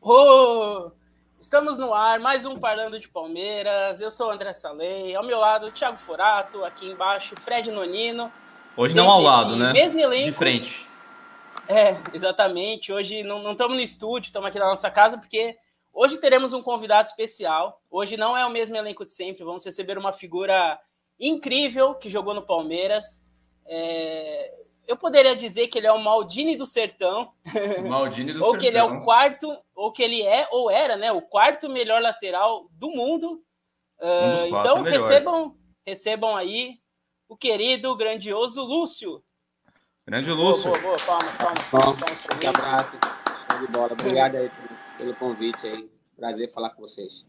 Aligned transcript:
Oh, 0.00 0.92
estamos 1.40 1.76
no 1.76 1.92
ar, 1.92 2.20
mais 2.20 2.46
um 2.46 2.56
Parlando 2.58 3.00
de 3.00 3.08
Palmeiras. 3.08 4.00
Eu 4.00 4.12
sou 4.12 4.28
o 4.28 4.30
André 4.30 4.54
Salei, 4.54 5.14
ao 5.14 5.24
meu 5.24 5.38
lado, 5.38 5.72
Thiago 5.72 5.98
Forato, 5.98 6.64
aqui 6.64 6.88
embaixo, 6.88 7.34
Fred 7.36 7.70
Nonino. 7.72 8.32
Hoje 8.76 8.94
não 8.94 9.10
ao 9.10 9.20
lado, 9.20 9.56
né? 9.56 9.72
Mesmo 9.72 9.98
elenco. 9.98 10.26
De 10.26 10.32
frente. 10.32 10.86
É, 11.66 11.96
exatamente. 12.14 12.92
Hoje 12.92 13.24
não, 13.24 13.42
não 13.42 13.52
estamos 13.52 13.76
no 13.76 13.82
estúdio, 13.82 14.28
estamos 14.28 14.48
aqui 14.48 14.58
na 14.58 14.68
nossa 14.68 14.88
casa, 14.88 15.18
porque 15.18 15.56
hoje 15.92 16.16
teremos 16.18 16.52
um 16.52 16.62
convidado 16.62 17.08
especial. 17.08 17.82
Hoje 17.90 18.16
não 18.16 18.36
é 18.36 18.46
o 18.46 18.50
mesmo 18.50 18.76
elenco 18.76 19.04
de 19.04 19.12
sempre, 19.12 19.42
vamos 19.42 19.64
receber 19.64 19.98
uma 19.98 20.12
figura 20.12 20.78
incrível 21.18 21.96
que 21.96 22.08
jogou 22.08 22.34
no 22.34 22.42
Palmeiras. 22.42 23.20
É, 23.66 24.54
eu 24.88 24.96
poderia 24.96 25.36
dizer 25.36 25.68
que 25.68 25.78
ele 25.78 25.86
é 25.86 25.92
o 25.92 26.02
Maldini 26.02 26.56
do 26.56 26.64
Sertão. 26.66 27.30
Maldini 27.86 28.32
do 28.32 28.38
ou 28.38 28.52
Sertão. 28.52 28.60
que 28.60 28.66
ele 28.66 28.78
é 28.78 28.82
o 28.82 29.04
quarto, 29.04 29.56
ou 29.74 29.92
que 29.92 30.02
ele 30.02 30.22
é, 30.22 30.48
ou 30.50 30.70
era, 30.70 30.96
né? 30.96 31.12
O 31.12 31.20
quarto 31.20 31.68
melhor 31.68 32.00
lateral 32.00 32.66
do 32.72 32.90
mundo. 32.90 33.44
Um 34.00 34.30
Uh, 34.30 34.48
quatro 34.48 34.70
então 34.70 34.82
melhores. 34.82 35.08
recebam, 35.08 35.56
recebam 35.86 36.36
aí 36.36 36.78
o 37.28 37.36
querido, 37.36 37.94
grandioso 37.96 38.62
Lúcio. 38.62 39.22
Grande 40.06 40.26
Boa, 40.32 40.38
Lúcio. 40.38 40.70
boa, 40.70 40.80
boa. 40.82 40.96
Palmas, 41.04 41.36
palmas, 41.36 41.68
Bom, 41.70 41.80
palmas, 41.80 41.98
palmas 41.98 42.26
pra 42.26 42.36
um 42.36 42.48
abraço, 42.48 42.96
show 43.50 43.58
de 43.66 43.72
bola. 43.72 43.92
Obrigado 43.92 44.36
aí 44.36 44.48
pelo, 44.48 44.78
pelo 44.96 45.14
convite 45.16 45.66
aí. 45.66 45.90
Prazer 46.16 46.50
falar 46.52 46.70
com 46.70 46.80
vocês. 46.80 47.26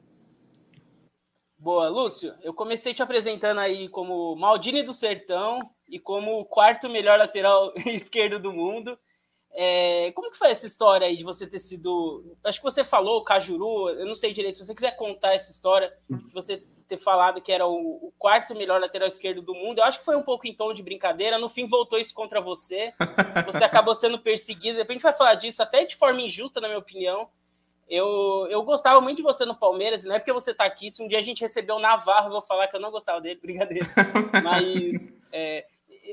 Boa, 1.57 1.89
Lúcio. 1.89 2.33
Eu 2.41 2.53
comecei 2.53 2.93
te 2.93 3.03
apresentando 3.03 3.59
aí 3.59 3.89
como 3.89 4.35
Maldini 4.35 4.81
do 4.81 4.93
Sertão 4.93 5.59
e 5.89 5.99
como 5.99 6.39
o 6.39 6.45
quarto 6.45 6.89
melhor 6.89 7.17
lateral 7.17 7.73
esquerdo 7.85 8.39
do 8.39 8.51
mundo. 8.51 8.97
É, 9.51 10.11
como 10.11 10.29
que 10.29 10.37
foi 10.37 10.51
essa 10.51 10.67
história 10.67 11.07
aí 11.07 11.17
de 11.17 11.23
você 11.23 11.47
ter 11.47 11.59
sido. 11.59 12.37
Acho 12.43 12.59
que 12.59 12.63
você 12.63 12.83
falou 12.83 13.23
Cajuru, 13.23 13.89
eu 13.89 14.05
não 14.05 14.15
sei 14.15 14.31
direito. 14.31 14.57
Se 14.57 14.65
você 14.65 14.75
quiser 14.75 14.95
contar 14.95 15.33
essa 15.33 15.51
história, 15.51 15.91
de 16.09 16.33
você 16.33 16.63
ter 16.87 16.97
falado 16.97 17.41
que 17.41 17.51
era 17.51 17.67
o, 17.67 18.07
o 18.07 18.13
quarto 18.17 18.55
melhor 18.55 18.81
lateral 18.81 19.07
esquerdo 19.07 19.41
do 19.41 19.53
mundo, 19.53 19.79
eu 19.79 19.83
acho 19.83 19.99
que 19.99 20.05
foi 20.05 20.15
um 20.15 20.23
pouco 20.23 20.47
em 20.47 20.55
tom 20.55 20.73
de 20.73 20.83
brincadeira. 20.83 21.37
No 21.37 21.49
fim, 21.49 21.67
voltou 21.67 21.99
isso 21.99 22.13
contra 22.13 22.41
você. 22.41 22.93
Você 23.45 23.63
acabou 23.63 23.93
sendo 23.93 24.19
perseguido. 24.19 24.77
Depois 24.77 24.89
a 24.89 24.93
gente 24.93 25.03
vai 25.03 25.13
falar 25.13 25.35
disso, 25.35 25.61
até 25.61 25.85
de 25.85 25.95
forma 25.95 26.21
injusta, 26.21 26.59
na 26.59 26.67
minha 26.67 26.79
opinião. 26.79 27.29
Eu, 27.87 28.47
eu 28.49 28.61
gostava 28.63 29.01
muito 29.01 29.17
de 29.17 29.23
você 29.23 29.45
no 29.45 29.55
Palmeiras, 29.55 30.03
e 30.03 30.07
não 30.07 30.15
é 30.15 30.19
porque 30.19 30.33
você 30.33 30.53
tá 30.53 30.63
aqui. 30.63 30.91
Se 30.91 31.01
um 31.01 31.07
dia 31.07 31.17
a 31.17 31.23
gente 31.23 31.41
recebeu 31.41 31.75
o 31.75 31.79
Navarro, 31.79 32.27
eu 32.27 32.33
vou 32.33 32.41
falar 32.41 32.67
que 32.67 32.75
eu 32.75 32.79
não 32.79 32.91
gostava 32.91 33.19
dele, 33.19 33.39
brincadeira. 33.41 33.87
Mas 34.43 35.11
é, 35.31 35.65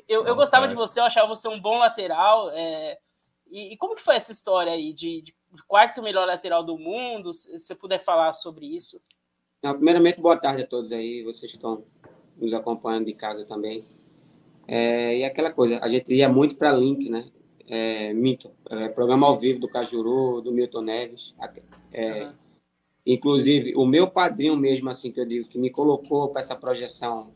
eu, 0.09 0.27
eu 0.27 0.35
gostava 0.35 0.69
de 0.69 0.75
você, 0.75 1.01
eu 1.01 1.05
achava 1.05 1.29
você 1.29 1.49
um 1.49 1.61
bom 1.61 1.79
lateral. 1.79 2.51
é, 2.51 2.99
e, 3.51 3.75
e 3.75 3.77
como 3.77 3.95
que 3.95 4.03
foi 4.03 4.17
essa 4.17 4.33
história 4.33 4.73
aí 4.73 4.93
de, 4.93 5.23
de 5.23 5.35
quarto 5.67 6.03
melhor 6.03 6.27
lateral 6.27 6.65
do 6.65 6.79
mundo? 6.79 7.33
Se 7.33 7.59
você 7.59 7.75
puder 7.75 7.99
falar 7.99 8.33
sobre 8.33 8.67
isso. 8.67 9.01
Primeiramente, 9.61 10.21
boa 10.21 10.37
tarde 10.37 10.63
a 10.63 10.67
todos 10.67 10.93
aí. 10.93 11.23
Vocês 11.23 11.53
estão 11.53 11.85
nos 12.37 12.53
acompanhando 12.53 13.07
de 13.07 13.15
casa 13.15 13.45
também. 13.45 13.85
É, 14.69 15.17
e 15.19 15.25
aquela 15.25 15.53
coisa, 15.53 15.79
a 15.83 15.89
gente 15.89 16.15
ia 16.15 16.29
muito 16.29 16.57
para 16.57 16.73
link, 16.73 17.09
né? 17.09 17.25
É, 17.69 18.13
Mito, 18.13 18.53
é, 18.71 18.89
programa 18.89 19.27
ao 19.27 19.39
vivo 19.39 19.61
do 19.61 19.69
Cajuru, 19.69 20.41
do 20.41 20.53
Milton 20.53 20.83
Neves. 20.83 21.35
É, 21.93 22.23
Aham. 22.23 22.39
Inclusive, 23.07 23.73
o 23.77 23.87
meu 23.87 24.11
padrinho 24.11 24.57
mesmo, 24.57 24.91
assim, 24.91 25.13
que 25.13 25.21
eu 25.21 25.25
digo, 25.25 25.49
que 25.49 25.61
me 25.61 25.71
colocou 25.71 26.29
para 26.29 26.41
essa 26.41 26.57
projeção 26.57 27.33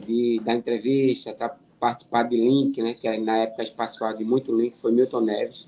de, 0.00 0.40
da 0.40 0.54
entrevista, 0.54 1.34
participar 1.78 2.24
de 2.24 2.36
link, 2.36 2.82
né? 2.82 2.94
Que 2.94 3.18
na 3.18 3.38
época 3.38 3.64
participava 3.76 4.16
de 4.16 4.24
muito 4.24 4.54
link, 4.54 4.74
foi 4.76 4.92
Milton 4.92 5.20
Neves. 5.22 5.66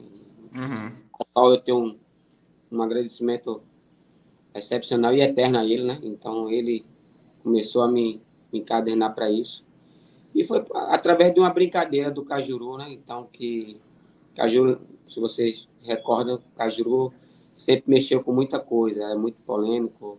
Uhum. 0.55 0.93
ao 1.13 1.27
qual 1.33 1.51
eu 1.51 1.59
tenho 1.59 1.79
um, 1.79 1.99
um 2.71 2.83
agradecimento 2.83 3.63
excepcional 4.55 5.15
e 5.15 5.23
eterno 5.23 5.59
a 5.59 5.65
ele, 5.65 5.85
né? 5.85 5.99
Então 6.03 6.51
ele 6.51 6.85
começou 7.43 7.83
a 7.83 7.89
me, 7.89 8.21
me 8.53 8.61
encadernar 8.61 9.15
para 9.15 9.31
isso. 9.31 9.65
E 10.35 10.45
foi 10.45 10.65
através 10.75 11.33
de 11.33 11.41
uma 11.41 11.51
brincadeira 11.51 12.11
do 12.11 12.25
Cajuru, 12.25 12.77
né? 12.77 12.91
Então 12.91 13.27
que 13.33 13.81
Cajuru, 14.35 14.81
se 15.09 15.21
vocês 15.21 15.69
recordam, 15.83 16.41
Cajuru 16.55 17.13
sempre 17.53 17.91
mexeu 17.91 18.23
com 18.23 18.33
muita 18.33 18.59
coisa, 18.59 19.05
é 19.05 19.15
muito 19.15 19.37
polêmico, 19.47 20.19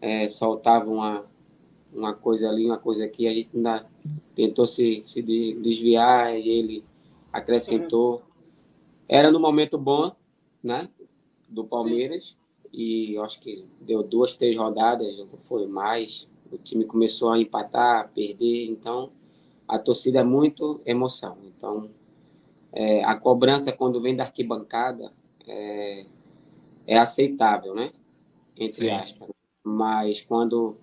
é, 0.00 0.28
soltava 0.28 0.90
uma, 0.90 1.24
uma 1.92 2.14
coisa 2.14 2.48
ali, 2.48 2.66
uma 2.66 2.78
coisa 2.78 3.04
aqui, 3.04 3.26
a 3.26 3.34
gente 3.34 3.50
ainda 3.54 3.86
tentou 4.34 4.66
se, 4.66 5.02
se 5.04 5.22
de- 5.22 5.54
desviar 5.60 6.38
e 6.38 6.48
ele 6.48 6.84
acrescentou. 7.32 8.22
Era 9.08 9.30
no 9.30 9.38
momento 9.38 9.76
bom, 9.76 10.14
né, 10.62 10.88
do 11.48 11.64
Palmeiras, 11.64 12.34
e 12.72 13.14
eu 13.14 13.24
acho 13.24 13.40
que 13.40 13.64
deu 13.80 14.02
duas, 14.02 14.36
três 14.36 14.56
rodadas, 14.56 15.16
não 15.18 15.38
foi 15.38 15.66
mais, 15.66 16.28
o 16.50 16.56
time 16.56 16.84
começou 16.84 17.30
a 17.30 17.38
empatar, 17.38 18.00
a 18.00 18.04
perder, 18.04 18.66
então 18.66 19.10
a 19.68 19.78
torcida 19.78 20.20
é 20.20 20.24
muito 20.24 20.80
emoção. 20.84 21.36
Então, 21.44 21.90
é, 22.72 23.04
a 23.04 23.14
cobrança 23.14 23.72
quando 23.72 24.00
vem 24.00 24.16
da 24.16 24.24
arquibancada 24.24 25.12
é, 25.46 26.06
é 26.86 26.98
aceitável, 26.98 27.74
né? 27.74 27.92
Entre 28.56 28.86
Sim. 28.86 28.90
aspas. 28.90 29.28
Mas 29.64 30.20
quando 30.20 30.76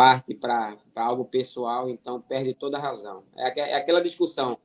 parte 0.00 0.34
para 0.34 0.78
algo 0.94 1.26
pessoal, 1.26 1.86
então 1.90 2.22
perde 2.22 2.54
toda 2.54 2.78
a 2.78 2.80
razão. 2.80 3.22
É, 3.36 3.60
é 3.60 3.74
aquela 3.74 4.00
discussão, 4.00 4.56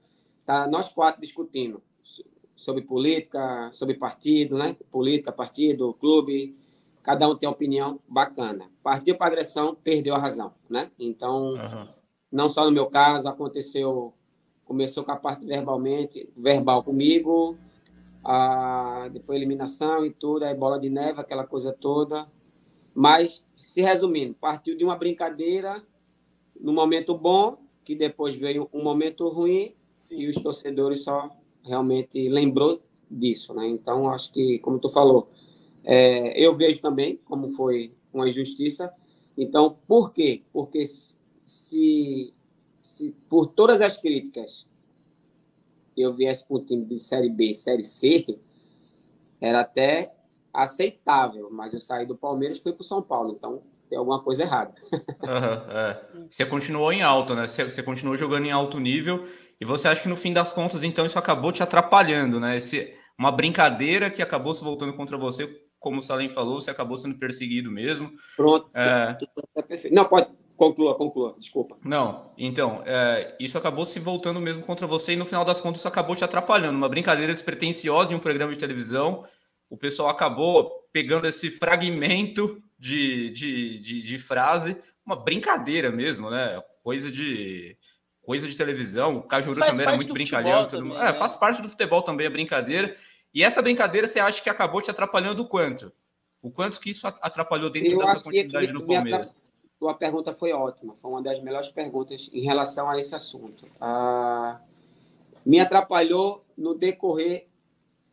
tá? 0.46 0.66
Nós 0.66 0.88
quatro 0.88 1.20
discutindo 1.20 1.84
so- 2.02 2.24
sobre 2.56 2.84
política, 2.84 3.70
sobre 3.74 3.96
partido, 3.96 4.58
né? 4.58 4.78
Política, 4.90 5.34
partido, 5.34 5.94
clube, 5.96 6.56
cada 7.04 7.28
um 7.28 7.36
tem 7.36 7.50
opinião 7.50 8.00
bacana. 8.08 8.72
Partiu 8.82 9.18
para 9.18 9.28
agressão, 9.28 9.76
perdeu 9.76 10.16
a 10.16 10.18
razão, 10.18 10.54
né? 10.70 10.90
Então, 10.98 11.56
Aham. 11.58 11.90
não 12.32 12.48
só 12.48 12.64
no 12.64 12.72
meu 12.72 12.86
caso, 12.86 13.28
aconteceu, 13.28 14.14
começou 14.64 15.04
com 15.04 15.12
a 15.12 15.18
parte 15.18 15.46
verbalmente, 15.46 16.30
verbal 16.34 16.82
comigo, 16.82 17.58
a, 18.24 19.10
depois 19.12 19.36
eliminação 19.36 20.06
e 20.06 20.12
tudo, 20.12 20.46
aí 20.46 20.56
bola 20.56 20.80
de 20.80 20.90
neve, 20.90 21.20
aquela 21.20 21.46
coisa 21.46 21.74
toda. 21.74 22.26
Mas, 22.94 23.45
se 23.66 23.82
resumindo, 23.82 24.36
partiu 24.36 24.78
de 24.78 24.86
uma 24.86 24.96
brincadeira 24.96 25.84
no 26.58 26.72
momento 26.72 27.18
bom, 27.18 27.58
que 27.84 27.96
depois 27.96 28.36
veio 28.36 28.70
um 28.72 28.84
momento 28.84 29.28
ruim, 29.28 29.74
e 30.12 30.28
os 30.28 30.36
torcedores 30.36 31.00
só 31.02 31.36
realmente 31.64 32.30
lembrou 32.30 32.80
disso, 33.10 33.56
né? 33.56 33.68
Então, 33.68 34.08
acho 34.12 34.32
que, 34.32 34.60
como 34.60 34.78
tu 34.78 34.88
falou, 34.88 35.32
é, 35.84 36.40
eu 36.40 36.56
vejo 36.56 36.80
também 36.80 37.18
como 37.26 37.52
foi 37.54 37.92
uma 38.14 38.30
injustiça. 38.30 38.94
Então, 39.36 39.76
por 39.88 40.14
quê? 40.14 40.44
Porque 40.54 40.86
se, 40.86 42.32
se 42.84 43.16
por 43.28 43.48
todas 43.48 43.82
as 43.82 43.98
críticas 43.98 44.68
eu 45.98 46.14
viesse 46.14 46.48
para 46.48 46.58
um 46.58 46.64
time 46.64 46.86
de 46.86 47.00
Série 47.00 47.30
B, 47.30 47.54
Série 47.56 47.84
C, 47.84 48.26
era 49.42 49.62
até 49.62 50.15
aceitável, 50.56 51.50
mas 51.52 51.74
eu 51.74 51.80
saí 51.80 52.06
do 52.06 52.16
Palmeiras 52.16 52.58
e 52.58 52.64
fui 52.64 52.74
para 52.74 52.82
o 52.82 52.86
São 52.86 53.02
Paulo, 53.02 53.36
então 53.38 53.62
tem 53.90 53.98
alguma 53.98 54.22
coisa 54.22 54.44
errada. 54.44 54.74
Aham, 55.24 55.66
é. 55.70 56.26
Você 56.30 56.46
continuou 56.46 56.92
em 56.92 57.02
alto, 57.02 57.36
né? 57.36 57.46
Você, 57.46 57.64
você 57.64 57.84
continuou 57.84 58.18
jogando 58.18 58.46
em 58.46 58.52
alto 58.52 58.80
nível 58.80 59.26
e 59.60 59.66
você 59.66 59.88
acha 59.88 60.02
que 60.02 60.10
no 60.10 60.16
fim 60.16 60.34
das 60.34 60.54
contas, 60.54 60.84
então, 60.84 61.06
isso 61.06 61.20
acabou 61.20 61.52
te 61.52 61.64
atrapalhando, 61.64 62.40
né? 62.40 62.58
Esse, 62.58 62.94
uma 63.18 63.32
brincadeira 63.32 64.10
que 64.10 64.22
acabou 64.22 64.54
se 64.54 64.64
voltando 64.64 64.94
contra 64.94 65.18
você, 65.18 65.48
como 65.80 66.00
o 66.00 66.02
Salem 66.02 66.30
falou, 66.30 66.60
você 66.60 66.72
acabou 66.72 66.98
sendo 66.98 67.18
perseguido 67.18 67.72
mesmo. 67.72 68.12
Pronto, 68.36 68.70
É. 68.74 69.18
Não, 69.92 70.06
pode, 70.06 70.28
conclua, 70.56 70.96
conclua, 70.96 71.36
desculpa. 71.38 71.78
Não, 71.84 72.32
então, 72.38 72.82
é, 72.86 73.36
isso 73.40 73.58
acabou 73.58 73.86
se 73.86 74.00
voltando 74.00 74.42
mesmo 74.42 74.64
contra 74.64 74.88
você 74.88 75.14
e 75.14 75.16
no 75.16 75.26
final 75.26 75.46
das 75.46 75.62
contas 75.62 75.80
isso 75.80 75.88
acabou 75.88 76.16
te 76.16 76.24
atrapalhando. 76.24 76.78
Uma 76.78 76.90
brincadeira 76.90 77.32
despretensiosa 77.32 78.12
em 78.12 78.16
um 78.16 78.20
programa 78.20 78.52
de 78.52 78.60
televisão, 78.60 79.26
o 79.70 79.78
pessoal 79.78 80.10
acabou 80.10 80.88
pegando 80.92 81.28
esse 81.28 81.50
fragmento 81.50 82.62
de, 82.78 83.30
de, 83.32 83.80
de, 83.80 84.02
de 84.02 84.18
frase, 84.18 84.78
uma 85.06 85.16
brincadeira 85.16 85.92
mesmo, 85.92 86.30
né? 86.30 86.62
Coisa 86.84 87.12
de 87.12 87.78
coisa 88.22 88.48
de 88.48 88.56
televisão. 88.56 89.18
O 89.18 89.24
Cajuru 89.24 89.60
Faz 89.60 89.72
também 89.72 89.86
era 89.86 89.96
muito 89.96 90.14
brincalhão. 90.14 90.66
também, 90.68 90.98
é, 90.98 91.04
né? 91.06 91.14
faz 91.14 91.36
parte 91.36 91.62
do 91.62 91.70
futebol 91.70 92.02
também 92.02 92.26
a 92.26 92.30
brincadeira. 92.30 92.96
E 93.34 93.44
essa 93.44 93.62
brincadeira 93.62 94.08
você 94.08 94.20
acha 94.20 94.42
que 94.42 94.50
acabou 94.50 94.82
te 94.82 94.90
atrapalhando 94.90 95.44
o 95.44 95.48
quanto? 95.48 95.94
O 96.42 96.50
quanto 96.50 96.80
que 96.80 96.90
isso 96.90 97.06
atrapalhou 97.08 97.70
dentro 97.70 97.92
Eu 97.92 98.00
que 98.00 98.24
continuidade 98.24 98.74
me 98.74 98.82
Palmeiras? 98.96 99.30
atra- 99.32 99.52
tua 99.80 99.94
pergunta 99.94 100.34
foi 100.34 100.54
ótima, 100.54 100.96
foi 100.96 101.12
uma 101.12 101.22
das 101.22 101.40
melhores 101.42 101.68
perguntas 101.70 102.30
em 102.34 102.42
relação 102.42 102.90
a 102.90 102.98
esse 102.98 103.14
assunto. 103.14 103.68
Ah, 103.80 104.60
me 105.46 105.60
atrapalhou 105.60 106.44
no 106.58 106.74
decorrer 106.74 107.48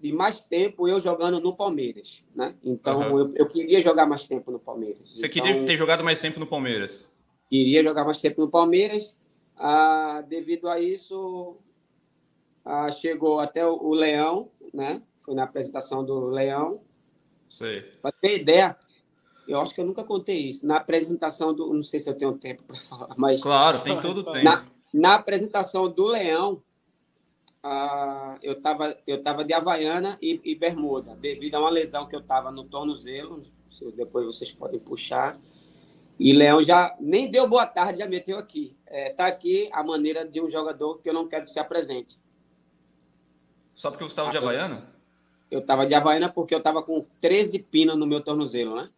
de 0.03 0.13
mais 0.13 0.41
tempo 0.41 0.89
eu 0.89 0.99
jogando 0.99 1.41
no 1.41 1.55
Palmeiras, 1.55 2.25
né? 2.35 2.57
Então 2.65 3.01
Aham. 3.01 3.19
eu, 3.19 3.35
eu 3.37 3.47
queria 3.47 3.81
jogar 3.81 4.05
mais 4.05 4.27
tempo 4.27 4.51
no 4.51 4.59
Palmeiras. 4.59 5.13
Você 5.13 5.27
então, 5.29 5.45
queria 5.45 5.65
ter 5.65 5.79
jogado 5.79 6.03
mais 6.03 6.19
tempo 6.19 6.41
no 6.41 6.47
Palmeiras? 6.47 7.07
queria 7.49 7.85
jogar 7.85 8.05
mais 8.05 8.19
tempo 8.19 8.41
no 8.41 8.51
Palmeiras. 8.51 9.15
Ah, 9.57 10.25
devido 10.27 10.69
a 10.69 10.81
isso, 10.81 11.57
ah, 12.65 12.91
chegou 12.91 13.39
até 13.39 13.65
o, 13.65 13.75
o 13.75 13.95
Leão, 13.95 14.51
né? 14.75 15.01
Foi 15.25 15.35
na 15.35 15.45
apresentação 15.45 16.05
do 16.05 16.27
Leão. 16.27 16.81
Sei. 17.49 17.83
Para 18.03 18.11
ter 18.11 18.41
ideia, 18.41 18.77
eu 19.47 19.61
acho 19.61 19.73
que 19.73 19.81
eu 19.81 19.87
nunca 19.87 20.03
contei 20.03 20.49
isso. 20.49 20.67
Na 20.67 20.79
apresentação 20.79 21.55
do. 21.55 21.73
Não 21.73 21.83
sei 21.85 22.01
se 22.01 22.11
eu 22.11 22.15
tenho 22.15 22.37
tempo 22.39 22.65
para 22.65 22.77
falar, 22.77 23.15
mas. 23.17 23.41
Claro, 23.41 23.81
tem 23.83 24.01
todo 24.01 24.19
o 24.19 24.25
tempo. 24.25 24.45
Na, 24.45 24.65
na 24.93 25.15
apresentação 25.15 25.89
do 25.89 26.07
Leão, 26.07 26.61
eu 28.43 28.55
estava 28.55 28.97
eu 29.07 29.23
tava 29.23 29.45
de 29.45 29.55
Havaiana 29.55 30.19
e, 30.21 30.41
e, 30.45 30.55
bermuda, 30.55 31.15
devido 31.15 31.55
a 31.55 31.61
uma 31.61 31.71
lesão 31.71 32.09
que 32.09 32.17
eu 32.17 32.21
estava 32.21 32.51
no 32.51 32.65
tornozelo. 32.65 33.43
Depois 33.97 34.27
vocês 34.27 34.51
podem 34.51 34.81
puxar. 34.81 35.39
E 36.19 36.33
Leão 36.33 36.63
já 36.63 36.95
nem 37.01 37.31
deu 37.31 37.49
boa 37.49 37.67
tarde, 37.67 38.01
já 38.01 38.07
meteu 38.07 38.39
aqui. 38.39 38.77
Está 38.87 38.97
é, 38.97 39.13
tá 39.13 39.27
aqui 39.27 39.69
a 39.73 39.83
maneira 39.83 40.27
de 40.29 40.41
um 40.41 40.49
jogador 40.49 40.99
que 40.99 41.09
eu 41.09 41.15
não 41.15 41.27
quero 41.27 41.45
que 41.45 41.51
se 41.51 41.59
apresente. 41.59 42.21
Só 43.75 43.91
porque 43.91 44.05
você 44.05 44.13
estava 44.13 44.31
de 44.31 44.37
Havaiana? 44.37 44.93
Eu 45.51 45.61
estava 45.61 45.87
de 45.87 45.95
Havaiana 45.95 46.29
porque 46.29 46.55
eu 46.55 46.59
estava 46.59 46.83
com 46.83 47.07
13 47.21 47.59
pinos 47.61 47.97
no 47.97 48.07
meu 48.07 48.21
tornozelo, 48.21 48.77
né? 48.77 48.89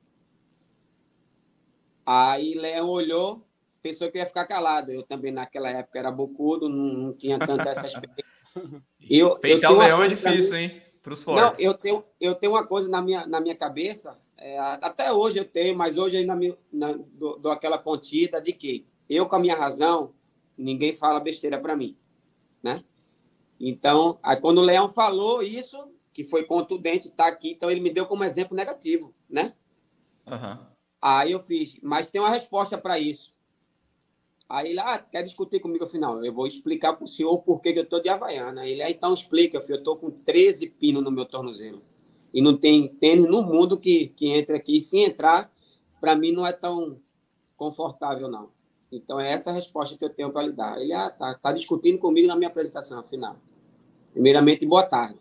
Aí 2.05 2.55
Leão 2.55 2.88
olhou, 2.88 3.46
pensou 3.82 4.10
que 4.10 4.19
ia 4.19 4.26
ficar 4.26 4.46
calado. 4.46 4.90
Eu 4.90 5.02
também, 5.02 5.32
naquela 5.32 5.70
época, 5.70 5.99
era 5.99 6.10
bocudo, 6.10 6.69
não, 6.69 6.93
não 6.93 7.12
tinha 7.12 7.38
tanta 7.38 7.70
essa 7.70 7.87
experiência. 7.88 8.34
Eu, 9.08 9.38
Peitar 9.38 9.70
eu 9.70 9.76
o 9.76 9.80
leão 9.80 10.02
é 10.02 10.08
difícil, 10.08 10.56
hein? 10.56 10.82
Para 11.02 11.12
os 11.12 11.22
fortes. 11.22 11.58
Não, 11.58 11.64
eu 11.64 11.74
tenho, 11.74 12.04
eu 12.20 12.34
tenho 12.34 12.52
uma 12.52 12.66
coisa 12.66 12.88
na 12.88 13.02
minha, 13.02 13.26
na 13.26 13.40
minha 13.40 13.54
cabeça, 13.54 14.18
é, 14.36 14.58
até 14.58 15.12
hoje 15.12 15.38
eu 15.38 15.44
tenho, 15.44 15.76
mas 15.76 15.98
hoje 15.98 16.16
ainda 16.16 16.34
me, 16.34 16.56
na, 16.72 16.92
dou, 16.92 17.38
dou 17.38 17.52
aquela 17.52 17.78
pontida 17.78 18.40
de 18.40 18.52
que 18.52 18.86
eu, 19.08 19.26
com 19.26 19.36
a 19.36 19.38
minha 19.38 19.54
razão, 19.54 20.14
ninguém 20.56 20.92
fala 20.92 21.20
besteira 21.20 21.58
para 21.58 21.76
mim, 21.76 21.96
né? 22.62 22.82
Então, 23.60 24.18
aí 24.22 24.36
quando 24.36 24.58
o 24.58 24.62
Leão 24.62 24.88
falou 24.88 25.42
isso, 25.42 25.88
que 26.12 26.24
foi 26.24 26.44
contundente, 26.44 27.08
está 27.08 27.26
aqui, 27.26 27.50
então 27.50 27.70
ele 27.70 27.80
me 27.80 27.90
deu 27.90 28.06
como 28.06 28.24
exemplo 28.24 28.56
negativo, 28.56 29.14
né? 29.28 29.54
Uhum. 30.26 30.58
Aí 31.00 31.32
eu 31.32 31.40
fiz, 31.40 31.76
mas 31.82 32.10
tem 32.10 32.20
uma 32.20 32.30
resposta 32.30 32.78
para 32.78 32.98
isso. 32.98 33.33
Aí 34.49 34.70
ele, 34.70 34.81
ah, 34.81 34.99
quer 34.99 35.23
discutir 35.23 35.61
comigo 35.61 35.85
afinal? 35.85 36.25
Eu 36.25 36.32
vou 36.32 36.46
explicar 36.46 36.93
para 36.93 37.05
o 37.05 37.08
senhor 37.08 37.38
por 37.38 37.61
que 37.61 37.70
eu 37.70 37.82
estou 37.82 38.00
de 38.00 38.08
Havaiana. 38.08 38.67
Ele, 38.67 38.82
ah, 38.82 38.91
então 38.91 39.12
explica, 39.14 39.61
filho, 39.61 39.76
eu 39.76 39.79
estou 39.79 39.96
com 39.96 40.11
13 40.11 40.70
pinos 40.70 41.02
no 41.02 41.11
meu 41.11 41.25
tornozelo. 41.25 41.82
E 42.32 42.43
não 42.43 42.56
tem 42.56 42.88
tênis 42.88 43.26
no 43.26 43.43
mundo 43.43 43.79
que, 43.79 44.08
que 44.08 44.29
entre 44.29 44.56
aqui. 44.56 44.76
E 44.76 44.81
se 44.81 44.99
entrar, 44.99 45.50
para 46.00 46.14
mim 46.14 46.32
não 46.32 46.46
é 46.46 46.52
tão 46.52 47.00
confortável, 47.56 48.29
não. 48.29 48.50
Então 48.93 49.19
é 49.19 49.32
essa 49.32 49.50
a 49.50 49.52
resposta 49.55 49.96
que 49.96 50.05
eu 50.05 50.11
tenho 50.11 50.31
para 50.31 50.46
lhe 50.46 50.52
dar. 50.52 50.81
Ele, 50.81 50.93
ah, 50.93 51.11
tá, 51.11 51.35
tá 51.35 51.52
discutindo 51.52 51.99
comigo 51.99 52.29
na 52.29 52.37
minha 52.37 52.49
apresentação, 52.49 53.00
afinal. 53.00 53.37
Primeiramente, 54.12 54.67
boa 54.67 54.85
tarde. 54.85 55.19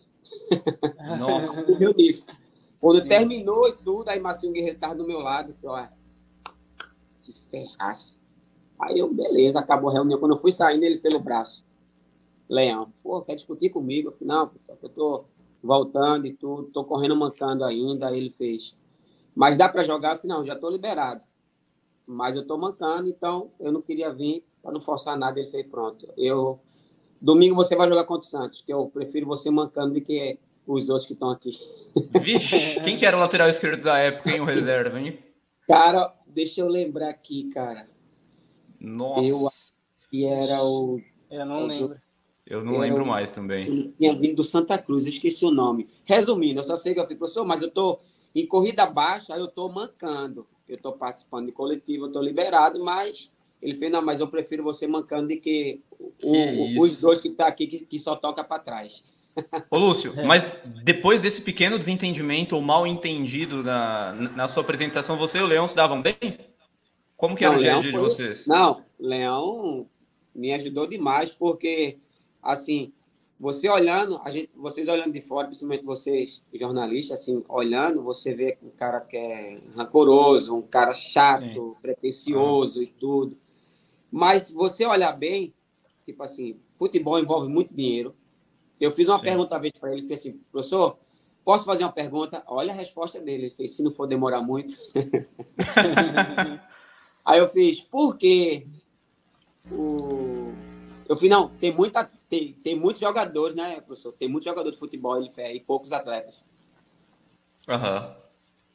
Nossa. 1.17 1.63
Deu 1.63 1.93
nisso. 1.93 2.27
Quando 2.79 3.01
Sim. 3.01 3.07
terminou 3.07 3.69
e 3.69 3.73
tudo, 3.73 4.09
aí 4.09 4.19
Marcinho 4.19 4.51
Guerreiro 4.51 4.75
estava 4.75 4.93
do 4.93 5.07
meu 5.07 5.19
lado. 5.19 5.55
Falou, 5.61 5.77
ah, 5.77 5.91
se 7.21 7.33
ferrasse. 7.49 8.17
Aí 8.79 8.99
eu, 8.99 9.13
beleza, 9.13 9.59
acabou 9.59 9.89
a 9.89 9.93
reunião. 9.93 10.19
Quando 10.19 10.33
eu 10.33 10.37
fui 10.39 10.51
saindo, 10.51 10.83
ele 10.83 10.97
pelo 10.97 11.19
braço. 11.19 11.65
Leão, 12.49 12.91
pô, 13.01 13.21
quer 13.21 13.35
discutir 13.35 13.69
comigo? 13.69 14.09
Eu 14.09 14.11
falei, 14.13 14.27
não, 14.27 14.51
eu 14.81 14.89
tô 14.89 15.25
voltando 15.61 16.27
e 16.27 16.33
tudo, 16.33 16.69
tô 16.71 16.83
correndo 16.83 17.15
mancando 17.15 17.63
ainda. 17.63 18.07
Aí 18.07 18.17
ele 18.17 18.29
fez. 18.31 18.75
Mas 19.35 19.57
dá 19.57 19.69
para 19.69 19.83
jogar? 19.83 20.15
Eu 20.15 20.21
falei, 20.21 20.37
não, 20.37 20.45
já 20.45 20.55
tô 20.55 20.69
liberado. 20.69 21.21
Mas 22.05 22.35
eu 22.35 22.45
tô 22.45 22.57
mancando, 22.57 23.07
então 23.07 23.51
eu 23.59 23.71
não 23.71 23.81
queria 23.81 24.11
vir 24.11 24.43
para 24.61 24.71
não 24.71 24.81
forçar 24.81 25.17
nada. 25.17 25.39
Ele 25.39 25.49
fez, 25.49 25.65
pronto. 25.65 26.07
Eu 26.17 26.59
Domingo 27.23 27.55
você 27.55 27.73
vai 27.73 27.87
jogar 27.87 28.03
contra 28.03 28.27
o 28.27 28.29
Santos, 28.29 28.61
que 28.61 28.73
eu 28.73 28.85
prefiro 28.87 29.25
você 29.25 29.49
mancando 29.49 29.93
do 29.93 30.01
que 30.01 30.37
os 30.67 30.89
outros 30.89 31.07
que 31.07 31.13
estão 31.13 31.29
aqui. 31.29 31.51
Vixe, 32.19 32.81
quem 32.81 32.97
que 32.97 33.05
era 33.05 33.15
o 33.15 33.19
lateral 33.21 33.47
esquerdo 33.47 33.81
da 33.81 33.97
época, 33.97 34.29
em 34.29 34.41
O 34.41 34.43
reserva, 34.43 34.99
hein? 34.99 35.17
Cara, 35.65 36.13
deixa 36.27 36.59
eu 36.59 36.67
lembrar 36.67 37.07
aqui, 37.07 37.45
cara. 37.45 37.87
Nossa. 38.83 39.27
Eu 39.27 39.47
que 40.13 40.25
era 40.25 40.63
o. 40.63 40.99
Eu 41.31 41.45
não 41.45 41.65
lembro. 41.65 41.97
Eu 42.45 42.63
não 42.63 42.77
lembro 42.77 43.03
o... 43.03 43.07
mais 43.07 43.31
também. 43.31 43.65
Ele 43.65 43.93
tinha 43.97 44.13
vindo 44.13 44.35
do 44.35 44.43
Santa 44.43 44.77
Cruz, 44.77 45.05
eu 45.05 45.11
esqueci 45.11 45.43
o 45.43 45.49
nome. 45.49 45.89
Resumindo, 46.05 46.59
eu 46.59 46.63
só 46.63 46.75
sei 46.75 46.93
que 46.93 46.99
eu 46.99 47.07
fui 47.07 47.15
professor, 47.15 47.43
mas 47.45 47.63
eu 47.63 47.71
tô 47.71 47.99
em 48.35 48.45
corrida 48.45 48.85
baixa, 48.85 49.35
eu 49.35 49.47
tô 49.47 49.69
mancando. 49.69 50.45
Eu 50.67 50.77
tô 50.77 50.91
participando 50.91 51.47
de 51.47 51.51
coletivo, 51.51 52.05
eu 52.05 52.11
tô 52.11 52.21
liberado, 52.21 52.83
mas 52.83 53.31
ele 53.61 53.77
fez, 53.77 53.91
não, 53.91 54.01
mas 54.01 54.19
eu 54.19 54.27
prefiro 54.27 54.61
você 54.61 54.85
mancando 54.85 55.29
do 55.29 55.39
que, 55.39 55.81
que 56.19 56.27
o, 56.27 56.81
os 56.81 56.99
dois 56.99 57.19
que 57.19 57.29
tá 57.29 57.47
aqui 57.47 57.65
que, 57.65 57.79
que 57.85 57.97
só 57.97 58.15
toca 58.15 58.43
para 58.43 58.61
trás. 58.61 59.03
Ô, 59.71 59.77
Lúcio, 59.77 60.13
é. 60.15 60.23
mas 60.23 60.43
depois 60.83 61.21
desse 61.21 61.41
pequeno 61.41 61.79
desentendimento 61.79 62.55
ou 62.55 62.61
mal 62.61 62.85
entendido 62.85 63.63
na, 63.63 64.13
na 64.35 64.47
sua 64.47 64.61
apresentação, 64.61 65.17
você 65.17 65.39
e 65.39 65.41
o 65.41 65.47
Leão 65.47 65.67
se 65.67 65.75
davam 65.75 66.01
bem? 66.01 66.52
Como 67.17 67.35
que 67.35 67.45
era 67.45 67.53
não, 67.53 67.59
o 67.59 67.63
dia 67.63 67.75
a 67.75 67.81
dia 67.81 67.91
de 67.91 67.97
vocês? 67.97 68.47
Não, 68.47 68.83
Leão 68.99 69.87
me 70.33 70.53
ajudou 70.53 70.87
demais, 70.87 71.29
porque, 71.29 71.97
assim, 72.41 72.91
você 73.39 73.69
olhando, 73.69 74.19
a 74.23 74.31
gente, 74.31 74.49
vocês 74.55 74.87
olhando 74.87 75.11
de 75.11 75.21
fora, 75.21 75.47
principalmente 75.47 75.83
vocês, 75.83 76.41
jornalistas, 76.53 77.21
assim, 77.21 77.43
olhando, 77.49 78.01
você 78.01 78.33
vê 78.33 78.57
um 78.63 78.69
cara 78.69 79.01
que 79.01 79.17
é 79.17 79.61
rancoroso, 79.75 80.55
um 80.55 80.61
cara 80.61 80.93
chato, 80.93 81.43
Sim. 81.43 81.73
pretencioso 81.81 82.79
ah. 82.79 82.83
e 82.83 82.87
tudo. 82.87 83.37
Mas 84.09 84.49
você 84.49 84.85
olhar 84.85 85.11
bem, 85.11 85.53
tipo 86.05 86.23
assim, 86.23 86.57
futebol 86.75 87.19
envolve 87.19 87.49
muito 87.49 87.73
dinheiro. 87.73 88.15
Eu 88.79 88.91
fiz 88.91 89.07
uma 89.07 89.19
Sim. 89.19 89.25
pergunta 89.25 89.55
uma 89.55 89.61
vez 89.61 89.73
para 89.73 89.91
ele, 89.91 90.01
ele 90.01 90.07
fez 90.07 90.21
assim, 90.21 90.39
professor, 90.51 90.97
posso 91.43 91.65
fazer 91.65 91.83
uma 91.83 91.91
pergunta? 91.91 92.43
Olha 92.47 92.71
a 92.71 92.75
resposta 92.75 93.19
dele. 93.19 93.47
Ele 93.47 93.55
fez, 93.55 93.71
se 93.71 93.83
não 93.83 93.91
for 93.91 94.07
demorar 94.07 94.41
muito. 94.41 94.73
Aí 97.25 97.39
eu 97.39 97.47
fiz, 97.47 97.81
por 97.81 98.17
quê? 98.17 98.67
O... 99.71 100.51
Eu 101.07 101.15
fiz, 101.15 101.29
não, 101.29 101.49
tem, 101.49 101.71
muita, 101.71 102.09
tem, 102.29 102.53
tem 102.53 102.75
muitos 102.75 103.01
jogadores, 103.01 103.55
né, 103.55 103.79
professor? 103.81 104.11
Tem 104.13 104.27
muitos 104.27 104.45
jogadores 104.49 104.77
de 104.77 104.79
futebol 104.79 105.17
ele 105.17 105.31
e 105.53 105.59
poucos 105.59 105.91
atletas. 105.91 106.35
Uhum. 107.67 108.15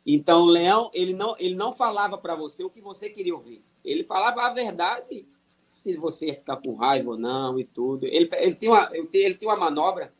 Então, 0.06 0.43
o 0.43 0.47
Leão, 0.47 0.91
ele 0.95 1.12
não, 1.12 1.37
ele 1.39 1.55
não 1.55 1.73
falava 1.73 2.17
para 2.17 2.35
você 2.35 2.65
o 2.65 2.71
que 2.71 2.81
você 2.81 3.11
queria 3.11 3.35
ouvir. 3.35 3.62
Ele 3.85 4.05
falava 4.05 4.43
a 4.43 4.53
verdade, 4.53 5.27
se 5.75 5.97
você 5.97 6.28
ia 6.28 6.35
ficar 6.35 6.57
com 6.57 6.75
raiva 6.75 7.11
ou 7.11 7.19
não 7.19 7.59
e 7.59 7.64
tudo. 7.64 8.07
Ele, 8.07 8.28
ele, 8.33 8.55
tem, 8.55 8.69
uma, 8.69 8.88
ele 8.93 9.35
tem 9.35 9.49
uma 9.49 9.57
manobra 9.57 10.12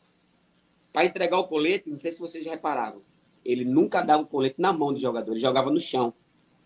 para 0.93 1.05
entregar 1.05 1.37
o 1.39 1.47
colete, 1.47 1.89
não 1.89 1.99
sei 1.99 2.11
se 2.11 2.19
vocês 2.19 2.45
já 2.45 2.51
repararam. 2.51 3.01
Ele 3.43 3.65
nunca 3.65 4.01
dava 4.01 4.23
o 4.23 4.27
colete 4.27 4.61
na 4.61 4.71
mão 4.71 4.93
do 4.93 4.99
jogador, 4.99 5.31
ele 5.31 5.39
jogava 5.39 5.71
no 5.71 5.79
chão. 5.79 6.13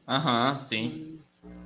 Aham, 0.07 0.53
uhum, 0.53 0.59
sim. 0.59 1.19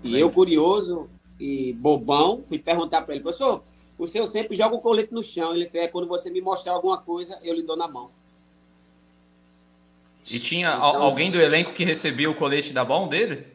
E 0.03 0.19
eu, 0.19 0.31
curioso 0.31 1.09
e 1.39 1.73
bobão, 1.73 2.43
fui 2.45 2.57
perguntar 2.57 3.01
para 3.01 3.13
ele, 3.13 3.23
professor, 3.23 3.63
o 3.97 4.05
senhor 4.05 4.25
sempre 4.27 4.55
joga 4.55 4.75
o 4.75 4.79
colete 4.79 5.13
no 5.13 5.23
chão. 5.23 5.53
Ele 5.53 5.69
fez, 5.69 5.85
é, 5.85 5.87
quando 5.87 6.07
você 6.07 6.29
me 6.29 6.41
mostrar 6.41 6.73
alguma 6.73 6.97
coisa, 6.97 7.39
eu 7.43 7.55
lhe 7.55 7.63
dou 7.63 7.75
na 7.75 7.87
mão. 7.87 8.11
E 10.29 10.39
tinha 10.39 10.69
então, 10.69 11.01
alguém 11.01 11.31
do 11.31 11.39
elenco 11.39 11.73
que 11.73 11.85
recebia 11.85 12.29
o 12.29 12.35
colete 12.35 12.73
da 12.73 12.83
mão 12.83 13.07
dele? 13.07 13.47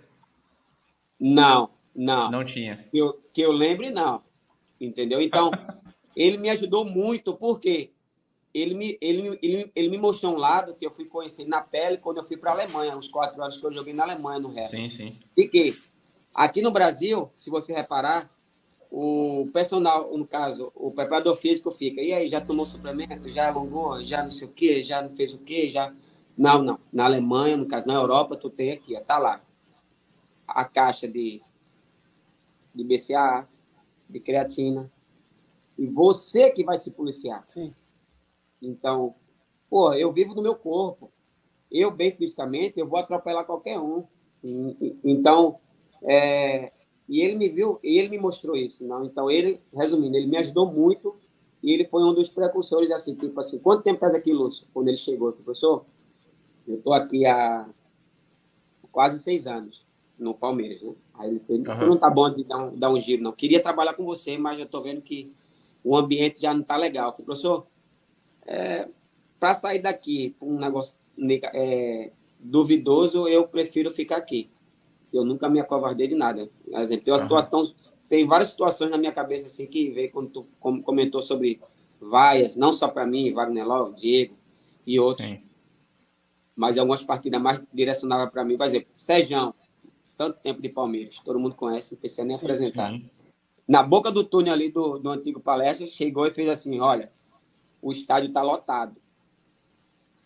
Não, 1.21 1.71
não. 1.95 2.31
Não 2.31 2.45
tinha. 2.45 2.85
Que 2.91 2.99
eu, 2.99 3.21
que 3.33 3.41
eu 3.41 3.53
lembre, 3.53 3.91
não. 3.91 4.23
Entendeu? 4.81 5.21
Então, 5.21 5.51
ele 6.17 6.39
me 6.39 6.49
ajudou 6.51 6.85
muito, 6.85 7.35
porque 7.35 7.91
ele 8.55 8.75
me, 8.75 8.99
ele, 9.01 9.39
ele, 9.43 9.73
ele 9.75 9.89
me 9.89 9.99
mostrou 9.99 10.35
um 10.35 10.39
lado 10.39 10.75
que 10.75 10.85
eu 10.85 10.91
fui 10.91 11.05
conhecer 11.05 11.47
na 11.47 11.61
pele 11.61 11.99
quando 11.99 12.19
eu 12.19 12.25
fui 12.25 12.37
para 12.37 12.51
a 12.51 12.55
Alemanha, 12.55 12.97
uns 12.97 13.09
quatro 13.09 13.41
anos 13.43 13.59
que 13.59 13.65
eu 13.65 13.73
joguei 13.73 13.95
na 13.95 14.05
Alemanha 14.05 14.41
no 14.41 14.51
Real. 14.51 14.67
Sim, 14.67 14.89
sim. 14.89 15.19
E 15.37 15.47
que 15.47 15.79
aqui 16.35 16.62
no 16.62 16.71
Brasil, 16.71 17.31
se 17.35 17.51
você 17.51 17.73
reparar, 17.73 18.31
o 18.91 19.49
personal, 19.53 20.17
no 20.17 20.27
caso, 20.27 20.71
o 20.75 20.91
preparador 20.91 21.35
físico 21.37 21.71
fica, 21.71 22.03
e 22.03 22.12
aí, 22.12 22.29
já 22.29 22.41
tomou 22.41 22.67
suplemento? 22.67 23.31
Já 23.31 23.49
alongou? 23.49 24.05
Já 24.05 24.23
não 24.23 24.31
sei 24.31 24.47
o 24.47 24.51
quê? 24.51 24.85
Já 24.85 25.01
não 25.01 25.15
fez 25.15 25.33
o 25.33 25.39
quê? 25.39 25.71
Já... 25.71 25.95
Não, 26.37 26.62
não. 26.62 26.79
Na 26.93 27.07
Alemanha, 27.07 27.57
no 27.57 27.67
caso, 27.67 27.87
na 27.87 27.95
Europa, 27.95 28.37
tu 28.37 28.51
tem 28.51 28.71
aqui, 28.71 28.95
ó, 28.97 29.01
tá 29.01 29.19
lá 29.19 29.43
a 30.47 30.65
caixa 30.65 31.09
de, 31.09 31.43
de 32.75 32.85
BCA, 32.85 33.49
de 34.09 34.21
creatina. 34.21 34.91
E 35.79 35.87
você 35.87 36.51
que 36.51 36.65
vai 36.65 36.77
se 36.77 36.91
policiar. 36.91 37.45
Sim. 37.47 37.75
Então, 38.61 39.15
pô, 39.69 39.93
eu 39.95 40.12
vivo 40.12 40.35
no 40.35 40.43
meu 40.43 40.55
corpo. 40.55 41.11
Eu, 41.71 41.91
bem 41.91 42.12
fisicamente, 42.12 42.79
eu 42.79 42.87
vou 42.87 42.99
atropelar 42.99 43.47
qualquer 43.47 43.79
um. 43.81 44.05
Então, 45.03 45.59
é, 46.05 46.73
e 47.09 47.21
ele 47.21 47.37
me 47.37 47.49
viu, 47.49 47.79
e 47.83 47.99
ele 47.99 48.09
me 48.09 48.19
mostrou 48.19 48.57
isso. 48.57 48.85
Não? 48.85 49.05
Então, 49.05 49.31
ele, 49.31 49.61
resumindo, 49.75 50.17
ele 50.17 50.27
me 50.27 50.37
ajudou 50.37 50.71
muito 50.71 51.15
e 51.63 51.73
ele 51.73 51.85
foi 51.85 52.03
um 52.03 52.13
dos 52.13 52.29
precursores, 52.29 52.91
assim, 52.91 53.15
tipo 53.15 53.39
assim, 53.39 53.59
quanto 53.59 53.85
tempo 53.85 54.01
faz 54.01 54.15
aqui, 54.15 54.33
Lúcio? 54.33 54.67
Quando 54.75 54.89
ele 54.89 54.97
chegou, 54.97 55.33
professor, 55.33 55.85
eu 56.67 56.77
estou 56.77 56.93
aqui 56.93 57.25
há 57.25 57.69
quase 58.91 59.19
seis 59.21 59.47
anos 59.47 59.85
no 60.19 60.35
Palmeiras, 60.35 60.83
né? 60.83 60.93
Aí 61.15 61.31
ele 61.31 61.41
fez, 61.41 61.61
uhum. 61.61 61.87
não 61.87 61.97
tá 61.97 62.11
bom 62.11 62.31
de 62.31 62.45
dar 62.45 62.59
um, 62.59 62.77
dar 62.77 62.91
um 62.91 63.01
giro, 63.01 63.23
não. 63.23 63.33
Queria 63.33 63.63
trabalhar 63.63 63.95
com 63.95 64.05
você, 64.05 64.37
mas 64.37 64.59
eu 64.59 64.67
tô 64.67 64.81
vendo 64.81 65.01
que 65.01 65.33
o 65.85 65.97
ambiente 65.97 66.41
já 66.41 66.53
não 66.53 66.63
tá 66.63 66.77
legal. 66.77 67.13
falei, 67.13 67.27
professor, 67.27 67.67
é, 68.47 68.89
para 69.39 69.55
sair 69.55 69.81
daqui, 69.81 70.35
um 70.41 70.59
negócio 70.59 70.95
é, 71.55 72.11
duvidoso, 72.41 73.29
eu 73.29 73.47
prefiro 73.47 73.93
ficar 73.93 74.17
aqui. 74.17 74.51
Eu 75.12 75.25
nunca 75.25 75.49
me 75.49 75.61
acovardei 75.61 76.09
de 76.09 76.14
nada. 76.14 76.49
Por 76.64 76.81
exemplo, 76.81 77.04
tem, 77.04 77.12
uma 77.12 77.21
situação, 77.21 77.75
tem 78.09 78.26
várias 78.26 78.50
situações 78.50 78.90
na 78.90 78.97
minha 78.97 79.12
cabeça 79.12 79.47
assim 79.47 79.66
que 79.66 79.90
veio 79.90 80.11
quando 80.11 80.31
tu 80.31 80.47
comentou 80.83 81.21
sobre 81.21 81.61
vaias, 82.00 82.57
não 82.57 82.73
só 82.73 82.88
para 82.88 83.07
mim, 83.07 83.33
Wagner 83.33 83.66
Love, 83.66 83.97
Diego 83.97 84.35
e 84.87 84.99
outros. 84.99 85.26
Sim. 85.26 85.40
Mas 86.57 86.78
algumas 86.78 87.02
partidas 87.02 87.40
mais 87.40 87.61
direcionadas 87.73 88.31
para 88.31 88.45
mim. 88.45 88.57
Por 88.57 88.64
exemplo, 88.64 88.88
Sejão, 88.97 89.54
tanto 90.16 90.38
tempo 90.40 90.62
de 90.62 90.69
Palmeiras, 90.69 91.19
todo 91.19 91.38
mundo 91.38 91.54
conhece, 91.54 91.92
não 91.92 92.00
precisa 92.00 92.25
nem 92.25 92.37
sim, 92.37 92.42
apresentar. 92.42 92.90
Sim. 92.90 93.11
Na 93.69 93.83
boca 93.83 94.11
do 94.11 94.25
túnel 94.25 94.54
ali 94.54 94.71
do, 94.71 94.99
do 94.99 95.11
antigo 95.11 95.40
palestra, 95.40 95.87
chegou 95.87 96.26
e 96.26 96.31
fez 96.31 96.49
assim: 96.49 96.81
olha, 96.81 97.12
o 97.81 97.92
estádio 97.92 98.28
está 98.28 98.42
lotado 98.42 99.02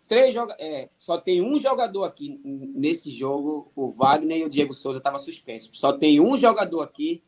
três 0.08 0.34
é, 0.58 0.88
só 0.98 1.18
tem 1.18 1.42
um 1.42 1.58
jogador 1.58 2.04
aqui 2.04 2.40
nesse 2.44 3.10
jogo, 3.10 3.70
o 3.74 3.90
Wagner 3.90 4.38
e 4.38 4.44
o 4.44 4.50
Diego 4.50 4.72
Souza 4.74 4.98
estavam 4.98 5.18
suspensos. 5.18 5.78
Só 5.78 5.92
tem 5.92 6.20
um 6.20 6.36
jogador 6.36 6.82
aqui 6.82 7.22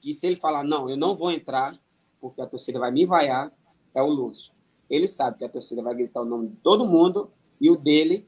que 0.00 0.14
se 0.14 0.26
ele 0.26 0.36
falar, 0.36 0.64
não, 0.64 0.88
eu 0.88 0.96
não 0.96 1.14
vou 1.14 1.30
entrar, 1.30 1.78
porque 2.20 2.40
a 2.40 2.46
torcida 2.46 2.78
vai 2.78 2.90
me 2.90 3.04
vaiar, 3.04 3.52
é 3.94 4.02
o 4.02 4.08
Lúcio. 4.08 4.52
Ele 4.88 5.06
sabe 5.06 5.38
que 5.38 5.44
a 5.44 5.48
torcida 5.48 5.82
vai 5.82 5.94
gritar 5.94 6.22
o 6.22 6.24
nome 6.24 6.48
de 6.48 6.56
todo 6.56 6.86
mundo 6.86 7.30
e 7.60 7.70
o 7.70 7.76
dele, 7.76 8.26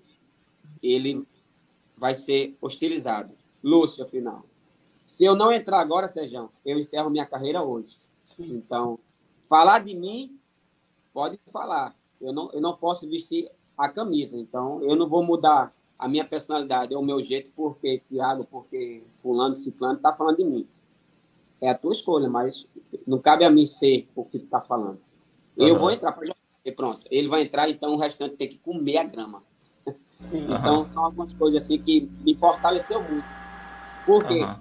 ele 0.83 1.26
vai 1.97 2.14
ser 2.14 2.57
hostilizado. 2.61 3.35
Lúcio, 3.62 4.04
afinal. 4.04 4.45
Se 5.04 5.25
eu 5.25 5.35
não 5.35 5.52
entrar 5.52 5.81
agora, 5.81 6.09
Sejão, 6.09 6.50
eu 6.64 6.78
encerro 6.78 7.11
minha 7.11 7.26
carreira 7.26 7.62
hoje. 7.62 7.99
Sim. 8.25 8.54
Então, 8.54 8.99
falar 9.49 9.81
de 9.81 9.95
mim, 9.95 10.38
pode 11.12 11.38
falar 11.50 11.95
eu 12.23 12.33
não, 12.33 12.50
eu 12.52 12.61
não 12.61 12.75
posso 12.76 13.09
vestir 13.09 13.50
a 13.76 13.88
camisa. 13.88 14.38
Então, 14.38 14.83
eu 14.83 14.95
não 14.95 15.09
vou 15.09 15.23
mudar 15.23 15.73
a 15.99 16.09
minha 16.09 16.25
personalidade, 16.25 16.95
é 16.95 16.99
o 16.99 17.02
meu 17.02 17.23
jeito, 17.23 17.50
porque 17.55 18.02
Thiago, 18.09 18.45
porque 18.50 19.02
fulano, 19.23 19.55
ciclano, 19.55 19.97
está 19.97 20.12
falando 20.12 20.38
de 20.38 20.45
mim. 20.45 20.67
É 21.61 21.71
a 21.71 21.79
tua 21.79 21.93
escolha, 21.93 22.29
mas 22.29 22.67
não 23.07 23.21
cabe 23.21 23.45
a 23.45 23.50
mim 23.50 23.67
ser 23.67 24.09
o 24.17 24.25
que 24.25 24.38
tu 24.38 24.45
está 24.45 24.61
falando. 24.61 24.99
Eu 25.57 25.75
uhum. 25.75 25.81
vou 25.81 25.91
entrar 25.91 26.12
para 26.12 26.26
jogar. 26.26 26.37
E 26.64 26.73
pronto. 26.73 27.00
Ele 27.11 27.29
vai 27.29 27.43
entrar, 27.43 27.69
então 27.69 27.95
o 27.95 27.97
restante 27.97 28.37
tem 28.37 28.49
que 28.49 28.59
comer 28.59 28.99
a 28.99 29.05
grama. 29.05 29.43
Sim. 30.19 30.47
Então, 30.50 30.83
uhum. 30.83 30.93
são 30.93 31.05
algumas 31.05 31.33
coisas 31.33 31.62
assim 31.62 31.79
que 31.79 32.09
me 32.25 32.35
fortaleceu 32.35 33.02
muito. 33.02 33.26
Porque 34.07 34.43
uhum. 34.43 34.55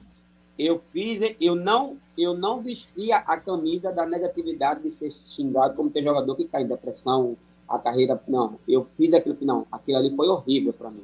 eu 0.58 0.78
fiz, 0.78 1.20
eu 1.40 1.56
não, 1.56 1.98
eu 2.18 2.36
não 2.36 2.62
vestia 2.62 3.18
a 3.18 3.38
camisa 3.38 3.92
da 3.92 4.06
negatividade 4.06 4.84
de 4.84 4.92
ser 4.92 5.12
xingado 5.12 5.76
como 5.76 5.90
ter 5.90 6.04
jogador 6.04 6.36
que 6.36 6.46
cai 6.46 6.64
em 6.64 6.68
depressão, 6.68 7.38
a 7.76 7.80
carreira. 7.80 8.22
Não, 8.28 8.60
eu 8.68 8.88
fiz 8.98 9.14
aquilo 9.14 9.36
que 9.36 9.46
não, 9.46 9.66
aquilo 9.72 9.98
ali 9.98 10.16
foi 10.16 10.28
horrível 10.28 10.74
para 10.74 10.90
mim. 10.90 11.04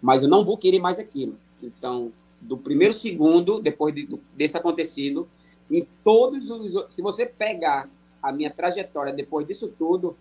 Mas 0.00 0.22
eu 0.22 0.28
não 0.28 0.44
vou 0.44 0.56
querer 0.56 0.78
mais 0.78 0.98
aquilo. 0.98 1.34
Então, 1.62 2.12
do 2.40 2.56
primeiro 2.56 2.94
segundo, 2.94 3.60
depois 3.60 3.94
de, 3.94 4.08
desse 4.36 4.56
acontecido, 4.56 5.28
em 5.70 5.86
todos 6.04 6.48
os. 6.50 6.94
Se 6.94 7.02
você 7.02 7.26
pegar 7.26 7.88
a 8.22 8.32
minha 8.32 8.50
trajetória 8.50 9.12
depois 9.12 9.46
disso 9.46 9.72
tudo, 9.78 10.16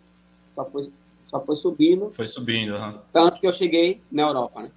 só 0.55 0.65
foi, 0.65 0.91
só 1.29 1.39
foi 1.39 1.55
subindo. 1.55 2.11
Foi 2.13 2.27
subindo, 2.27 2.75
uhum. 2.75 2.99
Tanto 3.13 3.39
que 3.39 3.47
eu 3.47 3.53
cheguei 3.53 4.01
na 4.11 4.23
Europa, 4.23 4.63
né? 4.63 4.71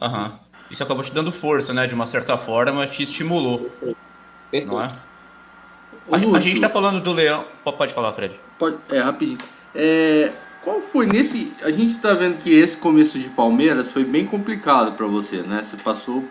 Uhum. 0.00 0.38
Isso 0.70 0.82
acabou 0.82 1.02
te 1.02 1.12
dando 1.12 1.32
força, 1.32 1.72
né? 1.72 1.86
De 1.86 1.94
uma 1.94 2.06
certa 2.06 2.38
forma, 2.38 2.86
te 2.86 3.02
estimulou. 3.02 3.58
Perfeito. 3.58 3.96
Perfeito. 4.50 4.74
Não 4.74 4.82
é? 4.82 5.08
A, 6.10 6.16
a, 6.16 6.40
gente 6.40 6.54
está 6.54 6.68
falando 6.68 7.02
do 7.02 7.12
Leão. 7.12 7.44
Pode 7.64 7.92
falar, 7.92 8.12
Fred. 8.12 8.38
Pode, 8.58 8.78
é, 8.90 9.00
rapidinho. 9.00 9.38
É, 9.74 10.32
qual 10.68 10.82
foi 10.82 11.06
nesse. 11.06 11.54
A 11.62 11.70
gente 11.70 11.92
está 11.92 12.12
vendo 12.12 12.38
que 12.38 12.54
esse 12.54 12.76
começo 12.76 13.18
de 13.18 13.30
Palmeiras 13.30 13.90
foi 13.90 14.04
bem 14.04 14.26
complicado 14.26 14.92
para 14.92 15.06
você, 15.06 15.38
né? 15.38 15.62
Você 15.62 15.78
passou 15.78 16.22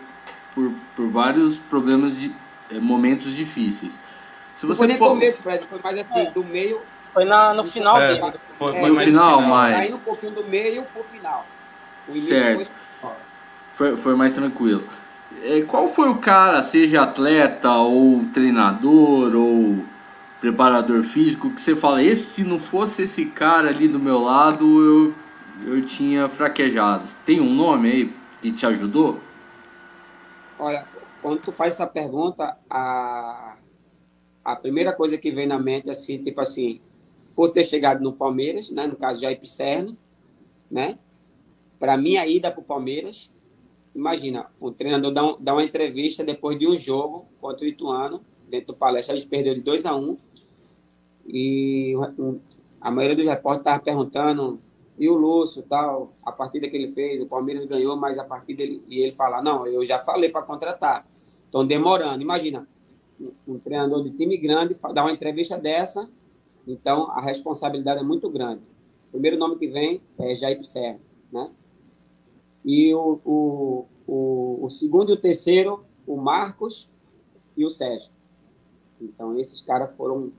por, 0.54 0.72
por 0.94 1.08
vários 1.08 1.58
problemas 1.58 2.16
de 2.16 2.32
é, 2.70 2.78
momentos 2.78 3.34
difíceis. 3.34 3.98
Se 4.54 4.64
você 4.64 4.68
não 4.68 4.76
foi 4.76 4.86
nem 4.86 4.98
pode... 4.98 5.10
começo, 5.10 5.42
Fred, 5.42 5.64
foi 5.66 5.80
mais 5.82 5.98
assim, 5.98 6.20
é. 6.20 6.30
do 6.30 6.44
meio. 6.44 6.80
Foi 7.12 7.24
na, 7.24 7.52
no 7.52 7.64
final 7.64 8.00
é, 8.00 8.16
Foi, 8.50 8.76
foi, 8.76 8.90
no 8.90 9.00
final, 9.00 9.40
mais. 9.40 9.76
Saindo 9.76 9.96
um 9.96 10.00
pouquinho 10.00 10.32
do 10.32 10.44
meio 10.44 10.84
pro 10.84 11.02
final. 11.02 11.44
O 12.06 12.12
certo. 12.12 12.70
Foi, 13.74 13.96
foi 13.96 14.14
mais 14.14 14.34
tranquilo. 14.34 14.84
É, 15.42 15.62
qual 15.62 15.88
foi 15.88 16.08
o 16.08 16.16
cara, 16.16 16.62
seja 16.62 17.02
atleta 17.02 17.72
ou 17.72 18.24
treinador 18.32 19.34
ou 19.34 19.84
preparador 20.40 21.02
físico 21.02 21.50
que 21.50 21.60
você 21.60 21.74
fala, 21.74 22.02
esse 22.02 22.24
se 22.24 22.44
não 22.44 22.60
fosse 22.60 23.02
esse 23.02 23.26
cara 23.26 23.68
ali 23.68 23.88
do 23.88 23.98
meu 23.98 24.20
lado, 24.20 24.64
eu, 24.82 25.14
eu 25.66 25.84
tinha 25.84 26.28
fraquejado. 26.28 27.04
Tem 27.26 27.40
um 27.40 27.52
nome 27.52 27.90
aí 27.90 28.14
que 28.40 28.52
te 28.52 28.64
ajudou? 28.64 29.20
Olha, 30.58 30.86
quando 31.20 31.40
tu 31.40 31.52
faz 31.52 31.74
essa 31.74 31.86
pergunta, 31.86 32.56
a, 32.70 33.56
a 34.44 34.56
primeira 34.56 34.92
coisa 34.92 35.18
que 35.18 35.30
vem 35.30 35.46
na 35.46 35.58
mente, 35.58 35.90
assim, 35.90 36.22
tipo 36.22 36.40
assim, 36.40 36.80
por 37.34 37.50
ter 37.50 37.64
chegado 37.64 38.02
no 38.02 38.12
Palmeiras, 38.12 38.70
né, 38.70 38.86
no 38.86 38.96
caso 38.96 39.20
Jair 39.20 39.38
Pisserni, 39.38 39.96
né, 40.70 40.98
para 41.78 41.96
minha 41.96 42.26
ida 42.26 42.50
para 42.50 42.60
o 42.60 42.64
Palmeiras, 42.64 43.30
imagina, 43.94 44.46
o 44.60 44.70
treinador 44.70 45.12
dá, 45.12 45.24
um, 45.24 45.36
dá 45.38 45.52
uma 45.52 45.64
entrevista 45.64 46.24
depois 46.24 46.58
de 46.58 46.66
um 46.66 46.76
jogo 46.76 47.26
contra 47.40 47.64
o 47.64 47.68
Ituano, 47.68 48.24
dentro 48.48 48.68
do 48.68 48.76
palestra, 48.76 49.14
a 49.14 49.16
gente 49.16 49.28
perdeu 49.28 49.54
de 49.54 49.60
2 49.60 49.84
a 49.86 49.94
1 49.94 49.98
um, 49.98 50.16
e 51.26 51.94
a 52.80 52.90
maioria 52.90 53.16
dos 53.16 53.26
repórteres 53.26 53.60
estava 53.60 53.82
perguntando 53.82 54.60
e 54.98 55.08
o 55.08 55.14
Lúcio, 55.14 55.62
tal, 55.62 56.12
a 56.24 56.32
partida 56.32 56.68
que 56.68 56.76
ele 56.76 56.92
fez, 56.92 57.22
o 57.22 57.26
Palmeiras 57.26 57.64
ganhou, 57.66 57.96
mas 57.96 58.18
a 58.18 58.24
partida 58.24 58.64
ele, 58.64 58.82
e 58.88 58.98
ele 58.98 59.12
fala, 59.12 59.40
não, 59.40 59.64
eu 59.64 59.84
já 59.84 60.00
falei 60.00 60.28
para 60.28 60.42
contratar, 60.42 61.06
estão 61.44 61.64
demorando. 61.64 62.20
Imagina, 62.20 62.68
um, 63.20 63.32
um, 63.46 63.58
treinador 63.60 64.02
de 64.02 64.10
time 64.10 64.36
grande 64.36 64.76
dar 64.92 65.04
uma 65.04 65.12
entrevista 65.12 65.56
dessa, 65.56 66.10
então 66.66 67.08
a 67.12 67.20
responsabilidade 67.20 68.00
é 68.00 68.02
muito 68.02 68.28
grande. 68.28 68.62
O 69.08 69.12
primeiro 69.12 69.38
nome 69.38 69.56
que 69.56 69.68
vem 69.68 70.02
é 70.18 70.34
Jair 70.34 70.64
Serra, 70.64 70.98
né? 71.32 71.48
E 72.64 72.92
o, 72.92 73.20
o, 73.24 73.86
o, 74.04 74.64
o 74.64 74.68
segundo 74.68 75.10
e 75.10 75.14
o 75.14 75.16
terceiro, 75.16 75.84
o 76.04 76.16
Marcos 76.16 76.90
e 77.56 77.64
o 77.64 77.70
Sérgio. 77.70 78.10
Então, 79.00 79.38
esses 79.38 79.60
caras 79.60 79.94
foram 79.94 80.32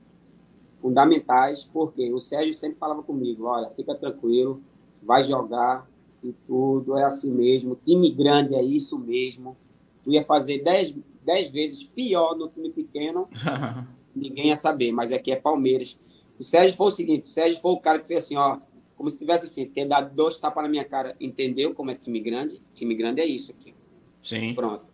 fundamentais, 0.74 1.64
porque 1.64 2.12
o 2.12 2.20
Sérgio 2.20 2.54
sempre 2.54 2.78
falava 2.78 3.02
comigo, 3.02 3.44
olha, 3.44 3.70
fica 3.70 3.94
tranquilo, 3.94 4.62
vai 5.02 5.22
jogar 5.22 5.88
e 6.24 6.32
tudo, 6.46 6.96
é 6.96 7.04
assim 7.04 7.32
mesmo, 7.32 7.78
time 7.84 8.10
grande 8.10 8.54
é 8.54 8.62
isso 8.62 8.98
mesmo, 8.98 9.56
tu 10.02 10.10
ia 10.10 10.24
fazer 10.24 10.62
dez, 10.62 10.94
dez 11.24 11.50
vezes 11.50 11.84
pior 11.84 12.36
no 12.36 12.48
time 12.48 12.70
pequeno, 12.70 13.28
ninguém 14.14 14.48
ia 14.48 14.56
saber, 14.56 14.92
mas 14.92 15.12
aqui 15.12 15.32
é 15.32 15.36
Palmeiras. 15.36 15.98
O 16.38 16.42
Sérgio 16.42 16.76
foi 16.76 16.86
o 16.86 16.90
seguinte, 16.90 17.24
o 17.24 17.28
Sérgio 17.28 17.60
foi 17.60 17.72
o 17.72 17.80
cara 17.80 17.98
que 17.98 18.08
fez 18.08 18.24
assim, 18.24 18.36
ó, 18.36 18.58
como 18.96 19.08
se 19.08 19.18
tivesse 19.18 19.46
assim, 19.46 19.66
ter 19.66 19.86
dado 19.86 20.14
dois 20.14 20.36
tapas 20.36 20.62
na 20.62 20.68
minha 20.68 20.84
cara, 20.84 21.16
entendeu 21.20 21.74
como 21.74 21.90
é 21.90 21.94
time 21.94 22.20
grande? 22.20 22.60
Time 22.74 22.94
grande 22.94 23.20
é 23.20 23.26
isso 23.26 23.52
aqui. 23.52 23.74
Sim. 24.22 24.54
Pronto. 24.54 24.86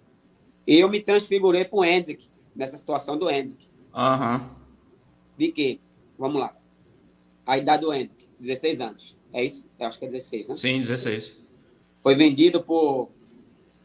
Eu 0.66 0.88
me 0.88 1.00
transfigurei 1.00 1.64
para 1.64 1.78
o 1.78 1.84
Hendrick, 1.84 2.28
nessa 2.56 2.76
situação 2.76 3.16
do 3.16 3.30
Hendrick. 3.30 3.68
Uhum 3.94 4.56
de 5.36 5.52
que, 5.52 5.80
vamos 6.18 6.40
lá, 6.40 6.56
a 7.44 7.58
idade 7.58 7.82
do 7.82 7.92
Hendrick, 7.92 8.28
16 8.40 8.80
anos. 8.80 9.16
É 9.32 9.44
isso? 9.44 9.66
Eu 9.78 9.86
acho 9.86 9.98
que 9.98 10.04
é 10.04 10.08
16, 10.08 10.48
né? 10.48 10.56
Sim, 10.56 10.80
16. 10.80 11.44
Foi 12.02 12.14
vendido 12.14 12.62
por 12.62 13.10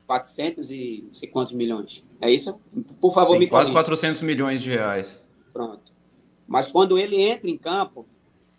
400 0.07 0.71
e 0.71 1.07
sei 1.11 1.27
quantos 1.27 1.53
milhões. 1.53 2.03
É 2.19 2.31
isso? 2.31 2.59
Por 2.99 3.13
favor, 3.13 3.33
Sim, 3.33 3.39
me 3.39 3.47
Quase 3.47 3.71
400 3.71 4.21
milhões 4.21 4.61
de 4.61 4.69
reais. 4.69 5.25
Pronto. 5.51 5.91
Mas 6.47 6.71
quando 6.71 6.97
ele 6.97 7.19
entra 7.21 7.49
em 7.49 7.57
campo, 7.57 8.05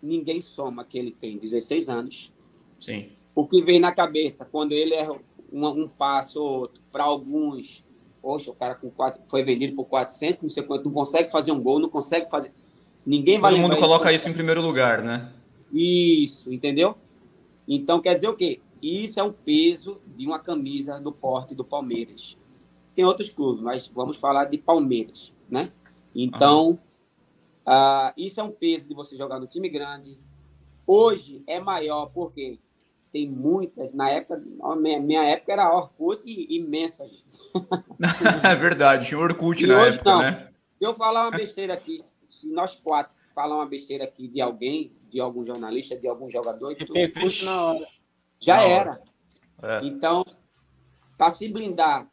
ninguém 0.02 0.40
soma 0.40 0.84
que 0.84 0.98
ele 0.98 1.10
tem 1.10 1.38
16 1.38 1.88
anos. 1.88 2.32
Sim. 2.78 3.10
O 3.34 3.46
que 3.46 3.62
vem 3.62 3.80
na 3.80 3.92
cabeça 3.92 4.44
quando 4.44 4.72
ele 4.72 4.94
é 4.94 5.10
um, 5.10 5.66
um 5.66 5.88
passo 5.88 6.42
ou 6.42 6.60
outro, 6.60 6.82
para 6.90 7.04
alguns, 7.04 7.84
poxa, 8.22 8.50
o 8.50 8.54
cara 8.54 8.76
com 8.76 8.88
quatro, 8.88 9.20
foi 9.26 9.42
vendido 9.42 9.74
por 9.74 9.84
400, 9.86 10.44
não 10.44 10.50
sei 10.50 10.62
quanto, 10.62 10.84
não 10.84 10.92
consegue 10.92 11.30
fazer 11.30 11.50
um 11.50 11.60
gol, 11.60 11.80
não 11.80 11.88
consegue 11.88 12.30
fazer. 12.30 12.52
Ninguém 13.04 13.40
vai 13.40 13.52
Todo 13.52 13.60
mundo 13.60 13.76
coloca 13.76 14.12
isso 14.12 14.28
em 14.28 14.32
primeiro 14.32 14.62
lugar, 14.62 15.02
né? 15.02 15.32
Isso, 15.72 16.52
entendeu? 16.52 16.96
Então 17.66 18.00
quer 18.00 18.14
dizer 18.14 18.28
o 18.28 18.36
quê? 18.36 18.60
Isso 18.80 19.18
é 19.18 19.22
um 19.22 19.32
peso 19.32 20.00
de 20.06 20.26
uma 20.26 20.38
camisa 20.38 21.00
do 21.00 21.12
porte 21.12 21.54
do 21.54 21.64
Palmeiras. 21.64 22.38
Tem 22.94 23.04
outros 23.04 23.30
clubes, 23.30 23.62
mas 23.62 23.88
vamos 23.88 24.16
falar 24.16 24.44
de 24.44 24.58
Palmeiras, 24.58 25.32
né? 25.48 25.70
Então, 26.14 26.70
uhum. 26.70 26.78
uh, 27.66 28.12
isso 28.16 28.40
é 28.40 28.42
um 28.42 28.50
peso 28.50 28.86
de 28.86 28.94
você 28.94 29.16
jogar 29.16 29.40
no 29.40 29.46
time 29.46 29.68
grande. 29.68 30.18
Hoje 30.86 31.42
é 31.46 31.58
maior 31.58 32.06
porque 32.06 32.58
tem 33.12 33.28
muitas. 33.28 33.92
Na 33.92 34.08
época, 34.08 34.42
minha, 34.76 35.00
minha 35.00 35.22
época 35.24 35.52
era 35.52 35.74
Orkut 35.74 36.22
imensa. 36.26 37.06
é 38.42 38.54
verdade, 38.54 39.06
tinha 39.06 39.20
Orkut 39.20 39.62
e 39.62 39.66
na 39.66 39.82
hoje, 39.82 39.94
época, 39.96 40.10
não. 40.10 40.22
né? 40.22 40.48
Se 40.68 40.84
eu 40.84 40.94
falar 40.94 41.28
uma 41.28 41.36
besteira 41.36 41.74
aqui, 41.74 41.98
se 42.30 42.48
nós 42.48 42.74
quatro 42.74 43.12
falar 43.34 43.56
uma 43.56 43.66
besteira 43.66 44.04
aqui 44.04 44.28
de 44.28 44.40
alguém, 44.40 44.92
de 45.10 45.20
algum 45.20 45.44
jornalista, 45.44 45.96
de 45.96 46.08
algum 46.08 46.30
jogador, 46.30 46.76
na 47.44 47.62
hora. 47.62 47.86
Já 48.40 48.56
na 48.56 48.62
era. 48.62 49.00
É. 49.62 49.80
Então, 49.84 50.24
para 51.16 51.30
se 51.30 51.48
blindar, 51.48 52.08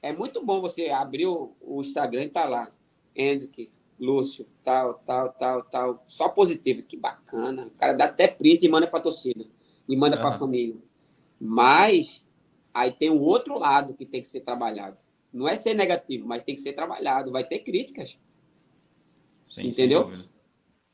é 0.00 0.12
muito 0.12 0.44
bom 0.44 0.60
você 0.60 0.90
abrir 0.90 1.26
o, 1.26 1.56
o 1.60 1.80
Instagram 1.80 2.24
e 2.24 2.28
tá 2.28 2.44
lá. 2.44 2.70
Hendrick, 3.16 3.68
Lúcio, 3.98 4.46
tal, 4.62 4.94
tal, 5.00 5.32
tal, 5.32 5.62
tal. 5.64 6.00
Só 6.04 6.28
positivo. 6.28 6.82
Que 6.82 6.96
bacana. 6.96 7.66
O 7.66 7.70
cara 7.70 7.94
dá 7.94 8.04
até 8.04 8.28
print 8.28 8.64
e 8.64 8.68
manda 8.68 8.86
para 8.86 9.00
a 9.00 9.02
torcida. 9.02 9.44
E 9.88 9.96
manda 9.96 10.16
uhum. 10.16 10.22
para 10.22 10.34
a 10.34 10.38
família. 10.38 10.76
Mas 11.40 12.24
aí 12.72 12.92
tem 12.92 13.10
o 13.10 13.20
outro 13.20 13.58
lado 13.58 13.94
que 13.94 14.04
tem 14.04 14.20
que 14.20 14.28
ser 14.28 14.40
trabalhado. 14.40 14.96
Não 15.32 15.48
é 15.48 15.56
ser 15.56 15.74
negativo, 15.74 16.26
mas 16.26 16.42
tem 16.42 16.54
que 16.54 16.60
ser 16.60 16.72
trabalhado. 16.72 17.30
Vai 17.30 17.44
ter 17.44 17.60
críticas. 17.60 18.18
Sim, 19.48 19.68
Entendeu? 19.68 20.12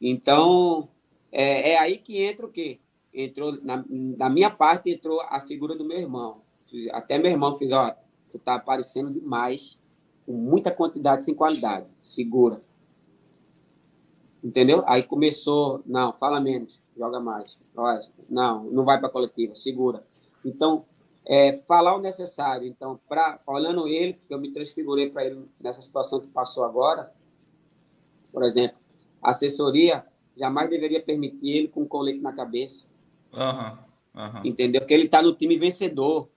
Então, 0.00 0.88
é, 1.30 1.72
é, 1.72 1.78
aí 1.78 1.98
que 1.98 2.18
entra 2.18 2.46
o 2.46 2.50
quê? 2.50 2.78
Entrou, 3.12 3.58
na, 3.62 3.84
na 3.88 4.28
minha 4.28 4.50
parte, 4.50 4.90
entrou 4.90 5.20
a 5.22 5.40
figura 5.40 5.74
do 5.74 5.84
meu 5.84 5.98
irmão. 5.98 6.42
Até 6.92 7.18
meu 7.18 7.30
irmão 7.30 7.56
fez, 7.56 7.70
ó, 7.72 7.94
tu 8.30 8.38
tá 8.38 8.54
aparecendo 8.54 9.10
demais, 9.10 9.78
com 10.26 10.32
muita 10.32 10.70
quantidade 10.70 11.24
sem 11.24 11.34
qualidade. 11.34 11.86
Segura. 12.02 12.60
Entendeu? 14.42 14.82
Aí 14.86 15.02
começou, 15.02 15.82
não, 15.86 16.12
fala 16.12 16.40
menos, 16.40 16.80
joga 16.96 17.20
mais. 17.20 17.56
Não, 18.28 18.64
não 18.64 18.84
vai 18.84 18.98
para 18.98 19.08
coletiva, 19.08 19.54
segura. 19.54 20.04
Então, 20.44 20.84
é, 21.26 21.54
falar 21.66 21.96
o 21.96 22.00
necessário. 22.00 22.66
Então, 22.66 23.00
pra, 23.08 23.40
olhando 23.46 23.88
ele, 23.88 24.14
porque 24.14 24.34
eu 24.34 24.40
me 24.40 24.52
transfigurei 24.52 25.10
para 25.10 25.24
ele 25.24 25.48
nessa 25.60 25.82
situação 25.82 26.20
que 26.20 26.28
passou 26.28 26.64
agora, 26.64 27.12
por 28.32 28.42
exemplo, 28.42 28.76
a 29.22 29.30
assessoria 29.30 30.04
jamais 30.36 30.68
deveria 30.68 31.00
permitir 31.00 31.50
ele 31.50 31.68
com 31.68 31.82
um 31.82 31.88
colete 31.88 32.20
na 32.20 32.32
cabeça. 32.32 32.86
Uhum, 33.32 33.78
uhum. 34.22 34.40
Entendeu? 34.44 34.80
Porque 34.80 34.94
ele 34.94 35.04
está 35.04 35.22
no 35.22 35.34
time 35.34 35.56
vencedor, 35.56 36.28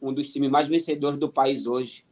um 0.00 0.12
dos 0.12 0.30
times 0.30 0.50
mais 0.50 0.68
vencedores 0.68 1.18
do 1.18 1.30
país 1.30 1.66
hoje. 1.66 2.04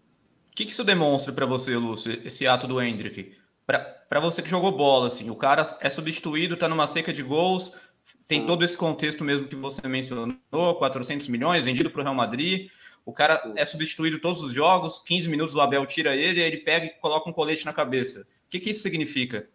O 0.52 0.56
que, 0.58 0.64
que 0.64 0.72
isso 0.72 0.84
demonstra 0.84 1.32
para 1.32 1.46
você, 1.46 1.76
Lúcio, 1.76 2.20
esse 2.24 2.46
ato 2.46 2.66
do 2.66 2.82
Hendrick? 2.82 3.32
Para 3.64 4.20
você 4.20 4.42
que 4.42 4.48
jogou 4.48 4.72
bola, 4.72 5.06
assim, 5.06 5.30
o 5.30 5.36
cara 5.36 5.76
é 5.80 5.88
substituído, 5.88 6.54
está 6.54 6.68
numa 6.68 6.86
seca 6.86 7.12
de 7.12 7.22
gols, 7.22 7.76
tem 8.28 8.44
todo 8.44 8.62
esse 8.62 8.76
contexto 8.76 9.24
mesmo 9.24 9.48
que 9.48 9.56
você 9.56 9.88
mencionou, 9.88 10.74
400 10.76 11.26
milhões, 11.28 11.64
vendido 11.64 11.90
para 11.90 12.00
o 12.00 12.04
Real 12.04 12.14
Madrid, 12.14 12.70
o 13.04 13.12
cara 13.12 13.54
é 13.56 13.64
substituído 13.64 14.20
todos 14.20 14.42
os 14.42 14.52
jogos, 14.52 14.98
15 15.00 15.30
minutos 15.30 15.54
o 15.54 15.60
Abel 15.62 15.86
tira 15.86 16.14
ele, 16.14 16.42
aí 16.42 16.48
ele 16.48 16.58
pega 16.58 16.84
e 16.84 16.90
coloca 17.00 17.30
um 17.30 17.32
colete 17.32 17.64
na 17.64 17.72
cabeça. 17.72 18.28
O 18.46 18.50
que, 18.50 18.60
que 18.60 18.68
isso 18.68 18.82
significa? 18.82 19.48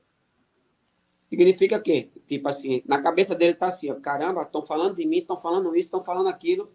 Significa 1.30 1.80
que, 1.80 2.12
tipo 2.26 2.50
assim, 2.50 2.82
na 2.88 3.00
cabeça 3.00 3.36
dele 3.36 3.54
tá 3.54 3.68
assim, 3.68 3.92
ó, 3.92 3.96
caramba, 3.96 4.42
estão 4.42 4.64
falando 4.64 4.96
de 4.96 5.06
mim, 5.06 5.20
estão 5.20 5.38
falando 5.38 5.76
isso, 5.76 5.86
estão 5.86 6.04
falando 6.04 6.28
aquilo, 6.28 6.68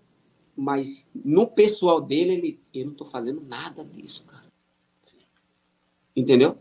mas 0.57 1.05
no 1.12 1.49
pessoal 1.49 2.00
dele, 2.00 2.35
ele, 2.35 2.61
eu 2.73 2.87
não 2.87 2.95
tô 2.95 3.05
fazendo 3.05 3.40
nada 3.40 3.85
disso, 3.85 4.25
cara. 4.25 4.47
Entendeu? 6.14 6.59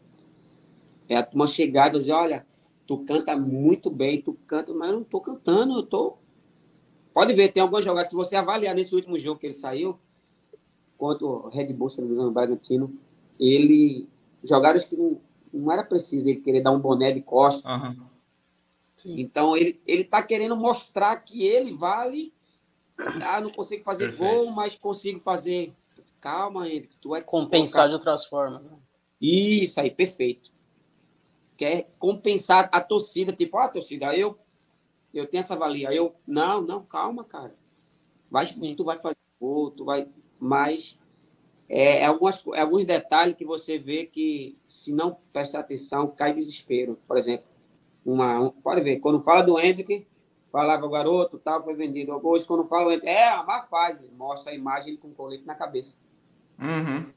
É 1.07 1.15
a 1.15 1.23
turma 1.23 1.45
chegar 1.45 1.89
e 1.89 1.97
dizer, 1.97 2.13
olha, 2.13 2.45
tu 2.87 2.99
canta 2.99 3.35
muito 3.35 3.89
bem, 3.89 4.21
tu 4.21 4.33
canta, 4.47 4.73
mas 4.73 4.89
eu 4.89 4.97
não 4.97 5.03
tô 5.03 5.19
cantando, 5.19 5.77
eu 5.77 5.83
tô... 5.83 6.15
Pode 7.13 7.33
ver, 7.33 7.51
tem 7.51 7.61
algumas 7.61 7.83
jogadas, 7.83 8.09
se 8.09 8.15
você 8.15 8.35
avaliar 8.35 8.73
nesse 8.73 8.95
último 8.95 9.17
jogo 9.17 9.39
que 9.39 9.47
ele 9.47 9.53
saiu, 9.53 9.99
contra 10.97 11.25
o 11.25 11.49
Red 11.49 11.73
Bull, 11.73 11.89
se 11.89 11.99
não 11.99 12.07
me 12.07 12.13
engano, 12.13 12.31
Bragantino, 12.31 12.93
ele... 13.39 14.07
Jogadas 14.43 14.85
que 14.85 14.95
não, 14.95 15.19
não 15.51 15.71
era 15.71 15.83
preciso 15.83 16.29
ele 16.29 16.39
querer 16.39 16.61
dar 16.61 16.71
um 16.71 16.79
boné 16.79 17.11
de 17.11 17.21
costa. 17.21 17.67
Uhum. 17.67 18.05
Então, 19.05 19.57
ele, 19.57 19.79
ele 19.85 20.03
tá 20.03 20.23
querendo 20.23 20.55
mostrar 20.55 21.15
que 21.17 21.43
ele 21.45 21.73
vale. 21.73 22.33
Ah, 23.21 23.41
não 23.41 23.51
consigo 23.51 23.83
fazer 23.83 24.05
Perfeito. 24.11 24.33
gol, 24.33 24.51
mas 24.51 24.75
consigo 24.75 25.19
fazer. 25.19 25.73
Calma, 26.19 26.67
Henrique, 26.67 26.97
tu 26.99 27.15
é 27.15 27.21
compensar 27.21 27.87
de 27.87 27.93
outras 27.93 28.25
formas. 28.25 28.63
Né? 28.63 28.77
Isso 29.21 29.79
aí, 29.79 29.91
perfeito. 29.91 30.51
Quer 31.57 31.89
compensar 31.97 32.69
a 32.71 32.79
torcida, 32.79 33.33
tipo, 33.33 33.57
ah, 33.57 33.67
torcida, 33.67 34.15
eu 34.15 34.37
eu 35.13 35.25
tenho 35.25 35.41
essa 35.41 35.55
valia. 35.55 35.93
Eu, 35.93 36.15
não, 36.25 36.61
não, 36.61 36.83
calma, 36.83 37.23
cara. 37.23 37.55
Vai, 38.29 38.45
tu 38.75 38.83
vai 38.83 38.99
fazer 38.99 39.17
gol, 39.39 39.71
tu 39.71 39.85
vai. 39.85 40.07
Mas 40.39 40.99
é, 41.69 41.99
é, 41.99 42.05
algumas, 42.05 42.43
é 42.53 42.61
alguns 42.61 42.85
detalhes 42.85 43.35
que 43.35 43.45
você 43.45 43.77
vê 43.77 44.05
que, 44.05 44.57
se 44.67 44.91
não 44.91 45.17
prestar 45.33 45.59
atenção, 45.59 46.07
cai 46.07 46.33
desespero. 46.33 46.99
Por 47.07 47.17
exemplo, 47.17 47.45
uma, 48.05 48.39
um, 48.39 48.49
pode 48.49 48.81
ver, 48.81 48.99
quando 48.99 49.21
fala 49.21 49.41
do 49.41 49.59
Hendrick, 49.59 50.05
falava 50.51 50.85
o 50.85 50.89
garoto, 50.89 51.39
tal, 51.39 51.63
foi 51.63 51.73
vendido. 51.73 52.19
Hoje, 52.23 52.45
quando 52.45 52.67
fala 52.67 52.87
o 52.87 52.91
Hendrick, 52.91 53.09
é 53.09 53.29
a 53.29 53.43
má 53.43 53.63
fase, 53.63 54.09
mostra 54.15 54.51
a 54.51 54.55
imagem 54.55 54.95
com 54.97 55.09
o 55.09 55.13
colete 55.13 55.45
na 55.45 55.55
cabeça. 55.55 55.97
Uhum. 56.59 57.11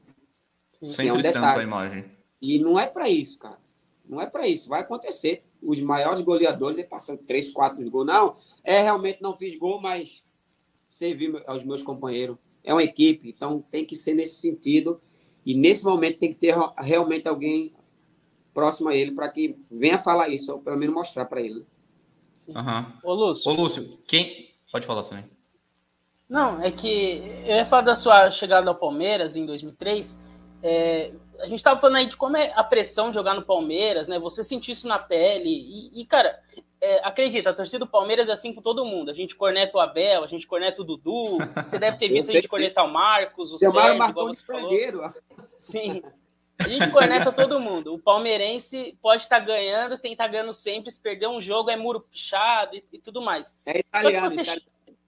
Sempre 0.89 1.07
é 1.07 1.13
um 1.13 1.19
detalhe. 1.19 1.61
a 1.61 1.63
imagem. 1.63 2.05
E 2.41 2.57
não 2.59 2.79
é 2.79 2.87
para 2.87 3.07
isso, 3.07 3.37
cara. 3.37 3.59
Não 4.11 4.21
é 4.21 4.25
para 4.25 4.47
isso. 4.47 4.69
Vai 4.69 4.81
acontecer. 4.81 5.43
Os 5.61 5.79
maiores 5.79 6.21
goleadores 6.21 6.77
ele 6.77 6.87
passam 6.87 7.15
três, 7.15 7.49
quatro 7.51 7.89
gols. 7.89 8.05
Não, 8.05 8.33
é 8.63 8.81
realmente 8.81 9.21
não 9.21 9.35
fiz 9.35 9.55
gol, 9.55 9.81
mas 9.81 10.23
servi 10.89 11.33
aos 11.47 11.63
meus 11.63 11.81
companheiros 11.81 12.37
é 12.63 12.73
uma 12.73 12.83
equipe, 12.83 13.29
então 13.29 13.63
tem 13.69 13.85
que 13.85 13.95
ser 13.95 14.13
nesse 14.13 14.35
sentido. 14.35 15.01
E 15.45 15.55
nesse 15.55 15.83
momento 15.83 16.19
tem 16.19 16.33
que 16.33 16.39
ter 16.39 16.55
realmente 16.77 17.27
alguém 17.27 17.73
próximo 18.53 18.89
a 18.89 18.95
ele 18.95 19.11
para 19.11 19.29
que 19.29 19.57
venha 19.71 19.97
falar 19.97 20.29
isso, 20.29 20.51
ou 20.51 20.59
pelo 20.59 20.77
menos 20.77 20.93
mostrar 20.93 21.25
para 21.25 21.41
ele. 21.41 21.65
Uhum. 22.47 22.85
Ô, 23.03 23.13
Lúcio. 23.13 23.51
Ô, 23.51 23.53
Lúcio, 23.53 23.97
quem. 24.05 24.51
Pode 24.71 24.85
falar 24.85 25.03
também. 25.03 25.25
Não, 26.29 26.61
é 26.61 26.71
que 26.71 27.21
eu 27.45 27.55
ia 27.55 27.65
falar 27.65 27.81
da 27.81 27.95
sua 27.95 28.29
chegada 28.31 28.69
ao 28.69 28.75
Palmeiras 28.75 29.35
em 29.35 29.45
2003. 29.45 30.19
É, 30.63 31.11
a 31.41 31.45
gente 31.45 31.55
estava 31.55 31.79
falando 31.79 31.97
aí 31.97 32.07
de 32.07 32.15
como 32.15 32.37
é 32.37 32.51
a 32.55 32.63
pressão 32.63 33.09
de 33.09 33.15
jogar 33.15 33.33
no 33.33 33.41
Palmeiras, 33.41 34.07
né? 34.07 34.19
Você 34.19 34.43
sentiu 34.43 34.71
isso 34.71 34.87
na 34.87 34.99
pele. 34.99 35.49
E, 35.49 36.01
e 36.01 36.05
cara, 36.05 36.39
é, 36.79 36.99
acredita, 37.03 37.51
a 37.51 37.53
torcida 37.53 37.79
do 37.79 37.87
Palmeiras 37.87 38.29
é 38.29 38.31
assim 38.31 38.53
com 38.53 38.61
todo 38.61 38.85
mundo. 38.85 39.11
A 39.11 39.13
gente 39.13 39.35
corneta 39.35 39.77
o 39.77 39.81
Abel, 39.81 40.23
a 40.23 40.27
gente 40.27 40.47
corneta 40.47 40.81
o 40.81 40.85
Dudu. 40.85 41.37
Você 41.57 41.77
deve 41.77 41.97
ter 41.97 42.09
visto 42.09 42.29
a 42.29 42.33
gente 42.33 42.47
cornetar 42.47 42.85
o 42.85 42.91
Marcos, 42.91 43.51
o 43.51 43.59
Sérgio, 43.59 43.97
você 44.13 44.45
falou. 44.45 44.69
Sim. 45.57 46.01
A 46.57 46.67
gente 46.67 46.91
corneta 46.91 47.31
todo 47.31 47.59
mundo. 47.59 47.93
O 47.93 47.99
palmeirense 47.99 48.97
pode 49.01 49.23
estar 49.23 49.39
ganhando, 49.39 49.97
tem 49.97 50.11
que 50.11 50.13
estar 50.13 50.27
ganhando 50.27 50.53
sempre. 50.53 50.91
Se 50.91 50.99
perder 50.99 51.27
um 51.27 51.41
jogo, 51.41 51.69
é 51.69 51.75
muro 51.75 52.01
pichado 52.01 52.75
e, 52.75 52.83
e 52.93 52.99
tudo 52.99 53.21
mais. 53.21 53.53
É 53.65 53.79
italiano. 53.79 54.29
Só 54.29 54.43
que 54.43 54.45
você, 54.45 54.61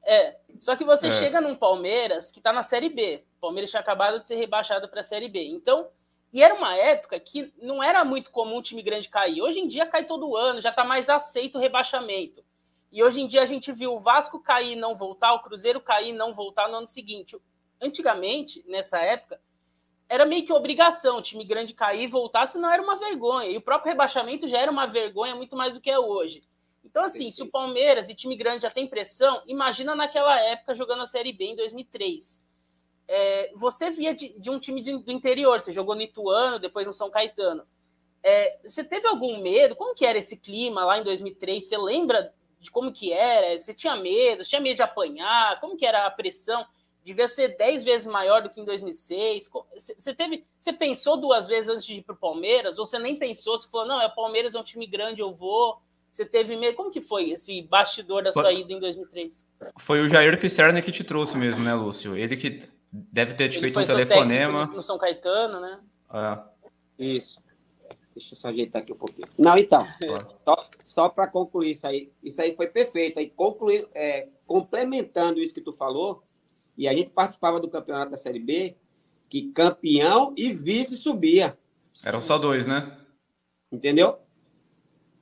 é, 0.04 0.36
só 0.60 0.76
que 0.76 0.84
você 0.84 1.08
é. 1.08 1.12
chega 1.12 1.42
num 1.42 1.56
Palmeiras 1.56 2.32
que 2.32 2.40
está 2.40 2.52
na 2.52 2.64
Série 2.64 2.90
B. 2.90 3.24
O 3.38 3.42
Palmeiras 3.42 3.70
tinha 3.70 3.80
acabado 3.80 4.20
de 4.20 4.28
ser 4.28 4.36
rebaixado 4.36 4.88
para 4.88 5.00
a 5.00 5.04
Série 5.04 5.30
B. 5.30 5.44
Então, 5.46 5.88
e 6.34 6.42
era 6.42 6.56
uma 6.56 6.76
época 6.76 7.20
que 7.20 7.54
não 7.62 7.82
era 7.84 8.04
muito 8.04 8.32
comum 8.32 8.58
um 8.58 8.62
time 8.62 8.82
grande 8.82 9.08
cair. 9.08 9.40
Hoje 9.44 9.60
em 9.60 9.68
dia 9.68 9.86
cai 9.86 10.04
todo 10.04 10.36
ano, 10.36 10.60
já 10.60 10.72
está 10.72 10.84
mais 10.84 11.08
aceito 11.08 11.60
o 11.60 11.62
rebaixamento. 11.62 12.44
E 12.92 13.04
hoje 13.04 13.22
em 13.22 13.28
dia 13.28 13.44
a 13.44 13.46
gente 13.46 13.72
viu 13.72 13.94
o 13.94 14.00
Vasco 14.00 14.40
cair 14.40 14.72
e 14.72 14.76
não 14.76 14.96
voltar, 14.96 15.34
o 15.34 15.44
Cruzeiro 15.44 15.80
cair 15.80 16.10
e 16.10 16.14
não 16.14 16.34
voltar 16.34 16.68
no 16.68 16.78
ano 16.78 16.88
seguinte. 16.88 17.38
Antigamente, 17.80 18.66
nessa 18.68 19.00
época, 19.00 19.40
era 20.10 20.26
meio 20.26 20.44
que 20.44 20.52
obrigação 20.52 21.18
o 21.18 21.22
time 21.22 21.46
grande 21.46 21.76
cair 21.76 22.06
e 22.06 22.08
voltar, 22.08 22.48
senão 22.48 22.72
era 22.72 22.82
uma 22.82 22.98
vergonha. 22.98 23.52
E 23.52 23.58
o 23.58 23.62
próprio 23.62 23.92
rebaixamento 23.92 24.48
já 24.48 24.58
era 24.58 24.72
uma 24.72 24.88
vergonha 24.88 25.36
muito 25.36 25.56
mais 25.56 25.76
do 25.76 25.82
que 25.82 25.92
é 25.92 26.00
hoje. 26.00 26.42
Então, 26.84 27.04
assim, 27.04 27.30
se 27.30 27.44
o 27.44 27.52
Palmeiras 27.52 28.10
e 28.10 28.16
time 28.16 28.36
grande 28.36 28.64
já 28.64 28.72
tem 28.72 28.88
pressão, 28.88 29.44
imagina 29.46 29.96
naquela 29.96 30.40
época 30.40 30.74
jogando 30.74 31.04
a 31.04 31.06
Série 31.06 31.32
B 31.32 31.46
em 31.46 31.56
2003 31.56 32.43
é, 33.16 33.52
você 33.54 33.92
via 33.92 34.12
de, 34.12 34.30
de 34.40 34.50
um 34.50 34.58
time 34.58 34.82
de, 34.82 34.98
do 34.98 35.12
interior, 35.12 35.62
você 35.62 35.72
jogou 35.72 35.94
no 35.94 36.02
Ituano, 36.02 36.58
depois 36.58 36.88
no 36.88 36.94
São 36.94 37.12
Caetano. 37.12 37.64
É, 38.24 38.58
você 38.66 38.84
teve 38.84 39.08
algum 39.08 39.40
medo? 39.40 39.76
Como 39.76 39.94
que 39.94 40.04
era 40.04 40.18
esse 40.18 40.38
clima 40.38 40.84
lá 40.84 40.98
em 40.98 41.04
2003? 41.04 41.64
Você 41.64 41.78
lembra 41.78 42.34
de 42.60 42.72
como 42.72 42.92
que 42.92 43.14
era? 43.14 43.56
Você 43.56 43.72
tinha 43.72 43.96
medo? 43.96 44.44
Você 44.44 44.50
tinha 44.50 44.62
medo 44.62 44.78
de 44.78 44.82
apanhar? 44.82 45.60
Como 45.60 45.78
que 45.78 45.86
era 45.86 46.08
a 46.08 46.12
pressão? 46.12 46.66
Devia 47.04 47.28
ser 47.28 47.56
10 47.56 47.84
vezes 47.84 48.08
maior 48.08 48.42
do 48.42 48.50
que 48.50 48.60
em 48.60 48.66
2006. 48.66 49.52
Você 49.76 50.16
teve, 50.16 50.44
você 50.58 50.74
pensou 50.74 51.16
duas 51.16 51.48
vezes 51.48 51.70
antes 51.70 51.86
de 51.86 51.96
ir 51.96 52.02
para 52.02 52.16
o 52.16 52.18
Palmeiras? 52.18 52.80
Ou 52.80 52.86
você 52.86 52.98
nem 52.98 53.16
pensou? 53.16 53.56
Você 53.56 53.70
falou, 53.70 53.88
não, 53.88 54.02
é 54.02 54.08
o 54.08 54.16
Palmeiras 54.16 54.56
é 54.56 54.60
um 54.60 54.64
time 54.64 54.88
grande, 54.88 55.22
eu 55.22 55.32
vou. 55.32 55.80
Você 56.10 56.26
teve 56.26 56.56
medo? 56.56 56.76
Como 56.76 56.90
que 56.90 57.02
foi 57.02 57.30
esse 57.30 57.62
bastidor 57.62 58.24
da 58.24 58.34
sua 58.34 58.52
ida 58.52 58.74
em 58.74 58.80
2003? 58.80 59.46
Foi 59.78 60.00
o 60.00 60.10
Jair 60.10 60.40
Pisserna 60.40 60.82
que 60.82 60.92
te 60.92 61.04
trouxe 61.04 61.38
mesmo, 61.38 61.64
né, 61.64 61.76
Lúcio? 61.76 62.16
Ele 62.16 62.38
que 62.38 62.73
Deve 62.96 63.34
ter 63.34 63.50
te 63.50 63.60
feito 63.60 63.80
um 63.80 63.84
telefonema. 63.84 64.68
No 64.68 64.84
São 64.84 65.00
Caetano, 65.00 65.60
né? 65.60 65.82
É. 66.14 66.40
Isso. 67.04 67.42
Deixa 68.14 68.36
eu 68.36 68.38
só 68.38 68.50
ajeitar 68.50 68.84
aqui 68.84 68.94
um 68.94 68.98
pouquinho. 68.98 69.28
Não, 69.40 69.58
então, 69.58 69.82
só, 70.46 70.70
só 70.84 71.10
para 71.10 71.28
concluir 71.28 71.72
isso 71.72 71.88
aí, 71.88 72.12
isso 72.22 72.40
aí 72.40 72.56
foi 72.56 72.68
perfeito. 72.68 73.18
Aí, 73.18 73.28
concluir, 73.28 73.88
é, 73.96 74.28
complementando 74.46 75.40
isso 75.40 75.54
que 75.54 75.62
tu 75.62 75.74
falou, 75.74 76.24
e 76.78 76.88
a 76.88 76.94
gente 76.94 77.10
participava 77.10 77.60
do 77.60 77.68
campeonato 77.68 78.12
da 78.12 78.18
Série 78.18 78.38
B, 78.38 78.76
que 79.28 79.52
campeão 79.52 80.32
e 80.38 80.54
vice 80.54 80.96
subia. 80.96 81.58
Eram 82.06 82.22
só 82.22 82.38
dois, 82.38 82.68
né? 82.68 82.96
Entendeu? 83.72 84.20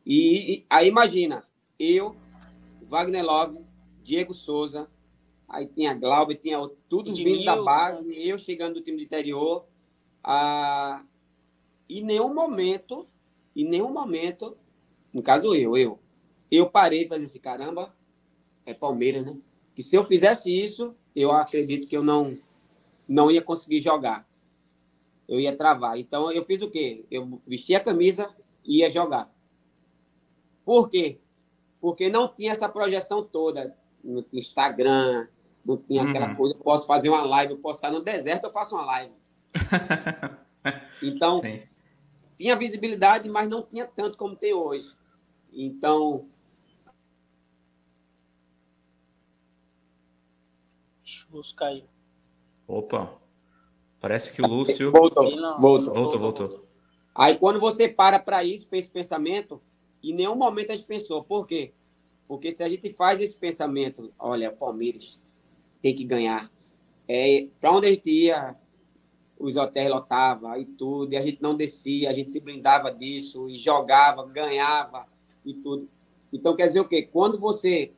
E, 0.06 0.56
e 0.56 0.66
aí 0.70 0.90
imagina, 0.90 1.48
eu, 1.80 2.18
Wagner 2.82 3.24
Love, 3.24 3.66
Diego 4.04 4.34
Souza, 4.34 4.90
aí 5.52 5.68
tinha 5.68 5.94
Glauber, 5.94 6.36
tinha 6.36 6.58
tudo 6.90 7.14
vindo 7.14 7.44
da 7.44 7.62
base, 7.62 8.28
eu 8.28 8.38
chegando 8.38 8.76
do 8.76 8.82
time 8.82 8.98
de 8.98 9.04
interior. 9.04 9.66
Ah, 10.24 11.04
em 11.90 12.04
nenhum 12.04 12.34
momento, 12.34 13.08
em 13.56 13.66
nenhum 13.66 13.92
momento, 13.92 14.56
no 15.14 15.22
caso 15.22 15.54
eu, 15.54 15.78
eu, 15.78 16.00
eu 16.50 16.70
parei 16.70 17.06
para 17.06 17.18
dizer 17.18 17.30
assim, 17.30 17.40
caramba, 17.40 17.94
é 18.66 18.74
Palmeiras, 18.74 19.26
né? 19.26 19.38
Que 19.76 19.84
se 19.84 19.96
eu 19.96 20.06
fizesse 20.06 20.58
isso, 20.58 20.96
eu 21.16 21.32
acredito 21.32 21.88
que 21.88 21.96
eu 21.96 22.04
não, 22.04 22.38
não 23.08 23.30
ia 23.30 23.42
conseguir 23.42 23.80
jogar. 23.80 24.28
Eu 25.28 25.40
ia 25.40 25.56
travar. 25.56 25.98
Então 25.98 26.32
eu 26.32 26.44
fiz 26.44 26.62
o 26.62 26.70
quê? 26.70 27.06
Eu 27.10 27.42
vesti 27.46 27.76
a 27.76 27.80
camisa 27.80 28.34
e 28.66 28.80
ia 28.80 28.90
jogar. 28.90 29.34
Por 30.64 30.90
quê? 30.90 31.18
Porque 31.80 32.10
não 32.10 32.28
tinha 32.28 32.52
essa 32.52 32.70
projeção 32.70 33.24
toda 33.24 33.74
no 34.04 34.26
Instagram, 34.34 35.28
não 35.66 35.78
tinha 35.78 36.04
uhum. 36.04 36.10
aquela 36.10 36.36
coisa, 36.36 36.56
eu 36.56 36.60
posso 36.60 36.86
fazer 36.88 37.10
uma 37.10 37.22
live, 37.22 37.54
eu 37.54 37.60
posso 37.60 37.78
estar 37.78 37.92
no 37.92 38.02
deserto, 38.02 38.46
eu 38.46 38.52
faço 38.52 38.76
uma 38.76 38.86
live. 38.86 39.14
Então, 41.02 41.42
Sim. 41.42 41.64
tinha 42.38 42.56
visibilidade, 42.56 43.28
mas 43.28 43.50
não 43.50 43.64
tinha 43.64 43.86
tanto 43.88 44.16
como 44.16 44.36
tem 44.36 44.54
hoje. 44.54 44.96
Então. 45.52 46.30
Lúcio 51.32 51.56
caiu. 51.56 51.86
Opa. 52.68 53.18
Parece 54.00 54.34
que 54.34 54.42
o 54.42 54.48
Lúcio. 54.48 54.92
Voltou, 54.92 55.24
voltou. 55.60 55.94
Voltou, 55.94 56.20
voltou. 56.20 56.68
Aí 57.16 57.38
quando 57.38 57.60
você 57.60 57.88
para 57.88 58.20
para 58.20 58.44
isso, 58.44 58.68
para 58.68 58.78
esse 58.78 58.90
pensamento, 58.90 59.62
em 60.04 60.14
nenhum 60.14 60.36
momento 60.36 60.72
a 60.72 60.76
gente 60.76 60.88
pensou. 60.88 61.24
Por 61.24 61.48
quê? 61.48 61.74
Porque 62.28 62.52
se 62.52 62.64
a 62.64 62.70
gente 62.70 62.90
faz 62.90 63.20
esse 63.20 63.36
pensamento, 63.36 64.10
olha, 64.20 64.52
Palmeiras 64.52 65.20
tem 65.82 65.96
que 65.96 66.04
ganhar. 66.04 66.50
É, 67.08 67.48
para 67.60 67.72
onde 67.72 67.88
a 67.88 67.90
gente 67.90 68.10
ia, 68.10 68.56
os 69.38 69.56
hotéis 69.56 69.90
lotavam 69.90 70.56
e 70.58 70.66
tudo, 70.66 71.14
e 71.14 71.18
a 71.18 71.22
gente 71.22 71.42
não 71.42 71.56
descia, 71.56 72.10
a 72.10 72.14
gente 72.14 72.32
se 72.32 72.40
blindava 72.40 72.92
disso, 72.92 73.50
e 73.50 73.58
jogava, 73.58 74.26
ganhava 74.28 75.06
e 75.46 75.54
tudo. 75.54 75.90
Então, 76.32 76.56
quer 76.56 76.68
dizer 76.68 76.80
o 76.80 76.88
quê? 76.88 77.02
Quando 77.02 77.40
você 77.40 77.92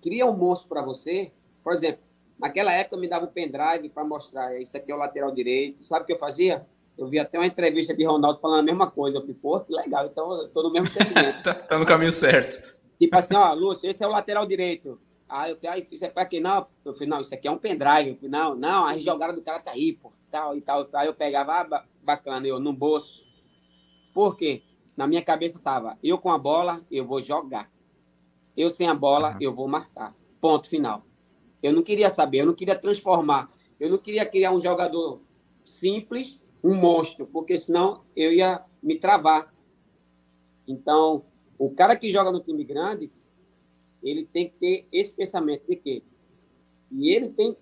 cria 0.00 0.26
um 0.26 0.36
monstro 0.36 0.68
para 0.68 0.82
você, 0.82 1.32
por 1.64 1.72
exemplo, 1.72 2.02
naquela 2.38 2.72
época 2.72 2.96
me 2.96 3.08
dava 3.08 3.24
um 3.24 3.28
pendrive 3.28 3.88
para 3.88 4.04
mostrar, 4.04 4.60
isso 4.60 4.76
aqui 4.76 4.92
é 4.92 4.94
o 4.94 4.98
lateral 4.98 5.32
direito, 5.32 5.86
sabe 5.86 6.04
o 6.04 6.06
que 6.06 6.12
eu 6.12 6.18
fazia? 6.18 6.66
Eu 6.96 7.08
vi 7.08 7.18
até 7.18 7.38
uma 7.38 7.46
entrevista 7.46 7.94
de 7.94 8.04
Ronaldo 8.04 8.38
falando 8.38 8.60
a 8.60 8.62
mesma 8.62 8.90
coisa. 8.90 9.16
Eu 9.16 9.22
falei, 9.22 9.36
pô, 9.40 9.60
que 9.60 9.72
legal, 9.72 10.06
então 10.06 10.30
eu 10.32 10.48
tô 10.48 10.62
no 10.62 10.70
mesmo 10.70 10.88
sentimento. 10.90 11.42
tá, 11.42 11.54
tá, 11.54 11.78
no 11.78 11.86
caminho 11.86 12.12
certo. 12.12 12.78
Tipo 12.98 13.16
assim, 13.16 13.34
ó, 13.34 13.52
Lúcio, 13.54 13.88
esse 13.88 14.04
é 14.04 14.06
o 14.06 14.10
lateral 14.10 14.46
direito. 14.46 15.00
Aí 15.32 15.50
eu 15.50 15.56
falei, 15.56 15.80
ah, 15.80 15.88
isso 15.90 16.04
é 16.04 16.10
pra 16.10 16.26
quem? 16.26 16.40
Não, 16.40 16.66
eu 16.84 16.92
falei, 16.92 17.08
não, 17.08 17.22
isso 17.22 17.32
aqui 17.32 17.48
é 17.48 17.50
um 17.50 17.56
pendrive. 17.56 18.10
Eu 18.10 18.16
falei, 18.16 18.30
não, 18.30 18.54
não, 18.54 18.84
a 18.84 18.98
jogada 18.98 19.32
do 19.32 19.40
cara 19.40 19.60
tá 19.60 19.70
aí, 19.70 19.94
pô, 19.94 20.12
tal 20.30 20.54
e 20.54 20.60
tal. 20.60 20.86
Aí 20.94 21.06
eu 21.06 21.14
pegava, 21.14 21.52
ah, 21.54 21.84
bacana, 22.04 22.46
eu 22.46 22.60
no 22.60 22.70
bolso. 22.70 23.24
Por 24.12 24.36
quê? 24.36 24.62
Na 24.94 25.06
minha 25.06 25.22
cabeça 25.22 25.58
tava, 25.58 25.96
eu 26.02 26.18
com 26.18 26.30
a 26.30 26.36
bola, 26.36 26.84
eu 26.90 27.06
vou 27.06 27.18
jogar. 27.18 27.72
Eu 28.54 28.68
sem 28.68 28.86
a 28.86 28.94
bola, 28.94 29.30
uhum. 29.30 29.38
eu 29.40 29.54
vou 29.54 29.66
marcar. 29.66 30.14
Ponto 30.38 30.68
final. 30.68 31.02
Eu 31.62 31.72
não 31.72 31.82
queria 31.82 32.10
saber, 32.10 32.40
eu 32.40 32.46
não 32.46 32.54
queria 32.54 32.78
transformar. 32.78 33.50
Eu 33.80 33.88
não 33.88 33.96
queria 33.96 34.26
criar 34.26 34.52
um 34.52 34.60
jogador 34.60 35.18
simples 35.64 36.42
um 36.62 36.74
monstro, 36.74 37.26
porque 37.26 37.56
senão 37.56 38.04
eu 38.14 38.30
ia 38.32 38.62
me 38.82 38.96
travar. 38.96 39.52
Então, 40.68 41.24
o 41.58 41.70
cara 41.70 41.96
que 41.96 42.10
joga 42.10 42.30
no 42.30 42.40
time 42.40 42.64
grande, 42.64 43.10
ele 44.02 44.26
tem 44.26 44.48
que 44.48 44.56
ter 44.56 44.88
esse 44.92 45.12
pensamento 45.14 45.66
de 45.66 45.76
quê? 45.76 46.02
E 46.90 47.10
ele 47.10 47.28
tem, 47.30 47.56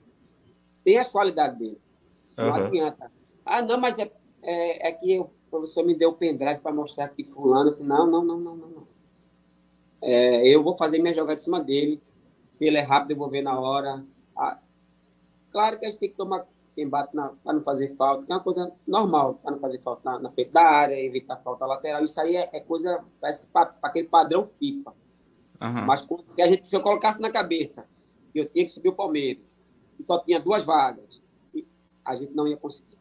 tem 0.85 0.98
as 0.98 1.09
qualidades 1.09 1.59
dele. 1.59 1.81
Não 2.37 2.46
uhum. 2.46 2.55
adianta. 2.55 3.12
Ah, 3.44 3.62
não, 3.62 3.79
mas 3.79 3.98
é, 3.98 4.11
é, 4.42 4.88
é 4.88 4.92
que 4.92 5.18
o 5.18 5.31
professor 5.50 5.85
me 5.85 5.94
deu 5.94 6.11
o 6.11 6.14
pendrive 6.14 6.61
para 6.61 6.72
mostrar 6.72 7.09
que 7.09 7.24
fulano. 7.24 7.76
Não, 7.81 8.07
não, 8.07 8.24
não, 8.24 8.40
não, 8.40 8.57
não. 8.57 8.68
não. 8.68 8.88
É, 10.03 10.48
eu 10.48 10.62
vou 10.62 10.76
fazer 10.76 11.00
minha 11.00 11.14
jogada 11.14 11.40
em 11.40 11.44
cima 11.44 11.61
dele. 11.61 12.00
Se 12.48 12.66
ele 12.66 12.79
é 12.79 12.83
rápido, 12.83 13.12
eu 13.12 13.16
vou 13.16 13.29
ver 13.29 13.42
na 13.42 13.59
hora. 13.59 14.05
Ah, 14.37 14.59
claro 15.53 15.79
que 15.79 15.87
a 15.87 15.90
gente 15.90 16.00
tem 16.00 16.09
que 16.09 16.16
tomar 16.16 16.46
quem 16.74 16.88
bate 16.88 17.12
para 17.12 17.53
não 17.53 17.62
fazer 17.62 17.94
falta, 17.96 18.24
que 18.24 18.33
é 18.33 18.35
uma 18.35 18.42
coisa 18.42 18.72
normal, 18.87 19.35
para 19.35 19.50
não 19.53 19.59
fazer 19.59 19.79
falta 19.81 20.11
na, 20.11 20.18
na 20.18 20.31
frente 20.31 20.50
da 20.50 20.62
área, 20.62 20.98
evitar 20.98 21.37
falta 21.38 21.66
lateral. 21.66 22.03
Isso 22.03 22.20
aí 22.20 22.37
é, 22.37 22.48
é 22.53 22.61
coisa, 22.61 23.05
parece 23.20 23.46
para 23.48 23.74
aquele 23.83 24.09
padrão 24.09 24.46
FIFA. 24.46 24.94
Uhum. 25.61 25.87
Mas 25.87 26.07
se, 26.25 26.40
a 26.42 26.46
gente, 26.46 26.66
se 26.66 26.75
eu 26.75 26.81
colocasse 26.81 27.20
na 27.20 27.31
cabeça 27.31 27.87
que 28.33 28.40
eu 28.40 28.46
tinha 28.49 28.64
que 28.64 28.70
subir 28.70 28.88
o 28.88 28.94
Palmeiras 28.94 29.42
e 29.99 30.05
só 30.05 30.18
tinha 30.18 30.40
duas 30.40 30.64
vagas, 30.64 31.20
a 32.05 32.16
gente 32.16 32.35
não 32.35 32.46
ia 32.46 32.57
conseguir. 32.57 32.99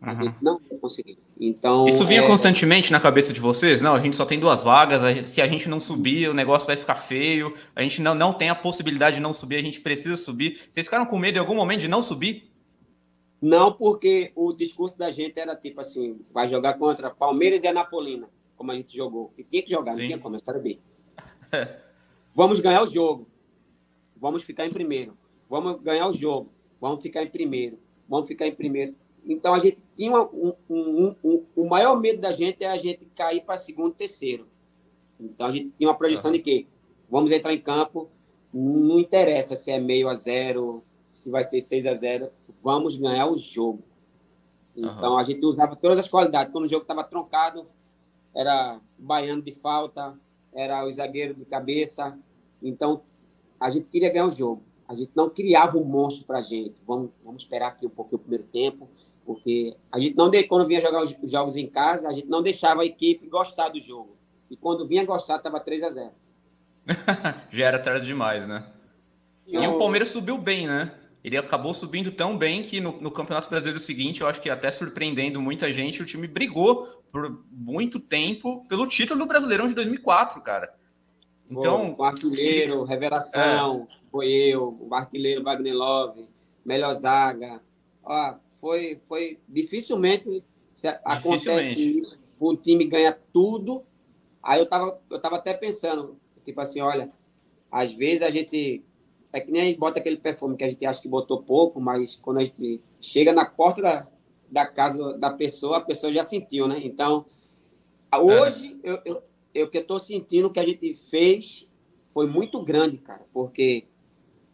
A 0.00 0.12
uhum. 0.12 0.22
gente 0.24 0.44
não 0.44 0.60
ia 0.70 0.78
conseguir. 0.78 1.18
Então, 1.40 1.88
Isso 1.88 2.04
vinha 2.04 2.20
é... 2.20 2.26
constantemente 2.26 2.92
na 2.92 3.00
cabeça 3.00 3.32
de 3.32 3.40
vocês? 3.40 3.82
Não, 3.82 3.94
a 3.94 3.98
gente 3.98 4.14
só 4.14 4.24
tem 4.24 4.38
duas 4.38 4.62
vagas, 4.62 5.02
a 5.02 5.12
gente, 5.12 5.30
se 5.30 5.40
a 5.40 5.48
gente 5.48 5.68
não 5.68 5.80
subir, 5.80 6.28
o 6.28 6.34
negócio 6.34 6.66
vai 6.66 6.76
ficar 6.76 6.94
feio, 6.94 7.54
a 7.74 7.82
gente 7.82 8.00
não, 8.00 8.14
não 8.14 8.32
tem 8.32 8.50
a 8.50 8.54
possibilidade 8.54 9.16
de 9.16 9.22
não 9.22 9.34
subir, 9.34 9.56
a 9.56 9.62
gente 9.62 9.80
precisa 9.80 10.16
subir. 10.16 10.60
Vocês 10.70 10.86
ficaram 10.86 11.06
com 11.06 11.18
medo 11.18 11.36
em 11.36 11.40
algum 11.40 11.54
momento 11.54 11.80
de 11.80 11.88
não 11.88 12.02
subir? 12.02 12.50
Não 13.42 13.72
porque 13.72 14.32
o 14.34 14.52
discurso 14.52 14.96
da 14.96 15.10
gente 15.10 15.38
era 15.38 15.56
tipo 15.56 15.80
assim, 15.80 16.20
vai 16.32 16.46
jogar 16.46 16.74
contra 16.74 17.10
Palmeiras 17.10 17.62
e 17.62 17.66
Anapolina, 17.66 18.28
como 18.56 18.70
a 18.70 18.74
gente 18.74 18.96
jogou. 18.96 19.32
E 19.36 19.42
tinha 19.42 19.62
que 19.62 19.70
jogar, 19.70 19.92
Sim. 19.92 20.00
não 20.00 20.06
tinha 20.06 20.18
como, 20.18 20.36
era 20.46 20.58
bem. 20.58 20.80
Vamos 22.34 22.60
ganhar 22.60 22.82
o 22.82 22.90
jogo. 22.90 23.26
Vamos 24.16 24.42
ficar 24.42 24.66
em 24.66 24.70
primeiro. 24.70 25.16
Vamos 25.48 25.80
ganhar 25.80 26.08
o 26.08 26.12
jogo. 26.12 26.50
Vamos 26.80 27.02
ficar 27.02 27.22
em 27.22 27.28
primeiro. 27.28 27.78
Vamos 28.08 28.26
ficar 28.26 28.46
em 28.46 28.54
primeiro. 28.54 28.94
Então 29.24 29.54
a 29.54 29.58
gente 29.58 29.78
tinha 29.96 30.20
um, 30.20 30.52
um, 30.68 31.16
um, 31.24 31.46
o 31.56 31.68
maior 31.68 31.98
medo 31.98 32.20
da 32.20 32.32
gente 32.32 32.62
é 32.62 32.68
a 32.68 32.76
gente 32.76 33.06
cair 33.16 33.42
para 33.42 33.56
segundo, 33.56 33.94
terceiro. 33.94 34.46
Então 35.18 35.46
a 35.46 35.50
gente 35.50 35.70
tinha 35.78 35.88
uma 35.88 35.96
projeção 35.96 36.30
uhum. 36.30 36.36
de 36.36 36.42
que 36.42 36.66
vamos 37.10 37.30
entrar 37.32 37.54
em 37.54 37.60
campo, 37.60 38.10
não 38.52 38.98
interessa 38.98 39.56
se 39.56 39.70
é 39.70 39.80
meio 39.80 40.08
a 40.08 40.14
zero, 40.14 40.82
se 41.12 41.30
vai 41.30 41.44
ser 41.44 41.60
6 41.60 41.86
a 41.86 41.94
0 41.94 42.30
vamos 42.62 42.96
ganhar 42.96 43.26
o 43.26 43.38
jogo. 43.38 43.82
Então 44.76 45.12
uhum. 45.12 45.18
a 45.18 45.24
gente 45.24 45.44
usava 45.44 45.76
todas 45.76 45.98
as 45.98 46.08
qualidades. 46.08 46.52
Quando 46.52 46.64
o 46.64 46.68
jogo 46.68 46.82
estava 46.82 47.04
troncado, 47.04 47.66
era 48.34 48.80
baiano 48.98 49.40
de 49.40 49.52
falta, 49.52 50.18
era 50.54 50.84
o 50.86 50.92
zagueiro 50.92 51.34
de 51.34 51.44
cabeça. 51.44 52.16
Então 52.62 53.02
a 53.58 53.70
gente 53.70 53.86
queria 53.86 54.10
ganhar 54.10 54.26
o 54.26 54.30
jogo. 54.30 54.62
A 54.88 54.94
gente 54.94 55.10
não 55.14 55.30
criava 55.30 55.78
um 55.78 55.84
monstro 55.84 56.26
para 56.26 56.38
a 56.38 56.42
gente. 56.42 56.74
Vamos, 56.86 57.10
vamos 57.24 57.42
esperar 57.42 57.68
aqui 57.68 57.86
um 57.86 57.90
pouquinho 57.90 58.16
o 58.16 58.20
primeiro 58.20 58.44
tempo, 58.44 58.88
porque 59.24 59.74
a 59.90 59.98
gente 59.98 60.16
não, 60.16 60.30
quando 60.46 60.68
vinha 60.68 60.80
jogar 60.80 61.02
os 61.02 61.14
jogos 61.24 61.56
em 61.56 61.66
casa, 61.66 62.08
a 62.08 62.12
gente 62.12 62.28
não 62.28 62.42
deixava 62.42 62.82
a 62.82 62.86
equipe 62.86 63.26
gostar 63.28 63.70
do 63.70 63.80
jogo. 63.80 64.16
E 64.50 64.56
quando 64.56 64.86
vinha 64.86 65.04
gostar, 65.04 65.36
estava 65.36 65.58
3 65.58 65.82
a 65.82 65.90
0 65.90 66.10
Já 67.50 67.66
era 67.66 67.78
tarde 67.78 68.06
demais, 68.06 68.46
né? 68.46 68.66
E, 69.46 69.56
e 69.56 69.66
o 69.66 69.78
Palmeiras 69.78 70.10
subiu 70.10 70.36
bem, 70.36 70.66
né? 70.66 70.92
ele 71.24 71.38
acabou 71.38 71.72
subindo 71.72 72.12
tão 72.12 72.36
bem 72.36 72.62
que 72.62 72.80
no, 72.80 73.00
no, 73.00 73.10
Campeonato 73.10 73.48
Brasileiro 73.48 73.80
seguinte, 73.80 74.20
eu 74.20 74.28
acho 74.28 74.42
que 74.42 74.50
até 74.50 74.70
surpreendendo 74.70 75.40
muita 75.40 75.72
gente, 75.72 76.02
o 76.02 76.04
time 76.04 76.28
brigou 76.28 77.02
por 77.14 77.44
muito 77.48 78.00
tempo 78.00 78.66
pelo 78.68 78.88
título 78.88 79.20
do 79.20 79.26
Brasileirão 79.26 79.68
de 79.68 79.74
2004, 79.74 80.42
cara. 80.42 80.74
Então, 81.48 81.94
o 81.96 82.02
artilheiro, 82.02 82.82
revelação, 82.82 83.86
é. 83.88 84.10
foi 84.10 84.26
eu, 84.26 84.76
o 84.80 84.92
artilheiro 84.92 85.44
Wagner 85.44 85.76
Love, 85.76 86.26
melhor 86.64 86.92
zaga. 86.94 87.62
Ó, 88.02 88.34
foi, 88.60 89.00
foi 89.06 89.38
dificilmente, 89.48 90.42
acontece 91.04 91.44
dificilmente. 91.44 91.98
isso, 92.00 92.18
o 92.40 92.56
time 92.56 92.84
ganha 92.84 93.16
tudo. 93.32 93.84
Aí 94.42 94.58
eu 94.58 94.66
tava, 94.66 95.00
eu 95.08 95.20
tava 95.20 95.36
até 95.36 95.54
pensando, 95.54 96.18
tipo 96.44 96.60
assim, 96.60 96.80
olha, 96.80 97.12
às 97.70 97.92
vezes 97.92 98.22
a 98.22 98.30
gente 98.32 98.82
é 99.32 99.40
que 99.40 99.52
nem 99.52 99.62
a 99.62 99.64
gente 99.66 99.78
bota 99.78 100.00
aquele 100.00 100.16
perfume 100.16 100.56
que 100.56 100.64
a 100.64 100.68
gente 100.68 100.84
acha 100.84 101.00
que 101.00 101.08
botou 101.08 101.40
pouco, 101.44 101.80
mas 101.80 102.16
quando 102.16 102.38
a 102.38 102.44
gente 102.44 102.80
chega 103.00 103.32
na 103.32 103.44
porta 103.44 103.80
da, 103.80 104.06
da 104.54 104.64
casa 104.64 105.18
da 105.18 105.30
pessoa, 105.30 105.78
a 105.78 105.80
pessoa 105.80 106.12
já 106.12 106.22
sentiu, 106.22 106.68
né? 106.68 106.80
Então, 106.84 107.26
hoje, 108.16 108.78
é. 108.84 108.90
eu, 108.90 109.02
eu, 109.04 109.22
eu 109.52 109.68
que 109.68 109.78
estou 109.78 109.98
sentindo 109.98 110.48
que 110.48 110.60
a 110.60 110.64
gente 110.64 110.94
fez 110.94 111.66
foi 112.10 112.28
muito 112.28 112.62
grande, 112.62 112.98
cara, 112.98 113.26
porque 113.32 113.88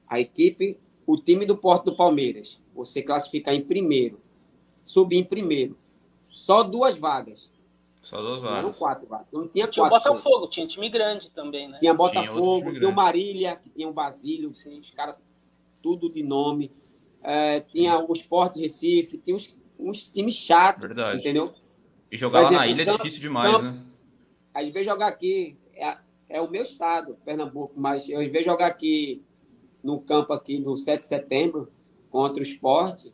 a 0.08 0.18
equipe, 0.18 0.80
o 1.06 1.18
time 1.18 1.44
do 1.44 1.54
Porto 1.54 1.90
do 1.90 1.96
Palmeiras, 1.96 2.58
você 2.74 3.02
classificar 3.02 3.54
em 3.54 3.60
primeiro, 3.60 4.18
subir 4.86 5.18
em 5.18 5.24
primeiro, 5.24 5.76
só 6.30 6.62
duas 6.62 6.96
vagas. 6.96 7.50
Só 8.00 8.22
duas 8.22 8.40
vagas. 8.40 8.64
Não 8.64 8.72
quatro 8.72 9.06
vagas. 9.06 9.26
Não 9.30 9.46
tinha, 9.46 9.68
tinha 9.68 9.86
quatro. 9.86 10.14
Botafogo, 10.14 10.48
tinha 10.48 10.66
time 10.66 10.88
grande 10.88 11.30
também, 11.30 11.68
né? 11.68 11.76
Tinha 11.78 11.92
Botafogo, 11.92 12.68
tinha, 12.68 12.78
tinha 12.78 12.88
o 12.88 12.94
Marília, 12.94 13.56
que 13.56 13.68
tinha 13.68 13.86
o 13.86 13.92
Basílio, 13.92 14.50
os 14.50 14.90
caras, 14.92 15.16
tudo 15.82 16.10
de 16.10 16.22
nome. 16.22 16.72
É, 17.22 17.60
tinha 17.60 17.98
o 17.98 18.10
Sport 18.14 18.56
Recife, 18.56 19.18
tinha 19.18 19.36
uns, 19.36 19.54
uns 19.82 20.08
times 20.08 20.34
chatos, 20.34 20.82
Verdade. 20.82 21.18
entendeu? 21.18 21.52
E 22.10 22.16
jogar 22.16 22.42
lá 22.42 22.50
na 22.50 22.66
ilha 22.66 22.82
é 22.82 22.84
difícil 22.84 23.20
demais, 23.20 23.52
campo, 23.52 23.64
né? 23.64 23.82
Às 24.52 24.68
vezes 24.68 24.86
jogar 24.86 25.06
aqui 25.06 25.56
é, 25.74 25.96
é 26.28 26.40
o 26.40 26.50
meu 26.50 26.62
estado, 26.62 27.16
Pernambuco, 27.24 27.72
mas 27.76 28.02
às 28.02 28.08
vezes 28.08 28.44
jogar 28.44 28.66
aqui 28.66 29.22
no 29.82 30.00
campo 30.00 30.32
aqui 30.32 30.58
do 30.58 30.76
7 30.76 31.00
de 31.00 31.06
setembro 31.06 31.70
contra 32.10 32.42
o 32.42 32.46
esporte, 32.46 33.12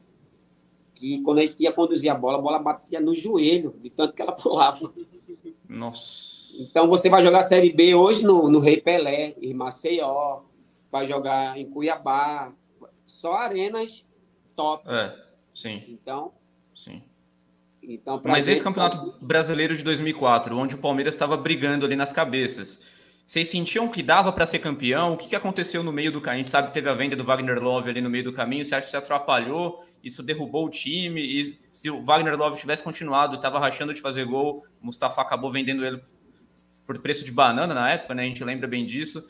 que 0.94 1.22
quando 1.22 1.38
a 1.38 1.46
gente 1.46 1.62
ia 1.62 1.72
conduzir 1.72 2.11
a 2.11 2.14
bola, 2.14 2.38
a 2.38 2.40
bola 2.40 2.59
batia 2.59 2.98
no 3.00 3.14
joelho, 3.14 3.74
de 3.83 3.90
tanto 3.90 4.14
que 4.14 4.22
ela 4.22 4.33
pulava. 4.37 4.92
Nossa. 5.68 6.37
Então 6.59 6.88
você 6.88 7.11
vai 7.11 7.22
jogar 7.22 7.42
Série 7.42 7.72
B 7.72 7.94
hoje 7.94 8.24
no, 8.24 8.48
no 8.48 8.61
Rei 8.61 8.81
Pelé, 8.81 9.37
em 9.40 9.52
Maceió, 9.52 10.40
vai 10.90 11.07
jogar 11.07 11.59
em 11.59 11.68
Cuiabá, 11.68 12.52
só 13.05 13.35
arenas 13.35 14.05
top. 14.55 14.88
É, 14.88 15.14
sim. 15.55 15.85
Então, 15.88 16.33
sim. 16.77 17.03
então 17.83 18.21
Mas 18.25 18.45
desse 18.45 18.62
campeonato 18.62 19.15
brasileiro 19.21 19.77
de 19.77 19.83
2004, 19.83 20.57
onde 20.57 20.75
o 20.75 20.79
Palmeiras 20.79 21.15
estava 21.15 21.37
brigando 21.37 21.85
ali 21.85 21.97
nas 21.97 22.12
cabeças, 22.12 22.81
vocês 23.27 23.49
sentiam 23.49 23.89
que 23.89 24.05
dava 24.05 24.33
para 24.33 24.47
ser 24.47 24.61
campeão? 24.61 25.15
O 25.15 25.17
que, 25.17 25.29
que 25.29 25.35
aconteceu 25.35 25.83
no 25.83 25.91
meio 25.91 26.12
do 26.12 26.21
caminho? 26.21 26.43
A 26.43 26.43
gente 26.45 26.51
sabe 26.53 26.69
que 26.69 26.75
teve 26.75 26.89
a 26.89 26.95
venda 26.95 27.17
do 27.17 27.25
Wagner 27.25 27.61
Love 27.61 27.91
ali 27.91 28.01
no 28.01 28.09
meio 28.09 28.23
do 28.23 28.33
caminho. 28.33 28.65
Você 28.65 28.77
acha 28.77 28.85
que 28.85 28.91
se 28.91 28.97
atrapalhou? 28.97 29.85
Isso 30.03 30.23
derrubou 30.23 30.67
o 30.67 30.71
time? 30.71 31.21
E 31.21 31.59
se 31.73 31.91
o 31.91 32.01
Wagner 32.01 32.37
Love 32.39 32.61
tivesse 32.61 32.85
continuado, 32.85 33.35
estava 33.35 33.59
rachando 33.59 33.93
de 33.93 34.01
fazer 34.01 34.25
gol, 34.27 34.65
o 34.81 34.87
Mustafa 34.87 35.21
acabou 35.21 35.51
vendendo 35.51 35.85
ele 35.85 36.01
por 36.87 37.01
preço 37.01 37.25
de 37.25 37.33
banana 37.33 37.75
na 37.75 37.91
época, 37.91 38.15
né? 38.15 38.23
A 38.23 38.27
gente 38.27 38.45
lembra 38.45 38.69
bem 38.69 38.87
disso. 38.87 39.29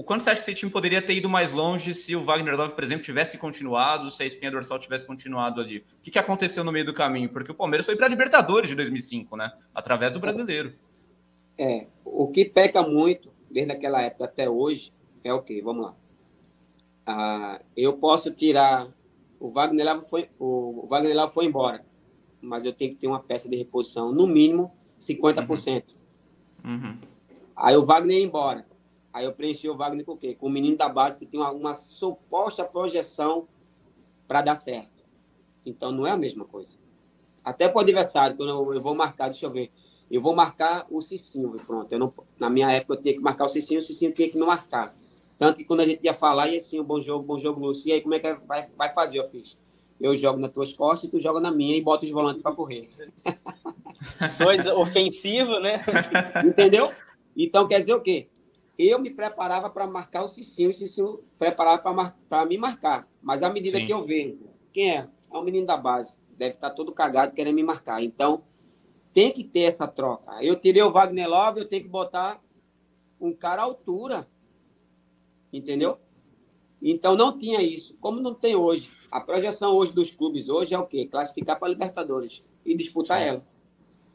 O 0.00 0.02
quanto 0.02 0.22
você 0.22 0.30
acha 0.30 0.40
que 0.42 0.50
esse 0.50 0.58
time 0.58 0.72
poderia 0.72 1.02
ter 1.02 1.12
ido 1.12 1.28
mais 1.28 1.52
longe 1.52 1.92
se 1.92 2.16
o 2.16 2.24
Wagner 2.24 2.56
Love, 2.56 2.72
por 2.72 2.82
exemplo, 2.82 3.04
tivesse 3.04 3.36
continuado, 3.36 4.10
se 4.10 4.22
a 4.22 4.26
espinha 4.26 4.50
dorsal 4.50 4.78
tivesse 4.78 5.06
continuado 5.06 5.60
ali? 5.60 5.80
O 5.80 5.84
que, 6.02 6.10
que 6.10 6.18
aconteceu 6.18 6.64
no 6.64 6.72
meio 6.72 6.86
do 6.86 6.94
caminho? 6.94 7.28
Porque 7.28 7.52
o 7.52 7.54
Palmeiras 7.54 7.84
foi 7.84 7.94
para 7.96 8.06
a 8.06 8.08
Libertadores 8.08 8.70
de 8.70 8.76
2005, 8.76 9.36
né? 9.36 9.52
Através 9.74 10.10
do 10.10 10.18
brasileiro. 10.18 10.72
É, 11.58 11.86
o 12.02 12.28
que 12.28 12.46
peca 12.46 12.82
muito, 12.82 13.30
desde 13.50 13.72
aquela 13.72 14.00
época 14.00 14.24
até 14.24 14.48
hoje, 14.48 14.90
é 15.22 15.34
o 15.34 15.42
quê? 15.42 15.60
Vamos 15.62 15.84
lá. 15.84 15.94
Ah, 17.06 17.60
eu 17.76 17.92
posso 17.92 18.30
tirar. 18.30 18.88
O 19.38 19.50
Wagner 19.50 19.84
Love 19.84 20.08
foi, 20.08 20.30
o 20.38 20.86
Wagner 20.88 21.14
Love 21.14 21.34
foi 21.34 21.44
embora, 21.44 21.84
mas 22.40 22.64
eu 22.64 22.72
tenho 22.72 22.90
que 22.90 22.96
ter 22.96 23.06
uma 23.06 23.20
peça 23.20 23.50
de 23.50 23.56
reposição, 23.58 24.12
no 24.12 24.26
mínimo 24.26 24.72
50%. 24.98 25.94
Uhum. 26.64 26.72
Uhum. 26.72 26.98
Aí 27.54 27.76
o 27.76 27.84
Wagner 27.84 28.16
ia 28.16 28.24
embora. 28.24 28.69
Aí 29.12 29.24
eu 29.24 29.32
preenchi 29.32 29.68
o 29.68 29.76
Wagner 29.76 30.04
com 30.04 30.12
o 30.12 30.16
quê? 30.16 30.34
Com 30.34 30.46
o 30.46 30.50
menino 30.50 30.76
da 30.76 30.88
base 30.88 31.18
que 31.18 31.26
tem 31.26 31.40
uma, 31.40 31.50
uma 31.50 31.74
suposta 31.74 32.64
projeção 32.64 33.48
para 34.28 34.42
dar 34.42 34.54
certo. 34.54 35.04
Então 35.66 35.90
não 35.90 36.06
é 36.06 36.10
a 36.10 36.16
mesma 36.16 36.44
coisa. 36.44 36.76
Até 37.44 37.68
para 37.68 37.78
o 37.78 37.80
adversário, 37.80 38.36
quando 38.36 38.50
eu, 38.50 38.74
eu, 38.74 38.80
vou 38.80 38.94
marcar, 38.94 39.28
deixa 39.28 39.46
eu 39.46 39.50
ver. 39.50 39.72
Eu 40.10 40.20
vou 40.20 40.34
marcar 40.34 40.86
o 40.90 41.00
Cicinho, 41.00 41.52
pronto. 41.66 41.90
Eu 41.92 41.98
não, 41.98 42.12
na 42.38 42.50
minha 42.50 42.70
época 42.70 42.94
eu 42.94 43.00
tinha 43.00 43.14
que 43.14 43.20
marcar 43.20 43.46
o 43.46 43.48
Cicinho, 43.48 43.80
o 43.80 43.82
Cicinho 43.82 44.12
tinha 44.12 44.28
que 44.28 44.38
não 44.38 44.46
marcar. 44.46 44.94
Tanto 45.38 45.56
que 45.56 45.64
quando 45.64 45.80
a 45.80 45.86
gente 45.86 46.04
ia 46.04 46.12
falar, 46.12 46.48
e 46.48 46.56
assim, 46.56 46.82
bom 46.82 47.00
jogo, 47.00 47.24
bom 47.24 47.38
jogo, 47.38 47.60
Lúcio. 47.60 47.88
E 47.88 47.92
aí, 47.92 48.00
como 48.00 48.14
é 48.14 48.18
que 48.18 48.34
vai, 48.46 48.68
vai 48.76 48.92
fazer, 48.92 49.18
eu 49.18 49.28
fiz? 49.28 49.58
Eu 50.00 50.14
jogo 50.16 50.38
nas 50.38 50.52
tuas 50.52 50.72
costas 50.72 51.08
e 51.08 51.10
tu 51.10 51.18
joga 51.18 51.40
na 51.40 51.50
minha 51.50 51.76
e 51.76 51.80
bota 51.80 52.04
os 52.04 52.10
volantes 52.10 52.42
para 52.42 52.54
correr. 52.54 52.88
Dois 54.38 54.66
ofensivos, 54.66 55.62
né? 55.62 55.82
Entendeu? 56.44 56.92
Então 57.36 57.66
quer 57.66 57.80
dizer 57.80 57.94
o 57.94 58.00
quê? 58.00 58.28
Eu 58.88 58.98
me 58.98 59.10
preparava 59.10 59.68
para 59.68 59.86
marcar 59.86 60.22
o 60.22 60.28
Cicinho, 60.28 60.70
o 60.70 60.74
Cicinho 60.74 61.24
preparava 61.38 62.14
para 62.28 62.46
me 62.46 62.56
marcar. 62.56 63.08
Mas 63.20 63.42
à 63.42 63.50
medida 63.50 63.78
Sim. 63.78 63.86
que 63.86 63.92
eu 63.92 64.04
vejo, 64.04 64.48
quem 64.72 64.90
é? 64.90 65.08
É 65.32 65.36
o 65.36 65.42
menino 65.42 65.66
da 65.66 65.76
base. 65.76 66.16
Deve 66.30 66.54
estar 66.54 66.70
tá 66.70 66.74
todo 66.74 66.92
cagado 66.92 67.34
querendo 67.34 67.54
me 67.54 67.62
marcar. 67.62 68.02
Então, 68.02 68.42
tem 69.12 69.32
que 69.32 69.44
ter 69.44 69.62
essa 69.62 69.86
troca. 69.86 70.42
Eu 70.42 70.56
tirei 70.56 70.82
o 70.82 70.90
Wagner 70.90 71.28
Love, 71.28 71.60
eu 71.60 71.68
tenho 71.68 71.82
que 71.82 71.88
botar 71.88 72.42
um 73.20 73.32
cara 73.32 73.62
à 73.62 73.64
altura. 73.64 74.28
Entendeu? 75.52 75.98
Então, 76.80 77.14
não 77.14 77.36
tinha 77.36 77.60
isso. 77.60 77.94
Como 78.00 78.20
não 78.20 78.34
tem 78.34 78.56
hoje. 78.56 78.90
A 79.10 79.20
projeção 79.20 79.74
hoje 79.74 79.92
dos 79.92 80.10
clubes 80.10 80.48
hoje 80.48 80.72
é 80.72 80.78
o 80.78 80.86
quê? 80.86 81.06
Classificar 81.06 81.58
para 81.58 81.68
a 81.68 81.70
Libertadores 81.70 82.44
e 82.64 82.74
disputar 82.74 83.20
Sim. 83.20 83.26
ela. 83.26 83.46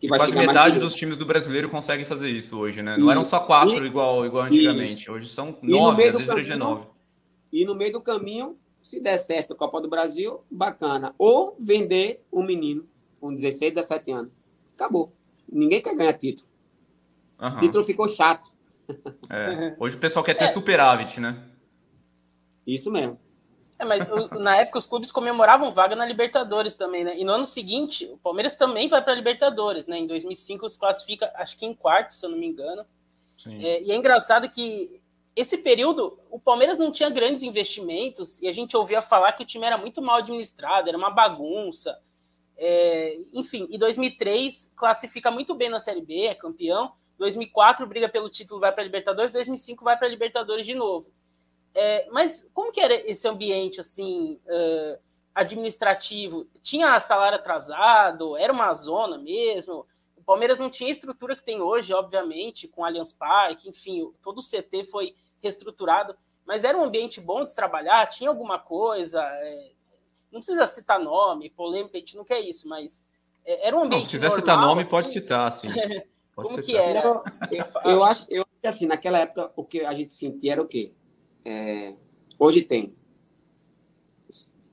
Que 0.05 0.09
vai 0.09 0.19
quase 0.19 0.35
metade 0.35 0.79
dos 0.79 0.93
times 0.93 1.17
do 1.17 1.25
brasileiro 1.25 1.67
conseguem 1.67 2.05
fazer 2.05 2.29
isso 2.29 2.59
hoje, 2.59 2.81
né? 2.83 2.95
Não 2.95 3.09
eram 3.09 3.23
só 3.23 3.39
quatro 3.39 3.83
e, 3.83 3.87
igual, 3.87 4.25
igual 4.25 4.45
antigamente. 4.45 5.01
Isso. 5.01 5.11
Hoje 5.11 5.27
são 5.27 5.57
nove, 5.63 6.03
às 6.03 6.11
vezes 6.11 6.27
caminho, 6.27 6.57
nove. 6.57 6.87
E 7.51 7.65
no 7.65 7.73
meio 7.73 7.93
do 7.93 8.01
caminho, 8.01 8.55
se 8.81 8.99
der 8.99 9.17
certo 9.17 9.53
a 9.53 9.55
Copa 9.55 9.81
do 9.81 9.89
Brasil, 9.89 10.41
bacana. 10.49 11.15
Ou 11.17 11.57
vender 11.59 12.23
um 12.31 12.43
menino 12.43 12.87
com 13.19 13.33
16, 13.33 13.73
17 13.73 14.11
anos. 14.11 14.31
Acabou. 14.75 15.11
Ninguém 15.51 15.81
quer 15.81 15.95
ganhar 15.95 16.13
título. 16.13 16.47
Uhum. 17.41 17.55
O 17.55 17.57
título 17.57 17.83
ficou 17.83 18.07
chato. 18.07 18.51
É. 19.29 19.75
Hoje 19.79 19.95
o 19.95 19.99
pessoal 19.99 20.23
quer 20.23 20.35
ter 20.35 20.45
é. 20.45 20.49
superávit, 20.49 21.19
né? 21.19 21.43
Isso 22.67 22.91
mesmo. 22.91 23.19
É, 23.77 23.83
mas 23.83 24.07
na 24.39 24.57
época 24.57 24.77
os 24.77 24.85
clubes 24.85 25.11
comemoravam 25.11 25.71
vaga 25.71 25.95
na 25.95 26.05
Libertadores 26.05 26.75
também, 26.75 27.03
né? 27.03 27.17
E 27.17 27.23
no 27.25 27.33
ano 27.33 27.45
seguinte, 27.45 28.05
o 28.05 28.17
Palmeiras 28.17 28.53
também 28.53 28.88
vai 28.88 29.01
para 29.01 29.11
a 29.11 29.15
Libertadores, 29.15 29.85
né? 29.85 29.97
Em 29.97 30.07
2005 30.07 30.69
se 30.69 30.79
classifica, 30.79 31.31
acho 31.35 31.57
que 31.57 31.65
em 31.65 31.73
quarto, 31.73 32.13
se 32.13 32.25
eu 32.25 32.29
não 32.29 32.38
me 32.38 32.47
engano. 32.47 32.85
É, 33.45 33.83
e 33.83 33.91
é 33.91 33.95
engraçado 33.95 34.49
que 34.49 35.01
esse 35.35 35.57
período 35.57 36.17
o 36.31 36.39
Palmeiras 36.39 36.77
não 36.77 36.91
tinha 36.91 37.09
grandes 37.09 37.43
investimentos 37.43 38.41
e 38.41 38.47
a 38.47 38.53
gente 38.53 38.77
ouvia 38.77 39.01
falar 39.01 39.33
que 39.33 39.43
o 39.43 39.45
time 39.45 39.65
era 39.65 39.77
muito 39.77 40.01
mal 40.01 40.17
administrado, 40.17 40.88
era 40.88 40.97
uma 40.97 41.09
bagunça. 41.09 41.99
É, 42.57 43.19
enfim, 43.33 43.67
em 43.69 43.77
2003 43.77 44.71
classifica 44.75 45.29
muito 45.29 45.53
bem 45.53 45.69
na 45.69 45.79
Série 45.79 46.01
B, 46.01 46.27
é 46.27 46.35
campeão. 46.35 46.93
2004 47.17 47.85
briga 47.85 48.07
pelo 48.07 48.29
título, 48.29 48.61
vai 48.61 48.71
para 48.71 48.81
a 48.81 48.85
Libertadores. 48.85 49.31
2005 49.31 49.83
vai 49.83 49.97
para 49.97 50.07
a 50.07 50.09
Libertadores 50.09 50.65
de 50.65 50.73
novo. 50.73 51.11
É, 51.75 52.07
mas 52.09 52.49
como 52.53 52.71
que 52.71 52.79
era 52.79 52.93
esse 53.09 53.27
ambiente 53.27 53.81
assim 53.81 54.39
uh, 54.45 54.97
administrativo? 55.35 56.47
Tinha 56.61 56.97
salário 57.01 57.38
atrasado? 57.38 58.38
Era 58.38 58.53
uma 58.53 58.73
zona 58.73 59.17
mesmo? 59.17 59.85
O 60.15 60.23
Palmeiras 60.23 60.57
não 60.57 60.69
tinha 60.69 60.89
a 60.89 60.91
estrutura 60.91 61.35
que 61.35 61.43
tem 61.43 61.61
hoje, 61.61 61.93
obviamente, 61.93 62.65
com 62.65 62.85
Allianz 62.85 63.11
Parque, 63.11 63.69
enfim, 63.69 64.09
todo 64.21 64.39
o 64.39 64.41
CT 64.41 64.85
foi 64.85 65.15
reestruturado. 65.43 66.15
Mas 66.45 66.63
era 66.63 66.77
um 66.77 66.83
ambiente 66.83 67.19
bom 67.19 67.43
de 67.43 67.49
se 67.49 67.55
trabalhar? 67.55 68.07
Tinha 68.07 68.29
alguma 68.29 68.57
coisa? 68.57 69.21
É, 69.21 69.71
não 70.31 70.39
precisa 70.39 70.65
citar 70.65 70.99
nome, 70.99 71.49
polêmica, 71.49 71.97
a 71.97 71.99
gente 71.99 72.15
não 72.15 72.23
quer 72.23 72.39
isso, 72.39 72.69
mas 72.69 73.05
é, 73.43 73.67
era 73.67 73.75
um 73.75 73.83
ambiente. 73.83 74.03
Não, 74.03 74.09
se 74.09 74.09
quiser 74.09 74.27
normal, 74.29 74.39
citar 74.39 74.61
nome, 74.61 74.81
assim, 74.81 74.89
pode 74.89 75.09
citar, 75.09 75.51
sim. 75.51 75.67
Pode 76.35 76.49
como 76.49 76.61
citar. 76.61 76.83
que 76.83 76.89
era? 76.89 77.07
Eu, 77.07 77.23
eu, 77.49 77.91
eu, 77.91 78.03
acho, 78.03 78.25
eu 78.29 78.41
acho 78.41 78.59
que 78.59 78.67
assim, 78.67 78.85
naquela 78.85 79.19
época 79.19 79.53
o 79.55 79.63
que 79.63 79.85
a 79.85 79.93
gente 79.93 80.11
sentia 80.11 80.51
era 80.51 80.61
o 80.61 80.67
quê? 80.67 80.91
É, 81.45 81.95
hoje 82.39 82.63
tem. 82.63 82.95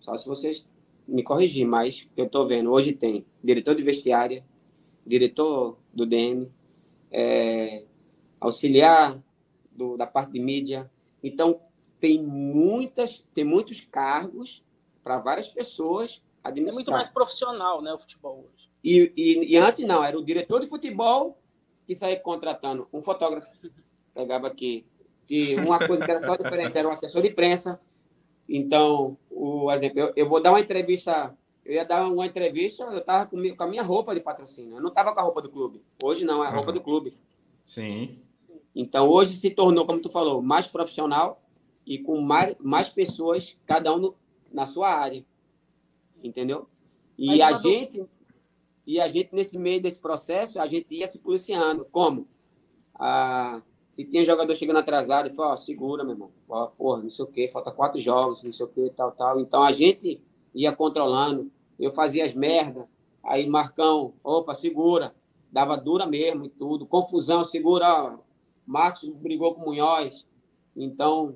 Só 0.01 0.17
se 0.17 0.27
vocês 0.27 0.67
me 1.07 1.23
corrigir, 1.23 1.67
mas 1.67 2.09
eu 2.17 2.25
estou 2.25 2.47
vendo, 2.47 2.73
hoje 2.73 2.93
tem 2.93 3.27
diretor 3.45 3.75
de 3.75 3.83
vestiária, 3.83 4.45
diretor 5.07 5.79
do 5.93 6.07
DM, 6.07 6.51
é, 7.11 7.85
auxiliar 8.41 9.23
do, 9.71 9.97
da 9.97 10.07
parte 10.07 10.33
de 10.33 10.41
mídia. 10.41 10.91
Então, 11.23 11.61
tem 12.01 12.21
muitas, 12.23 13.25
tem 13.33 13.45
muitos 13.45 13.81
cargos 13.81 14.65
para 15.05 15.21
várias 15.21 15.49
pessoas 15.49 16.23
administrar. 16.43 16.73
É 16.73 16.75
muito 16.75 16.91
mais 16.91 17.09
profissional, 17.09 17.83
né, 17.83 17.93
o 17.93 17.99
futebol 17.99 18.49
hoje. 18.53 18.71
E, 18.83 19.13
e, 19.17 19.55
e, 19.55 19.57
antes 19.57 19.85
não, 19.85 20.03
era 20.03 20.19
o 20.19 20.25
diretor 20.25 20.61
de 20.61 20.67
futebol 20.67 21.39
que 21.87 21.95
saía 21.95 22.19
contratando 22.19 22.89
um 22.93 23.01
fotógrafo, 23.01 23.53
pegava 24.13 24.49
aqui 24.49 24.85
que 25.27 25.55
uma 25.57 25.79
coisa 25.87 26.05
que 26.05 26.11
era 26.11 26.21
só 26.21 26.37
diferente 26.37 26.77
era 26.77 26.89
o 26.89 26.91
assessor 26.91 27.23
de 27.23 27.29
imprensa. 27.29 27.81
Então, 28.49 29.17
o 29.31 29.71
exemplo, 29.71 30.01
eu, 30.01 30.13
eu, 30.17 30.29
vou 30.29 30.43
dar 30.43 30.51
uma 30.51 30.61
entrevista, 30.61 31.37
eu 31.65 31.75
ia 31.75 31.85
dar 31.85 32.07
uma 32.07 32.27
entrevista, 32.27 32.85
eu 32.85 32.99
estava 32.99 33.27
com, 33.27 33.37
com, 33.57 33.63
a 33.63 33.67
minha 33.67 33.83
roupa 33.83 34.15
de 34.15 34.21
patrocínio, 34.21 34.77
eu 34.77 34.81
não 34.81 34.89
estava 34.89 35.13
com 35.13 35.21
a 35.21 35.23
roupa 35.23 35.41
do 35.41 35.49
clube. 35.49 35.83
Hoje 36.03 36.25
não, 36.25 36.45
é 36.45 36.49
a 36.49 36.51
roupa 36.51 36.69
uhum. 36.69 36.75
do 36.75 36.81
clube. 36.83 37.15
Sim. 37.65 38.19
Então, 38.75 39.09
hoje 39.09 39.37
se 39.37 39.51
tornou, 39.51 39.87
como 39.87 40.01
tu 40.01 40.11
falou, 40.11 40.43
mais 40.43 40.67
profissional 40.67 41.43
e 41.87 41.99
com 41.99 42.21
mais, 42.21 42.57
mais 42.59 42.89
pessoas, 42.89 43.57
cada 43.65 43.95
um 43.95 43.99
no, 43.99 44.17
na 44.53 44.67
sua 44.67 44.89
área. 44.89 45.25
Entendeu? 46.23 46.69
E 47.19 47.43
a 47.43 47.53
gente 47.53 48.05
e 48.87 49.01
a 49.01 49.07
gente 49.09 49.35
nesse 49.35 49.59
meio 49.59 49.81
desse 49.81 50.01
processo, 50.01 50.61
a 50.61 50.67
gente 50.67 50.95
ia 50.95 51.07
se 51.07 51.19
policiando. 51.19 51.87
Como? 51.91 52.27
Ah, 52.95 53.63
se 53.93 54.07
tinha 54.07 54.25
jogador 54.25 54.55
chegando 54.55 54.79
atrasado, 54.79 55.27
ele 55.27 55.35
falou, 55.35 55.53
ó, 55.53 55.57
segura, 55.57 56.03
meu 56.03 56.15
irmão. 56.15 56.31
Ó, 56.49 56.67
porra, 56.69 57.03
não 57.03 57.11
sei 57.11 57.25
o 57.27 57.29
quê, 57.29 57.51
falta 57.53 57.71
quatro 57.71 58.01
jogos, 58.01 58.43
não 58.43 58.53
sei 58.53 58.65
o 58.65 58.69
quê, 58.71 58.91
tal, 58.97 59.13
tal. 59.13 59.39
Então 59.39 59.63
a 59.63 59.71
gente 59.71 60.19
ia 60.55 60.73
controlando, 60.75 61.53
eu 61.79 61.93
fazia 61.93 62.25
as 62.25 62.33
merdas, 62.33 62.87
aí 63.23 63.47
Marcão, 63.47 64.15
opa, 64.25 64.55
segura. 64.55 65.15
Dava 65.53 65.77
dura 65.77 66.07
mesmo 66.07 66.47
e 66.47 66.49
tudo. 66.49 66.87
Confusão, 66.87 67.45
segura, 67.45 67.87
ó. 67.87 68.19
Marcos 68.67 69.07
brigou 69.11 69.55
com 69.55 69.61
o 69.61 69.65
Munhoz. 69.67 70.25
Então, 70.75 71.35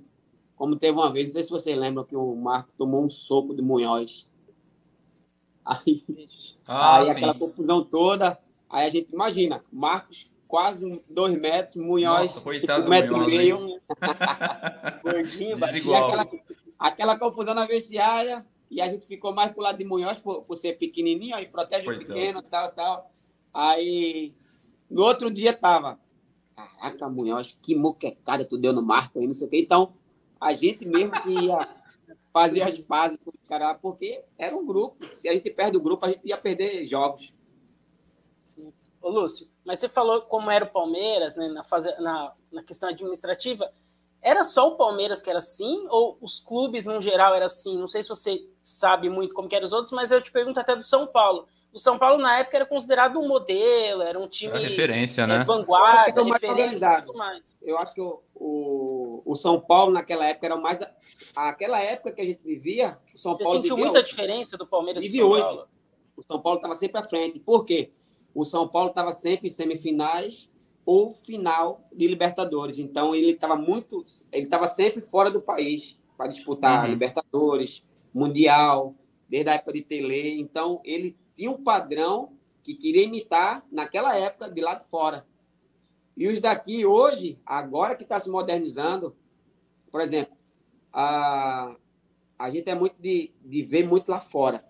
como 0.57 0.77
teve 0.77 0.97
uma 0.97 1.13
vez, 1.13 1.27
não 1.27 1.35
sei 1.35 1.43
se 1.43 1.51
vocês 1.51 1.77
lembram 1.77 2.05
que 2.05 2.17
o 2.17 2.35
Marcos 2.35 2.73
tomou 2.79 3.05
um 3.05 3.11
soco 3.11 3.55
de 3.55 3.61
Munhoz. 3.61 4.27
Aí, 5.63 6.03
ah, 6.67 7.01
aí 7.01 7.11
aquela 7.11 7.35
confusão 7.35 7.85
toda. 7.85 8.41
Aí 8.71 8.87
a 8.87 8.91
gente 8.91 9.13
imagina, 9.13 9.63
Marcos 9.71 10.31
quase 10.49 11.03
dois 11.09 11.39
metros, 11.39 11.77
Munhoz, 11.77 12.21
Nossa, 12.35 12.41
coitado 12.41 12.87
um 12.87 12.89
metro 12.91 13.17
Munhoz, 13.17 13.33
e 13.33 13.37
meio. 13.37 13.81
Gordinho, 15.03 15.57
E 15.57 15.61
Desigual. 15.61 16.05
aquela, 16.05 16.29
aquela 16.79 17.19
confusão 17.19 17.55
na 17.55 17.67
vestiária, 17.67 18.47
e 18.71 18.81
a 18.81 18.91
gente 18.93 19.07
ficou 19.07 19.35
mais 19.35 19.53
pro 19.53 19.63
lado 19.63 19.79
de 19.79 19.85
Munhoz 19.85 20.19
por, 20.19 20.43
por 20.43 20.57
ser 20.57 20.75
pequenininho, 20.79 21.35
aí 21.37 21.47
protege 21.47 21.83
o 21.83 21.87
Coitado. 21.87 22.07
pequeno, 22.07 22.43
tal, 22.43 22.73
tal. 22.73 23.11
Aí, 23.53 24.35
no 24.91 25.03
outro 25.03 25.31
dia 25.31 25.53
tava, 25.53 25.99
caraca, 26.55 27.09
Munhoz, 27.09 27.57
que 27.63 27.75
moquecada 27.75 28.45
tu 28.45 28.59
deu 28.59 28.73
no 28.73 28.83
Marco 28.83 29.19
aí, 29.19 29.27
não 29.27 29.35
sei 29.35 29.47
o 29.47 29.51
quê. 29.51 29.61
Então, 29.61 29.95
a 30.41 30.53
gente 30.53 30.85
mesmo 30.85 31.13
que 31.23 31.31
ia 31.31 31.69
fazer 32.33 32.63
as 32.63 32.77
bases 32.79 33.19
com 33.25 33.31
os 33.31 33.49
caras, 33.49 33.79
porque 33.81 34.23
era 34.37 34.55
um 34.55 34.67
grupo. 34.67 35.05
Se 35.15 35.29
a 35.29 35.33
gente 35.33 35.51
perde 35.51 35.77
o 35.77 35.81
grupo, 35.81 36.05
a 36.05 36.11
gente 36.11 36.21
ia 36.25 36.37
perder 36.37 36.85
jogos. 36.87 37.33
Sim. 38.45 38.71
Ô, 39.01 39.09
Lúcio, 39.09 39.49
mas 39.67 39.81
você 39.81 39.89
falou 39.89 40.23
como 40.23 40.49
era 40.49 40.65
o 40.65 40.71
Palmeiras, 40.71 41.35
né, 41.35 41.49
na, 41.49 41.65
fase, 41.65 41.93
na, 42.01 42.33
na 42.53 42.63
questão 42.63 42.89
administrativa. 42.89 43.69
Era 44.23 44.45
só 44.45 44.69
o 44.69 44.77
Palmeiras 44.77 45.21
que 45.21 45.29
era 45.29 45.41
assim, 45.41 45.87
ou 45.89 46.17
os 46.21 46.39
clubes 46.39 46.87
no 46.87 47.01
geral 47.01 47.35
era 47.35 47.47
assim? 47.47 47.77
Não 47.77 47.89
sei 47.89 48.03
se 48.03 48.09
você 48.09 48.49
sabe 48.63 49.11
muito 49.11 49.35
como 49.35 49.49
que 49.49 49.57
eram 49.57 49.67
os 49.67 49.73
outros, 49.73 49.93
mas 49.93 50.13
eu 50.13 50.23
te 50.23 50.31
pergunto 50.31 50.61
até 50.61 50.77
do 50.77 50.83
São 50.83 51.07
Paulo. 51.07 51.49
O 51.73 51.81
São 51.81 51.99
Paulo, 51.99 52.23
na 52.23 52.39
época, 52.39 52.57
era 52.57 52.65
considerado 52.65 53.19
um 53.19 53.27
modelo, 53.29 54.03
era 54.03 54.19
um 54.19 54.29
time 54.29 54.53
Era 54.53 54.69
referência, 54.69 55.23
é, 55.23 55.27
né? 55.27 55.35
Eu 55.35 55.39
acho 55.41 55.47
vanguarda, 55.47 56.05
que 56.05 56.11
era 56.13 56.23
o 56.23 56.29
mais 56.29 56.43
e 56.43 56.47
organizado. 56.47 57.07
tudo 57.07 57.19
mais. 57.19 57.59
Eu 57.61 57.77
acho 57.77 57.93
que 57.93 58.01
o, 58.01 58.23
o, 58.35 59.23
o 59.27 59.37
São 59.37 59.61
Paulo, 59.61 59.93
naquela 59.93 60.27
época, 60.27 60.47
era 60.47 60.55
o 60.55 60.63
mais. 60.63 60.81
Aquela 61.35 61.81
época 61.81 62.13
que 62.13 62.21
a 62.21 62.25
gente 62.25 62.43
vivia, 62.43 62.99
o 63.15 63.19
São 63.19 63.35
Você 63.35 63.45
Paulo 63.45 63.59
sentiu 63.59 63.77
vivia 63.77 63.91
muita 63.91 64.03
diferença 64.03 64.57
do 64.57 64.67
Palmeiras 64.67 65.03
pro 65.03 65.13
Vive 65.13 65.23
São 65.23 65.31
hoje. 65.31 65.43
Paulo? 65.43 65.69
o 66.17 66.23
São 66.23 66.41
Paulo 66.41 66.59
estava 66.59 66.75
sempre 66.75 67.01
à 67.01 67.05
frente. 67.05 67.39
Por 67.39 67.65
quê? 67.65 67.93
O 68.37 68.45
São 68.45 68.69
Paulo 68.69 68.91
estava 68.91 69.13
sempre 69.13 69.49
em 69.49 69.51
semifinais 69.51 70.51
ou 70.85 71.15
final 71.15 71.89
de 71.91 72.07
Libertadores. 72.07 72.79
Então 72.79 73.15
ele 73.15 73.31
estava 73.31 73.57
muito, 73.57 74.05
ele 74.31 74.45
estava 74.45 74.67
sempre 74.67 75.01
fora 75.01 75.31
do 75.31 75.41
país 75.41 75.99
para 76.19 76.29
disputar 76.29 76.85
Uhum. 76.85 76.91
Libertadores, 76.91 77.83
Mundial, 78.13 78.95
desde 79.27 79.49
a 79.49 79.55
época 79.55 79.73
de 79.73 79.81
Tele. 79.81 80.39
Então 80.39 80.83
ele 80.85 81.17
tinha 81.35 81.51
um 81.51 81.65
padrão 81.65 82.35
que 82.63 82.75
queria 82.75 83.05
imitar 83.05 83.65
naquela 83.73 84.15
época 84.15 84.51
de 84.51 84.61
lá 84.61 84.75
de 84.75 84.85
fora. 84.85 85.27
E 86.15 86.29
os 86.29 86.39
daqui 86.39 86.85
hoje, 86.85 87.39
agora 87.47 87.97
que 87.97 88.03
está 88.03 88.21
se 88.21 88.29
modernizando, 88.29 89.17
por 89.91 90.03
exemplo, 90.03 90.37
a, 90.93 91.75
a 92.39 92.51
gente 92.51 92.69
é 92.69 92.75
muito 92.75 92.97
de, 93.01 93.33
de 93.43 93.63
ver 93.63 93.87
muito 93.87 94.11
lá 94.11 94.21
fora. 94.21 94.63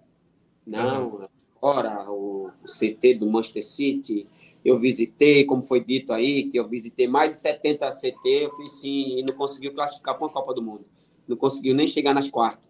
Não, 0.65 1.29
fora 1.61 2.11
o, 2.11 2.51
CT 2.65 3.15
do 3.15 3.31
Manchester 3.31 3.65
City, 3.65 4.27
eu 4.65 4.79
visitei, 4.79 5.45
como 5.45 5.63
foi 5.63 5.85
dito 5.85 6.13
aí, 6.13 6.45
que 6.45 6.59
eu 6.59 6.69
visitei 6.69 7.07
mais 7.07 7.31
de 7.31 7.37
70 7.37 7.89
CT, 7.91 8.19
eu 8.25 8.57
fiz 8.57 8.73
sim, 8.81 9.19
e 9.19 9.23
não 9.23 9.37
conseguiu 9.37 9.73
classificar 9.73 10.17
para 10.17 10.27
uma 10.27 10.33
Copa 10.33 10.53
do 10.53 10.63
Mundo. 10.63 10.85
Não 11.27 11.37
conseguiu 11.37 11.75
nem 11.75 11.87
chegar 11.87 12.15
nas 12.15 12.31
quartas. 12.31 12.69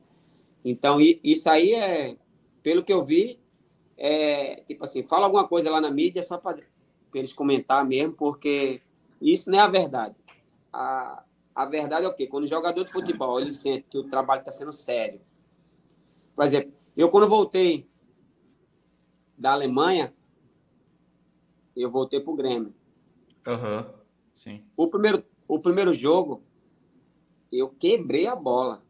Então, 0.65 0.99
isso 1.01 1.49
aí 1.49 1.73
é, 1.73 2.17
pelo 2.63 2.83
que 2.83 2.93
eu 2.93 3.05
vi, 3.05 3.41
é 3.97 4.57
tipo 4.67 4.85
assim, 4.85 5.03
fala 5.03 5.27
alguma 5.27 5.47
coisa 5.49 5.71
lá 5.71 5.81
na 5.81 5.91
mídia 5.91 6.23
só 6.23 6.37
para 6.37 6.59
eles 7.15 7.33
comentar 7.33 7.85
mesmo, 7.87 8.13
porque 8.13 8.83
isso 9.21 9.51
não 9.51 9.59
é 9.59 9.63
a 9.63 9.69
verdade. 9.69 10.17
A, 10.73 11.23
a 11.55 11.65
verdade 11.65 12.05
é 12.05 12.09
o 12.09 12.13
quê? 12.13 12.27
Quando 12.27 12.45
o 12.45 12.49
jogador 12.49 12.85
de 12.85 12.93
futebol 12.93 13.41
ele 13.41 13.53
sente 13.53 13.87
que 13.89 13.97
o 13.97 14.05
trabalho 14.05 14.41
está 14.41 14.53
sendo 14.53 14.73
sério. 14.73 15.21
Por 16.35 16.45
exemplo, 16.45 16.73
eu 16.97 17.09
quando 17.09 17.29
voltei 17.29 17.87
da 19.37 19.53
Alemanha, 19.53 20.15
eu 21.77 21.91
voltei 21.91 22.21
pro 22.21 22.35
Grêmio. 22.35 22.75
Aham, 23.47 23.87
sim. 24.35 24.65
O 24.77 24.89
primeiro, 24.89 25.25
o 25.47 25.59
primeiro 25.59 25.93
jogo, 25.93 26.43
eu 27.53 27.69
quebrei 27.69 28.27
a 28.27 28.35
bola. 28.35 28.83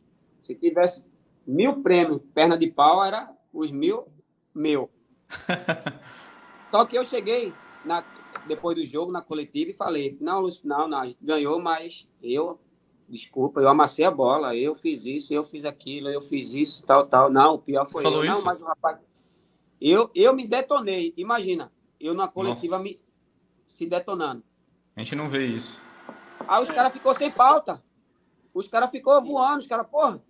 Se 0.43 0.55
tivesse 0.55 1.07
mil 1.47 1.83
prêmios, 1.83 2.21
perna 2.35 2.57
de 2.57 2.71
pau, 2.71 3.05
era 3.05 3.35
os 3.53 3.71
mil 3.71 4.07
meu. 4.55 4.91
Só 6.71 6.85
que 6.85 6.97
eu 6.97 7.05
cheguei 7.05 7.53
na, 7.85 8.05
depois 8.47 8.77
do 8.77 8.85
jogo 8.85 9.13
na 9.13 9.21
coletiva 9.21 9.71
e 9.71 9.75
falei: 9.75 10.17
não, 10.21 10.41
Lúcio, 10.41 10.67
não, 10.69 10.89
não, 10.89 10.99
a 10.99 11.07
gente 11.07 11.19
ganhou, 11.21 11.61
mas 11.61 12.09
eu, 12.23 12.59
desculpa, 13.09 13.61
eu 13.61 13.69
amassei 13.69 14.05
a 14.05 14.11
bola, 14.11 14.57
eu 14.57 14.75
fiz 14.75 15.05
isso, 15.05 15.35
eu 15.35 15.45
fiz 15.45 15.65
aquilo, 15.65 16.09
eu 16.09 16.23
fiz 16.23 16.55
isso, 16.55 16.83
tal, 16.85 17.07
tal. 17.07 17.31
Não, 17.31 17.55
o 17.55 17.59
pior 17.59 17.89
foi 17.89 18.03
Falou 18.03 18.25
eu. 18.25 18.31
isso? 18.31 18.39
Não, 18.39 18.45
mas 18.45 18.61
o 18.61 18.65
rapaz. 18.65 18.99
Eu, 19.81 20.11
eu 20.15 20.35
me 20.35 20.47
detonei. 20.47 21.13
Imagina, 21.17 21.73
eu 22.01 22.15
na 22.15 22.29
coletiva 22.29 22.77
Nossa. 22.79 22.85
me 22.85 23.01
se 23.65 23.87
detonando. 23.87 24.43
A 24.95 25.01
gente 25.03 25.15
não 25.15 25.29
vê 25.29 25.47
isso. 25.47 25.81
Aí 26.49 26.63
os 26.63 26.69
caras 26.69 26.93
ficou 26.93 27.15
sem 27.15 27.31
pauta. 27.33 27.83
Os 28.55 28.69
caras 28.69 28.91
ficou 28.91 29.23
voando, 29.23 29.59
os 29.61 29.67
caras, 29.67 29.87
porra, 29.87 30.23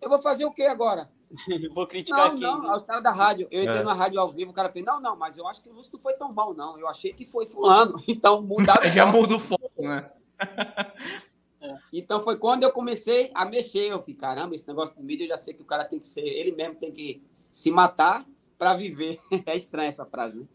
eu 0.00 0.08
vou 0.08 0.18
fazer 0.18 0.44
o 0.44 0.50
quê 0.52 0.64
agora? 0.64 1.10
Vou 1.72 1.86
criticar 1.86 2.18
Não, 2.18 2.26
aqui. 2.32 2.40
não, 2.40 2.70
aí 2.72 2.76
os 2.76 2.82
caras 2.82 3.02
da 3.04 3.12
rádio. 3.12 3.46
Eu 3.52 3.62
entrei 3.62 3.78
É. 3.78 3.82
na 3.84 3.94
rádio 3.94 4.18
ao 4.18 4.32
vivo, 4.32 4.50
o 4.50 4.54
cara 4.54 4.68
fez, 4.68 4.84
não, 4.84 5.00
não, 5.00 5.14
mas 5.14 5.38
eu 5.38 5.46
acho 5.46 5.62
que 5.62 5.68
o 5.68 5.72
Lúcio 5.72 5.92
não 5.94 6.00
foi 6.00 6.14
tão 6.14 6.32
bom, 6.32 6.52
não. 6.52 6.76
Eu 6.76 6.88
achei 6.88 7.12
que 7.12 7.24
foi 7.24 7.46
fulano. 7.46 8.02
Então 8.08 8.42
mudaram. 8.42 8.82
Já 8.90 9.06
muda 9.06 9.36
o 9.36 9.38
foco, 9.38 9.70
né? 9.78 10.10
Então 11.92 12.20
foi 12.20 12.36
quando 12.36 12.64
eu 12.64 12.72
comecei 12.72 13.30
a 13.32 13.44
mexer. 13.44 13.90
Eu 13.92 14.00
falei, 14.00 14.14
caramba, 14.16 14.54
esse 14.56 14.66
negócio 14.66 14.96
de 14.96 15.02
mídia, 15.04 15.24
eu 15.24 15.28
já 15.28 15.36
sei 15.36 15.54
que 15.54 15.62
o 15.62 15.64
cara 15.64 15.84
tem 15.84 16.00
que 16.00 16.08
ser, 16.08 16.26
ele 16.26 16.50
mesmo 16.52 16.74
tem 16.76 16.90
que 16.90 17.22
se 17.52 17.70
matar 17.70 18.26
para 18.60 18.74
viver. 18.74 19.18
É 19.46 19.56
estranha 19.56 19.88
essa 19.88 20.04
frase, 20.04 20.40
né? 20.40 20.46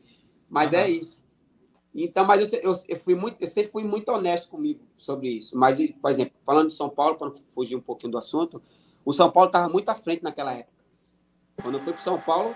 Mas 0.47 0.71
é 0.71 0.83
Aham. 0.83 0.89
isso. 0.89 1.25
Então, 1.93 2.25
mas 2.25 2.53
eu, 2.53 2.59
eu, 2.59 2.73
eu 2.89 2.99
fui 2.99 3.15
muito, 3.15 3.41
eu 3.41 3.47
sempre 3.47 3.71
fui 3.71 3.83
muito 3.83 4.09
honesto 4.09 4.49
comigo 4.49 4.81
sobre 4.95 5.29
isso. 5.29 5.57
Mas, 5.57 5.77
por 5.93 6.11
exemplo, 6.11 6.33
falando 6.45 6.69
de 6.69 6.75
São 6.75 6.89
Paulo, 6.89 7.15
para 7.15 7.31
fugir 7.31 7.75
um 7.75 7.81
pouquinho 7.81 8.11
do 8.11 8.17
assunto, 8.17 8.61
o 9.03 9.13
São 9.13 9.31
Paulo 9.31 9.47
estava 9.47 9.69
muito 9.69 9.89
à 9.89 9.95
frente 9.95 10.21
naquela 10.21 10.53
época. 10.53 10.73
Quando 11.63 11.77
eu 11.77 11.83
fui 11.83 11.93
para 11.93 12.01
São 12.03 12.19
Paulo, 12.19 12.53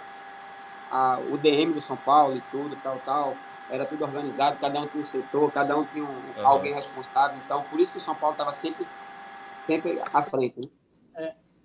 a, 0.91 1.19
o 1.21 1.37
DM 1.37 1.73
do 1.73 1.81
São 1.81 1.95
Paulo 1.95 2.35
e 2.35 2.41
tudo, 2.41 2.75
tal, 2.83 2.99
tal, 2.99 3.37
era 3.69 3.85
tudo 3.85 4.03
organizado, 4.03 4.59
cada 4.59 4.81
um 4.81 4.87
tinha 4.87 5.01
um 5.01 5.05
setor, 5.05 5.51
cada 5.51 5.77
um 5.77 5.85
tinha 5.85 6.03
um, 6.03 6.31
Aham. 6.37 6.43
alguém 6.43 6.73
responsável. 6.73 7.37
Então, 7.37 7.63
por 7.63 7.79
isso 7.79 7.93
que 7.93 7.97
o 7.97 8.01
São 8.01 8.15
Paulo 8.15 8.33
estava 8.33 8.51
sempre, 8.51 8.85
sempre 9.65 10.01
à 10.13 10.21
frente. 10.21 10.59
Né? 10.59 10.67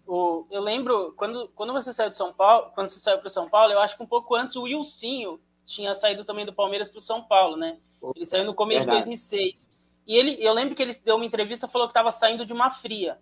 O, 0.07 0.47
eu 0.51 0.61
lembro, 0.61 1.15
quando, 1.17 1.49
quando 1.55 1.73
você 1.73 1.93
saiu 1.93 2.11
de 2.11 2.17
São 2.17 2.33
Paulo, 2.33 2.71
quando 2.75 2.89
você 2.89 2.99
saiu 2.99 3.19
para 3.19 3.31
São 3.31 3.49
Paulo, 3.49 3.73
eu 3.73 3.81
acho 3.81 3.97
que 3.97 4.03
um 4.03 4.07
pouco 4.07 4.35
antes 4.35 4.55
o 4.57 4.63
Wilsinho 4.63 5.41
tinha 5.65 5.95
saído 5.95 6.25
também 6.25 6.45
do 6.45 6.53
Palmeiras 6.53 6.89
para 6.89 6.99
o 6.99 7.03
São 7.03 7.23
Paulo, 7.23 7.57
né? 7.57 7.79
Ele 8.15 8.27
saiu 8.27 8.45
no 8.45 8.55
começo 8.55 8.81
Verdade. 8.81 9.01
de 9.01 9.07
2006. 9.07 9.73
E 10.07 10.17
ele, 10.17 10.37
eu 10.39 10.53
lembro 10.53 10.75
que 10.75 10.83
ele 10.83 10.93
deu 11.05 11.17
uma 11.17 11.25
entrevista 11.25 11.67
falou 11.67 11.87
que 11.89 11.93
estava 11.93 12.11
saindo 12.11 12.45
de 12.45 12.53
uma 12.53 12.71
fria. 12.71 13.19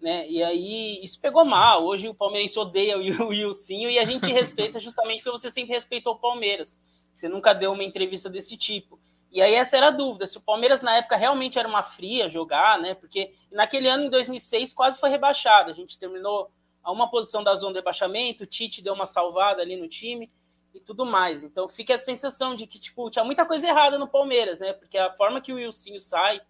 Né? 0.00 0.28
E 0.28 0.42
aí 0.42 1.02
isso 1.02 1.20
pegou 1.20 1.44
mal. 1.44 1.84
Hoje 1.84 2.08
o 2.08 2.14
Palmeirense 2.14 2.58
odeia 2.58 2.98
o 2.98 3.28
Wilsinho 3.28 3.90
e 3.90 3.98
a 3.98 4.04
gente 4.04 4.26
respeita 4.32 4.78
justamente 4.78 5.22
porque 5.22 5.38
você 5.38 5.50
sempre 5.50 5.72
respeitou 5.72 6.14
o 6.14 6.18
Palmeiras. 6.18 6.80
Você 7.12 7.28
nunca 7.28 7.54
deu 7.54 7.72
uma 7.72 7.84
entrevista 7.84 8.28
desse 8.28 8.56
tipo. 8.56 8.98
E 9.32 9.40
aí 9.40 9.54
essa 9.54 9.76
era 9.76 9.88
a 9.88 9.92
dúvida, 9.92 10.26
se 10.26 10.38
o 10.38 10.40
Palmeiras 10.40 10.82
na 10.82 10.96
época 10.96 11.16
realmente 11.16 11.58
era 11.58 11.68
uma 11.68 11.84
fria 11.84 12.28
jogar, 12.28 12.80
né? 12.80 12.94
Porque 12.94 13.32
naquele 13.50 13.88
ano, 13.88 14.04
em 14.04 14.10
2006, 14.10 14.72
quase 14.72 14.98
foi 14.98 15.10
rebaixado. 15.10 15.70
A 15.70 15.74
gente 15.74 15.98
terminou 15.98 16.50
a 16.82 16.90
uma 16.90 17.10
posição 17.10 17.42
da 17.44 17.54
zona 17.54 17.74
de 17.74 17.78
rebaixamento, 17.80 18.44
o 18.44 18.46
Tite 18.46 18.82
deu 18.82 18.94
uma 18.94 19.06
salvada 19.06 19.60
ali 19.60 19.76
no 19.76 19.88
time 19.88 20.30
e 20.74 20.80
tudo 20.80 21.04
mais. 21.04 21.42
Então 21.42 21.68
fica 21.68 21.94
a 21.94 21.98
sensação 21.98 22.54
de 22.54 22.66
que 22.66 22.78
tipo 22.78 23.10
tinha 23.10 23.24
muita 23.24 23.44
coisa 23.44 23.66
errada 23.68 23.98
no 23.98 24.08
Palmeiras, 24.08 24.58
né? 24.58 24.72
Porque 24.72 24.96
a 24.96 25.12
forma 25.12 25.40
que 25.40 25.52
o 25.52 25.56
Wilsinho 25.56 26.00
sai 26.00 26.40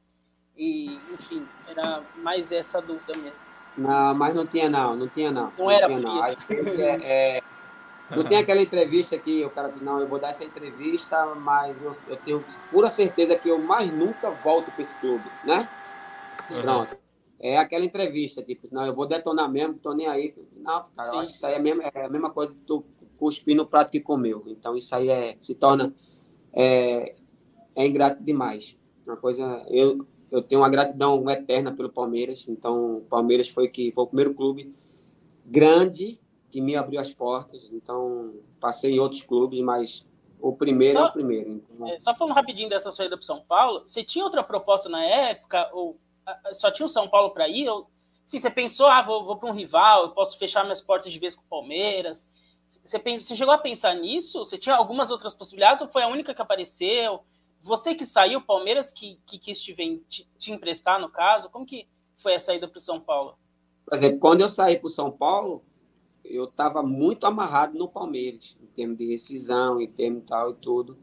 e, 0.56 1.00
enfim, 1.12 1.46
era 1.66 2.02
mais 2.16 2.52
essa 2.52 2.80
dúvida 2.80 3.16
mesmo. 3.16 3.38
Não, 3.76 4.14
mas 4.14 4.35
não 4.35 4.46
tinha 4.46 4.68
não, 4.68 4.94
não 4.94 5.08
tinha 5.08 5.31
não. 5.31 5.52
Não 5.58 5.70
era 5.70 5.87
tinha, 5.88 6.00
não. 6.00 6.25
é- 6.25 6.37
é- 7.02 7.42
não 8.10 8.25
tem 8.25 8.38
aquela 8.38 8.60
entrevista 8.60 9.16
que 9.16 9.44
o 9.44 9.50
cara 9.50 9.68
diz, 9.68 9.81
não, 9.81 10.00
eu 10.00 10.08
vou 10.08 10.18
dar 10.18 10.31
essa 10.31 10.42
entrevista, 10.44 11.27
mas 11.37 11.81
eu, 11.81 11.96
eu 12.08 12.16
tenho 12.16 12.44
pura 12.70 12.90
certeza 12.90 13.38
que 13.38 13.48
eu 13.48 13.58
mais 13.58 13.92
nunca 13.92 14.31
volto 14.31 14.70
para 14.72 14.83
esse 14.83 14.94
clube, 14.96 15.25
né? 15.44 15.68
Uhum. 16.51 16.63
Pronto. 16.63 16.96
É 17.38 17.57
aquela 17.57 17.85
entrevista, 17.85 18.42
tipo, 18.42 18.69
não, 18.71 18.85
eu 18.85 18.94
vou 18.94 19.07
detonar 19.07 19.51
mesmo, 19.51 19.75
tô 19.75 19.94
nem 19.94 20.07
aí. 20.07 20.35
Não, 20.57 20.83
cara, 20.94 21.09
Sim. 21.09 21.15
eu 21.15 21.21
acho 21.21 21.31
que 21.31 21.37
isso 21.37 21.46
aí 21.46 21.55
é, 21.55 21.59
mesmo, 21.59 21.83
é 21.83 22.05
a 22.05 22.09
mesma 22.09 22.31
coisa 22.31 22.53
que 22.53 22.59
tu 22.67 22.85
cuspir 23.19 23.57
no 23.57 23.67
prato 23.67 23.90
que 23.90 24.01
comeu. 24.01 24.44
Então 24.46 24.77
isso 24.77 24.94
aí 24.94 25.09
é, 25.09 25.37
se 25.40 25.55
torna 25.55 25.94
é, 26.53 27.15
é 27.75 27.87
ingrato 27.87 28.23
demais. 28.23 28.77
Uma 29.07 29.17
coisa, 29.17 29.65
eu, 29.69 30.07
eu 30.31 30.42
tenho 30.42 30.61
uma 30.61 30.69
gratidão 30.69 31.29
eterna 31.31 31.73
pelo 31.73 31.90
Palmeiras. 31.90 32.46
Então, 32.48 32.98
o 32.98 33.01
Palmeiras 33.03 33.48
foi 33.48 33.69
que 33.69 33.90
foi 33.92 34.05
o 34.05 34.07
primeiro 34.07 34.35
clube 34.35 34.75
grande 35.44 36.21
que 36.51 36.61
me 36.61 36.77
abriu 36.77 37.01
as 37.01 37.13
portas. 37.13 37.69
Então, 37.73 38.35
passei 38.61 38.92
em 38.94 38.98
outros 39.01 39.23
clubes, 39.23 39.61
mas 39.63 40.07
o 40.40 40.53
primeiro 40.53 40.98
Só- 40.98 41.07
é 41.07 41.09
o 41.09 41.13
primeiro. 41.13 41.51
Então, 41.51 41.88
É, 41.88 41.98
só 41.98 42.15
falando 42.15 42.35
rapidinho 42.35 42.69
dessa 42.69 42.90
saída 42.90 43.17
para 43.17 43.27
São 43.27 43.40
Paulo, 43.40 43.83
você 43.87 44.05
tinha 44.05 44.25
outra 44.25 44.42
proposta 44.42 44.88
na 44.88 45.05
época 45.05 45.71
ou 45.73 45.98
só 46.52 46.70
tinha 46.70 46.87
o 46.87 46.88
São 46.88 47.08
Paulo 47.08 47.31
para 47.31 47.48
ir? 47.48 47.68
Ou 47.68 47.90
sim, 48.24 48.38
você 48.38 48.50
pensou, 48.50 48.87
ah, 48.87 49.02
vou, 49.02 49.24
vou 49.24 49.37
para 49.37 49.50
um 49.50 49.54
rival, 49.54 50.04
eu 50.04 50.10
posso 50.10 50.38
fechar 50.38 50.64
minhas 50.64 50.81
portas 50.81 51.12
de 51.12 51.18
vez 51.18 51.35
com 51.35 51.42
o 51.42 51.48
Palmeiras? 51.48 52.31
Você, 52.68 52.98
pensou, 52.98 53.28
você 53.28 53.37
chegou 53.37 53.52
a 53.52 53.58
pensar 53.58 53.94
nisso? 53.94 54.38
Você 54.40 54.56
tinha 54.56 54.76
algumas 54.76 55.10
outras 55.10 55.35
possibilidades 55.35 55.83
ou 55.83 55.88
foi 55.88 56.02
a 56.02 56.08
única 56.08 56.35
que 56.35 56.42
apareceu? 56.42 57.24
você 57.60 57.94
que 57.94 58.06
saiu, 58.06 58.40
Palmeiras 58.40 58.90
que, 58.90 59.18
que 59.26 59.38
quis 59.38 59.60
te, 59.60 59.74
te, 60.08 60.28
te 60.38 60.52
emprestar, 60.52 61.00
no 61.00 61.10
caso, 61.10 61.50
como 61.50 61.66
que 61.66 61.87
foi 62.16 62.35
a 62.35 62.40
saída 62.40 62.66
para 62.66 62.78
o 62.78 62.81
São 62.81 63.00
Paulo? 63.00 63.37
Por 63.85 63.94
exemplo, 63.94 64.18
quando 64.18 64.40
eu 64.40 64.48
saí 64.48 64.78
para 64.78 64.87
o 64.87 64.90
São 64.90 65.10
Paulo, 65.10 65.62
eu 66.24 66.44
estava 66.44 66.83
muito 66.83 67.26
amarrado 67.26 67.78
no 67.78 67.88
Palmeiras, 67.88 68.56
em 68.60 68.66
termos 68.66 68.96
de 68.96 69.06
rescisão, 69.06 69.81
em 69.81 69.88
termos 69.88 70.24
tal 70.26 70.50
e 70.50 70.54
tudo. 70.54 70.98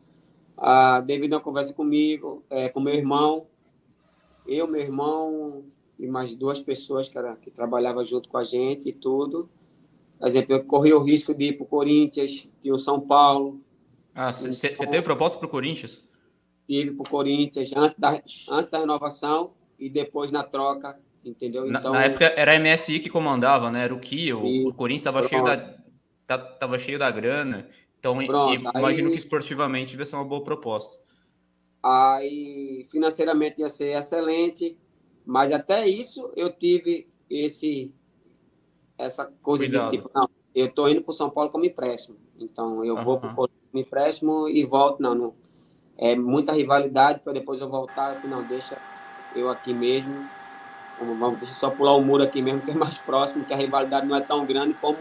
Ah, 0.57 0.99
devido 0.99 1.33
a 1.33 1.37
uma 1.37 1.43
conversa 1.43 1.73
comigo, 1.73 2.43
é, 2.49 2.69
com 2.69 2.79
meu 2.79 2.93
irmão, 2.93 3.47
eu, 4.47 4.67
meu 4.67 4.81
irmão 4.81 5.63
e 5.99 6.07
mais 6.07 6.33
duas 6.33 6.59
pessoas 6.59 7.09
que, 7.09 7.17
era, 7.17 7.35
que 7.35 7.49
trabalhavam 7.49 8.03
junto 8.05 8.29
com 8.29 8.37
a 8.37 8.43
gente 8.43 8.87
e 8.89 8.93
tudo. 8.93 9.49
Por 10.19 10.27
exemplo, 10.27 10.55
eu 10.55 10.63
corri 10.63 10.93
o 10.93 11.03
risco 11.03 11.33
de 11.33 11.45
ir 11.45 11.53
para 11.53 11.63
o 11.63 11.67
Corinthians, 11.67 12.47
e 12.63 12.71
o 12.71 12.77
São 12.77 12.99
Paulo. 12.99 13.61
Ah, 14.13 14.31
você 14.31 14.69
teve 14.69 15.01
proposta 15.01 15.37
para 15.37 15.47
o 15.47 15.49
Corinthians? 15.49 16.07
Tive 16.67 16.91
para 16.91 17.03
o 17.03 17.09
Corinthians 17.09 17.71
antes 17.75 17.95
da, 17.97 18.21
antes 18.49 18.69
da 18.69 18.79
renovação 18.79 19.51
e 19.79 19.89
depois 19.89 20.31
na 20.31 20.43
troca, 20.43 20.99
entendeu? 21.23 21.67
Então, 21.67 21.93
na, 21.93 21.99
na 21.99 22.03
época 22.05 22.25
era 22.35 22.55
a 22.55 22.59
MSI 22.59 22.99
que 22.99 23.09
comandava, 23.09 23.71
né? 23.71 23.85
Era 23.85 23.93
o 23.93 23.99
que 23.99 24.33
o, 24.33 24.73
Corinthians 24.73 25.01
estava 25.01 25.27
cheio 25.27 25.43
da 25.43 25.77
tava 26.59 26.77
cheio 26.77 26.99
da 26.99 27.09
grana. 27.09 27.69
Então, 27.97 28.17
Pronto, 28.25 28.53
imagino 28.53 29.07
aí, 29.07 29.13
que 29.13 29.17
esportivamente 29.17 29.91
devia 29.91 30.05
ser 30.05 30.17
uma 30.17 30.25
boa 30.25 30.43
proposta. 30.43 30.97
Aí, 31.89 32.85
financeiramente 32.89 33.61
ia 33.61 33.69
ser 33.69 33.97
excelente, 33.97 34.77
mas 35.25 35.53
até 35.53 35.87
isso 35.87 36.29
eu 36.35 36.51
tive 36.51 37.07
esse 37.29 37.93
essa 38.97 39.31
coisa 39.41 39.63
Cuidado. 39.63 39.91
de 39.91 39.97
tipo, 39.97 40.11
não, 40.13 40.27
eu 40.53 40.69
tô 40.69 40.89
indo 40.89 41.01
para 41.01 41.13
São 41.13 41.29
Paulo 41.29 41.49
como 41.49 41.63
empréstimo. 41.63 42.17
Então, 42.37 42.83
eu 42.83 42.95
uhum. 42.95 43.03
vou 43.03 43.19
para 43.19 43.33
o 43.39 43.49
empréstimo 43.73 44.49
e 44.49 44.65
volto. 44.65 45.01
Não, 45.01 45.15
não. 45.15 45.33
É 45.97 46.13
muita 46.15 46.51
rivalidade 46.51 47.21
para 47.21 47.31
depois 47.31 47.61
eu 47.61 47.69
voltar. 47.69 48.19
Eu, 48.21 48.29
não, 48.29 48.43
deixa 48.43 48.77
eu 49.33 49.49
aqui 49.49 49.73
mesmo. 49.73 50.27
Vamos, 50.99 51.19
vamos, 51.19 51.39
deixa 51.39 51.53
eu 51.53 51.57
só 51.57 51.69
pular 51.69 51.93
o 51.93 52.01
muro 52.01 52.23
aqui 52.23 52.41
mesmo, 52.41 52.61
que 52.61 52.71
é 52.71 52.75
mais 52.75 52.95
próximo, 52.95 53.45
que 53.45 53.53
a 53.53 53.57
rivalidade 53.57 54.05
não 54.05 54.15
é 54.15 54.21
tão 54.21 54.45
grande 54.45 54.73
como 54.73 54.97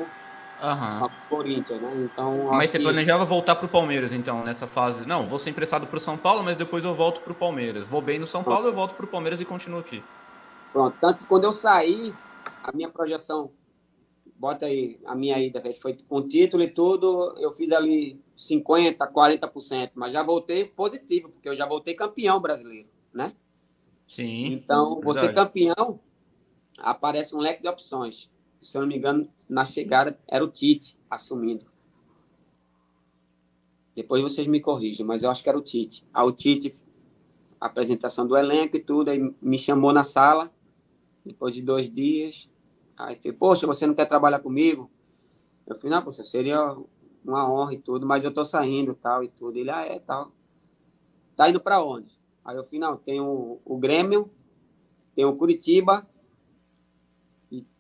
Corinthians, 1.29 1.81
né? 1.81 2.09
Então, 2.13 2.49
mas 2.51 2.71
você 2.71 2.79
que... 2.79 2.85
planejava 2.85 3.25
voltar 3.25 3.57
para 3.57 3.67
o 3.67 3.69
Palmeiras, 3.69 4.13
então, 4.13 4.45
nessa 4.45 4.67
fase? 4.67 5.07
Não, 5.07 5.27
vou 5.27 5.39
ser 5.39 5.51
emprestado 5.51 5.87
para 5.87 5.97
o 5.97 6.01
São 6.01 6.17
Paulo, 6.17 6.43
mas 6.43 6.57
depois 6.57 6.85
eu 6.85 6.95
volto 6.95 7.21
para 7.21 7.33
o 7.33 7.37
Palmeiras. 7.37 7.85
Vou 7.85 8.01
bem 8.01 8.19
no 8.19 8.27
São 8.27 8.43
Paulo, 8.43 8.67
eu 8.67 8.75
volto 8.75 8.95
para 8.95 9.05
o 9.05 9.09
Palmeiras 9.09 9.41
e 9.41 9.45
continuo 9.45 9.81
aqui. 9.81 10.03
Pronto, 10.73 10.97
tanto 11.01 11.19
que 11.19 11.25
quando 11.27 11.45
eu 11.45 11.53
saí, 11.53 12.15
a 12.63 12.73
minha 12.73 12.89
projeção, 12.89 13.51
bota 14.37 14.67
aí 14.67 14.99
a 15.05 15.15
minha 15.15 15.39
ida, 15.39 15.63
foi 15.81 15.99
com 16.09 16.23
título 16.23 16.63
e 16.63 16.69
tudo, 16.69 17.35
eu 17.39 17.53
fiz 17.53 17.73
ali 17.73 18.21
50%, 18.37 18.97
40%, 18.97 19.91
mas 19.95 20.13
já 20.13 20.23
voltei 20.23 20.65
positivo, 20.65 21.29
porque 21.31 21.49
eu 21.49 21.55
já 21.55 21.67
voltei 21.67 21.95
campeão 21.95 22.41
brasileiro, 22.41 22.89
né? 23.13 23.33
Sim. 24.09 24.47
Então, 24.47 25.01
verdade. 25.01 25.05
você 25.05 25.33
campeão, 25.33 26.01
aparece 26.79 27.35
um 27.35 27.41
leque 27.41 27.63
de 27.63 27.69
opções 27.69 28.31
se 28.67 28.77
eu 28.77 28.83
não 28.83 28.89
me 28.89 28.97
engano, 28.97 29.29
na 29.49 29.65
chegada 29.65 30.19
era 30.27 30.45
o 30.45 30.49
Tite 30.49 30.99
assumindo. 31.09 31.67
Depois 33.95 34.23
vocês 34.23 34.47
me 34.47 34.61
corrigem, 34.61 35.07
mas 35.07 35.23
eu 35.23 35.31
acho 35.31 35.43
que 35.43 35.49
era 35.49 35.57
o 35.57 35.63
Tite. 35.63 36.07
Aí 36.13 36.27
o 36.27 36.33
Tite, 36.33 36.71
apresentação 37.61 38.27
do 38.27 38.37
elenco 38.37 38.77
e 38.77 38.81
tudo, 38.81 39.11
aí 39.11 39.35
me 39.41 39.59
chamou 39.59 39.93
na 39.93 40.05
sala, 40.05 40.53
depois 41.25 41.55
de 41.55 41.63
dois 41.63 41.89
dias. 41.89 42.51
Aí 42.97 43.17
falei, 43.17 43.33
poxa, 43.33 43.67
você 43.67 43.87
não 43.87 43.95
quer 43.95 44.07
trabalhar 44.07 44.41
comigo? 44.41 44.91
Eu 45.67 45.77
falei, 45.77 45.97
não, 45.97 46.03
poxa, 46.03 46.25
seria 46.25 46.77
uma 47.25 47.51
honra 47.51 47.75
e 47.75 47.79
tudo, 47.79 48.07
mas 48.07 48.25
eu 48.25 48.33
tô 48.33 48.45
saindo 48.45 48.95
tal 48.95 49.25
e 49.25 49.29
tudo. 49.29 49.57
Ele, 49.57 49.71
ah, 49.71 49.87
é, 49.87 49.99
tal. 49.99 50.33
Tá 51.35 51.49
indo 51.49 51.61
para 51.61 51.83
onde? 51.83 52.19
Aí 52.45 52.57
eu 52.57 52.65
falei, 52.65 52.81
não, 52.81 52.97
tem 52.97 53.21
o, 53.21 53.61
o 53.65 53.79
Grêmio, 53.79 54.31
tem 55.15 55.25
o 55.25 55.35
Curitiba 55.37 56.07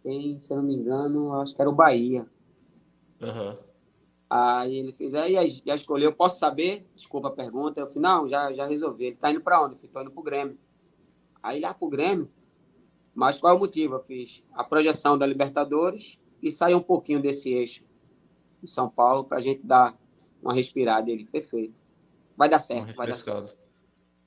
tem, 0.07 0.38
se 0.38 0.52
eu 0.52 0.59
não 0.59 0.62
me 0.62 0.76
engano, 0.76 1.32
acho 1.32 1.52
que 1.52 1.61
era 1.61 1.68
o 1.68 1.74
Bahia. 1.74 2.24
Uhum. 3.20 3.59
Aí 4.30 4.76
ele 4.76 4.92
fez, 4.92 5.14
aí 5.16 5.34
já 5.66 5.74
escolheu, 5.74 6.12
posso 6.12 6.38
saber? 6.38 6.88
Desculpa 6.94 7.26
a 7.26 7.32
pergunta. 7.32 7.80
Eu 7.80 7.88
falei, 7.88 8.02
não, 8.02 8.28
já, 8.28 8.52
já 8.52 8.64
resolvi. 8.66 9.07
Ele 9.07 9.16
tá 9.16 9.32
indo 9.32 9.40
para 9.40 9.61
onde? 9.61 9.74
Eu 9.74 9.78
falei, 9.78 9.92
tô 9.92 10.00
indo 10.02 10.11
pro 10.12 10.22
Grêmio. 10.22 10.57
Aí 11.42 11.59
lá 11.59 11.74
pro 11.74 11.88
Grêmio, 11.88 12.30
mas 13.12 13.38
qual 13.38 13.52
é 13.52 13.57
o 13.57 13.59
motivo? 13.59 13.96
Eu 13.96 13.98
fiz 13.98 14.44
a 14.52 14.62
projeção 14.62 15.18
da 15.18 15.26
Libertadores 15.26 16.20
e 16.40 16.52
sair 16.52 16.76
um 16.76 16.82
pouquinho 16.82 17.20
desse 17.20 17.52
eixo 17.52 17.84
de 18.62 18.70
São 18.70 18.88
Paulo 18.88 19.24
para 19.24 19.38
a 19.38 19.40
gente 19.40 19.66
dar 19.66 19.98
uma 20.40 20.54
respirada. 20.54 21.11
Ele, 21.11 21.26
perfeito. 21.26 21.74
Vai 22.36 22.48
dar 22.48 22.61
certo, 22.61 22.94
vai 22.94 23.09
dar 23.09 23.14
certo. 23.14 23.57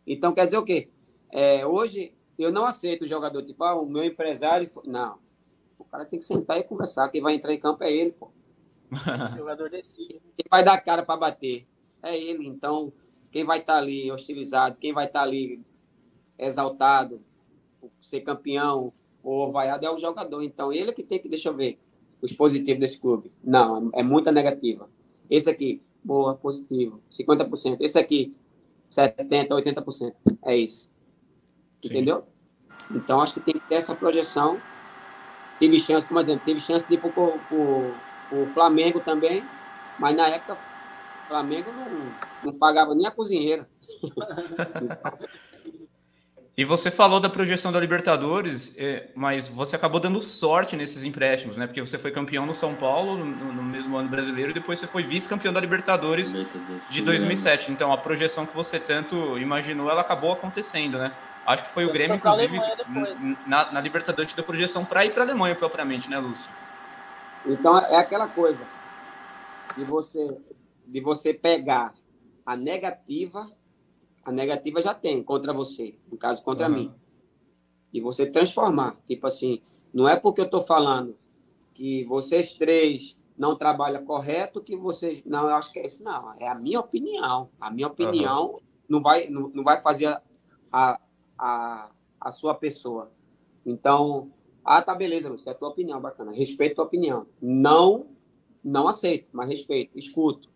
Então, 0.06 0.34
quer 0.34 0.44
dizer 0.44 0.58
o 0.58 0.66
quê? 0.66 0.90
É, 1.32 1.66
hoje, 1.66 2.14
eu 2.38 2.52
não 2.52 2.66
aceito 2.66 3.04
o 3.04 3.08
jogador 3.08 3.44
tipo, 3.44 3.64
ah, 3.64 3.76
o 3.76 3.86
meu 3.86 4.04
empresário... 4.04 4.70
Não, 4.86 5.20
o 5.80 5.86
cara 5.86 6.06
tem 6.06 6.20
que 6.20 6.26
sentar 6.26 6.60
e 6.60 6.64
conversar. 6.64 7.10
Quem 7.10 7.22
vai 7.22 7.34
entrar 7.34 7.54
em 7.54 7.60
campo 7.60 7.84
é 7.84 7.92
ele, 7.92 8.12
pô. 8.12 8.30
o 9.34 9.38
jogador 9.38 9.70
decide. 9.70 10.22
Quem 10.36 10.46
vai 10.50 10.64
dar 10.64 10.78
cara 10.80 11.04
para 11.04 11.18
bater 11.18 11.66
é 12.04 12.18
ele. 12.18 12.46
Então, 12.46 12.92
quem 13.32 13.46
vai 13.46 13.60
estar 13.60 13.74
tá 13.74 13.80
ali 13.80 14.12
hostilizado, 14.12 14.78
quem 14.80 14.94
vai 14.94 15.06
estar 15.06 15.22
tá 15.22 15.26
ali 15.26 15.64
exaltado, 16.38 17.22
ser 18.02 18.22
campeão 18.22 18.92
ou 19.24 19.52
vaiado 19.52 19.86
é 19.86 19.90
o 19.90 19.98
jogador. 19.98 20.44
Então, 20.44 20.72
ele 20.74 20.92
é 20.92 20.94
que 20.94 21.04
tem 21.04 21.20
que, 21.20 21.30
deixa 21.30 21.50
eu 21.50 21.56
ver, 21.56 21.80
os 22.22 22.34
positivos 22.34 22.80
desse 22.80 23.00
clube. 23.00 23.32
Não, 23.44 23.90
é 23.94 24.04
muita 24.04 24.32
negativa. 24.32 24.90
Esse 25.30 25.50
aqui, 25.50 25.82
boa, 26.04 26.36
positivo, 26.36 27.02
50%. 27.12 27.78
Esse 27.80 27.98
aqui, 27.98 28.36
70%, 28.90 29.50
80%. 29.50 30.14
É 30.44 30.56
isso. 30.56 30.90
Entendeu? 31.84 32.24
Então, 32.92 33.22
acho 33.22 33.36
que 33.36 33.40
tem 33.40 33.54
que 33.54 33.68
ter 33.68 33.76
essa 33.76 33.96
projeção 33.96 34.60
Teve 35.60 35.78
chance, 35.80 36.08
como 36.08 36.20
exemplo, 36.20 36.42
teve 36.46 36.60
chance 36.60 36.88
de 36.88 36.96
ir 36.96 37.00
para 37.00 37.10
o 37.10 38.46
Flamengo 38.54 39.00
também, 39.00 39.44
mas 39.98 40.16
na 40.16 40.28
época 40.28 40.54
o 40.54 41.28
Flamengo 41.28 41.72
não, 41.72 42.52
não 42.52 42.58
pagava 42.58 42.96
nem 42.96 43.06
a 43.06 43.12
cozinheira. 43.12 43.68
E 46.60 46.66
você 46.66 46.92
falou 46.92 47.22
da 47.22 47.30
projeção 47.30 47.72
da 47.72 47.80
Libertadores, 47.80 48.76
é, 48.78 49.12
mas 49.16 49.48
você 49.48 49.78
acabou 49.78 49.98
dando 49.98 50.22
sorte 50.22 50.76
nesses 50.76 51.06
empréstimos, 51.06 51.56
né? 51.56 51.66
Porque 51.66 51.80
você 51.80 51.98
foi 51.98 52.12
campeão 52.12 52.46
no 52.46 52.54
São 52.54 52.76
Paulo 52.76 53.16
no, 53.18 53.26
no 53.26 53.64
mesmo 53.64 53.96
ano 53.96 54.10
brasileiro 54.10 54.52
e 54.52 54.54
depois 54.54 54.78
você 54.78 54.86
foi 54.86 55.02
vice-campeão 55.02 55.54
da 55.54 55.62
Libertadores 55.62 56.34
de 56.90 57.02
2007. 57.02 57.72
Então 57.72 57.94
a 57.94 57.98
projeção 57.98 58.46
que 58.46 58.54
você 58.54 58.78
tanto 58.78 59.40
imaginou, 59.40 59.90
ela 59.90 60.02
acabou 60.02 60.34
acontecendo, 60.34 60.98
né? 60.98 61.14
Acho 61.46 61.64
que 61.64 61.70
foi 61.70 61.86
o 61.86 61.92
Grêmio, 61.92 62.16
inclusive, 62.16 62.60
na, 63.48 63.72
na 63.72 63.82
Libertadores 63.82 64.34
da 64.34 64.44
projeção 64.44 64.86
para 64.86 65.06
ir 65.06 65.14
para 65.14 65.24
a 65.24 65.26
Alemanha 65.26 65.56
propriamente, 65.56 66.10
né, 66.10 66.20
Lúcio? 66.20 66.52
Então 67.46 67.78
é 67.78 67.98
aquela 67.98 68.28
coisa 68.28 68.60
de 69.76 69.84
você 69.84 70.38
de 70.86 71.00
você 71.00 71.34
pegar 71.34 71.94
a 72.44 72.56
negativa, 72.56 73.50
a 74.26 74.32
negativa 74.32 74.82
já 74.82 74.94
tem 74.94 75.22
contra 75.22 75.54
você, 75.54 75.96
no 76.12 76.18
caso 76.18 76.44
contra 76.44 76.68
uhum. 76.68 76.74
mim, 76.74 76.94
e 77.94 78.02
você 78.02 78.26
transformar, 78.26 78.98
tipo 79.06 79.28
assim, 79.28 79.62
não 79.94 80.10
é 80.10 80.16
porque 80.16 80.42
eu 80.42 80.46
estou 80.46 80.64
falando 80.64 81.16
que 81.74 82.04
vocês 82.06 82.54
três 82.54 83.16
não 83.38 83.56
trabalham 83.56 84.04
correto 84.04 84.62
que 84.62 84.76
vocês 84.76 85.22
não, 85.26 85.48
eu 85.48 85.56
acho 85.56 85.72
que 85.72 85.80
é 85.80 85.86
isso, 85.86 86.04
não, 86.04 86.34
é 86.40 86.48
a 86.48 86.56
minha 86.56 86.80
opinião, 86.80 87.50
a 87.60 87.72
minha 87.72 87.88
opinião 87.88 88.54
uhum. 88.54 88.60
não 88.90 89.02
vai 89.02 89.28
não, 89.28 89.50
não 89.54 89.64
vai 89.64 89.80
fazer 89.80 90.08
a, 90.08 90.22
a, 90.72 91.00
a 91.40 92.32
sua 92.32 92.54
pessoa. 92.54 93.12
Então, 93.66 94.32
ah, 94.64 94.82
tá, 94.82 94.94
beleza, 94.94 95.30
Lúcio, 95.30 95.50
é 95.50 95.52
a 95.52 95.56
tua 95.56 95.70
opinião, 95.70 96.00
bacana. 96.00 96.32
Respeito 96.32 96.74
a 96.74 96.76
tua 96.76 96.86
opinião. 96.86 97.26
Não, 97.42 98.08
não 98.64 98.88
aceito, 98.88 99.28
mas 99.32 99.48
respeito, 99.48 99.98
escuto. 99.98 100.50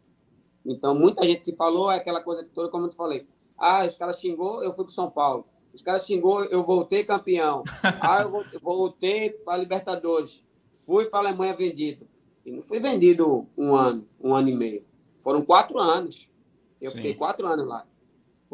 Então, 0.65 0.93
muita 0.95 1.25
gente 1.25 1.45
se 1.45 1.55
falou, 1.55 1.91
é 1.91 1.95
aquela 1.95 2.21
coisa 2.21 2.43
que 2.43 2.49
toda, 2.49 2.69
como 2.69 2.85
eu 2.85 2.89
te 2.89 2.95
falei. 2.95 3.27
Ah, 3.57 3.85
os 3.85 3.95
caras 3.95 4.19
xingou, 4.19 4.63
eu 4.63 4.73
fui 4.73 4.85
para 4.85 4.93
São 4.93 5.09
Paulo. 5.09 5.45
Os 5.73 5.81
caras 5.81 6.05
xingou, 6.05 6.43
eu 6.45 6.63
voltei 6.63 7.03
campeão. 7.03 7.63
Ah, 8.01 8.21
eu 8.21 8.59
voltei 8.61 9.31
para 9.31 9.57
Libertadores. 9.57 10.43
Fui 10.85 11.05
para 11.05 11.19
a 11.19 11.21
Alemanha 11.23 11.55
vendido. 11.55 12.07
E 12.45 12.51
não 12.51 12.61
fui 12.61 12.79
vendido 12.79 13.47
um 13.57 13.73
ano, 13.73 14.07
um 14.21 14.33
ano 14.35 14.49
e 14.49 14.55
meio. 14.55 14.85
Foram 15.19 15.41
quatro 15.41 15.79
anos. 15.79 16.29
Eu 16.79 16.91
Sim. 16.91 16.97
fiquei 16.97 17.13
quatro 17.13 17.47
anos 17.47 17.65
lá. 17.65 17.87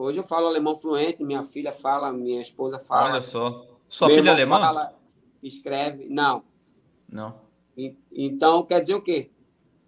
Hoje 0.02 0.18
eu 0.18 0.24
falo 0.24 0.48
alemão 0.48 0.78
fluente, 0.78 1.22
minha 1.26 1.44
filha 1.44 1.74
fala, 1.74 2.10
minha 2.14 2.42
esposa 2.42 2.80
fala. 2.80 3.10
Olha 3.10 3.22
só. 3.22 3.68
Sua 3.90 4.10
filha 4.10 4.30
é 4.30 4.34
alemã? 4.34 4.58
Fala, 4.58 4.96
escreve. 5.44 6.08
Não. 6.08 6.42
Não. 7.12 7.36
E, 7.76 7.98
então, 8.10 8.64
quer 8.64 8.80
dizer 8.80 8.94
o 8.94 9.02
quê? 9.02 9.30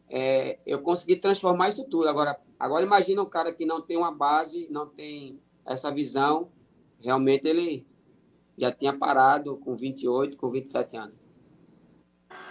É, 0.09 0.59
eu 0.65 0.81
consegui 0.81 1.15
transformar 1.15 1.69
isso 1.69 1.85
tudo. 1.85 2.09
Agora, 2.09 2.37
agora 2.59 2.83
imagina 2.83 3.21
um 3.21 3.25
cara 3.25 3.53
que 3.53 3.65
não 3.65 3.79
tem 3.79 3.95
uma 3.95 4.11
base, 4.11 4.67
não 4.69 4.85
tem 4.85 5.39
essa 5.65 5.89
visão. 5.89 6.49
Realmente 6.99 7.47
ele 7.47 7.87
já 8.57 8.69
tinha 8.69 8.91
parado 8.91 9.55
com 9.59 9.77
28, 9.77 10.35
com 10.35 10.51
27 10.51 10.97
anos. 10.97 11.15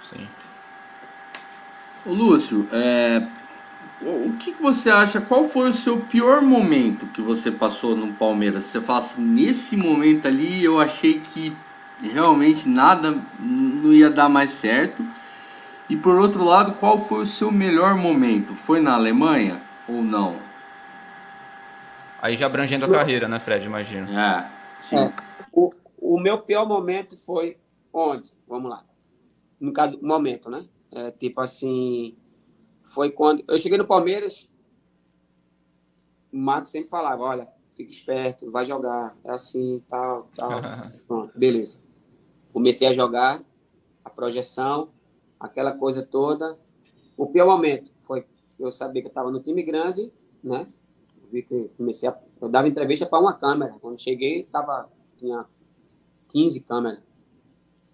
Sim. 0.09 0.27
Ô 2.07 2.15
Lúcio, 2.15 2.67
é, 2.73 3.21
o 4.03 4.37
que, 4.39 4.53
que 4.53 4.63
você 4.63 4.91
acha? 4.91 5.21
Qual 5.21 5.45
foi 5.45 5.69
o 5.69 5.73
seu 5.73 6.01
pior 6.01 6.41
momento 6.41 7.07
que 7.07 7.21
você 7.21 7.51
passou 7.51 7.95
no 7.95 8.13
Palmeiras? 8.15 8.65
Você 8.65 8.81
fala 8.81 8.99
assim, 8.99 9.23
nesse 9.23 9.77
momento 9.77 10.27
ali 10.27 10.65
eu 10.65 10.81
achei 10.81 11.21
que 11.21 11.55
realmente 12.03 12.69
nada 12.69 13.23
não 13.39 13.93
ia 13.93 14.09
dar 14.09 14.29
mais 14.29 14.53
certo. 14.53 15.05
E 15.89 15.97
por 15.97 16.19
outro 16.19 16.45
lado, 16.45 16.75
qual 16.75 16.99
foi 16.99 17.23
o 17.23 17.27
seu 17.27 17.51
melhor 17.51 17.95
momento? 17.95 18.55
Foi 18.55 18.81
na 18.81 18.95
Alemanha 18.95 19.61
ou 19.89 20.03
não? 20.03 20.37
Aí 22.23 22.37
já 22.37 22.47
abrangendo 22.47 22.85
a 22.87 22.91
carreira, 22.91 23.27
né, 23.29 23.39
Fred? 23.41 23.67
Imagino. 23.67 24.07
É, 24.19 24.49
sim. 24.81 24.97
É, 24.97 25.13
o, 25.53 25.71
o 25.99 26.21
meu 26.21 26.39
pior 26.39 26.67
momento 26.67 27.19
foi 27.19 27.57
onde? 27.93 28.31
Vamos 28.47 28.71
lá. 28.71 28.85
No 29.59 29.73
caso, 29.73 29.99
momento, 30.03 30.49
né? 30.49 30.65
É, 30.93 31.11
tipo 31.11 31.41
assim, 31.41 32.15
foi 32.91 33.11
quando 33.11 33.45
eu 33.47 33.57
cheguei 33.57 33.79
no 33.79 33.87
Palmeiras, 33.87 34.49
o 36.33 36.37
Marcos 36.37 36.71
sempre 36.71 36.91
falava, 36.91 37.23
olha, 37.23 37.49
fica 37.77 37.91
esperto, 37.91 38.51
vai 38.51 38.65
jogar, 38.65 39.17
é 39.25 39.31
assim, 39.31 39.81
tal, 39.89 40.29
tal. 40.35 40.61
Pronto, 41.07 41.39
beleza. 41.39 41.81
Comecei 42.53 42.89
a 42.89 42.93
jogar, 42.93 43.43
a 44.05 44.11
projeção, 44.11 44.91
aquela 45.39 45.77
coisa 45.77 46.03
toda. 46.03 46.59
O 47.17 47.29
pior 47.29 47.47
momento 47.47 47.93
foi 47.99 48.27
eu 48.59 48.73
sabia 48.73 49.01
que 49.01 49.07
eu 49.07 49.11
estava 49.11 49.31
no 49.31 49.41
time 49.41 49.63
grande, 49.63 50.13
né? 50.43 50.67
vi 51.31 51.43
que 51.43 51.71
comecei 51.77 52.09
a 52.09 52.21
eu 52.41 52.49
dava 52.49 52.67
entrevista 52.67 53.07
para 53.07 53.21
uma 53.21 53.35
câmera. 53.35 53.77
Quando 53.81 54.03
cheguei, 54.03 54.43
tava 54.45 54.91
tinha 55.17 55.47
15 56.31 56.61
câmeras. 56.63 57.01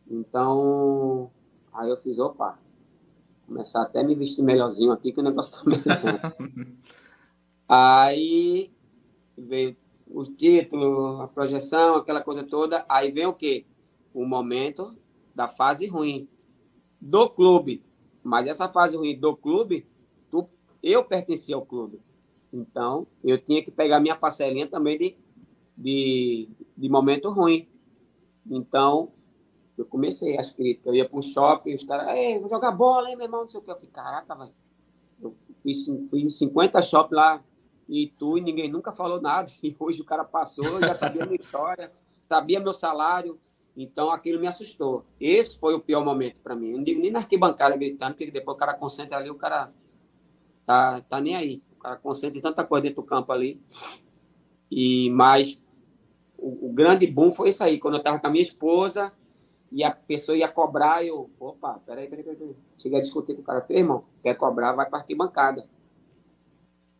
Então, 0.08 1.30
aí 1.72 1.90
eu 1.90 1.96
fiz, 1.98 2.18
opa, 2.18 2.58
começar 3.46 3.82
até 3.82 4.00
a 4.00 4.04
me 4.04 4.14
vestir 4.14 4.42
melhorzinho 4.42 4.92
aqui, 4.92 5.12
que 5.12 5.20
o 5.20 5.22
negócio 5.22 5.64
tá 5.64 5.70
melhor. 5.70 6.36
aí 7.68 8.72
veio 9.36 9.76
o 10.06 10.24
título, 10.24 11.20
a 11.22 11.28
projeção, 11.28 11.96
aquela 11.96 12.20
coisa 12.20 12.44
toda. 12.44 12.84
Aí 12.88 13.10
vem 13.10 13.26
o 13.26 13.34
quê? 13.34 13.64
O 14.12 14.24
momento 14.24 14.96
da 15.34 15.48
fase 15.48 15.86
ruim 15.86 16.28
do 17.00 17.28
clube. 17.28 17.82
Mas 18.22 18.48
essa 18.48 18.68
fase 18.68 18.96
ruim 18.96 19.18
do 19.18 19.36
clube, 19.36 19.86
tu, 20.30 20.48
eu 20.82 21.04
pertencia 21.04 21.54
ao 21.54 21.64
clube. 21.64 22.00
Então, 22.52 23.06
eu 23.22 23.38
tinha 23.38 23.62
que 23.62 23.70
pegar 23.70 24.00
minha 24.00 24.16
parcelinha 24.16 24.66
também 24.66 24.98
de, 24.98 25.16
de, 25.76 26.48
de 26.76 26.88
momento 26.88 27.30
ruim. 27.30 27.68
Então, 28.48 29.12
eu 29.76 29.84
comecei 29.84 30.38
as 30.38 30.52
críticas. 30.52 30.86
Eu 30.86 30.94
ia 30.94 31.08
para 31.08 31.18
um 31.18 31.22
shopping, 31.22 31.74
os 31.74 31.84
caras, 31.84 32.16
ei, 32.16 32.38
vou 32.38 32.48
jogar 32.48 32.72
bola, 32.72 33.10
hein, 33.10 33.16
meu 33.16 33.26
irmão, 33.26 33.42
não 33.42 33.48
sei 33.48 33.60
o 33.60 33.62
que. 33.62 33.70
Eu 33.70 33.74
falei, 33.74 33.90
caraca, 33.90 34.34
velho. 34.34 34.54
Eu 35.20 35.36
fiz, 35.62 35.86
fui 36.10 36.22
em 36.22 36.30
50 36.30 36.80
shopping 36.82 37.14
lá 37.14 37.44
e 37.88 38.06
tu 38.18 38.38
e 38.38 38.40
ninguém 38.40 38.70
nunca 38.70 38.92
falou 38.92 39.20
nada. 39.20 39.50
E 39.62 39.74
hoje 39.78 40.00
o 40.00 40.04
cara 40.04 40.24
passou, 40.24 40.80
já 40.80 40.94
sabia 40.94 41.22
a 41.22 41.26
minha 41.26 41.36
história, 41.36 41.92
sabia 42.20 42.60
meu 42.60 42.72
salário. 42.72 43.38
Então 43.76 44.10
aquilo 44.10 44.40
me 44.40 44.46
assustou. 44.46 45.04
Esse 45.20 45.58
foi 45.58 45.74
o 45.74 45.80
pior 45.80 46.02
momento 46.02 46.36
para 46.42 46.56
mim. 46.56 46.70
Eu 46.70 46.78
não 46.78 46.84
digo 46.84 47.00
nem 47.00 47.10
na 47.10 47.18
arquibancada 47.18 47.76
gritando, 47.76 48.14
porque 48.14 48.30
depois 48.30 48.56
o 48.56 48.58
cara 48.58 48.72
concentra 48.72 49.18
ali, 49.18 49.28
o 49.28 49.34
cara 49.34 49.70
tá, 50.64 51.02
tá 51.02 51.20
nem 51.20 51.36
aí. 51.36 51.62
O 51.72 51.78
cara 51.78 51.96
concentra 51.96 52.40
tanta 52.40 52.64
coisa 52.64 52.84
dentro 52.84 53.02
do 53.02 53.06
campo 53.06 53.30
ali. 53.32 53.60
E 54.70 55.10
mas 55.10 55.60
o, 56.38 56.68
o 56.68 56.72
grande 56.72 57.06
boom 57.06 57.30
foi 57.30 57.50
isso 57.50 57.62
aí, 57.62 57.78
quando 57.78 57.96
eu 57.96 58.02
tava 58.02 58.18
com 58.18 58.26
a 58.26 58.30
minha 58.30 58.42
esposa, 58.42 59.12
e 59.70 59.82
a 59.82 59.90
pessoa 59.90 60.36
ia 60.36 60.48
cobrar, 60.48 61.04
eu, 61.04 61.30
opa, 61.38 61.80
peraí, 61.84 62.08
peraí, 62.08 62.24
peraí. 62.24 62.56
Cheguei 62.78 62.98
a 62.98 63.02
discutir 63.02 63.34
com 63.34 63.42
o 63.42 63.44
cara, 63.44 63.64
irmão, 63.70 64.04
quer 64.22 64.34
cobrar, 64.34 64.72
vai 64.72 64.88
para 64.88 65.00
arquibancada. 65.00 65.68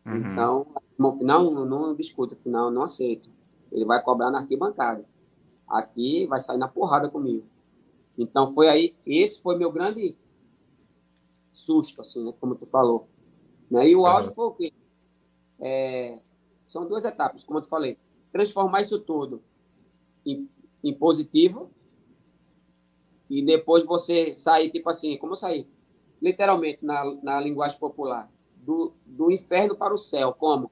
Uhum. 0.05 0.17
Então, 0.17 0.67
no 0.97 1.15
final, 1.17 1.49
não, 1.51 1.65
não 1.65 1.95
discuto, 1.95 2.35
no 2.35 2.41
final, 2.41 2.71
não 2.71 2.83
aceito. 2.83 3.29
Ele 3.71 3.85
vai 3.85 4.01
cobrar 4.01 4.31
na 4.31 4.39
arquibancada. 4.39 5.05
Aqui 5.67 6.25
vai 6.27 6.41
sair 6.41 6.57
na 6.57 6.67
porrada 6.67 7.09
comigo. 7.09 7.45
Então, 8.17 8.53
foi 8.53 8.67
aí, 8.67 8.95
esse 9.05 9.41
foi 9.41 9.57
meu 9.57 9.71
grande 9.71 10.17
susto, 11.53 12.01
assim, 12.01 12.23
né, 12.23 12.33
como 12.39 12.55
tu 12.55 12.65
falou. 12.65 13.07
Né? 13.69 13.89
E 13.89 13.95
o 13.95 14.05
áudio 14.05 14.31
foi 14.31 14.45
o 14.45 14.51
quê? 14.51 14.73
É, 15.59 16.19
são 16.67 16.87
duas 16.87 17.03
etapas, 17.03 17.43
como 17.43 17.59
eu 17.59 17.63
te 17.63 17.69
falei. 17.69 17.97
Transformar 18.31 18.81
isso 18.81 18.99
tudo 18.99 19.41
em, 20.25 20.49
em 20.83 20.93
positivo 20.93 21.71
e 23.29 23.43
depois 23.43 23.85
você 23.85 24.33
sair, 24.33 24.69
tipo 24.69 24.89
assim, 24.89 25.17
como 25.17 25.33
eu 25.33 25.37
saí? 25.37 25.67
Literalmente, 26.21 26.83
na, 26.83 27.03
na 27.21 27.39
linguagem 27.39 27.77
popular, 27.77 28.31
do, 28.55 28.93
do 29.05 29.31
inferno 29.31 29.75
para 29.75 29.93
o 29.93 29.97
céu. 29.97 30.33
Como? 30.33 30.71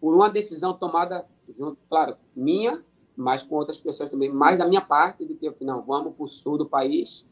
Por 0.00 0.14
uma 0.14 0.28
decisão 0.28 0.74
tomada 0.74 1.26
junto, 1.48 1.78
claro, 1.88 2.16
minha, 2.34 2.82
mas 3.16 3.42
com 3.42 3.56
outras 3.56 3.78
pessoas 3.78 4.10
também, 4.10 4.30
mais 4.30 4.58
da 4.58 4.66
minha 4.66 4.80
parte, 4.80 5.24
do 5.24 5.36
que, 5.36 5.52
não, 5.60 5.82
vamos 5.82 6.14
para 6.14 6.24
o 6.24 6.28
sul 6.28 6.58
do 6.58 6.66
país 6.66 7.26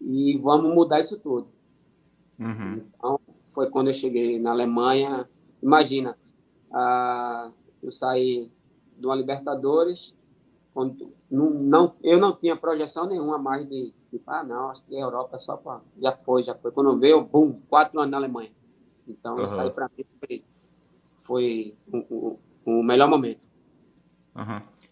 e 0.00 0.36
vamos 0.38 0.74
mudar 0.74 1.00
isso 1.00 1.18
tudo. 1.18 1.48
Uhum. 2.38 2.82
Então, 2.88 3.20
foi 3.46 3.68
quando 3.70 3.88
eu 3.88 3.94
cheguei 3.94 4.38
na 4.38 4.50
Alemanha. 4.50 5.28
Imagina, 5.62 6.16
ah, 6.72 7.50
eu 7.82 7.90
saí 7.90 8.50
de 8.96 9.06
uma 9.06 9.14
Libertadores, 9.14 10.14
quando 10.78 11.12
não, 11.28 11.50
não, 11.50 11.96
eu 12.04 12.20
não 12.20 12.32
tinha 12.32 12.54
projeção 12.54 13.04
nenhuma 13.04 13.36
mais 13.36 13.68
de, 13.68 13.92
de 14.12 14.22
ah, 14.28 14.44
não, 14.44 14.70
acho 14.70 14.84
que 14.84 14.94
a 14.94 15.00
Europa 15.00 15.34
é 15.34 15.38
só 15.40 15.56
para. 15.56 15.80
Já 16.00 16.12
foi, 16.12 16.44
já 16.44 16.54
foi. 16.54 16.70
Quando 16.70 16.96
veio, 17.00 17.20
bum, 17.20 17.60
quatro 17.68 17.98
anos 17.98 18.12
na 18.12 18.16
Alemanha. 18.16 18.52
Então, 19.08 19.34
uhum. 19.34 19.44
isso 19.44 19.60
aí 19.60 19.70
para 19.72 19.90
mim 19.98 20.04
foi, 20.20 20.44
foi 21.18 21.74
o, 21.92 21.96
o, 21.96 22.38
o 22.64 22.82
melhor 22.84 23.08
momento. 23.08 23.40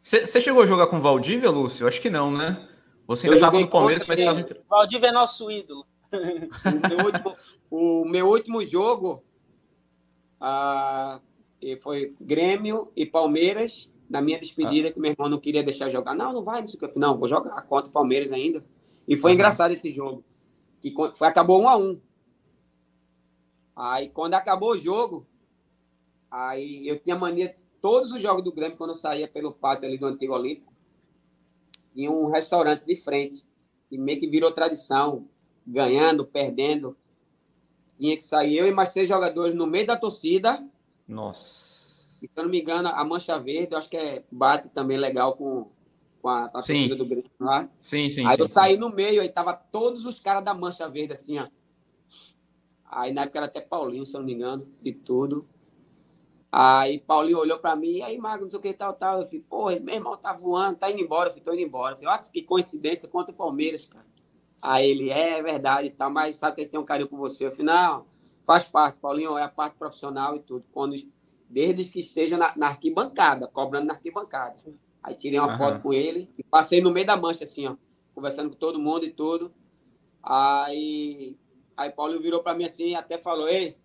Você 0.03 0.23
uhum. 0.23 0.41
chegou 0.41 0.63
a 0.65 0.67
jogar 0.67 0.89
com 0.89 0.99
Valdívia, 0.99 1.53
Lúcio? 1.53 1.87
Acho 1.87 2.01
que 2.01 2.11
não, 2.11 2.33
né? 2.33 2.69
Você 3.07 3.29
ainda 3.29 3.37
estava 3.37 3.61
no 3.61 3.69
Palmeiras, 3.69 4.05
mas 4.09 4.19
estava. 4.19 4.45
Valdívia 4.69 5.11
é 5.11 5.13
nosso 5.13 5.49
ídolo. 5.53 5.87
o, 6.13 6.89
meu 6.89 7.07
último, 7.07 7.37
o 7.71 8.05
meu 8.07 8.27
último 8.27 8.63
jogo 8.63 9.23
ah, 10.41 11.21
foi 11.81 12.13
Grêmio 12.21 12.91
e 12.97 13.07
Palmeiras 13.07 13.89
na 14.09 14.21
minha 14.21 14.39
despedida, 14.39 14.89
ah. 14.89 14.93
que 14.93 15.01
meu 15.01 15.11
irmão 15.11 15.29
não 15.29 15.39
queria 15.39 15.63
deixar 15.63 15.91
jogar. 15.91 16.15
Não, 16.15 16.33
não 16.33 16.45
vai, 16.45 16.61
não 16.61 16.69
sei 16.69 16.79
o 16.81 16.89
que. 16.89 16.99
Não, 16.99 17.19
vou 17.19 17.29
jogar 17.29 17.61
contra 17.63 17.89
o 17.89 17.93
Palmeiras 17.93 18.33
ainda. 18.33 18.65
E 19.07 19.17
foi 19.17 19.31
uhum. 19.31 19.35
engraçado 19.35 19.73
esse 19.73 19.93
jogo. 19.93 20.25
Que 20.81 20.95
foi, 21.15 21.29
acabou 21.29 21.63
um 21.63 21.69
a 21.69 21.77
um. 21.77 22.01
Aí, 23.75 24.09
quando 24.09 24.35
acabou 24.35 24.73
o 24.73 24.79
jogo, 24.79 25.27
aí 26.31 26.89
eu 26.89 26.99
tinha 26.99 27.17
mania, 27.17 27.55
todos 27.81 28.11
os 28.13 28.23
jogos 28.23 28.43
do 28.43 28.53
Grêmio, 28.53 28.77
quando 28.77 28.91
eu 28.91 28.97
saía 28.97 29.29
pelo 29.29 29.53
pátio 29.53 29.87
ali 29.87 29.99
do 29.99 30.07
Antigo 30.07 30.35
Olímpico, 30.35 30.73
tinha 31.95 32.11
um 32.11 32.31
restaurante 32.31 32.85
de 32.85 32.97
frente, 32.97 33.47
que 33.89 33.99
meio 33.99 34.19
que 34.19 34.27
virou 34.27 34.51
tradição, 34.53 35.29
ganhando, 35.67 36.25
perdendo. 36.25 36.97
Tinha 37.99 38.17
que 38.17 38.25
sair 38.25 38.59
eu 38.59 38.67
e 38.67 38.73
mais 38.73 38.91
três 38.91 39.09
jogadores 39.09 39.55
no 39.55 39.67
meio 39.67 39.87
da 39.87 39.97
torcida. 39.97 40.67
Nossa 41.07 41.76
se 42.21 42.31
eu 42.35 42.45
não 42.45 42.51
me 42.51 42.61
engano, 42.61 42.89
a 42.89 43.05
Mancha 43.05 43.39
Verde, 43.39 43.69
eu 43.73 43.79
acho 43.79 43.89
que 43.89 43.97
é, 43.97 44.25
bate 44.31 44.71
também 44.71 44.97
legal 44.97 45.37
com, 45.37 45.71
com 46.23 46.29
a, 46.29 46.49
torcida 46.49 46.97
do 46.97 47.05
Grêmio 47.05 47.31
lá. 47.39 47.69
Sim, 47.81 48.09
sim. 48.09 48.25
Aí 48.27 48.37
sim, 48.37 48.43
eu 48.43 48.51
saí 48.51 48.75
sim. 48.75 48.79
no 48.79 48.91
meio, 48.91 49.21
aí 49.21 49.29
tava 49.29 49.55
todos 49.55 50.05
os 50.05 50.19
caras 50.19 50.45
da 50.45 50.55
Mancha 50.55 50.89
Verde, 50.89 51.13
assim, 51.13 51.39
ó. 51.39 51.49
Aí 52.85 53.13
na 53.13 53.23
época 53.23 53.39
era 53.39 53.47
até 53.47 53.61
Paulinho, 53.61 54.07
se 54.07 54.17
eu 54.17 54.21
não 54.21 54.27
me 54.27 54.33
engano, 54.33 54.67
de 54.81 54.93
tudo. 54.93 55.47
Aí 56.51 57.01
Paulinho 57.01 57.39
olhou 57.39 57.59
pra 57.59 57.77
mim, 57.77 57.97
e 57.97 58.03
aí, 58.03 58.19
Mago, 58.19 58.45
não 58.45 58.51
sei 58.51 58.59
o 58.59 58.63
que, 58.63 58.73
tal, 58.73 58.95
tal. 58.95 59.21
Eu 59.21 59.27
falei, 59.27 59.41
porra, 59.41 59.81
meu 59.81 59.95
irmão 59.95 60.17
tá 60.17 60.33
voando, 60.33 60.79
tá 60.79 60.91
indo 60.91 61.03
embora. 61.03 61.29
Eu 61.29 61.33
falei, 61.33 61.45
tô 61.45 61.53
indo 61.53 61.63
embora. 61.63 61.93
Eu 61.95 61.99
falei, 61.99 62.13
olha 62.13 62.23
que 62.23 62.43
coincidência 62.43 63.09
contra 63.09 63.35
o 63.35 63.37
Palmeiras, 63.37 63.87
cara. 63.87 64.07
Aí 64.63 64.89
ele, 64.89 65.11
é, 65.11 65.39
é 65.39 65.43
verdade 65.43 65.89
e 65.89 65.91
tal, 65.91 66.11
mas 66.11 66.37
sabe 66.37 66.57
que 66.57 66.63
ele 66.63 66.71
tem 66.71 66.81
um 66.81 66.85
carinho 66.85 67.09
por 67.09 67.19
você. 67.19 67.47
Eu 67.47 67.51
falei, 67.51 67.67
não, 67.67 68.07
faz 68.45 68.65
parte, 68.65 68.99
Paulinho, 68.99 69.37
é 69.37 69.43
a 69.43 69.49
parte 69.49 69.77
profissional 69.77 70.37
e 70.37 70.41
tudo. 70.41 70.65
Quando 70.73 70.97
desde 71.49 71.85
que 71.85 72.01
esteja 72.01 72.37
na, 72.37 72.53
na 72.57 72.69
arquibancada, 72.69 73.47
cobrando 73.47 73.87
na 73.87 73.95
arquibancada. 73.95 74.57
Aí 75.03 75.15
tirei 75.15 75.39
uma 75.39 75.53
uhum. 75.53 75.59
foto 75.59 75.81
com 75.81 75.93
ele 75.93 76.29
e 76.37 76.43
passei 76.43 76.81
no 76.81 76.91
meio 76.91 77.07
da 77.07 77.17
mancha, 77.17 77.45
assim, 77.45 77.67
ó, 77.67 77.77
conversando 78.15 78.51
com 78.51 78.57
todo 78.57 78.81
mundo 78.81 79.05
e 79.05 79.11
tudo. 79.11 79.53
Aí, 80.23 81.39
aí 81.77 81.91
Paulo 81.93 82.21
virou 82.21 82.43
para 82.43 82.57
mim 82.57 82.65
assim 82.65 82.89
e 82.89 82.95
até 82.97 83.17
falou: 83.17 83.49
Ei, 83.49 83.77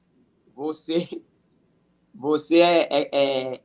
você, 0.53 1.22
você 2.14 2.59
é, 2.59 2.88
é, 2.89 3.09
é, 3.12 3.62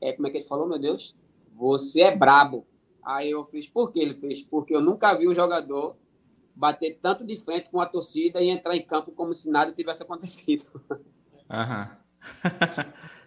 é, 0.00 0.12
Como 0.14 0.26
é 0.26 0.30
que 0.30 0.38
ele 0.38 0.48
falou, 0.48 0.66
meu 0.66 0.78
Deus? 0.78 1.14
Você 1.54 2.00
é 2.00 2.16
brabo. 2.16 2.66
Aí 3.02 3.30
eu 3.30 3.44
fiz, 3.44 3.68
por 3.68 3.92
que 3.92 4.00
ele 4.00 4.14
fez? 4.14 4.42
Porque 4.42 4.74
eu 4.74 4.80
nunca 4.80 5.14
vi 5.14 5.28
um 5.28 5.34
jogador 5.34 5.96
bater 6.54 6.98
tanto 7.00 7.24
de 7.24 7.36
frente 7.36 7.70
com 7.70 7.80
a 7.80 7.86
torcida 7.86 8.40
e 8.40 8.48
entrar 8.48 8.74
em 8.74 8.82
campo 8.82 9.12
como 9.12 9.34
se 9.34 9.50
nada 9.50 9.72
tivesse 9.72 10.02
acontecido. 10.04 10.64
Aham. 11.50 11.98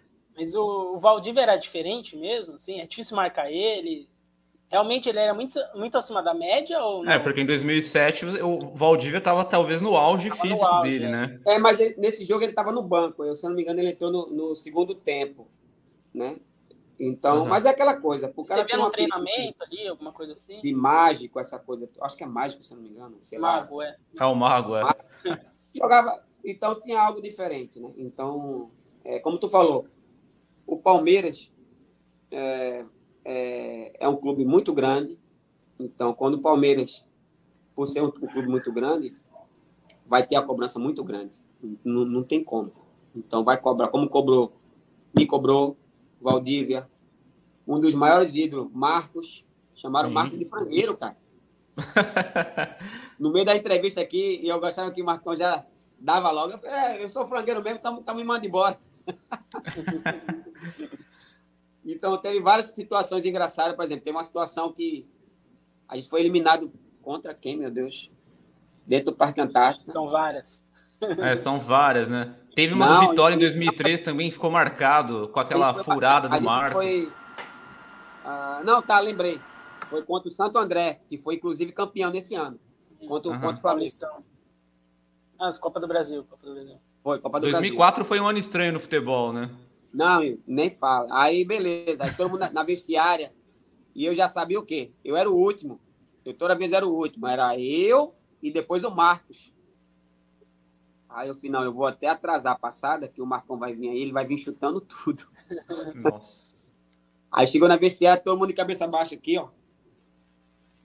Mas 0.42 0.56
o, 0.56 0.96
o 0.96 1.00
Valdívia 1.00 1.42
era 1.42 1.56
diferente 1.56 2.18
mesmo, 2.18 2.56
assim? 2.56 2.82
É 2.82 2.88
difícil 2.88 3.16
marcar 3.16 3.52
ele? 3.52 4.10
Realmente 4.72 5.08
ele 5.08 5.20
era 5.20 5.36
muito, 5.36 5.54
muito 5.76 5.98
acima 6.00 6.24
da 6.24 6.34
média 6.34 6.82
ou 6.84 7.04
não? 7.04 7.12
É, 7.12 7.20
porque 7.20 7.42
em 7.42 7.46
2007 7.46 8.26
o 8.42 8.74
Valdívia 8.74 9.20
estava 9.20 9.46
talvez 9.46 9.82
no 9.82 9.96
auge 9.96 10.30
tava 10.30 10.42
físico 10.42 10.66
no 10.66 10.74
auge, 10.78 10.90
dele, 10.90 11.06
é. 11.06 11.10
né? 11.12 11.42
É, 11.46 11.60
mas 11.60 11.80
ele, 11.80 11.96
nesse 11.98 12.26
jogo 12.26 12.44
ele 12.44 12.54
estava 12.54 12.72
no 12.72 12.82
banco. 12.82 13.24
Eu, 13.24 13.36
se 13.36 13.44
não 13.44 13.54
me 13.54 13.62
engano, 13.62 13.80
ele 13.82 13.92
entrou 13.92 14.12
no, 14.12 14.28
no 14.32 14.56
segundo 14.56 14.96
tempo, 14.96 15.48
né? 16.12 16.38
Então, 17.00 17.42
uhum. 17.42 17.46
mas 17.46 17.66
é 17.66 17.70
aquela 17.70 17.94
coisa. 17.94 18.34
Cara 18.48 18.64
Você 18.64 18.76
vê 18.76 18.82
um 18.82 18.90
treinamento 18.90 19.64
ali, 19.64 19.88
alguma 19.88 20.12
coisa 20.12 20.34
assim? 20.34 20.60
De 20.62 20.74
mágico, 20.74 21.40
essa 21.40 21.60
coisa. 21.60 21.88
Acho 22.02 22.18
que 22.18 22.24
é 22.24 22.28
mágico, 22.28 22.64
se 22.64 22.74
não 22.74 22.82
me 22.82 22.90
engano. 22.90 23.20
Sei 23.22 23.38
mago, 23.38 23.78
lá. 23.78 23.86
é. 23.86 23.96
É 24.20 24.26
o 24.26 24.34
mago, 24.34 24.76
é. 24.76 24.82
Jogava. 25.76 26.24
Então 26.44 26.82
tinha 26.82 27.00
algo 27.00 27.22
diferente, 27.22 27.80
né? 27.80 27.92
Então, 27.96 28.72
é, 29.04 29.20
como 29.20 29.38
tu 29.38 29.48
falou, 29.48 29.86
o 30.72 30.78
Palmeiras 30.78 31.52
é, 32.32 32.86
é, 33.26 33.94
é 34.00 34.08
um 34.08 34.16
clube 34.16 34.46
muito 34.46 34.74
grande. 34.74 35.20
Então, 35.78 36.14
quando 36.14 36.36
o 36.36 36.42
Palmeiras, 36.42 37.04
por 37.76 37.88
ser 37.88 38.02
um, 38.02 38.08
um 38.08 38.28
clube 38.28 38.48
muito 38.48 38.72
grande, 38.72 39.12
vai 40.06 40.26
ter 40.26 40.38
a 40.38 40.42
cobrança 40.42 40.80
muito 40.80 41.04
grande. 41.04 41.34
Não, 41.84 42.06
não 42.06 42.24
tem 42.24 42.42
como. 42.42 42.72
Então, 43.14 43.44
vai 43.44 43.60
cobrar, 43.60 43.90
como 43.90 44.08
cobrou, 44.08 44.54
me 45.14 45.26
cobrou, 45.26 45.76
Valdívia, 46.22 46.90
um 47.68 47.78
dos 47.78 47.94
maiores 47.94 48.34
ídolos, 48.34 48.72
Marcos, 48.72 49.46
chamaram 49.76 50.08
Sim. 50.08 50.16
Marcos 50.16 50.40
de 50.40 50.46
frangueiro, 50.46 50.96
cara. 50.96 51.18
no 53.20 53.34
meio 53.34 53.46
da 53.46 53.58
entrevista 53.58 54.00
aqui, 54.00 54.40
e 54.42 54.48
eu 54.48 54.60
gostava 54.60 54.90
que 54.92 55.02
o 55.02 55.06
Marcão 55.06 55.36
já 55.36 55.66
dava 56.00 56.32
logo. 56.32 56.54
Eu 56.54 56.60
falei, 56.60 56.76
é, 56.76 57.04
eu 57.04 57.10
sou 57.10 57.26
frangueiro 57.26 57.62
mesmo, 57.62 57.80
então 57.80 58.02
tá 58.02 58.14
me 58.14 58.24
mandando 58.24 58.48
embora. 58.48 58.80
Então, 61.86 62.18
teve 62.18 62.40
várias 62.42 62.72
situações 62.72 63.26
engraçadas. 63.26 63.76
Por 63.76 63.84
exemplo, 63.84 64.04
tem 64.04 64.14
uma 64.14 64.24
situação 64.24 64.72
que 64.72 65.08
a 65.88 65.96
gente 65.96 66.10
foi 66.10 66.22
eliminado 66.22 66.72
contra 67.02 67.34
quem, 67.34 67.58
meu 67.58 67.72
Deus? 67.72 68.12
Dentro 68.86 69.12
do 69.12 69.18
Parque 69.18 69.42
Antártico. 69.42 69.92
São 69.92 70.08
várias. 70.08 70.66
É, 71.20 71.36
são 71.36 71.60
várias, 71.60 72.08
né? 72.08 72.36
Teve 72.56 72.74
uma 72.74 72.88
não, 72.88 73.10
vitória 73.10 73.36
em 73.36 73.40
2003 73.40 74.02
também, 74.02 74.30
ficou 74.30 74.52
marcado 74.52 75.30
com 75.30 75.40
aquela 75.40 75.74
foi, 75.74 75.84
furada 75.84 76.28
do 76.28 76.42
Marcos. 76.42 76.74
Foi, 76.74 77.06
uh, 77.06 78.64
não, 78.64 78.82
tá, 78.82 79.00
lembrei. 79.00 79.40
Foi 79.90 80.04
contra 80.04 80.30
o 80.30 80.32
Santo 80.32 80.58
André, 80.58 81.02
que 81.10 81.18
foi 81.18 81.36
inclusive 81.36 81.72
campeão 81.72 82.12
nesse 82.12 82.36
ano. 82.36 82.60
Contra, 83.08 83.32
uhum. 83.32 83.40
contra 83.40 83.58
o 83.58 83.62
Flamengo. 83.62 83.92
Ah, 85.40 85.52
Copa 85.60 85.80
do 85.80 85.88
Brasil. 85.88 86.24
Copa 86.26 86.46
do 86.46 86.54
Brasil. 86.54 86.78
Foi, 87.04 87.20
Copa 87.20 87.40
do 87.40 87.50
2004 87.50 87.78
Brasil. 87.78 88.06
foi 88.06 88.20
um 88.20 88.28
ano 88.28 88.38
estranho 88.38 88.74
no 88.74 88.80
futebol, 88.80 89.34
né? 89.34 89.50
Não, 89.94 90.22
nem 90.48 90.70
fala. 90.70 91.08
Aí, 91.12 91.44
beleza. 91.44 92.04
Aí 92.04 92.14
todo 92.14 92.30
mundo 92.30 92.50
na, 92.52 92.64
vestiária. 92.64 93.34
E 93.94 94.06
eu 94.06 94.16
já 94.16 94.30
sabia 94.30 94.60
o 94.60 94.66
quê? 94.66 94.92
Eu 95.04 95.18
era 95.18 95.30
o 95.30 95.36
último. 95.36 95.80
Eu 96.24 96.34
toda 96.34 96.56
vez 96.56 96.72
era 96.72 96.88
o 96.88 96.94
último. 96.94 97.28
Era 97.28 97.60
eu 97.60 98.14
e 98.42 98.52
depois 98.52 98.84
o 98.84 98.92
Marcos. 98.92 99.52
Aí 101.10 101.28
eu 101.28 101.36
falei, 101.36 101.52
não, 101.52 101.64
eu 101.64 101.74
vou 101.74 101.86
até 101.86 102.08
atrasar 102.08 102.54
a 102.54 102.60
passada, 102.60 103.08
que 103.08 103.22
o 103.22 103.26
Marcão 103.26 103.58
vai 103.60 103.76
vir 103.76 103.90
aí, 103.90 104.02
ele 104.02 104.14
vai 104.14 104.26
vir 104.26 104.38
chutando 104.38 104.80
tudo. 104.80 105.24
Nossa. 105.96 106.62
Aí 107.30 107.48
chegou 107.48 107.68
na 107.68 107.78
vestiária, 107.78 108.22
todo 108.22 108.38
mundo 108.38 108.50
de 108.50 108.54
cabeça 108.54 108.86
baixa 108.86 109.16
aqui, 109.16 109.38
ó. 109.38 109.48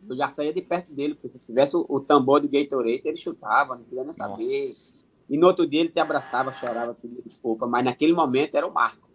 Eu 0.08 0.16
já 0.16 0.28
saía 0.28 0.52
de 0.52 0.62
perto 0.62 0.92
dele, 0.92 1.14
porque 1.14 1.28
se 1.28 1.40
tivesse 1.40 1.76
o, 1.76 1.84
o 1.88 1.98
tambor 1.98 2.40
do 2.40 2.48
Gatorade, 2.48 3.02
ele 3.04 3.16
chutava, 3.16 3.74
não 3.74 3.82
queria 3.82 4.04
nem 4.04 4.12
saber. 4.12 4.68
Nossa. 4.68 4.95
E 5.29 5.37
no 5.37 5.47
outro 5.47 5.66
dia 5.66 5.81
ele 5.81 5.89
te 5.89 5.99
abraçava, 5.99 6.53
chorava, 6.53 6.95
pedia 6.95 7.20
desculpa, 7.22 7.66
mas 7.66 7.85
naquele 7.85 8.12
momento 8.12 8.55
era 8.55 8.66
o 8.66 8.72
Marco. 8.72 9.09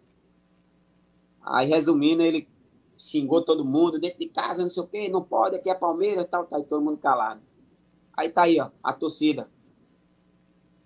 Aí, 1.42 1.68
resumindo, 1.68 2.22
ele 2.22 2.48
xingou 2.98 3.42
todo 3.44 3.66
mundo 3.66 4.00
dentro 4.00 4.20
de 4.20 4.28
casa, 4.28 4.62
não 4.62 4.70
sei 4.70 4.84
o 4.84 4.88
quê, 4.88 5.10
não 5.10 5.24
pode, 5.24 5.56
aqui 5.56 5.70
é 5.70 5.74
Palmeiras, 5.74 6.28
tal, 6.30 6.46
tal, 6.46 6.60
e 6.60 6.66
todo 6.66 6.84
mundo 6.84 6.98
calado. 6.98 7.42
Aí 8.16 8.30
tá 8.30 8.44
aí, 8.44 8.60
ó, 8.60 8.70
a 8.84 8.94
torcida. 8.94 9.50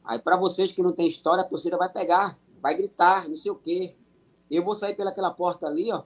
Aí, 0.04 0.20
para 0.20 0.38
vocês 0.38 0.72
que 0.72 0.82
não 0.82 0.92
tem 0.92 1.08
história, 1.08 1.44
a 1.44 1.48
torcida 1.48 1.76
vai 1.78 1.92
pegar, 1.92 2.40
vai 2.62 2.76
gritar, 2.76 3.28
não 3.28 3.36
sei 3.36 3.52
o 3.52 3.56
quê. 3.56 3.96
Eu 4.50 4.64
vou 4.64 4.76
sair 4.76 4.96
pelaquela 4.96 5.32
porta 5.32 5.66
ali, 5.68 5.92
ó, 5.92 6.04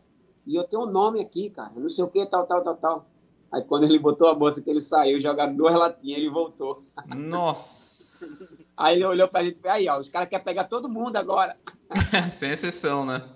e 0.48 0.56
eu 0.56 0.64
tenho 0.64 0.84
um 0.84 0.92
nome 0.92 1.20
aqui, 1.20 1.50
cara, 1.50 1.74
não 1.76 1.90
sei 1.90 2.04
o 2.04 2.08
quê, 2.08 2.26
tal, 2.26 2.48
tal, 2.48 2.64
tal, 2.64 2.78
tal. 2.78 3.06
Aí, 3.52 3.64
quando 3.64 3.84
ele 3.84 4.00
botou 4.00 4.28
a 4.28 4.34
bolsa 4.34 4.62
que 4.62 4.70
ele 4.70 4.82
saiu, 4.82 5.20
jogaram 5.20 5.56
duas 5.56 5.76
latinhas, 5.76 6.20
ele 6.20 6.30
voltou. 6.30 6.84
Nossa! 7.16 8.00
Aí 8.80 8.96
ele 8.96 9.04
olhou 9.04 9.28
pra 9.28 9.44
gente 9.44 9.58
e 9.58 9.62
falou, 9.62 9.76
aí, 9.76 9.90
ó, 9.90 10.00
os 10.00 10.08
caras 10.08 10.30
querem 10.30 10.46
pegar 10.46 10.64
todo 10.64 10.88
mundo 10.88 11.18
agora. 11.18 11.58
Sem 12.32 12.52
exceção, 12.52 13.06
né? 13.06 13.30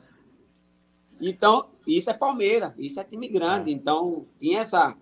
Então, 1.20 1.70
isso 1.86 2.10
é 2.10 2.14
Palmeiras, 2.14 2.72
isso 2.78 2.98
é 2.98 3.04
time 3.04 3.28
grande. 3.28 3.70
É. 3.70 3.74
Então, 3.74 4.26
tinha 4.40 4.62
essa, 4.62 4.96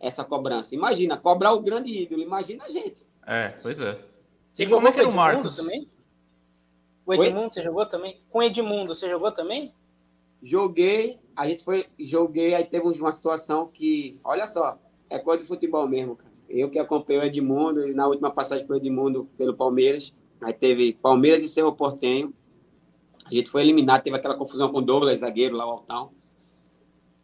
essa 0.00 0.24
cobrança. 0.24 0.74
Imagina, 0.74 1.18
cobrar 1.18 1.52
o 1.52 1.60
grande 1.60 1.92
ídolo, 1.92 2.22
imagina 2.22 2.64
a 2.64 2.68
gente. 2.70 3.06
É, 3.26 3.48
pois 3.60 3.82
é. 3.82 4.02
Você 4.50 4.64
e 4.64 4.66
como 4.66 4.88
é 4.88 4.92
que 4.92 5.00
era 5.00 5.08
o 5.10 5.12
Marcos? 5.12 5.58
Também? 5.58 5.86
O 7.04 7.12
Edmundo, 7.12 7.42
Oi? 7.42 7.50
você 7.50 7.62
jogou 7.62 7.84
também? 7.84 8.22
Com 8.30 8.38
o 8.38 8.42
Edmundo, 8.42 8.94
você 8.94 9.10
jogou 9.10 9.30
também? 9.30 9.74
Joguei, 10.42 11.20
a 11.36 11.46
gente 11.46 11.62
foi, 11.62 11.86
joguei, 12.00 12.54
aí 12.54 12.64
teve 12.64 12.86
uma 12.86 13.12
situação 13.12 13.66
que, 13.66 14.18
olha 14.24 14.46
só, 14.46 14.78
é 15.10 15.18
coisa 15.18 15.42
de 15.42 15.48
futebol 15.48 15.86
mesmo, 15.86 16.16
cara. 16.16 16.31
Eu 16.52 16.68
que 16.68 16.78
acompanhei 16.78 17.22
o 17.22 17.24
Edmundo, 17.24 17.88
e 17.88 17.94
na 17.94 18.06
última 18.06 18.30
passagem 18.30 18.66
para 18.66 18.74
o 18.74 18.76
Edmundo 18.76 19.26
pelo 19.38 19.54
Palmeiras, 19.54 20.12
aí 20.38 20.52
teve 20.52 20.92
Palmeiras 20.92 21.42
e 21.42 21.48
Cerro 21.48 21.72
Portenho. 21.72 22.34
A 23.24 23.34
gente 23.34 23.48
foi 23.48 23.62
eliminado, 23.62 24.02
teve 24.02 24.16
aquela 24.16 24.34
confusão 24.34 24.70
com 24.70 24.78
o 24.78 24.82
Douglas, 24.82 25.20
zagueiro 25.20 25.56
lá, 25.56 25.66
o 25.66 25.70
Altão. 25.70 26.12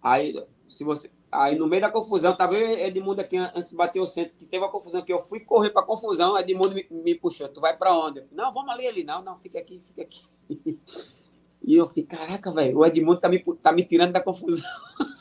Aí, 0.02 0.34
se 0.66 0.82
você, 0.82 1.10
aí 1.30 1.56
no 1.56 1.66
meio 1.66 1.82
da 1.82 1.90
confusão, 1.90 2.34
tava 2.34 2.56
eu 2.56 2.86
Edmundo 2.86 3.20
aqui 3.20 3.36
antes 3.36 3.68
de 3.68 3.76
bater 3.76 4.00
o 4.00 4.06
centro, 4.06 4.34
que 4.34 4.46
teve 4.46 4.64
uma 4.64 4.72
confusão 4.72 5.02
que 5.02 5.12
eu 5.12 5.20
fui 5.20 5.40
correr 5.40 5.70
para 5.70 5.82
confusão, 5.82 6.38
Edmundo 6.38 6.74
me, 6.74 6.86
me, 6.90 7.14
puxou, 7.14 7.50
tu 7.50 7.60
vai 7.60 7.76
para 7.76 7.94
onde? 7.94 8.20
Eu 8.20 8.24
falei, 8.24 8.44
não, 8.44 8.50
vamos 8.50 8.72
ali, 8.72 8.86
ali. 8.86 9.04
Não, 9.04 9.22
não, 9.22 9.36
fica 9.36 9.58
aqui, 9.58 9.78
fica 9.84 10.02
aqui. 10.02 10.26
E 11.68 11.76
eu 11.76 11.86
falei, 11.86 12.04
caraca, 12.04 12.50
velho, 12.50 12.78
o 12.78 12.86
Edmundo 12.86 13.20
tá 13.20 13.28
me, 13.28 13.44
tá 13.62 13.72
me 13.72 13.84
tirando 13.84 14.12
da 14.12 14.22
confusão. 14.22 14.64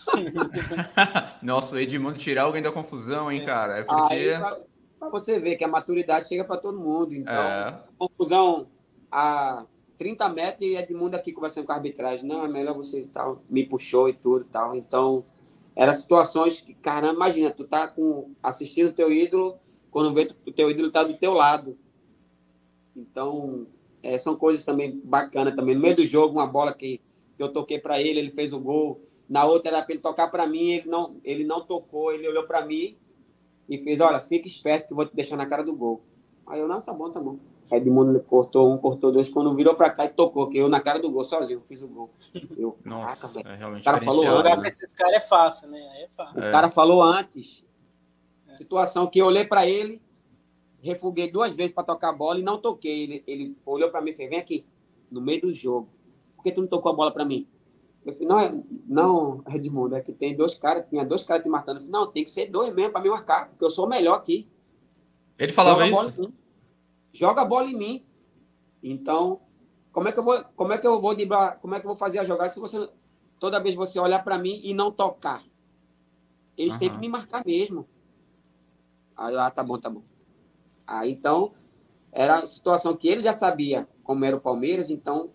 Nossa, 1.43 1.76
o 1.76 1.80
Edmundo 1.80 2.18
tirar 2.18 2.43
alguém 2.43 2.62
da 2.62 2.72
confusão, 2.72 3.30
hein, 3.30 3.45
cara? 3.45 3.80
É 3.80 3.84
porque. 3.84 4.14
Aí, 4.14 4.39
pra, 4.39 4.58
pra 4.98 5.10
você 5.10 5.41
ver 5.41 5.58
que 5.58 5.66
a 5.66 5.68
maturidade 5.68 6.30
chega 6.30 6.45
para 6.45 6.56
todo 6.56 6.80
mundo. 6.80 7.14
Então, 7.14 7.34
é. 7.34 7.84
confusão 7.98 8.70
a 9.12 9.66
30 9.98 10.30
metros 10.30 10.70
e 10.70 10.78
Edmundo 10.78 11.18
aqui 11.18 11.34
conversando 11.34 11.66
com 11.66 11.74
a 11.74 11.76
arbitragem. 11.76 12.26
Não, 12.26 12.45
é 12.45 12.48
melhor 12.48 12.76
você 12.76 13.02
tal. 13.02 13.43
Me 13.50 13.68
puxou 13.68 14.08
e 14.08 14.14
tudo 14.14 14.45
tal. 14.45 14.74
Então, 14.74 15.26
eram 15.76 15.93
situações 15.93 16.62
que, 16.62 16.74
caramba, 16.76 17.16
imagina, 17.16 17.52
tu 17.52 17.66
tá 17.66 17.89
com, 17.89 18.32
assistindo 18.41 18.88
o 18.88 18.93
teu 18.93 19.12
ídolo, 19.12 19.60
quando 19.91 20.14
vê 20.14 20.34
o 20.45 20.52
teu 20.54 20.72
ídolo 20.72 20.91
tá 20.91 21.04
do 21.04 21.14
teu 21.18 21.34
lado. 21.34 21.78
Então, 22.95 23.68
é, 24.04 24.18
são 24.18 24.36
coisas 24.36 24.64
também 24.64 25.00
bacanas 25.04 25.56
também. 25.56 25.76
No 25.76 25.82
meio 25.82 25.95
do 25.95 26.06
jogo, 26.06 26.34
uma 26.34 26.48
bola 26.48 26.74
que, 26.74 27.02
que 27.36 27.43
eu 27.43 27.52
toquei 27.52 27.80
para 27.80 28.02
ele, 28.02 28.20
ele 28.20 28.32
fez 28.32 28.54
o 28.54 28.60
gol. 28.60 29.02
Na 29.30 29.45
outra 29.45 29.72
era 29.72 29.82
para 29.84 29.93
ele 29.93 30.02
tocar 30.02 30.30
para 30.30 30.48
mim, 30.48 30.70
ele 30.72 30.89
não, 30.89 31.18
ele 31.24 31.43
não 31.43 31.62
tocou, 31.62 32.12
ele 32.12 32.28
olhou 32.28 32.43
para 32.43 32.66
mim 32.66 32.98
e 33.68 33.78
fez, 33.78 34.00
olha, 34.00 34.22
fica 34.22 34.48
esperto 34.48 34.88
que 34.88 34.93
eu 34.93 34.98
vou 34.98 35.06
te 35.06 35.16
deixar 35.16 35.36
na 35.36 35.45
cara 35.45 35.64
do 35.64 35.76
gol. 35.76 36.02
Aí 36.45 36.60
eu, 36.60 36.68
não, 36.68 36.80
tá 36.80 36.93
bom, 36.93 37.12
tá 37.12 37.20
bom. 37.20 37.38
Aí 37.70 37.80
Edmundo 37.80 38.18
cortou 38.22 38.74
um, 38.74 38.78
cortou 38.78 39.12
dois, 39.12 39.28
quando 39.28 39.54
virou 39.54 39.76
para 39.76 39.89
cá 39.89 40.06
e 40.06 40.10
tocou, 40.10 40.48
que 40.48 40.58
eu 40.58 40.70
na 40.70 40.80
cara 40.80 41.00
do 41.00 41.12
gol, 41.12 41.26
sozinho, 41.26 41.62
fiz 41.68 41.82
o 41.82 41.88
gol. 41.88 42.10
Eu, 42.58 42.78
Nossa, 42.86 43.28
caraca, 43.28 43.50
é 43.50 43.56
realmente 43.58 43.82
o 43.82 43.84
cara 43.84 44.02
falou 44.02 44.26
antes. 44.26 44.62
Né? 44.62 44.68
esses 44.68 44.93
caras 44.93 45.14
é 45.16 45.20
fácil, 45.20 45.70
né? 45.70 45.80
É 45.80 46.08
fácil. 46.16 46.39
O 46.39 46.45
é. 46.45 46.52
cara 46.52 46.70
falou 46.70 47.04
antes. 47.04 47.66
Situação 48.56 49.06
que 49.06 49.20
eu 49.20 49.26
olhei 49.26 49.45
para 49.45 49.68
ele, 49.68 50.02
refuguei 50.88 51.32
duas 51.32 51.56
vezes 51.56 51.72
para 51.72 51.84
tocar 51.84 52.10
a 52.10 52.14
bola 52.14 52.40
e 52.40 52.44
não 52.44 52.58
toquei. 52.58 53.04
Ele, 53.04 53.24
ele 53.28 53.58
olhou 53.66 53.90
para 53.90 54.02
mim 54.02 54.12
e 54.12 54.16
fez: 54.16 54.30
vem 54.30 54.40
aqui, 54.40 54.66
no 55.12 55.22
meio 55.22 55.42
do 55.42 55.54
jogo. 55.54 55.90
Por 56.36 56.44
que 56.44 56.52
tu 56.52 56.62
não 56.62 56.68
tocou 56.68 56.92
a 56.92 56.96
bola 56.96 57.12
para 57.12 57.26
mim? 57.26 57.48
Eu 58.06 58.14
falei: 58.14 58.28
não, 58.28 58.40
é, 58.40 58.64
não, 58.88 59.44
Edmundo, 59.54 59.96
é 59.96 60.02
que 60.02 60.14
tem 60.14 60.36
dois 60.36 60.58
caras, 60.58 60.86
tinha 60.90 61.06
dois 61.06 61.24
caras 61.24 61.44
te 61.44 61.50
marcando. 61.50 61.78
Eu 61.78 61.82
falei: 61.82 61.92
não, 61.92 62.12
tem 62.12 62.24
que 62.24 62.32
ser 62.32 62.48
dois 62.48 62.74
mesmo 62.74 62.92
para 62.92 63.02
me 63.02 63.10
marcar, 63.10 63.50
porque 63.50 63.66
eu 63.66 63.70
sou 63.70 63.86
o 63.86 63.90
melhor 63.90 64.16
aqui. 64.16 64.48
Ele 65.38 65.52
falava 65.52 65.86
Joga 65.86 66.10
isso? 66.10 66.34
Joga 67.12 67.42
a 67.42 67.46
bola 67.46 67.70
em 67.70 67.78
mim. 67.78 68.06
Então, 68.82 69.42
como 69.92 70.08
é 70.08 70.12
que 70.12 70.20
eu 70.20 70.24
vou, 70.24 70.44
como 70.56 70.74
é 70.74 70.78
que 70.78 70.88
eu 70.88 71.02
vou 71.02 71.14
driblar, 71.14 71.60
como 71.60 71.76
é 71.76 71.80
que 71.80 71.86
eu 71.86 71.90
vou 71.90 71.98
fazer 71.98 72.20
a 72.20 72.24
jogada 72.24 72.50
se 72.50 72.60
você 72.60 72.90
toda 73.40 73.60
vez 73.60 73.76
você 73.76 74.00
olhar 74.00 74.24
para 74.24 74.38
mim 74.38 74.62
e 74.64 74.74
não 74.74 74.92
tocar? 74.92 75.44
Eles 76.58 76.74
uhum. 76.74 76.80
têm 76.80 76.90
que 76.90 76.98
me 76.98 77.10
marcar 77.10 77.46
mesmo. 77.46 77.88
Aí, 79.16 79.36
ah, 79.36 79.50
tá 79.50 79.64
bom, 79.64 79.78
tá 79.78 79.90
bom. 79.90 80.04
Aí, 80.88 81.12
então, 81.12 81.52
era 82.12 82.38
a 82.38 82.48
situação 82.48 82.96
que 82.96 83.10
ele 83.10 83.22
já 83.22 83.34
sabia 83.34 83.88
como 84.04 84.24
era 84.24 84.38
o 84.38 84.42
Palmeiras, 84.42 84.90
então 84.90 85.30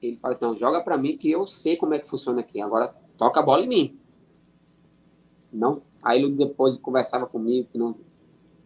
ele 0.00 0.16
falou, 0.16 0.36
então, 0.36 0.56
joga 0.56 0.82
para 0.82 0.96
mim 0.96 1.16
que 1.16 1.30
eu 1.30 1.46
sei 1.46 1.76
como 1.76 1.94
é 1.94 1.98
que 1.98 2.08
funciona 2.08 2.40
aqui. 2.40 2.60
Agora, 2.60 2.94
toca 3.18 3.40
a 3.40 3.42
bola 3.42 3.64
em 3.64 3.68
mim. 3.68 3.98
Não, 5.52 5.82
aí 6.02 6.22
ele 6.22 6.34
depois 6.34 6.76
conversava 6.78 7.26
comigo 7.26 7.68
que 7.70 7.78
não 7.78 7.94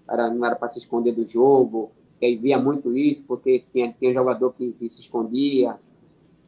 era, 0.08 0.30
não 0.32 0.44
era 0.46 0.56
para 0.56 0.68
se 0.68 0.78
esconder 0.78 1.12
do 1.12 1.28
jogo, 1.28 1.92
que 2.18 2.24
ele 2.24 2.36
via 2.36 2.58
muito 2.58 2.96
isso, 2.96 3.24
porque 3.24 3.64
tinha, 3.72 3.92
tinha 3.92 4.12
jogador 4.12 4.52
que, 4.54 4.72
que 4.72 4.88
se 4.88 5.00
escondia. 5.00 5.78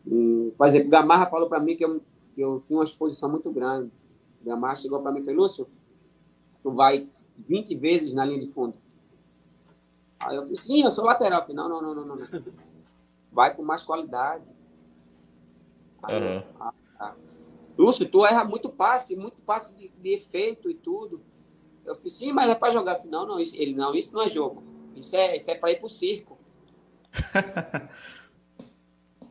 E, 0.07 0.53
por 0.57 0.67
exemplo, 0.67 0.89
Gamarra 0.89 1.27
falou 1.27 1.49
para 1.49 1.61
mim 1.61 1.77
que 1.77 1.85
eu, 1.85 2.01
que 2.35 2.41
eu 2.41 2.63
tinha 2.67 2.79
uma 2.79 2.85
exposição 2.85 3.31
muito 3.31 3.51
grande. 3.51 3.91
Gamarra 4.43 4.77
chegou 4.77 5.01
para 5.01 5.13
mim 5.13 5.21
e 5.21 5.25
falou, 5.25 5.43
Lúcio, 5.43 5.67
tu 6.63 6.71
vai 6.71 7.07
20 7.37 7.75
vezes 7.77 8.15
na 8.15 8.25
linha 8.25 8.41
de 8.41 8.53
fundo. 8.53 8.79
Aí 10.21 10.37
eu 10.37 10.47
disse, 10.47 10.67
sim, 10.67 10.83
eu 10.83 10.91
sou 10.91 11.05
lateral. 11.05 11.41
falei, 11.41 11.57
não, 11.57 11.69
não, 11.69 11.81
não, 11.81 11.95
não, 11.95 12.05
não. 12.05 12.17
Vai 13.33 13.55
com 13.55 13.63
mais 13.63 13.83
qualidade. 13.83 14.45
Aí, 16.03 16.21
uhum. 16.21 16.43
ah, 16.61 16.75
ah. 16.99 17.15
Lúcio, 17.79 18.09
tu 18.09 18.25
erra 18.25 18.45
muito 18.45 18.69
passe, 18.69 19.17
muito 19.17 19.41
passe 19.41 19.75
de, 19.75 19.89
de 19.89 20.11
efeito 20.11 20.71
e 20.71 20.75
tudo. 20.75 21.23
Eu 21.85 21.95
falei, 21.97 22.11
sim, 22.11 22.33
mas 22.33 22.51
é 22.51 22.55
para 22.55 22.71
jogar. 22.71 22.97
Falei, 22.97 23.11
não, 23.11 23.27
não, 23.27 23.41
isso, 23.41 23.57
ele, 23.57 23.75
não, 23.75 23.95
isso 23.95 24.15
não 24.15 24.23
é 24.23 24.29
jogo. 24.29 24.63
Isso 24.95 25.17
é, 25.17 25.37
isso 25.37 25.51
é 25.51 25.55
para 25.55 25.71
ir 25.71 25.81
pro 25.81 25.89
circo. 25.89 26.39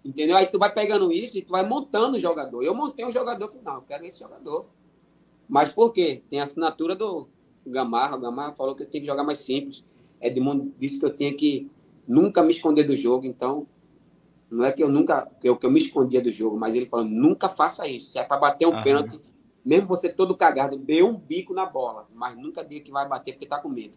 Entendeu? 0.03 0.37
Aí 0.37 0.47
tu 0.47 0.57
vai 0.57 0.73
pegando 0.73 1.11
isso 1.11 1.37
e 1.37 1.41
tu 1.43 1.51
vai 1.51 1.65
montando 1.65 2.17
o 2.17 2.19
jogador. 2.19 2.63
Eu 2.63 2.73
montei 2.73 3.05
um 3.05 3.11
jogador 3.11 3.49
final, 3.49 3.77
eu 3.77 3.81
quero 3.83 4.05
esse 4.05 4.19
jogador. 4.19 4.67
Mas 5.47 5.69
por 5.69 5.93
quê? 5.93 6.23
Tem 6.29 6.39
a 6.39 6.43
assinatura 6.43 6.95
do 6.95 7.27
Gamarra. 7.65 8.15
O 8.15 8.19
Gamarra 8.19 8.53
falou 8.53 8.75
que 8.75 8.83
eu 8.83 8.87
tenho 8.89 9.03
que 9.03 9.09
jogar 9.09 9.23
mais 9.23 9.39
simples. 9.39 9.85
Edmundo 10.22 10.74
disse 10.78 10.99
que 10.99 11.05
eu 11.05 11.15
tinha 11.15 11.34
que 11.34 11.70
nunca 12.07 12.43
me 12.43 12.51
esconder 12.51 12.84
do 12.84 12.95
jogo. 12.95 13.26
Então, 13.26 13.67
não 14.49 14.65
é 14.65 14.72
que 14.72 14.84
eu 14.84 14.89
nunca 14.89 15.30
que 15.39 15.47
eu, 15.47 15.55
que 15.55 15.65
eu 15.65 15.72
me 15.72 15.80
escondia 15.80 16.22
do 16.22 16.32
jogo, 16.32 16.57
mas 16.57 16.76
ele 16.76 16.88
falou: 16.88 17.05
nunca 17.05 17.47
faça 17.47 17.88
isso. 17.88 18.11
Se 18.11 18.20
é 18.20 18.24
para 18.24 18.38
bater 18.38 18.67
um 18.67 18.72
Aham. 18.72 18.84
pênalti, 18.84 19.20
mesmo 19.63 19.88
você 19.88 20.09
todo 20.09 20.36
cagado, 20.36 20.78
dê 20.78 21.03
um 21.03 21.15
bico 21.15 21.53
na 21.53 21.65
bola, 21.65 22.07
mas 22.13 22.36
nunca 22.36 22.63
diga 22.63 22.86
que 22.86 22.91
vai 22.91 23.07
bater 23.07 23.34
porque 23.34 23.45
tá 23.45 23.59
com 23.59 23.70
medo. 23.70 23.93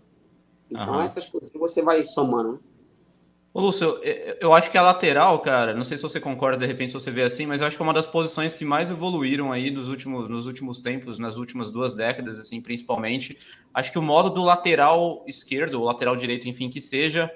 Então, 0.71 0.95
Aham. 0.95 1.05
essas 1.05 1.29
coisas 1.29 1.51
você 1.55 1.83
vai 1.83 2.05
somando, 2.05 2.53
né? 2.53 2.59
Ô, 3.55 3.61
Lúcio, 3.61 4.01
eu 4.41 4.55
acho 4.55 4.71
que 4.71 4.79
a 4.79 4.83
lateral, 4.83 5.39
cara, 5.41 5.75
não 5.75 5.85
sei 5.85 5.99
se 5.99 6.03
você 6.03 6.19
concorda, 6.19 6.57
de 6.57 6.67
repente, 6.67 6.91
se 6.91 6.95
você 6.95 7.11
vê 7.11 7.23
assim, 7.23 7.45
mas 7.45 7.61
eu 7.61 7.67
acho 7.67 7.77
que 7.77 7.83
é 7.83 7.85
uma 7.85 7.93
das 7.93 8.07
posições 8.07 8.55
que 8.55 8.65
mais 8.65 8.91
evoluíram 8.91 9.53
aí 9.53 9.71
nos 9.71 9.91
últimos, 9.91 10.27
nos 10.27 10.47
últimos 10.47 10.81
tempos, 10.81 11.19
nas 11.19 11.37
últimas 11.37 11.71
duas 11.71 11.95
décadas, 11.95 12.39
assim, 12.39 12.63
principalmente. 12.63 13.37
Acho 13.75 13.93
que 13.93 13.99
o 13.99 14.03
modo 14.03 14.31
do 14.31 14.43
lateral 14.43 15.23
esquerdo, 15.29 15.75
ou 15.75 15.85
lateral 15.85 16.17
direito, 16.17 16.49
enfim, 16.49 16.71
que 16.71 16.81
seja, 16.81 17.31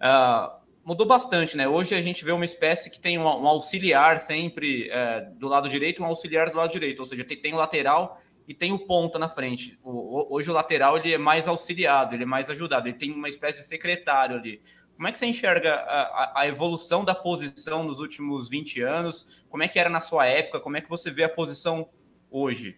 uh, 0.00 0.60
mudou 0.84 1.06
bastante, 1.06 1.56
né? 1.56 1.68
Hoje 1.68 1.94
a 1.94 2.00
gente 2.00 2.24
vê 2.24 2.32
uma 2.32 2.44
espécie 2.44 2.90
que 2.90 2.98
tem 2.98 3.16
um, 3.16 3.22
um 3.22 3.46
auxiliar 3.46 4.18
sempre 4.18 4.90
uh, 4.90 5.38
do 5.38 5.46
lado 5.46 5.68
direito, 5.68 6.02
um 6.02 6.06
auxiliar 6.06 6.50
do 6.50 6.56
lado 6.56 6.72
direito, 6.72 6.98
ou 6.98 7.04
seja, 7.04 7.22
tem, 7.22 7.40
tem 7.40 7.54
o 7.54 7.56
lateral 7.56 8.20
e 8.48 8.52
tem 8.52 8.72
o 8.72 8.78
ponta 8.80 9.20
na 9.20 9.28
frente. 9.28 9.78
O, 9.84 10.34
hoje 10.34 10.50
o 10.50 10.52
lateral 10.52 10.98
ele 10.98 11.14
é 11.14 11.18
mais 11.18 11.46
auxiliado, 11.46 12.16
ele 12.16 12.24
é 12.24 12.26
mais 12.26 12.50
ajudado, 12.50 12.88
ele 12.88 12.98
tem 12.98 13.12
uma 13.12 13.28
espécie 13.28 13.60
de 13.60 13.66
secretário 13.66 14.34
ali. 14.34 14.60
Como 15.00 15.08
é 15.08 15.12
que 15.12 15.16
você 15.16 15.24
enxerga 15.24 15.76
a, 15.76 16.40
a, 16.42 16.46
evolução 16.46 17.02
da 17.02 17.14
posição 17.14 17.82
nos 17.82 18.00
últimos 18.00 18.50
20 18.50 18.82
anos? 18.82 19.42
Como 19.48 19.62
é 19.62 19.66
que 19.66 19.78
era 19.78 19.88
na 19.88 19.98
sua 19.98 20.26
época? 20.26 20.60
Como 20.60 20.76
é 20.76 20.82
que 20.82 20.90
você 20.90 21.10
vê 21.10 21.24
a 21.24 21.28
posição 21.30 21.88
hoje? 22.30 22.76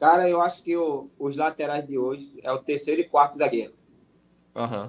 Cara, 0.00 0.26
eu 0.26 0.40
acho 0.40 0.62
que 0.62 0.74
o, 0.74 1.10
os 1.18 1.36
laterais 1.36 1.86
de 1.86 1.98
hoje 1.98 2.32
é 2.42 2.50
o 2.50 2.56
terceiro 2.56 3.02
e 3.02 3.04
quarto 3.04 3.36
zagueiro. 3.36 3.74
Uhum. 4.54 4.88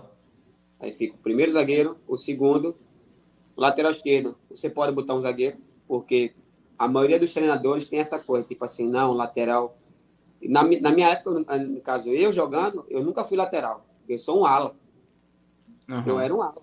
Aí 0.79 0.93
fica 0.93 1.13
o 1.13 1.17
primeiro 1.17 1.51
zagueiro, 1.51 1.97
o 2.07 2.15
segundo, 2.15 2.77
o 3.53 3.59
lateral 3.59 3.91
esquerdo. 3.91 4.37
Você 4.49 4.69
pode 4.69 4.93
botar 4.93 5.15
um 5.15 5.21
zagueiro, 5.21 5.57
porque 5.89 6.33
a 6.77 6.87
maioria 6.87 7.19
dos 7.19 7.33
treinadores 7.33 7.89
tem 7.89 7.99
essa 7.99 8.17
coisa, 8.17 8.47
tipo 8.47 8.63
assim, 8.63 8.87
não, 8.87 9.11
lateral. 9.11 9.77
Na, 10.41 10.63
na 10.63 10.91
minha 10.93 11.09
época, 11.09 11.57
no 11.57 11.81
caso, 11.81 12.07
eu 12.07 12.31
jogando, 12.31 12.85
eu 12.89 13.03
nunca 13.03 13.25
fui 13.25 13.35
lateral. 13.35 13.85
Eu 14.07 14.17
sou 14.17 14.39
um 14.39 14.45
ala. 14.45 14.73
Uhum. 15.89 16.03
Eu 16.05 16.19
era 16.19 16.35
um 16.35 16.41
ala. 16.41 16.61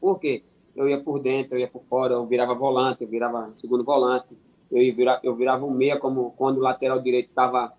Por 0.00 0.18
quê? 0.20 0.44
Eu 0.76 0.88
ia 0.88 1.02
por 1.02 1.18
dentro, 1.18 1.56
eu 1.56 1.60
ia 1.60 1.68
por 1.68 1.82
fora, 1.84 2.14
eu 2.14 2.24
virava 2.26 2.54
volante, 2.54 3.02
eu 3.02 3.08
virava 3.08 3.52
segundo 3.56 3.84
volante, 3.84 4.38
eu, 4.70 4.80
ia 4.80 4.94
virar, 4.94 5.20
eu 5.24 5.34
virava 5.34 5.66
um 5.66 5.70
meia 5.70 5.98
como 5.98 6.30
quando 6.32 6.58
o 6.58 6.60
lateral 6.60 7.00
direito 7.00 7.28
estava 7.28 7.72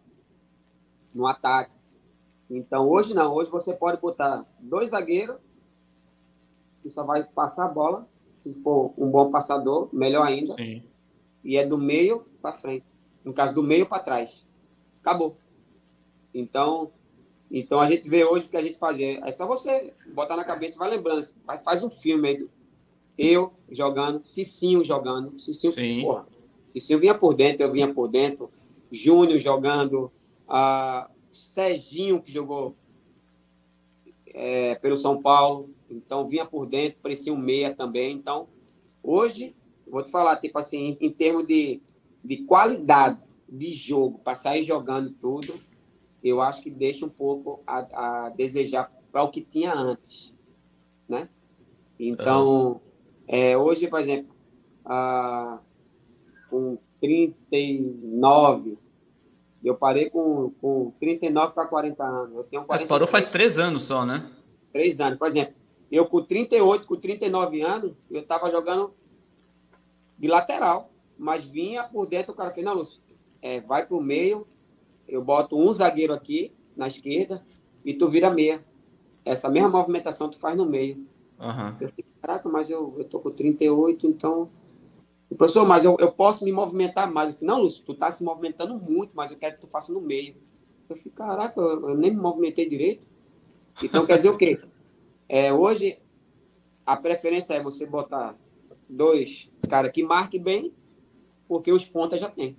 no 1.13 1.25
ataque. 1.25 1.71
Então, 2.49 2.87
hoje 2.89 3.13
não. 3.13 3.33
Hoje 3.33 3.49
você 3.49 3.73
pode 3.73 4.01
botar 4.01 4.45
dois 4.59 4.89
zagueiros 4.89 5.37
que 6.83 6.91
só 6.91 7.03
vai 7.03 7.23
passar 7.23 7.65
a 7.65 7.69
bola. 7.69 8.07
Se 8.41 8.53
for 8.55 8.93
um 8.97 9.09
bom 9.09 9.31
passador, 9.31 9.87
melhor 9.93 10.25
ainda. 10.25 10.55
Sim. 10.55 10.83
E 11.43 11.57
é 11.57 11.65
do 11.65 11.77
meio 11.77 12.25
para 12.41 12.53
frente. 12.53 12.85
No 13.23 13.33
caso, 13.33 13.53
do 13.53 13.63
meio 13.63 13.85
para 13.85 14.03
trás. 14.03 14.45
Acabou. 14.99 15.37
Então, 16.33 16.91
então 17.51 17.81
a 17.81 17.89
gente 17.89 18.07
vê 18.07 18.23
hoje 18.23 18.45
o 18.45 18.49
que 18.49 18.55
a 18.55 18.61
gente 18.61 18.77
fazia. 18.77 19.19
É 19.25 19.31
só 19.31 19.45
você 19.45 19.93
botar 20.13 20.37
na 20.37 20.45
cabeça, 20.45 20.77
vai 20.77 20.89
lembrando, 20.89 21.27
vai, 21.45 21.57
faz 21.57 21.83
um 21.83 21.89
filme 21.89 22.29
aí. 22.29 22.47
Eu 23.17 23.53
jogando, 23.69 24.21
Cicinho 24.25 24.83
jogando, 24.83 25.37
Cicinho, 25.39 25.73
Sim. 25.73 26.01
porra, 26.01 26.25
Cicinho 26.73 26.99
vinha 26.99 27.13
por 27.13 27.33
dentro, 27.33 27.63
eu 27.63 27.71
vinha 27.71 27.93
por 27.93 28.07
dentro, 28.07 28.49
Júnior 28.89 29.37
jogando, 29.37 30.09
a 30.47 31.09
Serginho 31.31 32.21
que 32.21 32.31
jogou 32.31 32.73
é, 34.33 34.75
pelo 34.75 34.97
São 34.97 35.21
Paulo, 35.21 35.69
então 35.89 36.27
vinha 36.27 36.45
por 36.45 36.65
dentro, 36.65 36.99
parecia 37.01 37.33
um 37.33 37.37
meia 37.37 37.73
também. 37.73 38.13
Então, 38.13 38.47
hoje, 39.03 39.53
vou 39.85 40.01
te 40.01 40.09
falar, 40.09 40.37
tipo 40.37 40.57
assim, 40.57 40.97
em, 41.01 41.07
em 41.07 41.09
termos 41.09 41.45
de, 41.45 41.81
de 42.23 42.37
qualidade 42.37 43.19
de 43.47 43.73
jogo, 43.73 44.19
para 44.19 44.35
sair 44.35 44.63
jogando 44.63 45.11
tudo, 45.11 45.59
eu 46.23 46.41
acho 46.41 46.61
que 46.61 46.69
deixa 46.69 47.05
um 47.05 47.09
pouco 47.09 47.63
a, 47.65 48.25
a 48.25 48.29
desejar 48.29 48.91
para 49.11 49.23
o 49.23 49.29
que 49.29 49.41
tinha 49.41 49.73
antes, 49.73 50.35
né? 51.07 51.29
Então, 51.99 52.81
é, 53.27 53.57
hoje, 53.57 53.87
por 53.87 53.99
exemplo, 53.99 54.35
a, 54.85 55.59
com 56.49 56.77
39, 56.99 58.77
eu 59.63 59.75
parei 59.75 60.09
com, 60.09 60.51
com 60.61 60.93
39 60.99 61.53
para 61.53 61.67
40 61.67 62.03
anos. 62.03 62.35
Eu 62.35 62.43
tenho 62.43 62.63
40 62.63 62.67
Mas 62.67 62.83
parou 62.83 63.07
faz 63.07 63.27
três 63.27 63.59
anos 63.59 63.83
só, 63.83 64.05
né? 64.05 64.29
Três 64.71 64.99
anos. 64.99 65.19
Por 65.19 65.27
exemplo, 65.27 65.53
eu 65.91 66.05
com 66.07 66.23
38, 66.23 66.85
com 66.85 66.95
39 66.95 67.61
anos, 67.61 67.93
eu 68.09 68.21
estava 68.21 68.49
jogando 68.49 68.93
de 70.17 70.27
lateral, 70.27 70.91
mas 71.17 71.45
vinha 71.45 71.83
por 71.83 72.07
dentro, 72.07 72.31
o 72.31 72.35
cara 72.35 72.51
fez, 72.51 72.65
não, 72.65 72.73
Lúcio, 72.73 73.01
é, 73.41 73.59
vai 73.61 73.85
para 73.85 73.97
o 73.97 74.01
meio, 74.01 74.47
eu 75.07 75.23
boto 75.23 75.57
um 75.57 75.71
zagueiro 75.71 76.13
aqui 76.13 76.53
na 76.75 76.87
esquerda 76.87 77.45
e 77.83 77.93
tu 77.93 78.09
vira 78.09 78.29
meia. 78.29 78.63
Essa 79.23 79.49
mesma 79.49 79.69
movimentação 79.69 80.29
tu 80.29 80.39
faz 80.39 80.55
no 80.55 80.65
meio. 80.65 81.05
Uhum. 81.39 81.75
Eu 81.79 81.89
fico, 81.89 82.09
caraca, 82.21 82.47
mas 82.49 82.69
eu, 82.69 82.95
eu 82.97 83.03
tô 83.03 83.19
com 83.19 83.31
38, 83.31 84.07
então. 84.07 84.49
Professor, 85.37 85.65
mas 85.65 85.85
eu, 85.85 85.95
eu 85.99 86.11
posso 86.11 86.43
me 86.43 86.51
movimentar 86.51 87.11
mais. 87.11 87.29
Eu 87.29 87.39
falei, 87.39 87.55
não, 87.55 87.61
Lúcio, 87.63 87.83
tu 87.85 87.93
tá 87.93 88.11
se 88.11 88.23
movimentando 88.23 88.75
muito, 88.77 89.11
mas 89.13 89.31
eu 89.31 89.37
quero 89.37 89.55
que 89.55 89.61
tu 89.61 89.67
faça 89.67 89.93
no 89.93 90.01
meio. 90.01 90.35
Eu 90.89 90.95
falei, 90.95 91.11
caraca, 91.15 91.59
eu, 91.59 91.89
eu 91.89 91.95
nem 91.95 92.11
me 92.11 92.21
movimentei 92.21 92.67
direito. 92.67 93.07
Então 93.81 94.05
quer 94.05 94.17
dizer 94.17 94.29
o 94.29 94.37
quê? 94.37 94.59
É, 95.27 95.53
hoje 95.53 95.97
a 96.85 96.97
preferência 96.97 97.53
é 97.53 97.63
você 97.63 97.85
botar 97.85 98.35
dois 98.89 99.49
caras 99.69 99.91
que 99.91 100.03
marquem 100.03 100.41
bem, 100.41 100.73
porque 101.47 101.71
os 101.71 101.85
pontas 101.85 102.19
já 102.19 102.29
tem. 102.29 102.57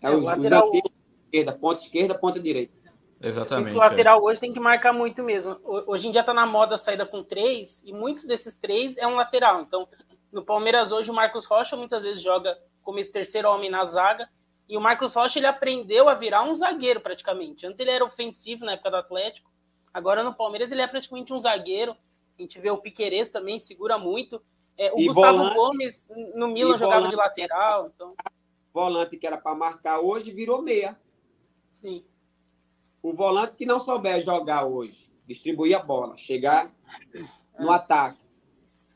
É, 0.00 0.06
é 0.06 0.16
os, 0.16 0.22
os 0.22 0.90
esquerda, 1.28 1.52
ponta 1.52 1.82
esquerda, 1.82 2.18
ponta 2.18 2.40
direita. 2.40 2.78
Exatamente. 3.20 3.72
o 3.72 3.76
lateral 3.76 4.18
é. 4.18 4.22
hoje 4.22 4.40
tem 4.40 4.52
que 4.52 4.60
marcar 4.60 4.92
muito 4.92 5.22
mesmo. 5.22 5.58
Hoje 5.64 6.08
em 6.08 6.12
dia 6.12 6.22
tá 6.22 6.32
na 6.32 6.46
moda 6.46 6.76
a 6.76 6.78
saída 6.78 7.04
com 7.04 7.22
três, 7.22 7.82
e 7.84 7.92
muitos 7.92 8.24
desses 8.24 8.56
três 8.56 8.96
é 8.96 9.06
um 9.06 9.16
lateral. 9.16 9.60
Então, 9.62 9.88
no 10.32 10.44
Palmeiras 10.44 10.92
hoje, 10.92 11.10
o 11.10 11.14
Marcos 11.14 11.44
Rocha 11.44 11.76
muitas 11.76 12.04
vezes 12.04 12.22
joga 12.22 12.56
como 12.82 12.98
esse 12.98 13.10
terceiro 13.10 13.50
homem 13.50 13.70
na 13.70 13.84
zaga. 13.84 14.28
E 14.68 14.76
o 14.76 14.80
Marcos 14.80 15.14
Rocha 15.14 15.38
ele 15.38 15.46
aprendeu 15.46 16.08
a 16.08 16.14
virar 16.14 16.42
um 16.42 16.54
zagueiro 16.54 17.00
praticamente. 17.00 17.66
Antes 17.66 17.80
ele 17.80 17.90
era 17.90 18.04
ofensivo 18.04 18.64
na 18.64 18.72
época 18.72 18.90
do 18.90 18.96
Atlético. 18.96 19.50
Agora 19.92 20.22
no 20.22 20.34
Palmeiras 20.34 20.70
ele 20.70 20.82
é 20.82 20.86
praticamente 20.86 21.32
um 21.32 21.38
zagueiro. 21.38 21.96
A 22.38 22.42
gente 22.42 22.58
vê 22.60 22.70
o 22.70 22.78
Piquerez 22.78 23.30
também, 23.30 23.58
segura 23.58 23.98
muito. 23.98 24.40
É, 24.76 24.92
o 24.92 24.98
e 25.00 25.06
Gustavo 25.06 25.38
volante, 25.38 25.56
Gomes 25.56 26.08
no 26.34 26.48
Milan 26.48 26.78
jogava 26.78 27.08
de 27.08 27.16
lateral. 27.16 27.90
Então... 27.92 28.14
Volante 28.72 29.16
que 29.16 29.26
era 29.26 29.38
para 29.38 29.56
marcar 29.56 30.00
hoje 30.00 30.30
virou 30.30 30.62
meia. 30.62 30.96
Sim. 31.70 32.04
O 33.02 33.12
volante 33.12 33.54
que 33.54 33.66
não 33.66 33.78
souber 33.78 34.20
jogar 34.20 34.64
hoje, 34.64 35.10
distribuir 35.26 35.76
a 35.76 35.82
bola, 35.82 36.16
chegar 36.16 36.72
no 37.58 37.70
é. 37.70 37.74
ataque, 37.74 38.26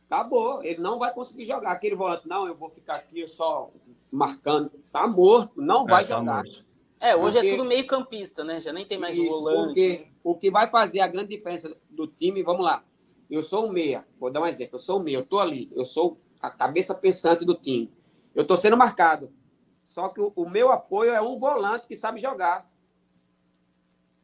acabou. 0.07 0.63
Ele 0.63 0.81
não 0.81 0.99
vai 0.99 1.13
conseguir 1.13 1.45
jogar. 1.45 1.73
Aquele 1.73 1.95
volante, 1.95 2.29
não, 2.29 2.47
eu 2.47 2.55
vou 2.55 2.69
ficar 2.69 2.97
aqui 2.97 3.27
só 3.29 3.71
marcando. 4.11 4.71
Tá 4.93 5.07
morto, 5.07 5.61
não 5.61 5.87
vai 5.87 6.05
é, 6.05 6.07
tá 6.07 6.19
jogar. 6.19 6.45
Morto. 6.45 6.67
É, 7.01 7.17
hoje 7.17 7.39
é 7.39 7.41
porque, 7.41 7.55
é 7.55 7.57
tudo 7.57 7.69
meio 7.69 7.87
campista, 7.87 8.45
né? 8.45 8.61
Já 8.61 8.73
nem 8.73 8.87
tem 8.87 8.99
mais 8.99 9.17
isso, 9.17 9.29
volante. 9.29 9.67
Porque 9.67 10.07
o 10.23 10.37
que 10.37 10.51
vai 10.51 10.69
fazer 10.69 11.01
a 11.01 11.09
grande 11.09 11.31
diferença 11.31 11.77
do 11.91 12.07
time, 12.07 12.43
vamos 12.43 12.65
lá. 12.65 12.85
Eu 13.29 13.43
sou 13.43 13.67
o 13.67 13.73
meia, 13.73 14.07
vou 14.21 14.31
dar 14.31 14.41
um 14.41 14.47
exemplo. 14.47 14.77
Eu 14.77 14.81
sou 14.81 15.01
o 15.01 15.03
meia, 15.03 15.17
eu 15.17 15.25
tô 15.25 15.41
ali, 15.41 15.69
eu 15.75 15.85
sou 15.85 16.21
a 16.41 16.51
cabeça 16.51 16.95
pensante 16.95 17.45
do 17.45 17.55
time. 17.55 17.91
Eu 18.35 18.47
tô 18.47 18.57
sendo 18.57 18.77
marcado. 18.77 19.33
Só 19.93 20.09
que 20.09 20.23
o, 20.23 20.33
o 20.35 20.49
meu 20.49 20.73
apoio 20.73 21.11
é 21.11 21.21
um 21.21 21.37
volante 21.37 21.87
que 21.87 21.95
sabe 21.95 22.19
jogar. 22.19 22.67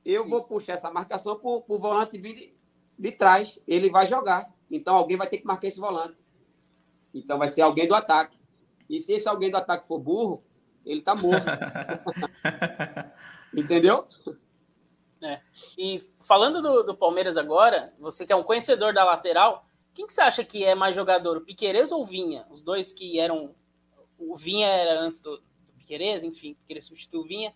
Eu 0.03 0.25
Sim. 0.25 0.31
vou 0.31 0.43
puxar 0.43 0.73
essa 0.73 0.91
marcação 0.91 1.37
para 1.37 1.47
o 1.47 1.79
volante 1.79 2.17
vir 2.17 2.35
de, 2.35 2.55
de 2.99 3.13
trás. 3.13 3.61
Ele 3.69 3.91
vai 3.91 4.07
jogar. 4.07 4.51
Então 4.71 4.97
alguém 4.97 5.19
vai 5.19 5.27
ter 5.27 5.37
que 5.37 5.47
marcar 5.47 5.69
esse 5.69 5.79
volante. 5.79 6.17
Então 7.13 7.39
vai 7.39 7.49
ser 7.49 7.61
alguém 7.61 7.87
do 7.87 7.95
ataque. 7.95 8.41
E 8.89 8.99
se 8.99 9.13
esse 9.13 9.29
alguém 9.29 9.51
do 9.51 9.59
ataque 9.59 9.87
for 9.87 9.99
burro, 9.99 10.43
Ele 10.87 11.03
tá 11.03 11.15
morto. 11.15 11.45
Entendeu? 13.55 14.09
É. 15.21 15.43
E 15.77 16.03
falando 16.23 16.63
do, 16.63 16.83
do, 16.83 16.97
Palmeiras 16.97 17.37
agora, 17.37 17.93
você 17.99 18.25
que 18.25 18.33
é 18.33 18.37
um 18.37 18.43
conhecedor 18.43 18.95
da 18.95 19.05
lateral, 19.05 19.67
quem 19.93 20.07
que 20.07 20.15
você 20.15 20.23
acha 20.23 20.43
que 20.43 20.65
é 20.65 20.75
mais 20.75 20.97
jogador, 20.97 21.37
o 21.37 21.43
Piquerez 21.43 21.93
ou 21.93 22.01
o 22.01 22.07
Vinha? 22.07 22.47
Os 22.51 22.63
dois 22.63 22.91
que 22.91 23.21
eram. 23.21 23.55
O 24.19 24.35
Vinha 24.35 24.67
era 24.67 24.99
antes 24.99 25.21
do 25.21 25.47
Piquerez, 25.89 26.23
enfim, 26.23 26.55
Piquerez 26.61 26.85
substituiu 26.85 27.23
o 27.23 27.25
Vinha. 27.25 27.55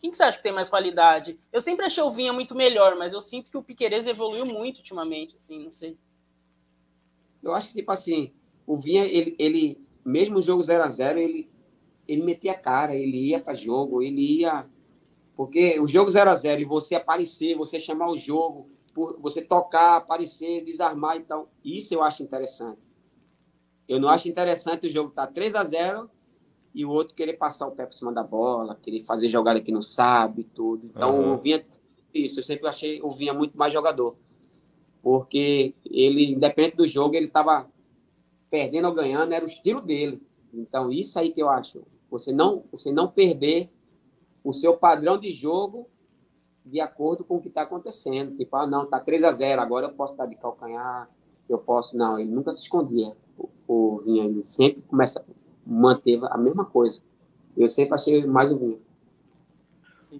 Quem 0.00 0.10
que 0.10 0.16
você 0.16 0.22
acha 0.22 0.38
que 0.38 0.42
tem 0.42 0.52
mais 0.52 0.70
qualidade? 0.70 1.38
Eu 1.52 1.60
sempre 1.60 1.84
achei 1.84 2.02
o 2.02 2.10
Vinha 2.10 2.32
muito 2.32 2.54
melhor, 2.54 2.96
mas 2.96 3.12
eu 3.12 3.20
sinto 3.20 3.50
que 3.50 3.58
o 3.58 3.62
Piquerez 3.62 4.06
evoluiu 4.06 4.46
muito 4.46 4.78
ultimamente, 4.78 5.36
assim, 5.36 5.62
não 5.62 5.72
sei. 5.72 5.98
Eu 7.42 7.54
acho 7.54 7.68
que, 7.68 7.74
tipo 7.74 7.92
assim, 7.92 8.32
o 8.66 8.76
Vinha, 8.76 9.04
ele, 9.04 9.36
ele 9.38 9.86
mesmo 10.02 10.38
o 10.38 10.42
jogo 10.42 10.62
0 10.62 10.82
a 10.82 10.88
0 10.88 11.18
ele, 11.18 11.50
ele 12.08 12.22
metia 12.22 12.52
a 12.52 12.58
cara, 12.58 12.94
ele 12.94 13.28
ia 13.28 13.38
para 13.38 13.52
jogo, 13.52 14.02
ele 14.02 14.40
ia. 14.40 14.66
Porque 15.36 15.78
o 15.78 15.86
jogo 15.86 16.10
0 16.10 16.30
a 16.30 16.34
0 16.34 16.62
e 16.62 16.64
você 16.64 16.94
aparecer, 16.94 17.56
você 17.56 17.78
chamar 17.78 18.08
o 18.08 18.16
jogo, 18.16 18.70
você 19.20 19.42
tocar, 19.42 19.96
aparecer, 19.96 20.64
desarmar, 20.64 21.18
então, 21.18 21.48
isso 21.62 21.92
eu 21.92 22.02
acho 22.02 22.22
interessante. 22.22 22.90
Eu 23.86 24.00
não 24.00 24.08
acho 24.08 24.28
interessante 24.28 24.86
o 24.86 24.90
jogo 24.90 25.10
estar 25.10 25.26
tá 25.26 25.32
3 25.32 25.54
a 25.54 25.64
0 25.64 26.10
e 26.74 26.84
o 26.84 26.90
outro 26.90 27.14
querer 27.14 27.34
passar 27.34 27.68
o 27.68 27.70
pé 27.70 27.86
por 27.86 27.94
cima 27.94 28.12
da 28.12 28.22
bola, 28.22 28.74
querer 28.82 29.04
fazer 29.04 29.28
jogada 29.28 29.60
que 29.60 29.70
não 29.70 29.82
sabe, 29.82 30.42
tudo. 30.42 30.86
Então, 30.86 31.20
uhum. 31.20 31.34
o 31.34 31.38
Vinha, 31.38 31.62
isso, 32.12 32.40
eu 32.40 32.42
sempre 32.42 32.66
achei 32.66 33.00
o 33.00 33.14
Vinha 33.14 33.32
muito 33.32 33.56
mais 33.56 33.72
jogador. 33.72 34.16
Porque 35.00 35.74
ele, 35.84 36.32
independente 36.32 36.76
do 36.76 36.88
jogo, 36.88 37.14
ele 37.14 37.26
estava 37.26 37.70
perdendo 38.50 38.88
ou 38.88 38.94
ganhando, 38.94 39.32
era 39.32 39.44
o 39.44 39.48
estilo 39.48 39.80
dele. 39.80 40.20
Então, 40.52 40.90
isso 40.90 41.16
aí 41.16 41.32
que 41.32 41.40
eu 41.40 41.48
acho. 41.48 41.82
Você 42.10 42.32
não, 42.32 42.64
você 42.72 42.90
não 42.90 43.06
perder 43.06 43.70
o 44.42 44.52
seu 44.52 44.76
padrão 44.76 45.18
de 45.18 45.30
jogo 45.30 45.88
de 46.64 46.80
acordo 46.80 47.24
com 47.24 47.36
o 47.36 47.40
que 47.40 47.48
está 47.48 47.62
acontecendo. 47.62 48.36
Tipo, 48.36 48.56
ah, 48.56 48.66
não, 48.66 48.86
tá 48.86 48.98
3 48.98 49.22
a 49.22 49.30
0 49.32 49.60
agora 49.60 49.86
eu 49.86 49.92
posso 49.92 50.14
estar 50.14 50.26
de 50.26 50.36
calcanhar, 50.36 51.08
eu 51.48 51.58
posso. 51.58 51.96
Não, 51.96 52.18
ele 52.18 52.30
nunca 52.30 52.52
se 52.52 52.62
escondia. 52.62 53.16
O, 53.38 53.48
o 53.68 53.98
Vinha, 54.04 54.24
ele 54.24 54.42
sempre 54.44 54.82
começa 54.82 55.24
manteve 55.66 56.26
a 56.30 56.38
mesma 56.38 56.64
coisa. 56.64 57.00
Eu 57.56 57.68
sempre 57.68 57.94
achei 57.94 58.24
mais 58.26 58.50
o 58.50 58.58
Vinha. 58.58 58.78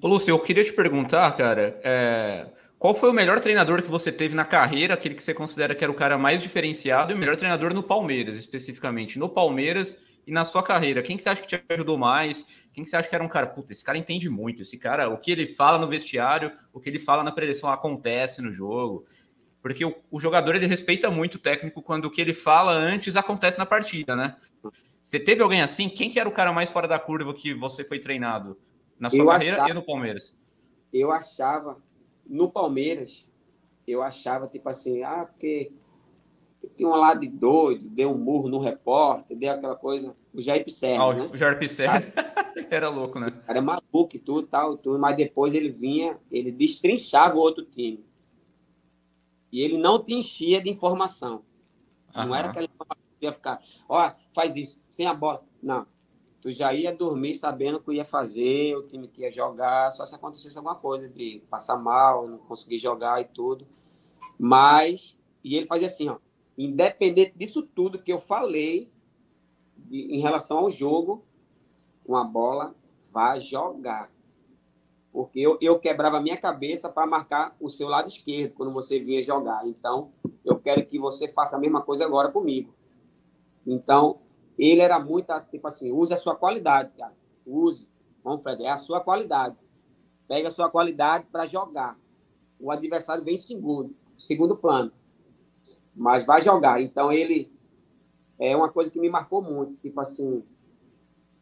Ô, 0.00 0.08
Lúcio, 0.08 0.30
eu 0.30 0.38
queria 0.38 0.64
te 0.64 0.72
perguntar, 0.72 1.30
cara, 1.36 1.78
é, 1.82 2.46
qual 2.78 2.94
foi 2.94 3.10
o 3.10 3.12
melhor 3.12 3.40
treinador 3.40 3.82
que 3.82 3.90
você 3.90 4.10
teve 4.10 4.34
na 4.34 4.44
carreira, 4.44 4.94
aquele 4.94 5.14
que 5.14 5.22
você 5.22 5.32
considera 5.32 5.74
que 5.74 5.84
era 5.84 5.90
o 5.90 5.94
cara 5.94 6.18
mais 6.18 6.42
diferenciado 6.42 7.12
e 7.12 7.14
o 7.14 7.18
melhor 7.18 7.36
treinador 7.36 7.72
no 7.72 7.82
Palmeiras, 7.82 8.36
especificamente? 8.36 9.18
No 9.18 9.28
Palmeiras 9.28 9.96
e 10.26 10.32
na 10.32 10.44
sua 10.44 10.62
carreira, 10.62 11.02
quem 11.02 11.16
que 11.16 11.22
você 11.22 11.28
acha 11.28 11.42
que 11.42 11.48
te 11.48 11.62
ajudou 11.70 11.98
mais? 11.98 12.44
Quem 12.72 12.82
que 12.82 12.90
você 12.90 12.96
acha 12.96 13.08
que 13.08 13.14
era 13.14 13.22
um 13.22 13.28
cara, 13.28 13.46
puta, 13.46 13.72
esse 13.72 13.84
cara 13.84 13.98
entende 13.98 14.28
muito, 14.28 14.62
esse 14.62 14.78
cara, 14.78 15.08
o 15.08 15.18
que 15.18 15.30
ele 15.30 15.46
fala 15.46 15.78
no 15.78 15.86
vestiário, 15.86 16.50
o 16.72 16.80
que 16.80 16.88
ele 16.88 16.98
fala 16.98 17.22
na 17.22 17.32
preleção 17.32 17.70
acontece 17.70 18.40
no 18.42 18.52
jogo. 18.52 19.06
Porque 19.62 19.84
o, 19.84 19.94
o 20.10 20.20
jogador, 20.20 20.54
ele 20.54 20.66
respeita 20.66 21.10
muito 21.10 21.36
o 21.36 21.38
técnico 21.38 21.82
quando 21.82 22.06
o 22.06 22.10
que 22.10 22.20
ele 22.20 22.34
fala 22.34 22.72
antes 22.72 23.16
acontece 23.16 23.58
na 23.58 23.64
partida, 23.64 24.14
né? 24.14 24.36
Você 25.04 25.20
teve 25.20 25.42
alguém 25.42 25.60
assim? 25.60 25.90
Quem 25.90 26.08
que 26.08 26.18
era 26.18 26.26
o 26.28 26.32
cara 26.32 26.50
mais 26.50 26.70
fora 26.70 26.88
da 26.88 26.98
curva 26.98 27.34
que 27.34 27.52
você 27.52 27.84
foi 27.84 28.00
treinado 28.00 28.58
na 28.98 29.10
sua 29.10 29.18
eu 29.18 29.26
carreira 29.26 29.56
achava, 29.56 29.70
e 29.70 29.74
no 29.74 29.82
Palmeiras? 29.82 30.42
Eu 30.90 31.12
achava, 31.12 31.76
no 32.26 32.50
Palmeiras, 32.50 33.28
eu 33.86 34.02
achava 34.02 34.48
tipo 34.48 34.66
assim, 34.66 35.02
ah, 35.02 35.26
porque 35.26 35.70
tinha 36.74 36.88
um 36.88 36.96
lado 36.96 37.20
de 37.20 37.28
doido, 37.28 37.86
deu 37.86 38.12
um 38.12 38.18
murro 38.18 38.48
no 38.48 38.58
repórter, 38.58 39.36
deu 39.36 39.52
aquela 39.52 39.76
coisa, 39.76 40.16
o 40.32 40.40
Jair 40.40 40.64
Pisserra, 40.64 41.04
ah, 41.04 41.12
né? 41.12 41.30
O 41.30 41.36
Jair 41.36 41.58
Pisserra 41.58 42.00
era 42.70 42.88
louco, 42.88 43.20
né? 43.20 43.28
Era 43.46 43.60
maluco 43.60 44.16
e 44.16 44.18
tudo, 44.18 44.46
tal, 44.46 44.78
tudo, 44.78 44.98
mas 44.98 45.14
depois 45.14 45.52
ele 45.52 45.68
vinha, 45.68 46.18
ele 46.30 46.50
destrinchava 46.50 47.36
o 47.36 47.40
outro 47.40 47.62
time. 47.62 48.02
E 49.52 49.60
ele 49.60 49.76
não 49.76 50.02
te 50.02 50.14
enchia 50.14 50.62
de 50.62 50.70
informação. 50.70 51.44
Não 52.14 52.34
era 52.34 52.48
aquela 52.48 52.64
informação 52.64 53.03
ia 53.20 53.32
ficar, 53.32 53.62
ó, 53.88 54.12
faz 54.34 54.56
isso, 54.56 54.80
sem 54.88 55.06
a 55.06 55.14
bola. 55.14 55.44
Não. 55.62 55.86
Tu 56.40 56.50
já 56.50 56.74
ia 56.74 56.94
dormir 56.94 57.34
sabendo 57.34 57.78
o 57.78 57.80
que 57.80 57.92
ia 57.92 58.04
fazer, 58.04 58.76
o 58.76 58.82
time 58.82 59.08
que 59.08 59.22
ia 59.22 59.30
jogar, 59.30 59.90
só 59.92 60.04
se 60.04 60.14
acontecesse 60.14 60.56
alguma 60.56 60.74
coisa 60.74 61.08
de 61.08 61.42
passar 61.48 61.76
mal, 61.76 62.28
não 62.28 62.38
conseguir 62.38 62.76
jogar 62.76 63.20
e 63.20 63.24
tudo. 63.24 63.66
Mas, 64.38 65.18
e 65.42 65.56
ele 65.56 65.66
fazia 65.66 65.86
assim, 65.86 66.08
ó, 66.08 66.18
independente 66.58 67.32
disso 67.34 67.62
tudo 67.62 68.02
que 68.02 68.12
eu 68.12 68.20
falei 68.20 68.92
de, 69.74 70.14
em 70.14 70.20
relação 70.20 70.58
ao 70.58 70.70
jogo, 70.70 71.24
uma 72.04 72.24
bola 72.24 72.74
vai 73.10 73.40
jogar. 73.40 74.12
Porque 75.12 75.38
eu, 75.40 75.56
eu 75.60 75.78
quebrava 75.78 76.16
a 76.18 76.20
minha 76.20 76.36
cabeça 76.36 76.88
para 76.88 77.06
marcar 77.06 77.56
o 77.60 77.70
seu 77.70 77.88
lado 77.88 78.08
esquerdo 78.08 78.52
quando 78.52 78.72
você 78.72 78.98
vinha 78.98 79.22
jogar. 79.22 79.66
Então, 79.66 80.12
eu 80.44 80.58
quero 80.58 80.84
que 80.84 80.98
você 80.98 81.28
faça 81.28 81.56
a 81.56 81.60
mesma 81.60 81.80
coisa 81.80 82.04
agora 82.04 82.30
comigo. 82.30 82.74
Então, 83.66 84.20
ele 84.58 84.80
era 84.80 84.98
muito, 84.98 85.32
tipo 85.50 85.66
assim, 85.66 85.90
use 85.90 86.12
a 86.12 86.18
sua 86.18 86.34
qualidade, 86.36 86.92
cara. 86.96 87.14
Use. 87.46 87.88
Vamos, 88.22 88.42
Fred, 88.42 88.64
é 88.64 88.70
a 88.70 88.78
sua 88.78 89.00
qualidade. 89.00 89.56
Pega 90.28 90.48
a 90.48 90.52
sua 90.52 90.70
qualidade 90.70 91.26
para 91.30 91.46
jogar. 91.46 91.98
O 92.58 92.70
adversário 92.70 93.24
vem 93.24 93.34
em 93.34 93.38
segundo, 93.38 93.94
segundo 94.18 94.56
plano. 94.56 94.92
Mas 95.94 96.24
vai 96.24 96.40
jogar. 96.40 96.80
Então, 96.80 97.12
ele 97.12 97.52
é 98.38 98.56
uma 98.56 98.70
coisa 98.70 98.90
que 98.90 98.98
me 98.98 99.10
marcou 99.10 99.42
muito. 99.42 99.74
Tipo 99.82 100.00
assim, 100.00 100.42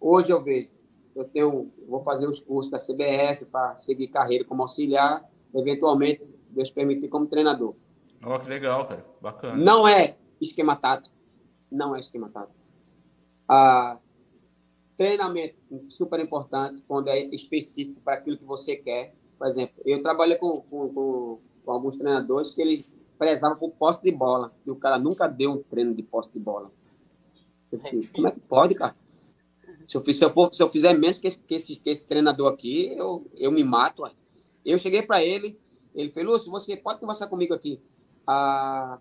hoje 0.00 0.30
eu 0.30 0.42
vejo, 0.42 0.68
eu 1.14 1.24
tenho, 1.24 1.70
vou 1.86 2.02
fazer 2.02 2.26
os 2.26 2.40
cursos 2.40 2.70
da 2.70 2.78
CBF 2.78 3.44
para 3.46 3.76
seguir 3.76 4.08
carreira 4.08 4.44
como 4.44 4.62
auxiliar, 4.62 5.28
eventualmente, 5.54 6.26
Deus 6.50 6.70
permitir, 6.70 7.08
como 7.08 7.26
treinador. 7.26 7.74
Oh, 8.24 8.38
que 8.38 8.48
legal, 8.48 8.86
cara. 8.86 9.04
Bacana. 9.20 9.56
Não 9.56 9.86
é 9.86 10.16
esquema 10.40 10.74
tático 10.74 11.14
não 11.72 11.96
é 11.96 12.00
esquema 12.00 12.28
tático. 12.28 12.54
Ah, 13.48 13.98
treinamento 14.96 15.56
super 15.88 16.20
importante 16.20 16.82
quando 16.86 17.08
é 17.08 17.24
específico 17.34 18.00
para 18.02 18.14
aquilo 18.14 18.38
que 18.38 18.44
você 18.44 18.76
quer. 18.76 19.14
Por 19.38 19.46
exemplo, 19.46 19.82
eu 19.84 20.02
trabalhei 20.02 20.36
com, 20.36 20.60
com, 20.60 20.88
com, 20.92 21.38
com 21.64 21.72
alguns 21.72 21.96
treinadores 21.96 22.54
que 22.54 22.62
ele 22.62 22.86
prezava 23.18 23.56
por 23.56 23.70
posse 23.70 24.02
de 24.02 24.12
bola 24.12 24.52
e 24.66 24.70
o 24.70 24.76
cara 24.76 24.98
nunca 24.98 25.26
deu 25.26 25.52
um 25.52 25.62
treino 25.62 25.94
de 25.94 26.02
posse 26.02 26.30
de 26.32 26.38
bola. 26.38 26.70
como 28.14 28.28
é 28.28 28.30
que 28.30 28.40
pode, 28.40 28.74
cara? 28.74 28.94
Se 29.88 29.96
eu, 29.96 30.02
se 30.02 30.24
eu, 30.24 30.32
for, 30.32 30.52
se 30.54 30.62
eu 30.62 30.68
fizer 30.68 30.96
menos 30.96 31.18
que 31.18 31.26
esse, 31.26 31.42
que 31.42 31.54
esse, 31.54 31.76
que 31.76 31.90
esse 31.90 32.06
treinador 32.06 32.52
aqui, 32.52 32.94
eu, 32.96 33.26
eu 33.34 33.50
me 33.50 33.64
mato. 33.64 34.04
Eu 34.64 34.78
cheguei 34.78 35.02
para 35.02 35.22
ele, 35.22 35.58
ele 35.94 36.10
falou, 36.10 36.34
Lúcio, 36.34 36.50
você 36.50 36.76
pode 36.76 37.00
conversar 37.00 37.26
comigo 37.26 37.52
aqui. 37.52 37.80
Ah, 38.26 38.98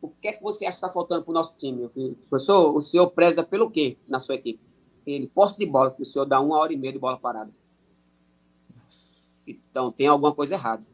o 0.00 0.08
que 0.08 0.28
é 0.28 0.32
que 0.32 0.42
você 0.42 0.64
acha 0.64 0.78
que 0.78 0.84
está 0.84 0.92
faltando 0.92 1.24
para 1.24 1.30
o 1.30 1.34
nosso 1.34 1.56
time, 1.56 1.80
meu 1.80 1.88
filho? 1.88 2.16
Professor, 2.28 2.74
o 2.74 2.80
senhor 2.80 3.10
preza 3.10 3.42
pelo 3.42 3.70
quê 3.70 3.96
na 4.06 4.18
sua 4.18 4.36
equipe? 4.36 4.60
Ele, 5.04 5.26
posse 5.26 5.58
de 5.58 5.66
bola, 5.66 5.94
o 5.98 6.04
senhor 6.04 6.24
dá 6.24 6.40
uma 6.40 6.58
hora 6.58 6.72
e 6.72 6.76
meia 6.76 6.92
de 6.92 6.98
bola 6.98 7.18
parada. 7.18 7.50
Então, 9.46 9.90
tem 9.90 10.06
alguma 10.06 10.34
coisa 10.34 10.54
errada. 10.54 10.86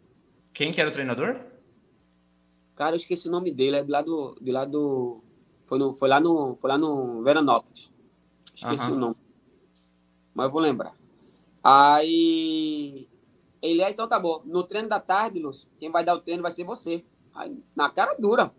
Quem 0.52 0.70
que 0.70 0.80
era 0.80 0.88
o 0.88 0.92
treinador? 0.92 1.40
Cara, 2.76 2.94
eu 2.94 2.98
esqueci 2.98 3.28
o 3.28 3.30
nome 3.30 3.50
dele, 3.50 3.76
é 3.76 3.84
do 3.84 3.90
lado, 3.90 4.36
do 4.40 4.52
lado 4.52 5.24
foi, 5.64 5.78
no, 5.78 5.92
foi 5.92 6.08
lá 6.08 6.20
no, 6.20 6.54
foi 6.56 6.70
lá 6.70 6.78
no 6.78 7.22
Veranópolis. 7.22 7.90
Esqueci 8.54 8.84
uhum. 8.84 8.96
o 8.96 8.98
nome. 8.98 9.16
Mas 10.32 10.46
eu 10.46 10.52
vou 10.52 10.60
lembrar. 10.60 10.96
Aí, 11.62 13.08
ele 13.60 13.82
é, 13.82 13.90
então 13.90 14.08
tá 14.08 14.18
bom. 14.18 14.42
No 14.44 14.62
treino 14.62 14.88
da 14.88 15.00
tarde, 15.00 15.38
Lúcio, 15.38 15.68
quem 15.78 15.90
vai 15.90 16.04
dar 16.04 16.14
o 16.14 16.20
treino 16.20 16.42
vai 16.42 16.52
ser 16.52 16.64
você. 16.64 17.04
Aí, 17.34 17.58
na 17.74 17.90
cara 17.90 18.14
dura. 18.18 18.52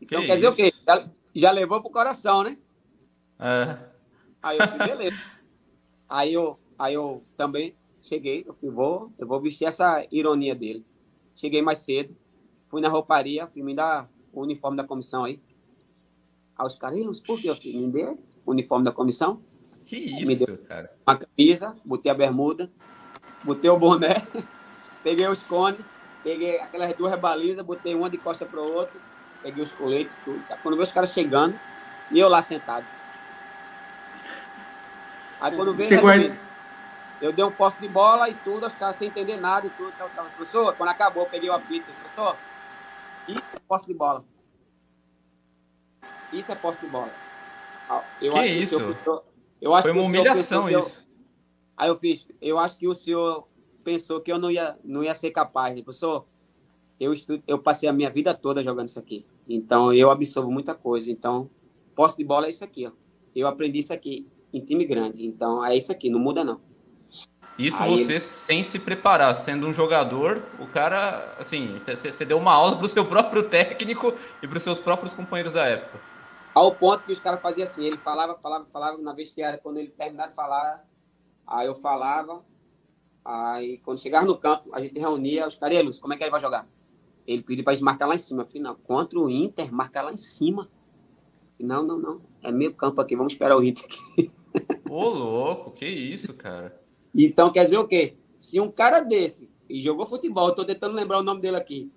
Então 0.00 0.20
que 0.20 0.26
quer 0.26 0.36
dizer 0.36 0.48
o 0.48 0.54
quê? 0.54 0.72
Já, 0.86 1.08
já 1.34 1.50
levou 1.50 1.80
pro 1.80 1.90
coração, 1.90 2.42
né? 2.42 2.56
É. 3.38 3.78
Aí 4.42 4.58
eu 4.58 4.68
fui, 4.68 4.78
beleza. 4.78 5.22
aí 6.08 6.32
eu, 6.32 6.58
aí 6.78 6.94
eu 6.94 7.22
também 7.36 7.74
cheguei, 8.02 8.44
eu 8.46 8.54
fui, 8.54 8.70
vou, 8.70 9.12
eu 9.18 9.26
vou 9.26 9.40
vestir 9.40 9.66
essa 9.66 10.06
ironia 10.10 10.54
dele. 10.54 10.84
Cheguei 11.34 11.60
mais 11.60 11.78
cedo, 11.78 12.16
fui 12.66 12.80
na 12.80 12.88
rouparia, 12.88 13.46
fui 13.46 13.62
me 13.62 13.74
dar 13.74 14.08
o 14.32 14.42
uniforme 14.42 14.76
da 14.76 14.84
comissão 14.84 15.24
aí. 15.24 15.40
Aí 16.56 16.66
os 16.66 16.76
caras, 16.76 17.20
por 17.20 17.40
que 17.40 17.48
eu 17.48 17.56
fui? 17.56 17.72
Me 17.72 17.90
dê 17.90 18.04
o 18.04 18.50
uniforme 18.52 18.84
da 18.84 18.92
comissão. 18.92 19.42
Que 19.84 19.96
isso, 19.96 20.26
me 20.26 20.36
deu 20.36 20.58
cara. 20.58 20.92
Uma 21.06 21.16
camisa, 21.16 21.76
botei 21.84 22.10
a 22.10 22.14
bermuda, 22.14 22.70
botei 23.44 23.70
o 23.70 23.78
boné, 23.78 24.14
peguei 25.02 25.26
os 25.28 25.42
cones, 25.42 25.80
peguei 26.22 26.58
aquelas 26.58 26.92
duas 26.94 27.18
balizas, 27.20 27.64
botei 27.64 27.94
uma 27.94 28.10
de 28.10 28.18
costa 28.18 28.44
para 28.46 28.60
o 28.60 28.74
outro, 28.74 29.00
peguei 29.42 29.62
os 29.62 29.72
coletes, 29.72 30.12
tudo. 30.24 30.42
Tá? 30.48 30.56
Quando 30.62 30.76
veio 30.76 30.86
os 30.86 30.92
caras 30.92 31.12
chegando, 31.12 31.58
e 32.10 32.18
eu 32.18 32.28
lá 32.28 32.42
sentado. 32.42 32.84
Aí 35.40 35.54
quando 35.54 35.74
veio, 35.74 36.36
eu 37.20 37.32
dei 37.32 37.44
um 37.44 37.50
posto 37.50 37.80
de 37.80 37.88
bola 37.88 38.28
e 38.28 38.34
tudo, 38.34 38.66
os 38.66 38.74
caras 38.74 38.96
sem 38.96 39.08
entender 39.08 39.36
nada 39.38 39.66
e 39.66 39.70
tudo. 39.70 39.92
Tal, 39.96 40.10
tal. 40.14 40.26
Professor, 40.36 40.74
quando 40.74 40.88
acabou, 40.90 41.24
eu 41.24 41.28
peguei 41.30 41.48
o 41.48 41.52
apito. 41.52 41.90
Professor, 41.92 42.36
isso 43.28 43.42
é 43.54 43.58
posto 43.66 43.86
de 43.86 43.94
bola. 43.94 44.24
Isso 46.32 46.52
é 46.52 46.54
posto 46.54 46.80
de 46.80 46.88
bola. 46.88 47.10
Eu 48.20 48.32
que 48.32 48.38
acho 48.38 48.48
isso? 48.48 48.76
Que 48.78 48.82
o, 48.82 48.96
senhor, 48.96 49.24
Eu 49.60 49.74
acho 49.74 49.82
Foi 49.82 49.92
uma 49.92 50.02
humilhação 50.02 50.66
que 50.66 50.74
eu- 50.74 50.80
isso. 50.80 51.08
Aí 51.76 51.88
eu 51.88 51.96
fiz, 51.96 52.26
eu 52.40 52.58
acho 52.58 52.76
que 52.76 52.88
o 52.88 52.94
senhor 52.94 53.46
pensou 53.84 54.20
que 54.20 54.32
eu 54.32 54.38
não 54.38 54.50
ia, 54.50 54.78
não 54.82 55.04
ia 55.04 55.14
ser 55.14 55.30
capaz. 55.30 55.72
Ele, 55.72 55.82
Professor, 55.82 56.26
eu, 56.98 57.14
eu 57.46 57.58
passei 57.58 57.88
a 57.88 57.92
minha 57.92 58.10
vida 58.10 58.34
toda 58.34 58.62
jogando 58.62 58.88
isso 58.88 58.98
aqui. 58.98 59.26
Então, 59.48 59.92
eu 59.92 60.10
absorvo 60.10 60.50
muita 60.50 60.74
coisa. 60.74 61.10
Então, 61.10 61.50
posse 61.94 62.16
de 62.16 62.24
bola 62.24 62.46
é 62.46 62.50
isso 62.50 62.64
aqui, 62.64 62.86
ó. 62.86 62.92
Eu 63.34 63.46
aprendi 63.46 63.78
isso 63.78 63.92
aqui 63.92 64.26
em 64.52 64.60
time 64.60 64.84
grande. 64.84 65.26
Então, 65.26 65.64
é 65.64 65.76
isso 65.76 65.92
aqui, 65.92 66.08
não 66.08 66.18
muda 66.18 66.42
não. 66.42 66.60
Isso 67.58 67.82
Aí 67.82 67.90
você 67.90 68.20
sem 68.20 68.62
se 68.62 68.78
preparar, 68.78 69.34
sendo 69.34 69.66
um 69.66 69.72
jogador, 69.72 70.42
o 70.60 70.66
cara, 70.66 71.34
assim, 71.38 71.78
você- 71.78 72.24
deu 72.24 72.36
uma 72.36 72.52
aula 72.52 72.76
pro 72.76 72.86
seu 72.86 73.04
próprio 73.04 73.48
técnico 73.48 74.12
e 74.42 74.48
pros 74.48 74.62
seus 74.62 74.78
próprios 74.78 75.14
companheiros 75.14 75.54
da 75.54 75.64
época. 75.64 75.98
Ao 76.54 76.74
ponto 76.74 77.04
que 77.04 77.12
os 77.12 77.18
caras 77.18 77.40
faziam 77.40 77.64
assim, 77.66 77.84
ele 77.84 77.96
falava, 77.96 78.34
falava, 78.36 78.66
falava, 78.66 78.98
na 78.98 79.12
vestiária, 79.14 79.58
quando 79.58 79.78
ele 79.78 79.88
terminava 79.88 80.30
de 80.30 80.34
falar, 80.34 80.86
aí 81.46 81.66
eu 81.66 81.74
falava, 81.74 82.44
aí 83.24 83.78
quando 83.78 84.00
chegava 84.00 84.26
no 84.26 84.36
campo, 84.36 84.68
a 84.74 84.80
gente 84.80 84.98
reunia, 84.98 85.46
os 85.48 85.54
caras, 85.54 85.74
"E 85.76 85.78
aí, 85.78 85.84
Lúcio, 85.84 86.00
como 86.02 86.12
é 86.12 86.16
que 86.16 86.24
ele 86.24 86.30
vai 86.30 86.40
jogar? 86.40 86.66
Ele 87.26 87.42
pediu 87.42 87.64
pra 87.64 87.72
gente 87.72 87.82
marcar 87.82 88.06
lá 88.06 88.14
em 88.14 88.18
cima. 88.18 88.42
Eu 88.42 88.46
falei, 88.46 88.62
não, 88.62 88.74
contra 88.74 89.18
o 89.18 89.28
Inter, 89.28 89.72
marcar 89.72 90.02
lá 90.02 90.12
em 90.12 90.16
cima. 90.16 90.70
Falei, 91.56 91.66
Não, 91.66 91.82
não, 91.82 91.98
não, 91.98 92.20
é 92.42 92.52
meio 92.52 92.74
campo 92.74 93.00
aqui, 93.00 93.16
vamos 93.16 93.32
esperar 93.32 93.56
o 93.56 93.64
Inter 93.64 93.84
aqui. 93.84 94.30
Ô, 94.88 95.08
louco, 95.08 95.72
que 95.72 95.86
isso, 95.86 96.34
cara. 96.34 96.80
Então, 97.14 97.50
quer 97.50 97.64
dizer 97.64 97.78
o 97.78 97.88
quê? 97.88 98.16
Se 98.38 98.60
um 98.60 98.70
cara 98.70 99.00
desse, 99.00 99.50
e 99.68 99.80
jogou 99.80 100.06
futebol, 100.06 100.54
tô 100.54 100.64
tentando 100.64 100.94
lembrar 100.94 101.18
o 101.18 101.22
nome 101.22 101.40
dele 101.40 101.56
aqui, 101.56 101.90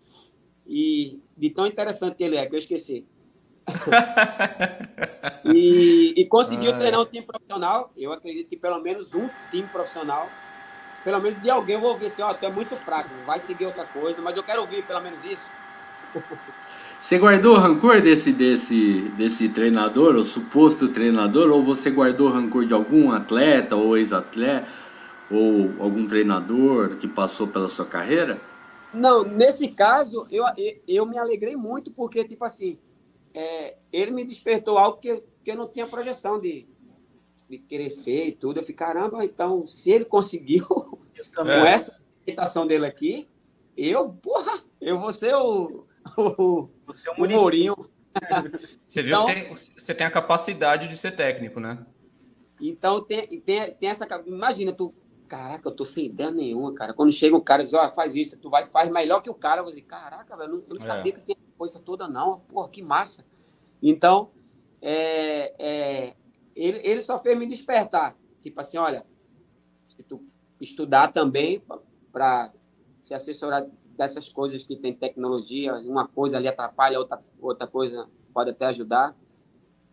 e 0.66 1.20
de 1.38 1.50
tão 1.50 1.66
interessante 1.68 2.16
que 2.16 2.24
ele 2.24 2.36
é, 2.36 2.46
que 2.46 2.56
eu 2.56 2.60
esqueci. 2.60 3.06
e, 5.46 6.14
e 6.18 6.26
conseguiu 6.26 6.72
Ah, 6.72 6.78
treinar 6.78 7.02
um 7.02 7.06
time 7.06 7.26
profissional, 7.26 7.92
eu 7.96 8.12
acredito 8.12 8.48
que 8.50 8.58
pelo 8.58 8.80
menos 8.80 9.14
um 9.14 9.30
time 9.52 9.68
profissional, 9.68 10.28
pelo 11.04 11.20
menos 11.20 11.42
de 11.42 11.50
alguém 11.50 11.76
eu 11.76 11.82
vou 11.82 11.92
ouvir 11.92 12.08
assim, 12.08 12.22
ó, 12.22 12.34
tu 12.34 12.46
é 12.46 12.50
muito 12.50 12.76
fraco, 12.76 13.10
vai 13.26 13.40
seguir 13.40 13.66
outra 13.66 13.86
coisa, 13.86 14.22
mas 14.22 14.36
eu 14.36 14.44
quero 14.44 14.62
ouvir 14.62 14.84
pelo 14.84 15.02
menos 15.02 15.24
isso. 15.24 15.46
Você 17.00 17.18
guardou 17.18 17.56
rancor 17.56 18.02
desse, 18.02 18.34
desse, 18.34 19.10
desse 19.16 19.48
treinador, 19.48 20.18
ou 20.18 20.24
suposto 20.24 20.90
treinador, 20.90 21.50
ou 21.50 21.64
você 21.64 21.90
guardou 21.90 22.28
rancor 22.28 22.66
de 22.66 22.74
algum 22.74 23.14
atleta 23.14 23.74
ou 23.74 23.98
ex-atleta, 23.98 24.68
ou 25.32 25.72
algum 25.80 26.06
treinador 26.06 26.98
que 26.98 27.08
passou 27.08 27.48
pela 27.48 27.70
sua 27.70 27.86
carreira? 27.86 28.38
Não, 28.94 29.24
nesse 29.24 29.70
caso, 29.70 30.28
eu, 30.30 30.44
eu, 30.86 31.06
me 31.06 31.18
alegrei 31.18 31.56
muito, 31.56 31.90
porque, 31.90 32.26
tipo 32.26 32.44
assim, 32.44 32.78
é, 33.34 33.78
ele 33.94 34.12
me 34.12 34.26
despertou 34.26 34.78
algo 34.78 34.98
que, 34.98 35.24
que 35.42 35.52
eu 35.52 35.56
não 35.56 35.68
tinha 35.68 35.88
projeção 35.88 36.38
de, 36.38 36.68
de 37.50 37.58
crescer 37.58 38.28
e 38.28 38.32
tudo. 38.32 38.58
Eu 38.58 38.64
falei, 38.64 38.76
caramba, 38.76 39.26
então, 39.26 39.66
se 39.66 39.90
ele 39.92 40.06
conseguiu 40.06 40.66
com. 41.36 41.50
É. 41.50 41.70
essa 41.74 42.04
aceitação 42.22 42.66
dele 42.68 42.86
aqui, 42.86 43.28
eu, 43.76 44.10
porra, 44.14 44.64
eu 44.80 45.00
vou 45.00 45.12
ser 45.14 45.36
o, 45.36 45.86
o, 46.18 46.70
O 46.88 46.94
seu 46.94 47.14
o. 47.14 47.28
Mourinho. 47.28 47.76
Você 48.84 49.02
viu 49.04 49.12
Então- 49.14 49.26
que 49.28 49.34
tem- 49.34 49.56
você 49.56 49.94
tem 49.96 50.06
a 50.08 50.12
capacidade 50.12 50.88
de 50.88 50.98
ser 50.98 51.16
técnico, 51.16 51.60
né? 51.60 51.86
Então, 52.60 53.02
tem, 53.02 53.40
tem, 53.42 53.72
tem 53.74 53.90
essa. 53.90 54.06
Imagina, 54.26 54.74
tu. 54.74 54.94
Caraca, 55.28 55.70
eu 55.70 55.76
tô 55.76 55.86
sem 55.86 56.08
ideia 56.08 56.32
nenhuma, 56.32 56.74
cara. 56.74 56.92
Quando 56.94 57.12
chega 57.12 57.36
o 57.36 57.42
cara 57.42 57.62
e 57.62 57.66
diz, 57.66 57.74
ó, 57.76 57.94
faz 57.94 58.16
isso, 58.16 58.40
tu 58.42 58.50
vai 58.50 58.66
faz 58.66 58.92
melhor 58.92 59.22
que 59.22 59.30
o 59.30 59.36
cara. 59.36 59.60
Eu 59.60 59.64
vou 59.64 59.72
dizer, 59.72 59.84
caraca, 59.86 60.36
velho, 60.36 60.50
eu 60.50 60.54
não, 60.58 60.64
eu 60.68 60.76
não 60.76 60.82
É. 60.84 60.88
sabia 60.88 61.12
que 61.14 61.22
tinha 61.22 61.38
coisa 61.56 61.80
toda, 61.80 62.08
não. 62.08 62.40
Porra, 62.40 62.68
que 62.68 62.82
massa. 62.82 63.24
Então, 63.82 64.32
é, 64.82 65.54
é, 65.60 66.16
ele, 66.60 66.80
ele 66.84 67.02
só 67.02 67.20
fez 67.20 67.38
me 67.38 67.46
despertar. 67.46 68.16
Tipo 68.42 68.60
assim, 68.60 68.78
olha, 68.78 69.06
se 69.88 70.04
tu 70.04 70.22
estudar 70.60 71.12
também 71.12 71.64
para 72.12 72.52
se 73.06 73.14
assessorar 73.14 73.66
dessas 73.98 74.30
coisas 74.30 74.64
que 74.64 74.76
tem 74.76 74.94
tecnologia, 74.94 75.74
uma 75.76 76.08
coisa 76.08 76.38
ali 76.38 76.48
atrapalha, 76.48 77.00
outra, 77.00 77.22
outra 77.40 77.68
coisa 77.68 78.08
pode 78.34 78.50
até 78.52 78.66
ajudar. 78.68 79.16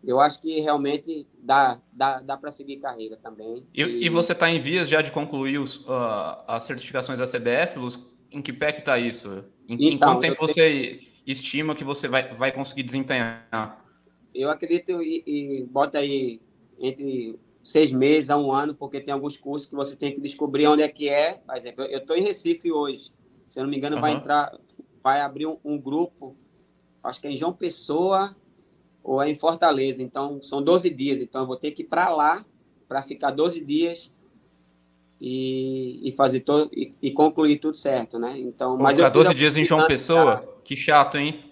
Eu 0.03 0.19
acho 0.19 0.39
que 0.41 0.59
realmente 0.61 1.27
dá, 1.39 1.81
dá, 1.91 2.21
dá 2.21 2.37
para 2.37 2.51
seguir 2.51 2.77
carreira 2.77 3.17
também. 3.17 3.65
E, 3.73 3.81
e 3.81 4.09
você 4.09 4.33
está 4.33 4.49
em 4.49 4.59
vias 4.59 4.87
já 4.87 5.01
de 5.01 5.11
concluir 5.11 5.57
os, 5.57 5.85
ah, 5.89 6.43
as 6.47 6.63
certificações 6.63 7.19
da 7.19 7.25
CBF, 7.25 7.79
Luz? 7.79 8.17
Em 8.31 8.41
que 8.41 8.53
pé 8.53 8.71
que 8.71 8.79
está 8.79 8.99
isso? 8.99 9.43
Em, 9.67 9.75
em 9.75 9.93
Então, 9.95 10.13
quanto 10.13 10.21
tempo 10.21 10.39
você 10.39 10.99
estima 11.25 11.75
que 11.75 11.83
você 11.83 12.07
vai, 12.07 12.33
vai 12.35 12.51
conseguir 12.51 12.83
desempenhar? 12.83 13.83
Eu 14.33 14.49
acredito 14.49 15.01
e, 15.01 15.23
e 15.25 15.65
bota 15.65 15.97
aí 15.97 16.39
entre 16.79 17.39
seis 17.63 17.91
meses 17.91 18.29
a 18.29 18.37
um 18.37 18.51
ano, 18.51 18.73
porque 18.75 18.99
tem 19.01 19.13
alguns 19.13 19.37
cursos 19.37 19.67
que 19.67 19.75
você 19.75 19.95
tem 19.95 20.13
que 20.13 20.21
descobrir 20.21 20.67
onde 20.67 20.83
é 20.83 20.87
que 20.87 21.09
é. 21.09 21.33
Por 21.45 21.55
exemplo, 21.55 21.83
eu 21.85 21.99
estou 21.99 22.15
em 22.15 22.21
Recife 22.21 22.71
hoje. 22.71 23.11
Se 23.47 23.59
eu 23.59 23.63
não 23.63 23.69
me 23.71 23.77
engano, 23.77 23.99
vai 23.99 24.11
Aham. 24.11 24.19
entrar, 24.19 24.57
vai 25.03 25.21
abrir 25.21 25.47
um, 25.47 25.57
um 25.63 25.77
grupo, 25.79 26.35
acho 27.03 27.19
que 27.19 27.27
é 27.27 27.31
em 27.31 27.37
João 27.37 27.53
Pessoa 27.53 28.35
ou 29.03 29.21
é 29.21 29.29
em 29.29 29.35
Fortaleza. 29.35 30.01
Então, 30.03 30.41
são 30.41 30.61
12 30.61 30.89
dias. 30.89 31.19
Então, 31.21 31.41
eu 31.41 31.47
vou 31.47 31.55
ter 31.57 31.71
que 31.71 31.81
ir 31.81 31.85
para 31.85 32.09
lá 32.09 32.45
para 32.87 33.01
ficar 33.03 33.31
12 33.31 33.63
dias 33.63 34.11
e, 35.19 35.99
e 36.07 36.11
fazer 36.11 36.41
todo 36.41 36.69
e, 36.73 36.93
e 37.01 37.11
concluir 37.11 37.57
tudo 37.59 37.75
certo, 37.75 38.19
né? 38.19 38.37
Então, 38.39 38.71
Vou 38.75 38.83
mas 38.83 38.95
ficar 38.95 39.07
eu 39.07 39.11
fiz 39.11 39.23
12 39.23 39.29
a- 39.29 39.33
dias 39.33 39.57
em 39.57 39.65
João 39.65 39.87
Pessoa? 39.87 40.61
Que 40.63 40.75
chato, 40.75 41.17
hein? 41.17 41.46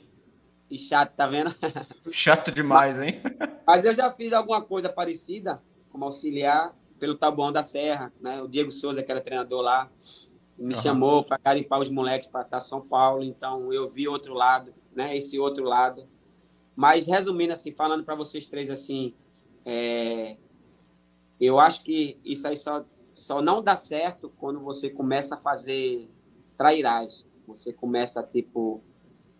E 0.69 0.77
chato, 0.77 1.15
tá 1.15 1.27
vendo? 1.27 1.53
Chato 2.11 2.51
demais, 2.51 2.99
hein? 2.99 3.21
Mas 3.67 3.85
eu 3.85 3.93
já 3.93 4.11
fiz 4.11 4.33
alguma 4.33 4.61
coisa 4.61 4.89
parecida, 4.89 5.61
como 5.89 6.05
auxiliar, 6.05 6.75
pelo 6.99 7.15
Tabuão 7.15 7.51
da 7.51 7.61
Serra, 7.61 8.11
né? 8.19 8.41
O 8.41 8.47
Diego 8.47 8.71
Souza, 8.71 9.03
que 9.03 9.11
era 9.11 9.21
treinador 9.21 9.61
lá, 9.61 9.91
me 10.57 10.73
Aham. 10.73 10.83
chamou 10.83 11.23
para 11.23 11.39
garimpar 11.43 11.79
os 11.79 11.89
moleques 11.89 12.29
para 12.29 12.41
estar 12.41 12.61
São 12.61 12.81
Paulo, 12.81 13.23
então 13.23 13.71
eu 13.71 13.89
vi 13.89 14.07
outro 14.07 14.33
lado, 14.33 14.73
né? 14.95 15.15
Esse 15.15 15.39
outro 15.39 15.63
lado. 15.63 16.07
Mas 16.75 17.05
resumindo 17.05 17.53
assim, 17.53 17.71
falando 17.71 18.03
para 18.03 18.15
vocês 18.15 18.45
três 18.45 18.69
assim, 18.69 19.15
é, 19.65 20.37
eu 21.39 21.59
acho 21.59 21.83
que 21.83 22.19
isso 22.23 22.47
aí 22.47 22.55
só, 22.55 22.85
só 23.13 23.41
não 23.41 23.61
dá 23.61 23.75
certo 23.75 24.31
quando 24.37 24.59
você 24.59 24.89
começa 24.89 25.35
a 25.35 25.39
fazer 25.39 26.09
trairagem. 26.57 27.25
Você 27.47 27.71
começa 27.73 28.21
a, 28.21 28.23
tipo, 28.23 28.83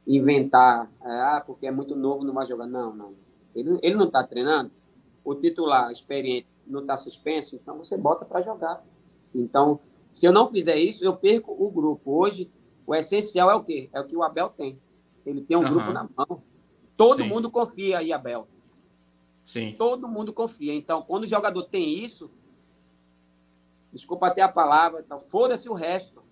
inventar, 0.07 0.91
ah, 1.01 1.43
porque 1.45 1.65
é 1.65 1.71
muito 1.71 1.95
novo, 1.95 2.23
não 2.23 2.33
vai 2.33 2.45
jogar. 2.45 2.67
Não, 2.67 2.93
não. 2.93 3.13
Ele, 3.55 3.79
ele 3.81 3.95
não 3.95 4.05
está 4.07 4.23
treinando. 4.23 4.71
O 5.23 5.33
titular 5.33 5.91
experiente 5.91 6.47
não 6.67 6.81
está 6.81 6.97
suspenso, 6.97 7.55
então 7.55 7.77
você 7.77 7.97
bota 7.97 8.25
para 8.25 8.41
jogar. 8.41 8.83
Então, 9.33 9.79
se 10.13 10.25
eu 10.25 10.31
não 10.31 10.49
fizer 10.49 10.77
isso, 10.77 11.03
eu 11.03 11.15
perco 11.15 11.51
o 11.51 11.69
grupo. 11.69 12.11
Hoje, 12.11 12.51
o 12.85 12.93
essencial 12.93 13.49
é 13.49 13.55
o 13.55 13.63
quê? 13.63 13.89
É 13.91 13.99
o 13.99 14.05
que 14.05 14.15
o 14.15 14.23
Abel 14.23 14.49
tem. 14.49 14.79
Ele 15.25 15.41
tem 15.41 15.57
um 15.57 15.61
Aham. 15.61 15.73
grupo 15.73 15.91
na 15.91 16.07
mão. 16.15 16.43
Todo 16.95 17.23
Sim. 17.23 17.29
mundo 17.29 17.49
confia 17.49 17.99
aí, 17.99 18.13
Abel. 18.13 18.47
Sim. 19.43 19.75
Todo 19.77 20.07
mundo 20.07 20.31
confia. 20.31 20.73
Então, 20.73 21.01
quando 21.01 21.23
o 21.23 21.27
jogador 21.27 21.63
tem 21.63 21.99
isso, 21.99 22.31
desculpa 23.91 24.27
até 24.27 24.41
a 24.41 24.47
palavra, 24.47 25.01
então, 25.05 25.19
foda-se 25.19 25.67
o 25.69 25.73
resto. 25.73 26.24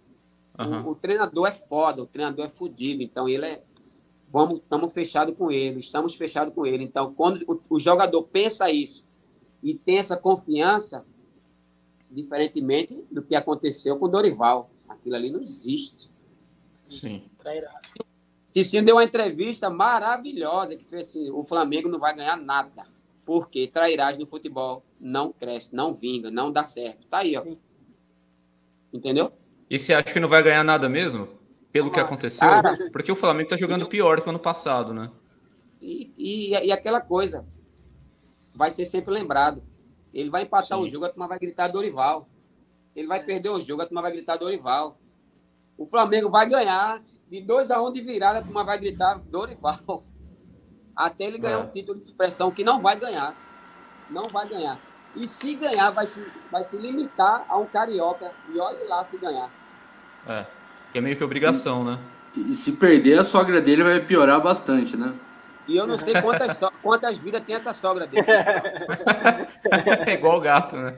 O- 0.57 0.61
Aham. 0.61 0.87
O, 0.87 0.95
treinador 0.95 1.47
é 1.47 1.51
foda, 1.51 2.03
o 2.03 2.07
treinador 2.07 2.45
é 2.45 2.49
fudido, 2.49 3.01
então 3.03 3.27
ele 3.27 3.45
é. 3.45 3.63
Vamos, 4.31 4.61
estamos 4.61 4.91
fechados 4.93 5.35
com 5.37 5.51
ele, 5.51 5.79
estamos 5.79 6.15
fechados 6.15 6.53
com 6.53 6.65
ele. 6.65 6.83
Então, 6.83 7.13
quando 7.13 7.43
o, 7.47 7.75
o 7.75 7.79
jogador 7.79 8.23
pensa 8.23 8.71
isso 8.71 9.05
e 9.61 9.75
tem 9.75 9.99
essa 9.99 10.17
confiança, 10.17 11.05
diferentemente 12.09 13.03
do 13.11 13.21
que 13.21 13.35
aconteceu 13.35 13.97
com 13.97 14.05
o 14.05 14.09
Dorival, 14.09 14.71
aquilo 14.87 15.15
ali 15.15 15.29
não 15.29 15.41
existe. 15.41 16.09
Sim. 16.89 17.23
Trairá. 17.37 17.79
Cicinho 18.55 18.85
deu 18.85 18.95
uma 18.95 19.03
entrevista 19.03 19.69
maravilhosa 19.69 20.75
que 20.75 20.85
fez 20.85 21.09
assim, 21.09 21.29
o 21.31 21.43
Flamengo 21.43 21.89
não 21.89 21.99
vai 21.99 22.15
ganhar 22.15 22.37
nada. 22.37 22.85
Porque 23.25 23.67
trairagem 23.67 24.19
no 24.19 24.27
futebol 24.27 24.83
não 24.99 25.31
cresce, 25.31 25.73
não 25.75 25.93
vinga, 25.93 26.29
não 26.29 26.51
dá 26.51 26.63
certo. 26.63 27.07
Tá 27.07 27.19
aí, 27.19 27.37
ó. 27.37 27.41
Sim. 27.43 27.57
Entendeu? 28.91 29.31
E 29.69 29.77
você 29.77 29.93
acha 29.93 30.11
que 30.13 30.19
não 30.19 30.27
vai 30.27 30.43
ganhar 30.43 30.63
nada 30.63 30.87
mesmo? 30.89 31.27
Pelo 31.71 31.89
que 31.91 31.99
Ah, 31.99 32.03
aconteceu? 32.03 32.47
cara. 32.47 32.77
Porque 32.91 33.11
o 33.11 33.15
Flamengo 33.15 33.49
tá 33.49 33.57
jogando 33.57 33.87
pior 33.87 34.21
que 34.21 34.27
o 34.27 34.29
ano 34.29 34.39
passado, 34.39 34.93
né? 34.93 35.09
E, 35.81 36.13
e, 36.17 36.49
e 36.51 36.71
aquela 36.71 37.01
coisa, 37.01 37.45
vai 38.53 38.69
ser 38.71 38.85
sempre 38.85 39.13
lembrado. 39.13 39.63
Ele 40.13 40.29
vai 40.29 40.43
empatar 40.43 40.77
Sim. 40.77 40.83
o 40.85 40.89
jogo, 40.89 41.05
a 41.05 41.09
turma 41.09 41.27
vai 41.27 41.39
gritar 41.39 41.67
Dorival. 41.67 42.29
Ele 42.95 43.07
vai 43.07 43.23
perder 43.23 43.49
o 43.49 43.59
jogo, 43.59 43.81
a 43.81 43.85
turma 43.85 44.01
vai 44.01 44.11
gritar 44.11 44.37
Dorival. 44.37 44.99
O 45.75 45.87
Flamengo 45.87 46.29
vai 46.29 46.47
ganhar 46.47 47.03
de 47.27 47.41
2 47.41 47.71
a 47.71 47.81
1 47.81 47.87
um 47.87 47.91
de 47.91 48.01
virada, 48.01 48.39
a 48.39 48.43
turma 48.43 48.63
vai 48.63 48.77
gritar 48.77 49.15
Dorival. 49.15 50.03
Até 50.95 51.23
ele 51.25 51.39
ganhar 51.39 51.55
É. 51.55 51.63
um 51.63 51.67
título 51.71 51.99
de 51.99 52.07
expressão 52.07 52.51
que 52.51 52.63
não 52.63 52.79
vai 52.79 52.95
ganhar. 52.99 53.35
Não 54.11 54.25
vai 54.29 54.47
ganhar. 54.47 54.79
E 55.15 55.27
se 55.27 55.53
ganhar, 55.55 55.91
vai 55.91 56.07
se, 56.07 56.25
vai 56.51 56.63
se 56.63 56.77
limitar 56.77 57.45
a 57.47 57.57
um 57.57 57.65
carioca. 57.65 58.31
E 58.53 58.59
olhe 58.59 58.83
lá 58.87 59.03
se 59.03 59.17
ganhar. 59.17 59.49
É. 60.27 60.45
Que 60.91 60.97
é 60.97 61.01
meio 61.01 61.15
que 61.15 61.23
obrigação, 61.23 61.83
né? 61.83 61.99
E 62.35 62.53
se 62.53 62.73
perder, 62.73 63.19
a 63.19 63.23
sogra 63.23 63.61
dele 63.61 63.83
vai 63.83 63.99
piorar 63.99 64.41
bastante, 64.41 64.97
né? 64.97 65.13
E 65.67 65.77
eu 65.77 65.87
não 65.87 65.97
sei 65.97 66.19
quantas, 66.21 66.57
so- 66.57 66.71
quantas 66.81 67.17
vidas 67.17 67.41
tem 67.41 67.55
essa 67.55 67.71
sogra 67.73 68.07
dele. 68.07 68.25
é 70.07 70.13
igual 70.13 70.37
o 70.37 70.41
gato, 70.41 70.75
né? 70.75 70.97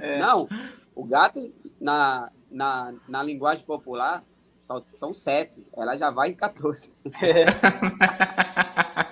É. 0.00 0.18
Não, 0.18 0.48
o 0.94 1.04
gato, 1.04 1.38
na, 1.80 2.30
na, 2.50 2.92
na 3.06 3.22
linguagem 3.22 3.64
popular, 3.64 4.24
só 4.58 4.82
são 4.98 5.14
sete. 5.14 5.64
Ela 5.76 5.96
já 5.96 6.10
vai 6.10 6.30
em 6.30 6.34
14. 6.34 6.92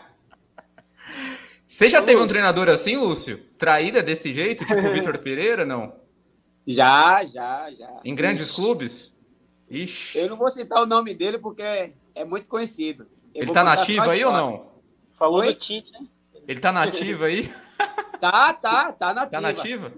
Você 1.69 1.89
já 1.91 2.03
teve 2.03 2.21
um 2.21 2.27
treinador 2.27 2.71
assim, 2.71 2.97
Lúcio? 2.97 3.39
Traída 3.59 4.03
desse 4.03 4.33
jeito, 4.33 4.65
tipo 4.65 4.81
o 4.81 4.91
Vitor 4.95 5.19
Pereira, 5.19 5.67
não? 5.67 5.93
Já, 6.67 7.25
já, 7.27 7.71
já. 7.71 8.01
Em 8.03 8.15
grandes 8.15 8.49
Ixi. 8.49 8.55
clubes? 8.57 9.17
Ixi. 9.71 10.19
Eu 10.19 10.31
não 10.31 10.37
vou 10.39 10.51
citar 10.51 10.83
o 10.83 10.87
nome 10.87 11.15
dele 11.15 11.37
porque 11.39 11.93
é 12.15 12.25
muito 12.25 12.49
conhecido. 12.49 13.07
Eu 13.35 13.43
Ele 13.43 13.53
tá 13.53 13.63
nativo 13.63 14.11
aí 14.11 14.25
ou 14.25 14.33
não? 14.33 14.73
Falou 15.13 15.41
Oi? 15.41 15.49
do 15.49 15.55
Tite, 15.55 15.93
né? 15.93 16.07
Ele 16.47 16.59
tá 16.59 16.73
nativo 16.73 17.25
aí? 17.25 17.53
Tá, 18.21 18.53
tá, 18.53 18.91
tá 18.91 19.15
nativa. 19.15 19.31
Tá 19.31 19.41
nativa? 19.41 19.93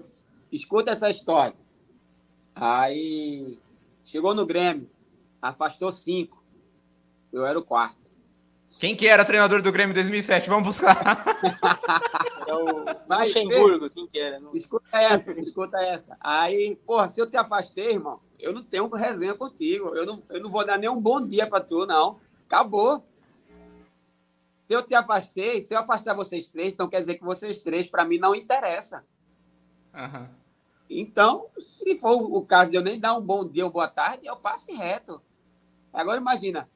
Escuta 0.51 0.91
essa 0.91 1.09
história. 1.09 1.55
Aí 2.53 3.57
chegou 4.03 4.35
no 4.35 4.45
Grêmio, 4.45 4.87
afastou 5.41 5.91
cinco. 5.91 6.43
Eu 7.33 7.47
era 7.47 7.57
o 7.57 7.63
quarto. 7.63 8.00
Quem 8.81 8.95
que 8.95 9.07
era 9.07 9.23
treinador 9.23 9.61
do 9.61 9.71
Grêmio 9.71 9.91
em 9.91 9.93
2007? 9.93 10.49
Vamos 10.49 10.65
buscar. 10.65 10.97
É 12.47 12.53
o 12.53 12.83
Luxemburgo, 13.07 13.89
quem 13.91 14.07
que 14.07 14.19
era? 14.19 14.39
Não... 14.39 14.53
Escuta 14.53 14.97
essa, 14.97 15.31
escuta 15.39 15.77
essa. 15.77 16.17
Aí, 16.19 16.75
porra, 16.85 17.07
se 17.07 17.21
eu 17.21 17.29
te 17.29 17.37
afastei, 17.37 17.91
irmão, 17.91 18.19
eu 18.39 18.51
não 18.51 18.63
tenho 18.63 18.89
resenha 18.89 19.35
contigo. 19.35 19.95
Eu 19.95 20.05
não, 20.05 20.23
eu 20.29 20.41
não 20.41 20.49
vou 20.49 20.65
dar 20.65 20.77
nem 20.77 20.89
um 20.89 20.99
bom 20.99 21.25
dia 21.25 21.47
para 21.47 21.63
tu, 21.63 21.85
não. 21.85 22.19
Acabou. 22.47 23.05
Se 24.67 24.73
eu 24.73 24.81
te 24.81 24.95
afastei, 24.95 25.61
se 25.61 25.73
eu 25.73 25.79
afastar 25.79 26.15
vocês 26.15 26.47
três, 26.47 26.73
então 26.73 26.89
quer 26.89 26.99
dizer 26.99 27.15
que 27.15 27.23
vocês 27.23 27.59
três, 27.59 27.85
para 27.85 28.03
mim, 28.03 28.17
não 28.17 28.35
interessa. 28.35 29.05
Uhum. 29.93 30.27
Então, 30.89 31.45
se 31.59 31.97
for 31.99 32.17
o 32.35 32.41
caso 32.41 32.71
de 32.71 32.77
eu 32.77 32.81
nem 32.81 32.99
dar 32.99 33.15
um 33.15 33.21
bom 33.21 33.47
dia 33.47 33.63
ou 33.63 33.71
boa 33.71 33.87
tarde, 33.87 34.25
eu 34.25 34.35
passo 34.35 34.75
reto. 34.75 35.21
Agora 35.93 36.19
imagina, 36.19 36.67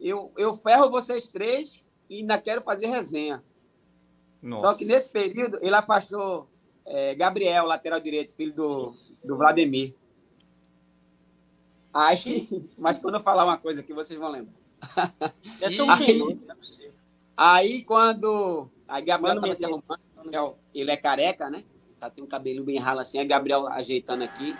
eu, 0.00 0.32
eu 0.36 0.54
ferro 0.54 0.90
vocês 0.90 1.26
três 1.28 1.82
e 2.08 2.18
ainda 2.18 2.38
quero 2.38 2.62
fazer 2.62 2.86
resenha. 2.86 3.42
Nossa. 4.42 4.62
Só 4.62 4.74
que 4.78 4.84
nesse 4.84 5.10
período 5.10 5.58
ele 5.62 5.74
afastou 5.74 6.48
é, 6.84 7.14
Gabriel, 7.14 7.66
lateral 7.66 8.00
direito, 8.00 8.34
filho 8.34 8.54
do, 8.54 8.94
do 9.24 9.36
Vladimir. 9.36 9.94
Aí, 11.92 12.68
mas 12.76 12.98
quando 12.98 13.14
eu 13.14 13.20
falar 13.20 13.44
uma 13.44 13.56
coisa 13.56 13.80
aqui, 13.80 13.92
vocês 13.92 14.18
vão 14.18 14.30
lembrar. 14.30 14.54
Deve 15.58 15.74
ser 15.74 15.82
um 15.82 15.90
aí, 15.90 16.18
não 16.18 16.52
é 16.52 16.54
possível. 16.54 16.92
Aí 17.36 17.82
quando 17.82 18.68
a 18.86 19.00
Gabriel 19.00 19.36
estava 19.36 19.54
se 19.54 19.64
arrumando, 19.64 20.56
ele 20.74 20.90
é 20.90 20.96
careca, 20.96 21.48
né? 21.48 21.64
Tá, 21.98 22.10
tem 22.10 22.22
um 22.22 22.26
cabelinho 22.26 22.64
bem 22.64 22.78
ralo 22.78 23.00
assim, 23.00 23.18
a 23.18 23.24
Gabriel 23.24 23.66
ajeitando 23.68 24.24
aqui. 24.24 24.54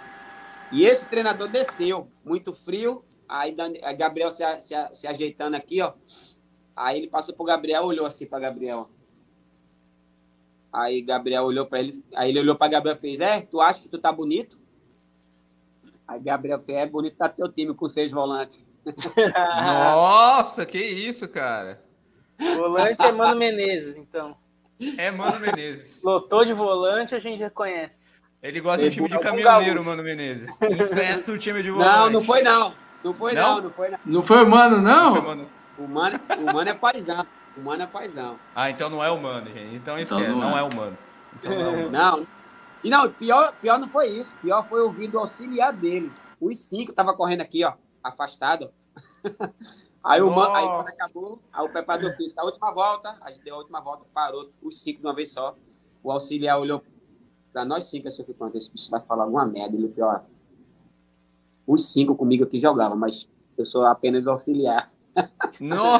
E 0.73 0.85
esse 0.85 1.07
treinador 1.07 1.49
desceu, 1.49 2.09
muito 2.25 2.53
frio, 2.53 3.05
Aí 3.29 3.55
Gabriel 3.97 4.31
se, 4.31 4.43
se, 4.61 4.75
se 4.93 5.07
ajeitando 5.07 5.57
aqui, 5.57 5.81
ó. 5.81 5.93
Aí 6.77 6.99
ele 6.99 7.09
passou 7.09 7.35
pro 7.35 7.45
Gabriel, 7.45 7.85
olhou 7.85 8.07
assim 8.07 8.27
para 8.27 8.41
Gabriel. 8.41 8.89
Aí 10.73 11.01
Gabriel 11.03 11.45
olhou 11.45 11.67
para 11.67 11.79
ele, 11.79 12.05
aí 12.15 12.31
ele 12.31 12.41
olhou 12.41 12.57
para 12.57 12.73
Gabriel 12.73 12.97
e 12.97 13.01
fez: 13.01 13.21
"É, 13.21 13.41
tu 13.41 13.61
acha 13.61 13.81
que 13.81 13.89
tu 13.89 13.99
tá 13.99 14.11
bonito?" 14.11 14.59
Aí 16.07 16.21
Gabriel 16.21 16.61
fez: 16.61 16.79
"É 16.79 16.87
bonito 16.87 17.17
tá 17.17 17.29
teu 17.29 17.49
time 17.49 17.75
com 17.75 17.89
seis 17.89 18.11
volantes." 18.11 18.65
Nossa, 19.35 20.67
que 20.67 20.79
isso, 20.79 21.29
cara. 21.29 21.81
Volante 22.57 23.03
é 23.03 23.13
Mano 23.13 23.39
Menezes, 23.39 23.97
então. 23.97 24.37
É 24.99 25.11
Mano 25.11 25.41
Menezes. 25.41 26.03
Lotou 26.03 26.45
de 26.45 26.53
volante, 26.53 27.15
a 27.15 27.21
gente 27.21 27.39
já 27.39 27.49
conhece. 27.49 28.13
Ele 28.43 28.61
gosta 28.61 28.87
de 28.89 28.95
time 28.95 29.09
de 29.09 29.19
caminhoneiro, 29.19 29.83
Mano 29.83 30.03
Menezes. 30.03 30.59
Infesta 30.61 31.33
o 31.33 31.39
time 31.39 31.63
de 31.63 31.71
volante. 31.71 31.97
Não, 31.97 32.11
não 32.11 32.21
foi 32.21 32.43
não. 32.43 32.75
Não 33.05 33.13
foi 33.13 33.35
não, 33.35 33.57
não, 33.57 33.63
não 33.65 33.71
foi 33.71 33.91
não. 33.91 33.99
Não 34.07 34.23
foi 34.23 34.43
o 34.43 34.51
Mano, 34.51 34.81
não? 34.81 35.15
não 35.15 35.47
o, 35.77 35.87
mano, 35.87 36.19
o 36.39 36.53
Mano 36.55 36.71
é 36.71 36.75
paizão. 36.75 37.27
O 37.55 37.61
Mano 37.61 37.83
é 37.83 37.87
paizão. 37.87 38.39
Ah, 38.55 38.71
então 38.71 38.89
não 38.89 39.05
é 39.05 39.11
o 39.11 39.21
Mano, 39.21 39.47
gente. 39.53 39.75
Então, 39.75 39.99
então 39.99 40.19
não, 40.21 40.39
não, 40.39 40.57
é. 40.57 40.61
é. 40.61 40.63
o 40.63 40.75
Mano. 40.75 40.99
Então 41.35 41.51
não 41.53 41.61
é 41.61 41.69
o 41.69 41.77
Mano. 41.77 41.91
Não. 41.91 42.27
E 42.83 42.89
não, 42.89 43.11
pior, 43.11 43.53
pior 43.61 43.79
não 43.79 43.89
foi 43.89 44.09
isso. 44.09 44.33
Pior 44.41 44.67
foi 44.67 44.81
ouvir 44.81 45.09
do 45.09 45.19
auxiliar 45.19 45.73
dele. 45.73 46.11
Os 46.41 46.59
cinco 46.59 46.95
tava 46.95 47.13
correndo 47.15 47.43
aqui, 47.43 47.63
ó, 47.63 47.75
afastado. 48.03 48.73
Aí 50.03 50.21
o 50.21 50.31
Mano, 50.31 50.55
aí 50.55 50.67
quando 50.67 50.89
acabou, 50.89 51.39
aí 51.51 51.65
o 51.65 51.69
preparador 51.71 52.15
fez 52.15 52.37
a 52.37 52.45
última 52.45 52.71
volta, 52.71 53.17
a 53.23 53.31
gente 53.31 53.43
deu 53.43 53.55
a 53.55 53.59
última 53.59 53.81
volta, 53.81 54.05
parou 54.13 54.51
os 54.61 54.79
cinco 54.79 55.01
de 55.01 55.07
uma 55.07 55.15
vez 55.15 55.33
só. 55.33 55.57
O 56.03 56.13
auxiliar 56.13 56.59
olhou 56.59 56.85
para 57.51 57.65
nós 57.65 57.85
cinco, 57.85 58.09
assim, 58.09 58.23
eu 58.29 58.35
falei, 58.35 58.59
esse 58.59 58.71
bicho 58.71 58.91
vai 58.91 59.01
falar 59.01 59.25
alguma 59.25 59.47
merda. 59.47 59.75
Ele, 59.75 59.89
pior, 59.89 60.23
os 61.67 61.93
cinco 61.93 62.15
comigo 62.15 62.45
aqui 62.45 62.61
jogavam, 62.61 62.97
mas 62.97 63.29
eu 63.57 63.67
sou 63.67 63.85
apenas 63.87 64.27
auxiliar. 64.27 64.93
Não! 65.61 65.99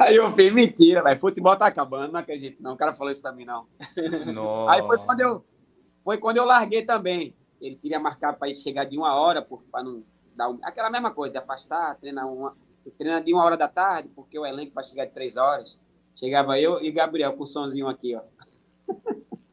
Aí 0.00 0.16
eu 0.16 0.30
falei, 0.30 0.50
mentira, 0.50 1.02
vai 1.02 1.16
futebol 1.16 1.56
tá 1.56 1.66
acabando, 1.66 2.12
não 2.12 2.20
acredito, 2.20 2.60
não. 2.60 2.74
O 2.74 2.76
cara 2.76 2.94
falou 2.94 3.10
isso 3.10 3.22
pra 3.22 3.32
mim, 3.32 3.44
não. 3.44 3.66
Nossa. 4.34 4.74
Aí 4.74 4.84
foi 4.84 4.98
quando 4.98 5.20
eu, 5.20 5.44
foi 6.02 6.18
quando 6.18 6.36
eu 6.38 6.44
larguei 6.44 6.82
também. 6.82 7.34
Ele 7.60 7.76
queria 7.76 8.00
marcar 8.00 8.32
para 8.32 8.52
chegar 8.52 8.84
de 8.84 8.98
uma 8.98 9.14
hora, 9.14 9.40
para 9.42 9.84
não 9.84 10.02
dar 10.34 10.50
um, 10.50 10.58
aquela 10.62 10.90
mesma 10.90 11.12
coisa, 11.12 11.38
afastar, 11.38 11.96
treinar 11.96 12.30
uma, 12.30 12.56
treinar 12.98 13.22
de 13.22 13.32
uma 13.32 13.44
hora 13.44 13.56
da 13.56 13.68
tarde, 13.68 14.10
porque 14.14 14.38
o 14.38 14.44
elenco 14.44 14.74
vai 14.74 14.84
chegar 14.84 15.04
de 15.04 15.12
três 15.12 15.36
horas. 15.36 15.78
Chegava 16.16 16.58
eu 16.58 16.82
e 16.82 16.90
Gabriel 16.90 17.34
com 17.34 17.44
o 17.44 17.46
sonzinho 17.46 17.88
aqui, 17.88 18.14
ó. 18.16 18.22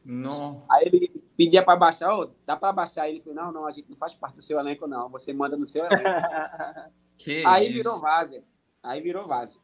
Não. 0.04 0.62
Aí 0.70 0.84
ele 0.86 1.08
pedia 1.36 1.62
para 1.62 1.78
baixar, 1.78 2.14
oh, 2.14 2.30
dá 2.44 2.56
para 2.56 2.72
baixar. 2.72 3.08
Ele 3.08 3.20
falou, 3.20 3.34
não, 3.34 3.52
não, 3.52 3.66
a 3.66 3.70
gente 3.70 3.88
não 3.88 3.96
faz 3.96 4.12
parte 4.12 4.36
do 4.36 4.42
seu 4.42 4.58
elenco, 4.58 4.86
não. 4.86 5.08
Você 5.08 5.32
manda 5.32 5.56
no 5.56 5.66
seu 5.66 5.84
elenco. 5.86 6.04
Aí 7.46 7.64
isso? 7.66 7.74
virou 7.74 7.98
vaza. 7.98 8.44
Aí 8.82 9.00
virou 9.00 9.26
vaza. 9.26 9.58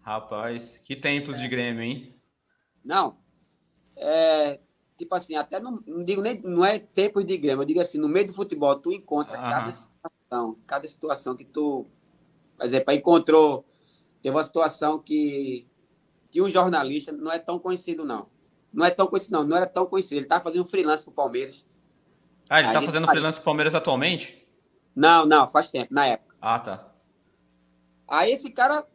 Rapaz, 0.00 0.78
que 0.78 0.96
tempos 0.96 1.38
de 1.38 1.46
Grêmio, 1.46 1.82
hein? 1.82 2.20
Não. 2.84 3.18
É, 3.94 4.58
tipo 4.96 5.14
assim, 5.14 5.36
até 5.36 5.60
não, 5.60 5.82
não 5.86 6.02
digo 6.02 6.22
nem, 6.22 6.40
não 6.40 6.64
é 6.64 6.78
tempos 6.78 7.24
de 7.24 7.36
Grêmio, 7.36 7.62
eu 7.62 7.66
digo 7.66 7.80
assim, 7.80 7.98
no 7.98 8.08
meio 8.08 8.26
do 8.26 8.32
futebol, 8.32 8.74
tu 8.76 8.90
encontra 8.90 9.36
cada 9.36 9.70
situação, 9.70 10.58
cada 10.66 10.88
situação 10.88 11.36
que 11.36 11.44
tu, 11.44 11.86
por 12.56 12.64
exemplo, 12.64 12.94
encontrou, 12.94 13.66
teve 14.22 14.34
uma 14.34 14.44
situação 14.44 14.98
que, 14.98 15.68
que 16.30 16.40
um 16.40 16.48
jornalista 16.48 17.12
não 17.12 17.30
é 17.30 17.38
tão 17.38 17.58
conhecido, 17.58 18.04
não 18.04 18.28
não 18.72 18.84
é 18.84 18.90
tão 18.90 19.06
conhecido, 19.06 19.32
não. 19.32 19.44
Não 19.44 19.56
era 19.56 19.66
tão 19.66 19.86
conhecido. 19.86 20.16
Ele 20.16 20.26
estava 20.26 20.44
fazendo 20.44 20.64
freelance 20.64 21.04
pro 21.04 21.12
Palmeiras. 21.12 21.66
Ah, 22.48 22.60
ele 22.60 22.68
está 22.68 22.82
fazendo 22.82 23.04
saiu. 23.04 23.10
freelance 23.10 23.38
pro 23.38 23.44
Palmeiras 23.44 23.74
atualmente? 23.74 24.46
Não, 24.94 25.26
não, 25.26 25.50
faz 25.50 25.68
tempo, 25.68 25.92
na 25.92 26.06
época. 26.06 26.34
Ah, 26.40 26.58
tá. 26.58 26.92
Aí 28.06 28.32
esse 28.32 28.50
cara, 28.50 28.86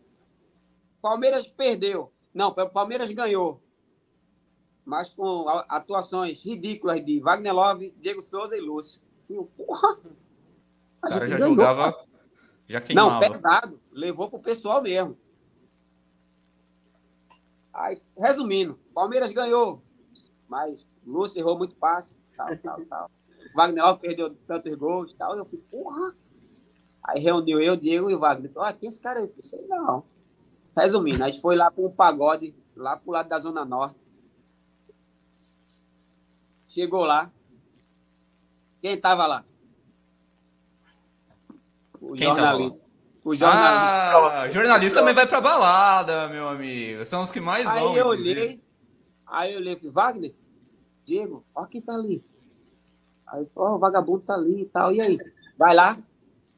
Palmeiras 1.02 1.48
perdeu. 1.48 2.12
Não, 2.34 2.50
o 2.50 2.70
Palmeiras 2.70 3.12
ganhou. 3.12 3.62
Mas 4.84 5.10
com 5.10 5.48
atuações 5.70 6.44
ridículas 6.44 7.04
de 7.06 7.20
Wagner 7.20 7.54
Love, 7.54 7.96
Diego 8.02 8.22
Souza 8.22 8.58
e 8.58 8.60
Lúcio. 8.60 9.02
porra! 9.56 10.00
O 10.98 11.02
cara 11.02 11.28
já 11.28 11.38
ganhou, 11.38 11.56
jogava, 11.56 11.94
cara. 11.94 12.06
já 12.68 12.82
queimava. 12.82 13.12
Não, 13.12 13.20
pesado. 13.20 13.80
Levou 13.92 14.30
pro 14.30 14.40
pessoal 14.40 14.82
mesmo. 14.82 15.18
Aí, 17.72 18.02
resumindo, 18.18 18.80
Palmeiras 18.94 19.32
ganhou, 19.32 19.82
mas 20.48 20.86
Lúcio 21.06 21.40
errou 21.40 21.58
muito 21.58 21.76
passe, 21.76 22.16
tal, 22.36 22.58
tal, 22.58 22.86
tal. 22.86 23.12
Wagner 23.54 23.98
perdeu 23.98 24.36
tantos 24.48 24.74
gols 24.76 25.14
tal. 25.14 25.38
Eu 25.38 25.46
falei, 25.46 25.64
porra. 25.70 26.16
Aí 27.04 27.22
reuniu 27.22 27.60
eu, 27.60 27.76
Diego 27.76 28.10
e 28.10 28.16
o 28.16 28.20
Wagner. 28.20 28.52
Falei, 28.52 28.70
ah, 28.70 28.74
quem 28.74 28.88
é 28.88 28.90
esse 28.90 29.00
cara 29.00 29.20
aí? 29.20 29.26
Eu 29.26 29.44
falei, 29.44 29.68
não. 29.68 30.04
Resumindo, 30.76 31.24
a 31.24 31.30
gente 31.30 31.42
foi 31.42 31.56
lá 31.56 31.70
para 31.70 31.84
um 31.84 31.92
pagode, 31.92 32.56
lá 32.76 32.98
pro 32.98 33.12
lado 33.12 33.30
da 33.30 33.40
Zona 33.40 33.66
Norte. 33.66 34.00
Chegou 36.68 37.04
lá. 37.04 37.32
Quem 38.82 39.00
tava 39.00 39.28
lá? 39.28 39.46
O 42.02 42.14
quem 42.14 42.28
jornalista. 42.28 42.83
O 43.24 43.34
jornalista. 43.34 44.42
Ah, 44.42 44.50
jornalista 44.50 45.00
também 45.00 45.14
vai 45.14 45.26
pra 45.26 45.40
balada, 45.40 46.28
meu 46.28 46.48
amigo. 46.50 47.06
São 47.06 47.22
os 47.22 47.32
que 47.32 47.40
mais 47.40 47.66
aí 47.66 47.80
vão. 47.80 47.94
Aí 47.94 47.98
eu 47.98 48.08
olhei, 48.08 48.62
aí 49.26 49.54
eu 49.54 49.60
olhei 49.60 49.76
falei, 49.78 49.92
Wagner, 49.92 50.36
Diego, 51.06 51.46
olha 51.56 51.68
quem 51.68 51.82
tá 51.82 51.94
ali. 51.94 52.24
Aí, 53.28 53.48
ó, 53.56 53.76
o 53.76 53.80
vagabundo 53.80 54.26
tá 54.26 54.34
ali 54.34 54.64
e 54.64 54.66
tal. 54.66 54.92
E 54.94 55.00
aí? 55.00 55.18
Vai 55.58 55.74
lá? 55.74 55.98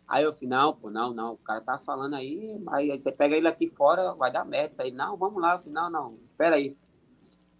Aí 0.07 0.23
eu 0.23 0.33
falei, 0.33 0.49
não, 0.49 0.73
pô, 0.73 0.89
não, 0.89 1.13
não. 1.13 1.33
O 1.33 1.37
cara 1.37 1.61
tá 1.61 1.77
falando 1.77 2.15
aí, 2.15 2.59
aí 2.67 2.97
você 2.99 3.11
pega 3.11 3.35
ele 3.35 3.47
aqui 3.47 3.69
fora, 3.69 4.13
vai 4.13 4.31
dar 4.31 4.43
merda. 4.43 4.81
Aí, 4.81 4.91
não, 4.91 5.15
vamos 5.15 5.41
lá. 5.41 5.53
Eu 5.53 5.59
falei, 5.59 5.73
não, 5.73 5.89
não, 5.89 6.17
espera 6.31 6.55
aí. 6.55 6.75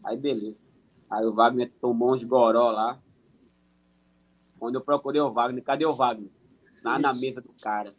Aí, 0.03 0.17
beleza. 0.17 0.59
Aí 1.09 1.25
o 1.25 1.33
Wagner 1.33 1.71
tomou 1.79 2.13
uns 2.13 2.23
goró 2.23 2.71
lá. 2.71 2.99
Quando 4.57 4.75
eu 4.75 4.81
procurei 4.81 5.21
o 5.21 5.31
Wagner, 5.31 5.63
cadê 5.63 5.85
o 5.85 5.95
Wagner? 5.95 6.29
Lá 6.83 6.97
na 6.97 7.13
mesa 7.13 7.41
do 7.41 7.53
cara. 7.61 7.93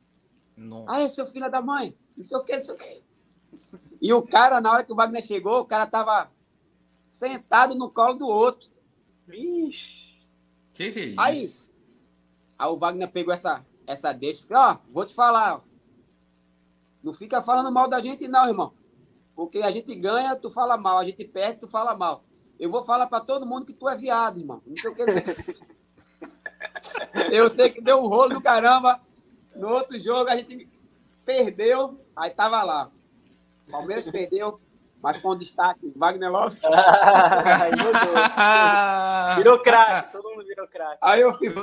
Nossa. 0.57 0.93
Ah, 0.93 1.01
é 1.01 1.09
seu 1.09 1.27
filho 1.27 1.51
da 1.51 1.61
mãe. 1.61 1.97
Não 2.17 2.23
sei 2.23 2.37
o 2.37 2.45
que, 2.45 2.57
não 2.57 2.65
sei 2.65 2.75
o 2.75 2.79
que. 2.79 3.05
E 4.01 4.13
o 4.13 4.23
cara, 4.23 4.61
na 4.61 4.73
hora 4.73 4.85
que 4.85 4.93
o 4.93 4.97
Wagner 4.97 5.25
chegou, 5.25 5.61
o 5.61 5.67
cara 5.67 5.87
tava 5.87 6.31
sentado 7.05 7.75
no 7.75 7.91
colo 7.91 8.15
do 8.15 8.27
outro. 8.27 8.69
Vixe. 9.27 10.07
Que 10.73 10.93
que 10.93 11.01
é 11.01 11.05
isso? 11.05 11.21
Aí, 11.21 11.51
aí 12.59 12.69
o 12.69 12.79
Wagner 12.79 13.11
pegou 13.11 13.33
essa, 13.33 13.65
essa 13.87 14.13
deixa. 14.13 14.45
Ó, 14.51 14.79
vou 14.91 15.05
te 15.05 15.15
falar. 15.15 15.57
ó. 15.57 15.61
Não 17.03 17.13
fica 17.13 17.43
falando 17.43 17.71
mal 17.71 17.89
da 17.89 18.01
gente, 18.01 18.27
não, 18.27 18.47
irmão. 18.47 18.73
Porque 19.35 19.59
a 19.59 19.71
gente 19.71 19.95
ganha, 19.95 20.35
tu 20.35 20.51
fala 20.51 20.77
mal. 20.77 20.99
A 20.99 21.05
gente 21.05 21.25
perde, 21.25 21.61
tu 21.61 21.69
fala 21.69 21.95
mal. 21.95 22.25
Eu 22.59 22.71
vou 22.71 22.83
falar 22.83 23.07
pra 23.07 23.21
todo 23.21 23.47
mundo 23.47 23.67
que 23.67 23.75
tu 23.75 23.89
é 23.89 23.97
viado, 23.97 24.39
irmão. 24.39 24.63
Não 24.67 24.77
sei 24.77 24.91
o 24.91 24.95
que. 24.95 25.05
Eu 27.31 27.51
sei 27.51 27.71
que 27.71 27.81
deu 27.81 28.03
um 28.03 28.07
rolo 28.09 28.35
do 28.35 28.41
caramba. 28.41 29.01
No 29.59 29.69
outro 29.69 29.99
jogo 29.99 30.29
a 30.31 30.37
gente 30.37 30.69
perdeu, 31.25 32.01
aí 32.15 32.31
tava 32.31 32.63
lá. 32.63 32.91
Palmeiras 33.71 34.05
perdeu, 34.05 34.61
mas 35.03 35.17
com 35.19 35.37
destaque, 35.37 35.93
Wagner 35.97 36.31
Love. 36.31 36.59
Aí 36.65 37.71
mudou. 37.73 39.37
Virou 39.37 39.59
craque, 39.61 40.13
todo 40.13 40.31
mundo 40.31 40.45
virou 40.47 40.69
craque. 40.69 40.99
Aí 41.03 41.21
eu 41.21 41.35
fui, 41.35 41.51
pô, 41.51 41.61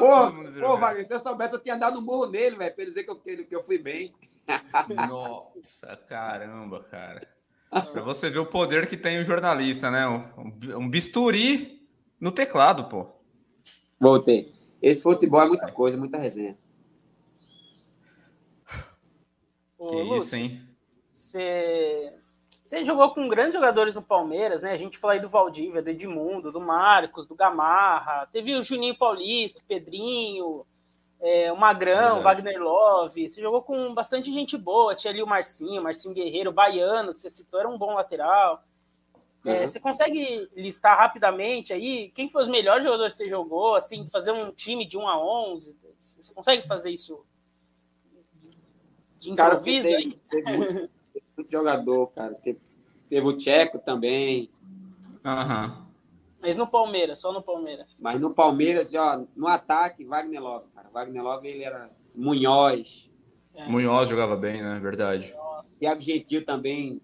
pô. 0.59 0.77
Wagner, 0.77 1.05
se 1.05 1.13
eu 1.13 1.19
soubesse, 1.19 1.53
eu 1.53 1.59
tinha 1.59 1.75
dado 1.77 1.99
um 1.99 2.01
murro 2.01 2.25
nele, 2.29 2.55
velho, 2.57 2.73
pra 2.73 2.83
ele 2.83 2.91
dizer 2.91 3.03
que 3.03 3.11
eu, 3.11 3.15
que 3.15 3.31
eu- 3.31 3.45
que 3.45 3.55
eu 3.55 3.63
fui 3.63 3.77
bem. 3.77 4.13
Nossa, 5.07 5.95
caramba, 6.07 6.83
cara. 6.83 7.21
Pra 7.91 8.01
você 8.03 8.29
ver 8.29 8.39
o 8.39 8.45
poder 8.45 8.87
que 8.87 8.97
tem 8.97 9.19
o 9.19 9.25
jornalista, 9.25 9.89
né? 9.89 10.07
Um, 10.07 10.77
um 10.77 10.89
bisturi 10.89 11.81
no 12.19 12.31
teclado, 12.31 12.85
pô. 12.89 13.07
Voltei. 13.99 14.53
Esse 14.81 15.01
futebol 15.01 15.41
é 15.41 15.47
muita 15.47 15.71
coisa, 15.71 15.97
muita 15.97 16.17
resenha. 16.17 16.57
Ô, 19.83 19.89
Que 19.89 19.95
Lúcio, 20.01 20.17
isso, 20.17 20.35
hein? 20.35 20.61
Você, 21.11 22.13
você 22.63 22.85
jogou 22.85 23.13
com 23.13 23.27
grandes 23.27 23.53
jogadores 23.53 23.93
no 23.93 24.01
Palmeiras, 24.01 24.61
né? 24.61 24.71
A 24.71 24.77
gente 24.77 24.97
falou 24.97 25.13
aí 25.13 25.19
do 25.19 25.29
Valdívia, 25.29 25.81
do 25.81 25.89
Edmundo, 25.89 26.51
do 26.51 26.61
Marcos, 26.61 27.27
do 27.27 27.35
Gamarra. 27.35 28.27
Teve 28.31 28.55
o 28.55 28.63
Juninho 28.63 28.97
Paulista, 28.97 29.59
o 29.59 29.65
Pedrinho, 29.65 30.65
é, 31.21 31.51
o 31.51 31.57
Magrão, 31.57 32.19
o 32.19 32.23
Wagner 32.23 32.61
Love. 32.61 33.27
Você 33.27 33.41
jogou 33.41 33.61
com 33.61 33.93
bastante 33.93 34.31
gente 34.31 34.57
boa. 34.57 34.95
Tinha 34.95 35.11
ali 35.11 35.21
o 35.21 35.27
Marcinho, 35.27 35.81
o 35.81 35.83
Marcinho 35.83 36.15
Guerreiro, 36.15 36.49
o 36.49 36.53
Baiano, 36.53 37.13
que 37.13 37.19
você 37.19 37.29
citou, 37.29 37.59
era 37.59 37.69
um 37.69 37.77
bom 37.77 37.93
lateral. 37.93 38.63
É, 39.45 39.61
Uhum. 39.61 39.67
Você 39.67 39.79
consegue 39.79 40.49
listar 40.55 40.97
rapidamente 40.97 41.73
aí 41.73 42.09
quem 42.11 42.29
foi 42.29 42.43
os 42.43 42.47
melhores 42.47 42.85
jogadores 42.85 43.13
que 43.13 43.23
você 43.23 43.29
jogou? 43.29 43.75
Assim, 43.75 44.07
fazer 44.07 44.31
um 44.31 44.51
time 44.51 44.87
de 44.87 44.97
1 44.97 45.05
a 45.05 45.21
11? 45.21 45.75
Você 45.97 46.33
consegue 46.33 46.65
fazer 46.65 46.91
isso 46.91 47.25
de 49.23 49.35
Cara, 49.35 49.55
improviso 49.55 49.87
teve, 49.87 50.19
teve 50.29 50.57
muito, 50.57 50.73
teve 51.13 51.25
muito 51.37 51.51
jogador, 51.51 52.07
cara. 52.07 52.33
Teve, 52.35 52.59
teve 53.07 53.27
o 53.27 53.33
Tcheco 53.37 53.79
também. 53.79 54.49
Aham. 55.23 55.87
Mas 56.41 56.57
no 56.57 56.67
Palmeiras, 56.67 57.19
só 57.19 57.31
no 57.31 57.41
Palmeiras. 57.41 57.97
Mas 58.01 58.19
no 58.19 58.33
Palmeiras, 58.33 58.93
ó, 58.93 59.23
no 59.33 59.47
ataque, 59.47 60.03
Wagner 60.03 60.41
Love, 60.41 60.65
cara. 60.75 60.89
Wagner 60.93 61.23
Love, 61.23 61.47
ele 61.47 61.63
era 61.63 61.89
Munhoz. 62.13 63.09
É. 63.55 63.65
Munhoz 63.65 64.09
jogava 64.09 64.35
bem, 64.35 64.61
né? 64.61 64.77
Verdade. 64.79 65.33
Thiago 65.79 66.01
Gentil 66.01 66.43
também 66.43 67.01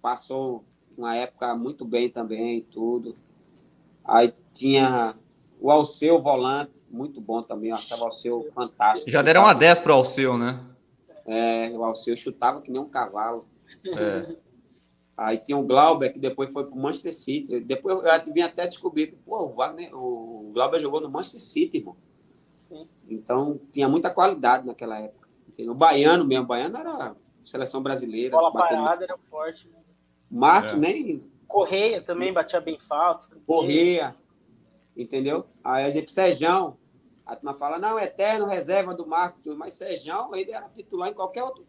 passou 0.00 0.64
uma 0.96 1.16
época 1.16 1.54
muito 1.56 1.84
bem 1.84 2.08
também, 2.08 2.60
tudo. 2.60 3.16
Aí 4.04 4.32
tinha 4.54 5.14
o 5.60 5.70
Alceu 5.70 6.22
volante, 6.22 6.80
muito 6.88 7.20
bom 7.20 7.42
também. 7.42 7.70
Eu 7.70 7.76
achava 7.76 8.02
o 8.02 8.04
Alceu 8.04 8.48
fantástico. 8.54 9.10
Já 9.10 9.20
deram 9.20 9.42
uma 9.42 9.54
10 9.54 9.80
pro 9.80 9.94
Alceu, 9.94 10.38
né? 10.38 10.60
É, 11.30 11.70
o 11.70 11.84
Alceu 11.84 12.16
chutava 12.16 12.60
que 12.60 12.70
nem 12.70 12.80
um 12.80 12.88
cavalo. 12.88 13.46
É. 13.86 14.36
Aí 15.16 15.38
tinha 15.38 15.56
o 15.56 15.62
Glauber, 15.62 16.12
que 16.12 16.18
depois 16.18 16.52
foi 16.52 16.64
pro 16.66 16.76
Manchester 16.76 17.14
City. 17.14 17.60
Depois 17.60 17.96
eu 18.02 18.32
vim 18.32 18.40
até 18.40 18.66
descobrir 18.66 19.08
que, 19.08 19.16
pô, 19.16 19.44
o, 19.44 19.52
Wagner, 19.52 19.94
o 19.94 20.50
Glauber 20.52 20.80
jogou 20.80 21.00
no 21.00 21.10
Manchester 21.10 21.40
City, 21.40 21.76
irmão. 21.78 21.96
Sim. 22.58 22.88
Então, 23.08 23.60
tinha 23.70 23.88
muita 23.88 24.10
qualidade 24.10 24.66
naquela 24.66 24.98
época. 24.98 25.28
Entendeu? 25.48 25.72
O 25.72 25.76
Baiano 25.76 26.24
mesmo, 26.24 26.44
o 26.44 26.48
Baiano 26.48 26.76
era 26.78 27.14
seleção 27.44 27.82
brasileira. 27.82 28.30
Bola 28.36 28.50
batendo- 28.50 28.82
parada 28.82 29.04
era 29.04 29.18
forte. 29.28 29.68
Né? 29.68 29.78
Marcos 30.30 30.72
É. 30.72 30.76
nem 30.76 31.30
Correia 31.46 32.00
também 32.00 32.32
batia 32.32 32.60
bem 32.60 32.78
falta. 32.78 33.36
Correia, 33.46 34.14
entendeu? 34.96 35.46
Aí 35.64 35.84
a 35.84 35.90
gente, 35.90 36.12
Sejão, 36.12 36.78
a 37.30 37.36
turma 37.36 37.54
fala, 37.54 37.78
não, 37.78 37.96
eterno 37.96 38.44
reserva 38.44 38.92
do 38.92 39.06
Marcos, 39.06 39.56
mas 39.56 39.74
Sejão, 39.74 40.34
ele 40.34 40.50
era 40.50 40.68
titular 40.68 41.08
em 41.08 41.14
qualquer 41.14 41.44
outro. 41.44 41.64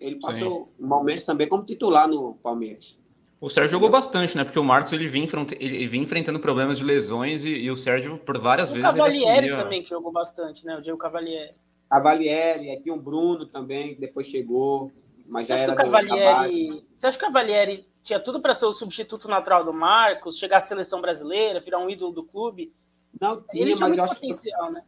Ele 0.00 0.18
passou 0.18 0.72
momentos 0.80 1.26
também 1.26 1.46
como 1.46 1.62
titular 1.62 2.08
no 2.08 2.36
Palmeiras. 2.36 2.98
O 3.38 3.50
Sérgio 3.50 3.72
jogou 3.72 3.90
bastante, 3.90 4.34
né? 4.34 4.44
Porque 4.44 4.58
o 4.58 4.64
Marcos 4.64 4.94
ele 4.94 5.06
vinha, 5.06 5.28
ele 5.60 5.86
vinha 5.86 6.02
enfrentando 6.02 6.40
problemas 6.40 6.78
de 6.78 6.84
lesões 6.84 7.44
e, 7.44 7.50
e 7.50 7.70
o 7.70 7.76
Sérgio, 7.76 8.16
por 8.16 8.38
várias 8.38 8.70
O 8.70 8.72
vezes, 8.72 8.88
ele 8.88 8.96
Cavalieri 8.98 9.46
assumia... 9.48 9.62
também, 9.62 9.82
que 9.82 9.90
jogou 9.90 10.10
bastante, 10.10 10.64
né? 10.64 10.78
O 10.78 10.80
Diego 10.80 10.98
Cavalieri. 10.98 11.52
Cavalieri, 11.90 12.80
tinha 12.82 12.94
o 12.94 12.98
Bruno 12.98 13.44
também, 13.44 13.94
que 13.94 14.00
depois 14.00 14.26
chegou, 14.26 14.90
mas 15.26 15.46
Você 15.46 15.52
já 15.52 15.56
acha, 15.56 15.74
que 15.76 15.82
era 15.82 15.82
o 15.82 15.84
do, 15.84 15.92
da 15.92 16.00
base. 16.00 16.16
Cavalieri, 16.16 16.86
você 16.96 17.06
acha 17.06 17.18
que 17.18 17.24
o 17.24 17.26
Cavalieri 17.26 17.86
tinha 18.02 18.20
tudo 18.20 18.40
para 18.40 18.54
ser 18.54 18.64
o 18.64 18.72
substituto 18.72 19.28
natural 19.28 19.66
do 19.66 19.72
Marcos, 19.74 20.38
chegar 20.38 20.56
à 20.56 20.60
seleção 20.62 21.02
brasileira, 21.02 21.60
virar 21.60 21.78
um 21.78 21.90
ídolo 21.90 22.10
do 22.10 22.24
clube? 22.24 22.72
Não 23.20 23.32
Ele 23.32 23.44
tinha, 23.50 23.66
tinha 23.66 23.76
mas 23.76 23.88
muito 23.88 23.98
eu 23.98 24.04
acho 24.04 24.14
que 24.14 24.20
potencial, 24.20 24.72
né? 24.72 24.82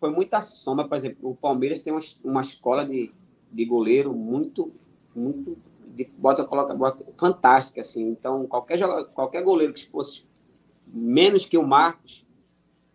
Foi 0.00 0.10
muita 0.10 0.40
sombra, 0.40 0.86
por 0.86 0.96
exemplo, 0.96 1.30
o 1.30 1.34
Palmeiras 1.34 1.80
tem 1.80 1.92
uma, 1.92 2.00
uma 2.22 2.40
escola 2.40 2.84
de, 2.84 3.12
de 3.50 3.64
goleiro 3.64 4.14
muito, 4.14 4.72
muito, 5.14 5.58
de, 5.86 6.06
bota, 6.16 6.44
coloca, 6.44 6.74
bota, 6.74 7.04
fantástica, 7.16 7.80
assim. 7.80 8.08
Então, 8.08 8.46
qualquer, 8.46 8.78
joga- 8.78 9.04
qualquer 9.04 9.42
goleiro 9.42 9.72
que 9.72 9.88
fosse 9.88 10.26
menos 10.86 11.44
que 11.44 11.58
o 11.58 11.66
Marcos, 11.66 12.24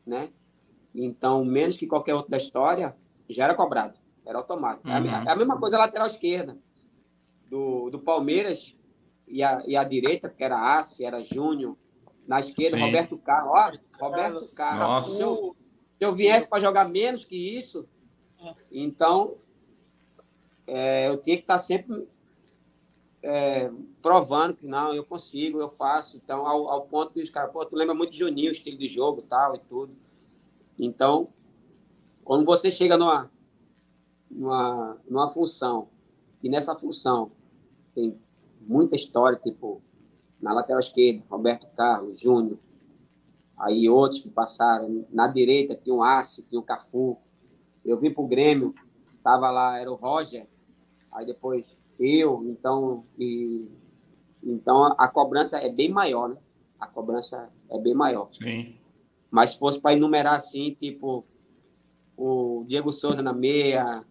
né? 0.05 0.29
Então, 0.95 1.43
menos 1.43 1.75
que 1.75 1.87
qualquer 1.87 2.13
outro 2.13 2.31
da 2.31 2.37
história, 2.37 2.95
já 3.29 3.45
era 3.45 3.55
cobrado, 3.55 3.99
era 4.25 4.37
automático. 4.37 4.87
É 4.89 4.99
Uhum. 4.99 5.07
É 5.07 5.31
a 5.31 5.35
mesma 5.35 5.59
coisa 5.59 5.75
a 5.75 5.79
lateral 5.79 6.07
esquerda 6.07 6.57
do, 7.49 7.89
do 7.89 7.99
Palmeiras 7.99 8.75
e 9.27 9.43
a, 9.43 9.61
e 9.65 9.75
a 9.75 9.83
direita, 9.83 10.29
que 10.29 10.43
era 10.43 10.77
Assi, 10.77 11.03
era 11.03 11.21
Júnior. 11.23 11.75
Na 12.27 12.39
esquerda, 12.39 12.77
Sim. 12.77 12.83
Roberto 12.83 13.17
Carlos. 13.17 13.51
Ó, 13.99 14.05
Roberto 14.05 14.55
Carlos. 14.55 14.87
Nossa. 14.87 15.21
Eu- 15.23 15.55
se 15.97 16.05
eu 16.05 16.13
viesse 16.15 16.47
para 16.47 16.61
jogar 16.61 16.89
menos 16.89 17.23
que 17.23 17.35
isso, 17.35 17.87
então 18.71 19.37
é, 20.67 21.07
eu 21.09 21.17
tinha 21.17 21.37
que 21.37 21.43
estar 21.43 21.59
sempre 21.59 22.07
é, 23.21 23.71
provando 24.01 24.55
que 24.55 24.65
não, 24.65 24.93
eu 24.93 25.03
consigo, 25.03 25.59
eu 25.59 25.69
faço. 25.69 26.17
Então, 26.17 26.45
ao, 26.45 26.69
ao 26.69 26.81
ponto 26.83 27.13
que 27.13 27.21
os 27.21 27.29
caras, 27.29 27.51
pô, 27.51 27.65
tu 27.65 27.75
lembra 27.75 27.95
muito 27.95 28.11
de 28.11 28.19
Juninho, 28.19 28.49
o 28.49 28.51
estilo 28.51 28.77
de 28.77 28.87
jogo 28.87 29.21
tal 29.21 29.55
e 29.55 29.59
tudo. 29.59 29.95
Então, 30.77 31.29
quando 32.23 32.45
você 32.45 32.69
chega 32.69 32.97
numa, 32.97 33.31
numa, 34.29 34.97
numa 35.09 35.31
função, 35.31 35.87
e 36.41 36.49
nessa 36.49 36.75
função 36.75 37.31
tem 37.95 38.19
muita 38.61 38.95
história, 38.95 39.39
tipo, 39.41 39.81
na 40.41 40.53
lateral 40.53 40.79
esquerda, 40.79 41.23
Roberto 41.29 41.67
Carlos, 41.75 42.19
Júnior, 42.19 42.57
aí 43.63 43.89
outros 43.89 44.21
que 44.21 44.29
passaram. 44.29 45.05
Na 45.11 45.27
direita 45.27 45.75
tinha 45.75 45.95
o 45.95 46.03
Assi, 46.03 46.43
tinha 46.43 46.59
o 46.59 46.63
Cafu. 46.63 47.17
Eu 47.83 47.97
vim 47.97 48.13
pro 48.13 48.27
Grêmio, 48.27 48.75
tava 49.23 49.49
lá, 49.49 49.79
era 49.79 49.91
o 49.91 49.95
Roger, 49.95 50.47
aí 51.11 51.25
depois 51.25 51.77
eu, 51.99 52.43
então, 52.45 53.05
e, 53.17 53.67
então 54.43 54.85
a, 54.97 55.07
cobrança 55.07 55.57
é 55.57 55.69
bem 55.69 55.89
maior, 55.89 56.29
né? 56.29 56.37
A 56.79 56.87
cobrança 56.87 57.49
é 57.69 57.77
bem 57.77 57.93
maior. 57.93 58.29
Sim. 58.31 58.75
Mas 59.29 59.51
se 59.51 59.59
fosse 59.59 59.79
para 59.79 59.93
enumerar 59.93 60.35
assim, 60.35 60.71
tipo, 60.71 61.25
o 62.17 62.63
Diego 62.67 62.91
Souza 62.91 63.21
na 63.21 63.33
meia, 63.33 64.05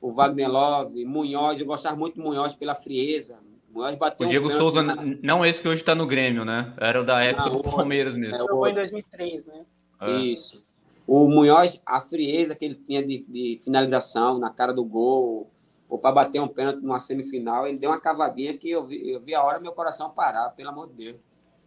o 0.00 0.12
Wagner 0.12 0.50
Love, 0.50 1.04
Munhoz, 1.04 1.60
eu 1.60 1.66
gostava 1.66 1.96
muito 1.96 2.16
do 2.16 2.22
Munhoz 2.22 2.54
pela 2.54 2.74
frieza. 2.74 3.38
Munhoz 3.72 3.94
bateu 3.96 4.24
O 4.24 4.28
um 4.28 4.30
Diego 4.30 4.48
pênalti 4.48 4.58
Souza, 4.58 4.82
na- 4.82 4.96
não 5.22 5.44
esse 5.46 5.62
que 5.62 5.68
hoje 5.68 5.84
tá 5.84 5.94
no 5.94 6.06
Grêmio, 6.06 6.44
né? 6.44 6.74
Era 6.78 7.00
o 7.00 7.04
da 7.04 7.22
época 7.22 7.50
Não, 7.50 7.56
do 7.58 7.62
Palmeiras 7.62 8.16
mesmo. 8.16 8.36
é, 8.36 8.46
Jogou 8.46 8.66
em 8.68 8.72
o- 8.72 8.74
2003, 8.74 9.46
né? 9.46 9.64
É. 10.00 10.10
Isso. 10.10 10.70
O 11.06 11.28
Munhoz, 11.28 11.80
a 11.84 12.00
frieza 12.00 12.54
que 12.54 12.64
ele 12.64 12.74
tinha 12.74 13.04
de, 13.04 13.24
de 13.28 13.60
finalização 13.62 14.38
na 14.38 14.50
cara 14.50 14.72
do 14.72 14.84
gol, 14.84 15.50
ou 15.88 15.98
para 15.98 16.12
bater 16.12 16.40
um 16.40 16.48
pênalti 16.48 16.80
numa 16.82 17.00
semifinal, 17.00 17.66
ele 17.66 17.78
deu 17.78 17.90
uma 17.90 18.00
cavadinha 18.00 18.56
que 18.56 18.70
eu 18.70 18.86
vi, 18.86 19.10
eu 19.10 19.20
vi 19.20 19.34
a 19.34 19.42
hora 19.42 19.58
meu 19.58 19.72
coração 19.72 20.10
parar, 20.10 20.50
pelo 20.50 20.68
amor 20.68 20.88
de 20.88 20.94
Deus. 20.94 21.16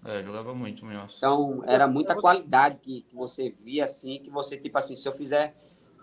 É, 0.06 0.22
jogava 0.24 0.54
muito, 0.54 0.86
Munhoz. 0.86 1.16
Então, 1.18 1.64
era 1.66 1.88
muita 1.88 2.16
qualidade 2.16 2.80
que, 2.80 3.02
que 3.04 3.16
você 3.16 3.54
via 3.64 3.84
assim, 3.86 4.20
que 4.24 4.30
você, 4.30 4.58
tipo 4.58 4.78
assim, 4.78 4.96
se 4.96 5.08
eu 5.08 5.14
fizer, 5.14 5.56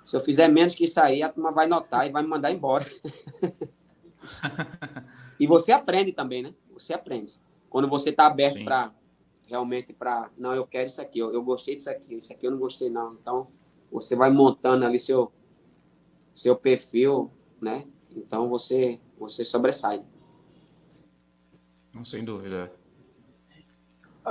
se 0.04 0.16
eu 0.16 0.20
fizer 0.20 0.48
menos 0.48 0.74
que 0.74 0.84
isso 0.84 1.00
aí, 1.00 1.22
a 1.22 1.28
turma 1.28 1.52
vai 1.52 1.66
notar 1.66 2.06
e 2.06 2.10
vai 2.10 2.22
me 2.22 2.28
mandar 2.28 2.50
embora. 2.50 2.84
e 5.40 5.46
você 5.46 5.72
aprende 5.72 6.12
também, 6.12 6.42
né? 6.42 6.54
Você 6.74 6.92
aprende. 6.92 7.32
Quando 7.70 7.88
você 7.88 8.10
está 8.10 8.26
aberto 8.26 8.62
para 8.62 8.92
realmente 9.46 9.92
para, 9.92 10.30
não, 10.36 10.54
eu 10.54 10.66
quero 10.66 10.86
isso 10.88 11.00
aqui, 11.00 11.18
eu, 11.18 11.32
eu 11.32 11.42
gostei 11.42 11.74
disso 11.74 11.90
aqui, 11.90 12.14
isso 12.14 12.32
aqui 12.32 12.46
eu 12.46 12.50
não 12.50 12.58
gostei 12.58 12.90
não. 12.90 13.14
Então, 13.14 13.48
você 13.90 14.14
vai 14.14 14.30
montando 14.30 14.84
ali 14.84 14.98
seu 14.98 15.32
seu 16.34 16.54
perfil, 16.54 17.30
né? 17.60 17.86
Então 18.14 18.48
você 18.50 19.00
você 19.18 19.42
sobressai. 19.42 20.04
Não, 21.92 22.04
sem 22.04 22.22
dúvida. 22.22 22.70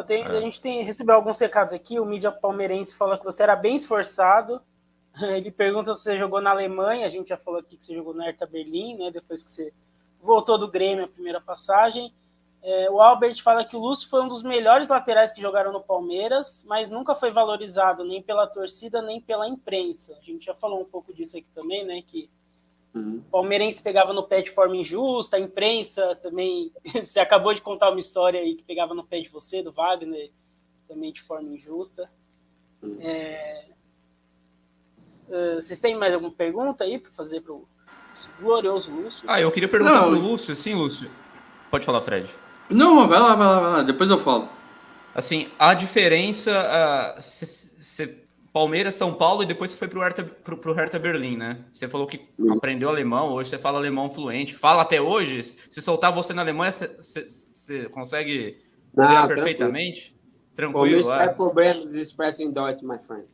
Tem, 0.06 0.24
é. 0.24 0.28
A 0.28 0.40
gente 0.40 0.62
tem 0.62 0.84
recebeu 0.84 1.16
alguns 1.16 1.40
recados 1.40 1.74
aqui. 1.74 2.00
O 2.00 2.06
mídia 2.06 2.32
palmeirense 2.32 2.96
fala 2.96 3.18
que 3.18 3.26
você 3.26 3.44
era 3.44 3.56
bem 3.56 3.76
esforçado. 3.76 4.62
Ele 5.22 5.52
pergunta 5.52 5.94
se 5.96 6.04
você 6.04 6.18
jogou 6.18 6.40
na 6.40 6.52
Alemanha. 6.52 7.06
A 7.06 7.10
gente 7.10 7.30
já 7.30 7.38
falou 7.38 7.60
aqui 7.60 7.76
que 7.78 7.84
você 7.84 7.96
jogou 7.96 8.14
no 8.14 8.22
Hertha 8.22 8.46
Berlim, 8.46 8.96
né? 8.96 9.12
Depois 9.12 9.44
que 9.44 9.52
você 9.52 9.74
voltou 10.22 10.58
do 10.58 10.70
Grêmio 10.70 11.06
a 11.06 11.08
primeira 11.08 11.42
passagem. 11.42 12.14
É, 12.62 12.90
o 12.90 13.02
Albert 13.02 13.42
fala 13.42 13.64
que 13.64 13.76
o 13.76 13.80
Lúcio 13.80 14.10
foi 14.10 14.22
um 14.22 14.28
dos 14.28 14.44
melhores 14.44 14.90
laterais 14.90 15.32
que 15.32 15.42
jogaram 15.42 15.72
no 15.72 15.82
Palmeiras, 15.82 16.66
mas 16.68 16.90
nunca 16.90 17.16
foi 17.16 17.32
valorizado 17.32 18.04
nem 18.04 18.22
pela 18.22 18.46
torcida 18.46 19.02
nem 19.02 19.22
pela 19.22 19.48
imprensa. 19.48 20.18
A 20.18 20.22
gente 20.22 20.46
já 20.46 20.54
falou 20.54 20.82
um 20.82 20.86
pouco 20.86 21.14
disso 21.14 21.38
aqui 21.38 21.48
também, 21.56 21.86
né? 21.86 22.02
Que 22.06 22.30
uhum. 22.94 23.24
o 23.26 23.32
palmeirense 23.32 23.82
pegava 23.82 24.12
no 24.12 24.24
pé 24.24 24.42
de 24.42 24.52
forma 24.52 24.76
injusta, 24.76 25.38
a 25.38 25.40
imprensa 25.40 26.16
também. 26.18 26.72
Você 27.02 27.20
acabou 27.20 27.54
de 27.54 27.62
contar 27.62 27.92
uma 27.92 28.00
história 28.00 28.42
aí 28.42 28.56
que 28.56 28.64
pegava 28.64 28.94
no 28.94 29.06
pé 29.06 29.22
de 29.22 29.30
você, 29.30 29.64
do 29.64 29.72
Wagner, 29.72 30.32
também 30.88 31.14
de 31.14 31.22
forma 31.22 31.54
injusta. 31.54 32.12
Uhum. 32.84 32.98
É... 33.00 33.70
Uh, 35.30 35.62
vocês 35.62 35.80
têm 35.80 35.96
mais 35.96 36.12
alguma 36.12 36.32
pergunta 36.32 36.84
aí 36.84 36.98
para 36.98 37.12
fazer 37.12 37.42
para 37.42 37.54
o 37.54 37.68
glorioso 38.40 38.92
Lúcio? 38.92 39.24
Ah, 39.28 39.40
eu 39.40 39.52
queria 39.52 39.70
perguntar 39.70 40.00
para 40.00 40.10
o 40.10 40.20
Lúcio, 40.20 40.56
sim, 40.56 40.74
Lúcio. 40.74 41.10
Pode 41.70 41.86
falar, 41.86 42.02
Fred. 42.02 42.28
Não, 42.70 43.08
vai 43.08 43.20
lá, 43.20 43.36
vai 43.36 43.48
lá, 43.48 43.60
vai 43.60 43.72
lá. 43.72 43.84
Depois 43.84 44.10
eu 44.10 44.18
falo. 44.18 44.48
Assim, 45.14 45.48
a 45.58 45.74
diferença. 45.74 46.52
Uh, 47.18 47.22
se, 47.22 47.46
se, 47.46 48.30
Palmeiras, 48.52 48.96
São 48.96 49.14
Paulo 49.14 49.44
e 49.44 49.46
depois 49.46 49.72
você 49.72 49.78
foi 49.78 49.88
pro 49.88 50.02
Hertha, 50.02 50.24
pro, 50.24 50.58
pro 50.58 50.74
Hertha 50.74 50.98
Berlim, 50.98 51.38
né? 51.38 51.60
Você 51.72 51.88
falou 51.88 52.08
que 52.08 52.28
Isso. 52.38 52.52
aprendeu 52.52 52.90
alemão, 52.90 53.32
hoje 53.34 53.52
você 53.52 53.58
fala 53.60 53.78
alemão 53.78 54.10
fluente. 54.10 54.56
Fala 54.56 54.82
até 54.82 55.00
hoje? 55.00 55.44
Se 55.44 55.82
soltar 55.82 56.12
você 56.12 56.34
na 56.34 56.42
Alemanha, 56.42 56.72
você, 56.72 56.88
você, 56.88 57.26
você 57.28 57.90
consegue 57.90 58.58
Não, 58.96 59.28
perfeitamente? 59.28 60.16
Tranquilo. 60.56 61.04
Tranquilo. 61.04 61.14
É 61.14 61.30
problemas 61.30 61.94
expressing 61.94 62.46
em 62.46 62.52
Deutsch, 62.52 62.82
my 62.82 62.98
friend. 62.98 63.28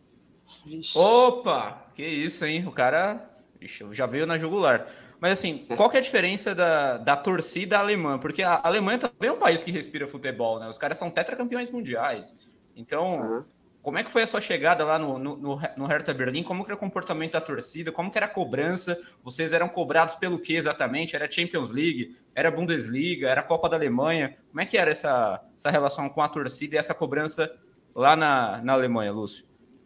Opa! 0.94 1.86
Que 1.96 2.06
isso, 2.06 2.46
hein? 2.46 2.66
O 2.68 2.72
cara 2.72 3.35
já 3.68 4.06
veio 4.06 4.26
na 4.26 4.38
jugular. 4.38 4.88
Mas 5.20 5.34
assim, 5.34 5.66
qual 5.76 5.90
que 5.90 5.98
é 5.98 6.00
a 6.00 6.04
diferença 6.04 6.54
da, 6.54 6.98
da 6.98 7.16
torcida 7.16 7.80
alemã? 7.80 8.20
Porque 8.20 8.44
a 8.44 8.60
Alemanha 8.64 9.00
também 9.00 9.30
é 9.30 9.32
um 9.32 9.40
país 9.40 9.64
que 9.64 9.72
respira 9.72 10.08
futebol, 10.08 10.60
né? 10.60 10.68
Os 10.68 10.78
caras 10.78 10.98
são 10.98 11.10
tetracampeões 11.10 11.72
mundiais. 11.72 12.38
Então, 12.76 13.22
uhum. 13.22 13.44
como 13.82 13.98
é 13.98 14.04
que 14.04 14.12
foi 14.12 14.24
a 14.24 14.28
sua 14.28 14.42
chegada 14.42 14.84
lá 14.84 15.00
no, 15.00 15.18
no, 15.18 15.38
no 15.38 15.86
Hertha 15.86 16.14
Berlim? 16.14 16.44
Como 16.44 16.64
que 16.64 16.70
era 16.70 16.76
o 16.76 16.80
comportamento 16.80 17.34
da 17.34 17.42
torcida? 17.42 17.92
Como 17.92 18.12
que 18.12 18.18
era 18.18 18.26
a 18.26 18.30
cobrança? 18.30 19.02
Vocês 19.24 19.54
eram 19.54 19.70
cobrados 19.70 20.16
pelo 20.16 20.38
que 20.38 20.56
exatamente? 20.56 21.16
Era 21.16 21.32
Champions 21.32 21.70
League? 21.70 22.16
Era 22.36 22.52
Bundesliga? 22.52 23.30
Era 23.30 23.42
Copa 23.42 23.70
da 23.70 23.78
Alemanha? 23.78 24.38
Como 24.50 24.62
é 24.62 24.66
que 24.66 24.78
era 24.78 24.92
essa, 24.92 25.42
essa 25.56 25.70
relação 25.70 26.10
com 26.10 26.22
a 26.22 26.28
torcida 26.28 26.76
e 26.76 26.78
essa 26.78 26.94
cobrança 26.94 27.52
lá 27.96 28.16
na, 28.16 28.62
na 28.62 28.74
Alemanha, 28.74 29.14
Lúcio? 29.14 29.46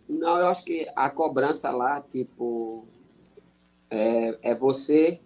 Não, 0.09 0.39
eu 0.39 0.47
acho 0.47 0.65
que 0.65 0.87
a 0.95 1.07
cobrança 1.07 1.69
lá, 1.69 2.01
tipo, 2.01 2.87
é, 3.89 4.37
é 4.41 4.55
você 4.55 5.19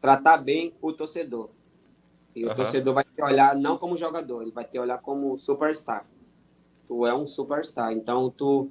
tratar 0.00 0.38
bem 0.38 0.74
o 0.80 0.92
torcedor. 0.92 1.50
E 2.34 2.44
uhum. 2.44 2.52
o 2.52 2.54
torcedor 2.54 2.94
vai 2.94 3.04
te 3.04 3.22
olhar 3.22 3.54
não 3.54 3.78
como 3.78 3.96
jogador, 3.96 4.42
ele 4.42 4.50
vai 4.50 4.64
te 4.64 4.78
olhar 4.78 4.98
como 4.98 5.36
superstar. 5.36 6.08
Tu 6.86 7.06
é 7.06 7.14
um 7.14 7.26
superstar. 7.26 7.92
Então, 7.92 8.30
tu 8.30 8.70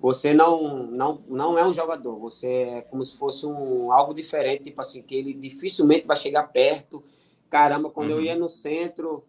você 0.00 0.32
não, 0.32 0.86
não, 0.86 1.22
não 1.28 1.58
é 1.58 1.66
um 1.66 1.74
jogador, 1.74 2.18
você 2.18 2.48
é 2.48 2.80
como 2.80 3.04
se 3.04 3.14
fosse 3.18 3.44
um 3.44 3.92
algo 3.92 4.14
diferente, 4.14 4.64
tipo 4.64 4.80
assim, 4.80 5.02
que 5.02 5.14
ele 5.14 5.34
dificilmente 5.34 6.06
vai 6.06 6.16
chegar 6.16 6.44
perto. 6.44 7.04
Caramba, 7.50 7.90
quando 7.90 8.12
uhum. 8.12 8.16
eu 8.16 8.22
ia 8.22 8.34
no 8.34 8.48
centro 8.48 9.24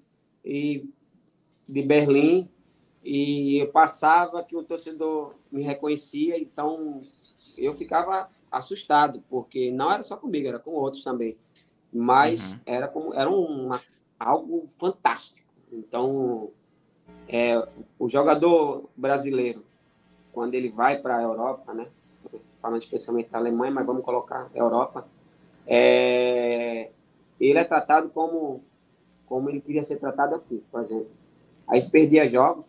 e 0.45 0.90
de 1.68 1.82
Berlim 1.82 2.49
e 3.03 3.57
eu 3.57 3.68
passava 3.68 4.44
que 4.44 4.56
o 4.56 4.64
torcedor 4.64 5.36
me 5.52 5.61
reconhecia, 5.61 6.40
então 6.40 7.02
eu 7.57 7.73
ficava 7.73 8.30
assustado, 8.52 9.23
porque 9.30 9.72
não 9.72 9.90
era 9.91 10.03
só 10.03 10.18
comigo, 10.18 10.48
era 10.48 10.60
com 10.60 10.72
outros 10.72 11.03
também. 11.03 11.38
Mas 11.91 12.52
uhum. 12.52 12.60
era 12.65 12.88
como 12.88 13.14
era 13.14 13.30
uma, 13.30 13.80
algo 14.19 14.68
fantástico. 14.78 15.40
Então, 15.72 16.49
é, 17.28 17.65
o 17.98 18.10
jogador 18.10 18.90
brasileiro, 18.95 19.64
quando 20.34 20.53
ele 20.53 20.69
vai 20.69 20.99
para 20.99 21.18
a 21.18 21.22
Europa, 21.22 21.73
né? 21.73 21.88
Falando 22.61 22.82
especialmente 22.82 23.30
da 23.30 23.40
Alemanha, 23.40 23.72
mas 23.72 23.86
vamos 23.86 24.03
colocar 24.03 24.49
Europa, 24.53 25.07
é, 25.65 26.91
ele 27.40 27.57
é 27.57 27.64
tratado 27.64 28.10
como 28.10 28.61
como 29.26 29.49
ele 29.49 29.61
queria 29.61 29.82
ser 29.82 29.95
tratado 29.95 30.36
aqui, 30.36 30.61
por 30.69 30.82
exemplo. 30.82 31.07
Aí 31.65 31.82
perdia 31.90 32.28
jogos, 32.28 32.65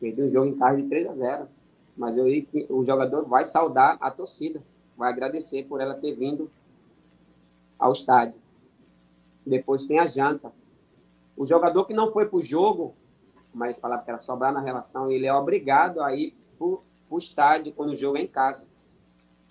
perdi 0.00 0.22
um 0.22 0.30
jogo 0.30 0.46
em 0.46 0.56
casa 0.56 0.80
de 0.80 0.88
3 0.88 1.06
a 1.06 1.14
0, 1.14 1.48
mas 1.94 2.16
eu, 2.16 2.24
o 2.70 2.82
jogador 2.82 3.26
vai 3.26 3.44
saudar 3.44 3.98
a 4.00 4.10
torcida 4.10 4.62
vai 5.02 5.10
agradecer 5.10 5.64
por 5.64 5.80
ela 5.80 5.94
ter 5.94 6.14
vindo 6.14 6.48
ao 7.76 7.92
estádio. 7.92 8.40
Depois 9.44 9.82
tem 9.82 9.98
a 9.98 10.06
janta. 10.06 10.52
O 11.36 11.44
jogador 11.44 11.86
que 11.86 11.92
não 11.92 12.12
foi 12.12 12.28
para 12.28 12.38
o 12.38 12.42
jogo, 12.42 12.94
mas 13.52 13.76
falava 13.80 14.04
que 14.04 14.10
era 14.10 14.20
sobrar 14.20 14.52
na 14.52 14.60
relação, 14.60 15.10
ele 15.10 15.26
é 15.26 15.34
obrigado 15.34 16.00
a 16.00 16.14
ir 16.14 16.36
para 16.56 16.66
o 16.66 17.18
estádio 17.18 17.72
quando 17.72 17.90
o 17.90 17.96
jogo 17.96 18.16
é 18.16 18.22
em 18.22 18.28
casa. 18.28 18.68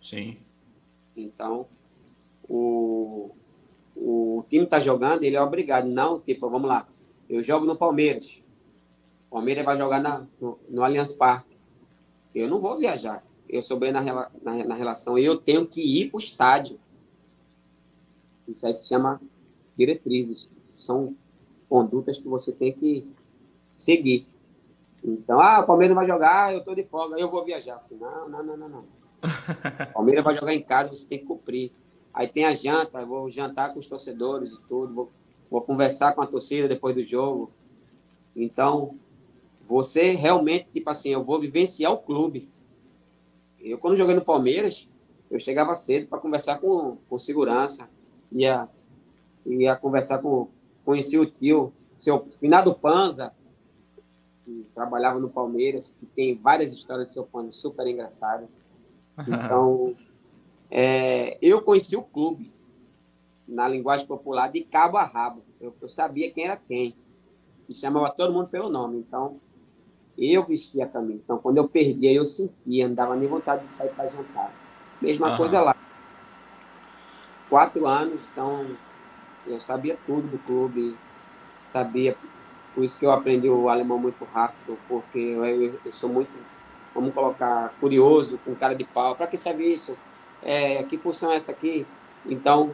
Sim. 0.02 0.38
Então, 1.18 1.68
o, 2.48 3.32
o 3.94 4.46
time 4.48 4.64
está 4.64 4.80
jogando, 4.80 5.24
ele 5.24 5.36
é 5.36 5.42
obrigado. 5.42 5.86
Não, 5.86 6.18
tipo, 6.18 6.50
vamos 6.50 6.70
lá, 6.70 6.88
eu 7.30 7.44
jogo 7.44 7.66
no 7.66 7.76
Palmeiras. 7.76 8.42
O 9.28 9.32
Palmeiras 9.32 9.66
vai 9.66 9.76
jogar 9.76 10.00
na, 10.00 10.26
no, 10.40 10.58
no 10.70 10.82
Allianz 10.82 11.14
Parque. 11.14 11.58
Eu 12.34 12.48
não 12.48 12.62
vou 12.62 12.78
viajar 12.78 13.22
eu 13.52 13.62
sou 13.62 13.78
bem 13.78 13.92
na, 13.92 14.02
na, 14.02 14.64
na 14.66 14.76
relação 14.76 15.20
e 15.20 15.26
eu 15.26 15.38
tenho 15.38 15.68
que 15.68 15.82
ir 15.82 16.10
para 16.10 16.18
o 16.18 16.22
estádio. 16.22 16.80
Isso 18.48 18.66
aí 18.66 18.74
se 18.74 18.88
chama 18.88 19.22
diretrizes. 19.78 20.48
São 20.78 21.16
condutas 21.68 22.18
que 22.18 22.28
você 22.28 22.52
tem 22.52 22.72
que 22.72 23.06
seguir. 23.76 24.26
Então, 25.04 25.40
ah, 25.42 25.60
o 25.60 25.66
Palmeiras 25.66 25.96
vai 25.96 26.08
jogar, 26.08 26.54
eu 26.54 26.60
estou 26.60 26.74
de 26.74 26.84
folga, 26.84 27.20
eu 27.20 27.30
vou 27.30 27.44
viajar. 27.44 27.84
Não, 27.92 28.30
não, 28.30 28.44
não, 28.44 28.58
não, 28.58 28.70
não. 28.70 28.86
O 29.90 29.94
Palmeiras 29.94 30.24
vai 30.24 30.36
jogar 30.36 30.54
em 30.54 30.62
casa, 30.62 30.94
você 30.94 31.06
tem 31.06 31.20
que 31.20 31.26
cumprir. 31.26 31.72
Aí 32.14 32.28
tem 32.28 32.46
a 32.46 32.54
janta, 32.54 33.00
eu 33.00 33.08
vou 33.08 33.30
jantar 33.30 33.74
com 33.74 33.80
os 33.80 33.86
torcedores 33.86 34.52
e 34.52 34.62
tudo, 34.64 34.94
vou, 34.94 35.12
vou 35.50 35.62
conversar 35.62 36.14
com 36.14 36.22
a 36.22 36.28
torcida 36.28 36.68
depois 36.68 36.96
do 36.96 37.04
jogo. 37.04 37.52
Então, 38.36 38.96
você 39.62 40.12
realmente, 40.12 40.68
tipo 40.72 40.90
assim, 40.90 41.10
eu 41.10 41.24
vou 41.24 41.40
vivenciar 41.40 41.92
o 41.92 41.98
clube. 41.98 42.50
Eu, 43.64 43.78
quando 43.78 43.96
joguei 43.96 44.16
no 44.16 44.24
Palmeiras, 44.24 44.88
eu 45.30 45.40
chegava 45.40 45.76
cedo 45.76 46.08
para 46.08 46.20
conversar 46.20 46.60
com, 46.60 46.98
com 47.10 47.18
segurança, 47.18 47.90
ia, 48.32 48.68
ia 49.46 49.76
conversar 49.76 50.20
com. 50.20 50.50
Conheci 50.84 51.18
o 51.18 51.26
tio, 51.26 51.72
seu 52.00 52.26
Finado 52.40 52.74
Panza, 52.74 53.34
que 54.44 54.66
trabalhava 54.74 55.20
no 55.20 55.30
Palmeiras, 55.30 55.94
que 56.00 56.06
tem 56.08 56.36
várias 56.36 56.74
histórias 56.74 57.08
de 57.08 57.14
seu 57.14 57.24
Panza 57.24 57.52
super 57.52 57.86
engraçadas. 57.86 58.50
Então, 59.28 59.94
é, 60.70 61.38
eu 61.42 61.62
conheci 61.62 61.96
o 61.96 62.02
clube, 62.02 62.52
na 63.48 63.68
linguagem 63.68 64.08
popular, 64.08 64.52
de 64.52 64.62
cabo 64.64 64.98
a 64.98 65.04
rabo. 65.04 65.44
Eu, 65.60 65.76
eu 65.80 65.90
sabia 65.90 66.32
quem 66.32 66.46
era 66.46 66.58
quem. 66.58 66.96
E 67.70 67.76
chamava 67.76 68.10
todo 68.10 68.34
mundo 68.34 68.48
pelo 68.48 68.70
nome. 68.70 68.98
Então, 68.98 69.40
eu 70.18 70.44
vestia 70.46 70.86
a 70.86 70.88
camisa. 70.88 71.22
Então, 71.24 71.38
quando 71.38 71.58
eu 71.58 71.68
perdia, 71.68 72.12
eu 72.12 72.26
sentia, 72.26 72.88
não 72.88 72.96
dava 72.96 73.16
nem 73.16 73.28
vontade 73.28 73.66
de 73.66 73.72
sair 73.72 73.90
para 73.90 74.08
jantar. 74.08 74.52
Mesma 75.02 75.32
uhum. 75.32 75.38
coisa 75.38 75.62
lá. 75.62 75.76
Quatro 77.50 77.86
anos, 77.86 78.22
então 78.32 78.66
eu 79.46 79.60
sabia 79.60 79.98
tudo 80.06 80.28
do 80.28 80.38
clube, 80.40 80.96
sabia. 81.74 82.16
Por 82.74 82.84
isso 82.84 82.98
que 82.98 83.06
eu 83.06 83.12
aprendi 83.12 83.50
o 83.50 83.68
alemão 83.68 83.98
muito 83.98 84.24
rápido, 84.26 84.78
porque 84.88 85.20
eu, 85.20 85.44
eu, 85.44 85.80
eu 85.84 85.92
sou 85.92 86.10
muito, 86.10 86.32
vamos 86.96 87.14
colocar, 87.14 87.74
curioso, 87.80 88.40
com 88.46 88.56
cara 88.56 88.74
de 88.74 88.86
pau. 88.86 89.16
Para 89.16 89.28
que 89.28 89.38
serve 89.38 89.64
isso? 89.64 89.98
É, 90.42 90.82
que 90.84 90.98
função 90.98 91.32
é 91.32 91.36
essa 91.36 91.52
aqui? 91.52 91.86
Então, 92.26 92.74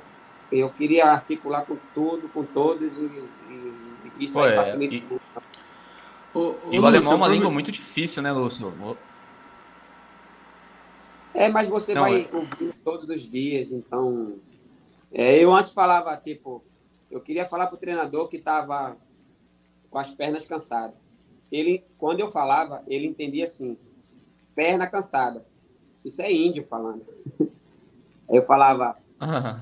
eu 0.51 0.69
queria 0.69 1.07
articular 1.07 1.63
com 1.63 1.77
tudo, 1.93 2.29
com 2.29 2.43
todos, 2.43 2.95
e, 2.97 3.01
e, 3.49 3.73
e 4.19 4.25
isso 4.25 4.35
Pô, 4.35 4.41
aí 4.41 4.55
facilita 4.55 4.95
é, 4.95 4.97
e... 4.97 5.56
O, 6.37 6.69
o 6.69 6.73
e 6.73 6.79
o 6.79 6.85
alemão 6.85 7.13
é 7.13 7.15
uma 7.15 7.27
língua 7.27 7.49
muito 7.49 7.71
difícil, 7.71 8.21
né, 8.21 8.31
Lúcio? 8.31 8.71
É, 11.33 11.49
mas 11.49 11.67
você 11.67 11.95
Não, 11.95 12.03
vai 12.03 12.29
é... 12.31 12.35
ouvir 12.35 12.73
todos 12.83 13.09
os 13.09 13.21
dias, 13.27 13.71
então. 13.71 14.35
É, 15.11 15.43
eu 15.43 15.51
antes 15.51 15.71
falava, 15.71 16.15
tipo, 16.17 16.63
eu 17.09 17.19
queria 17.19 17.45
falar 17.45 17.67
para 17.67 17.75
o 17.75 17.79
treinador 17.79 18.27
que 18.27 18.37
estava 18.37 18.95
com 19.89 19.97
as 19.97 20.13
pernas 20.13 20.45
cansadas. 20.45 20.95
Ele, 21.51 21.83
quando 21.97 22.19
eu 22.19 22.31
falava, 22.31 22.83
ele 22.87 23.07
entendia 23.07 23.45
assim, 23.45 23.77
perna 24.53 24.85
cansada. 24.85 25.43
Isso 26.05 26.21
é 26.21 26.31
índio 26.31 26.67
falando. 26.69 27.05
Aí 27.39 27.47
eu 28.37 28.45
falava, 28.45 28.97
uhum. 29.19 29.59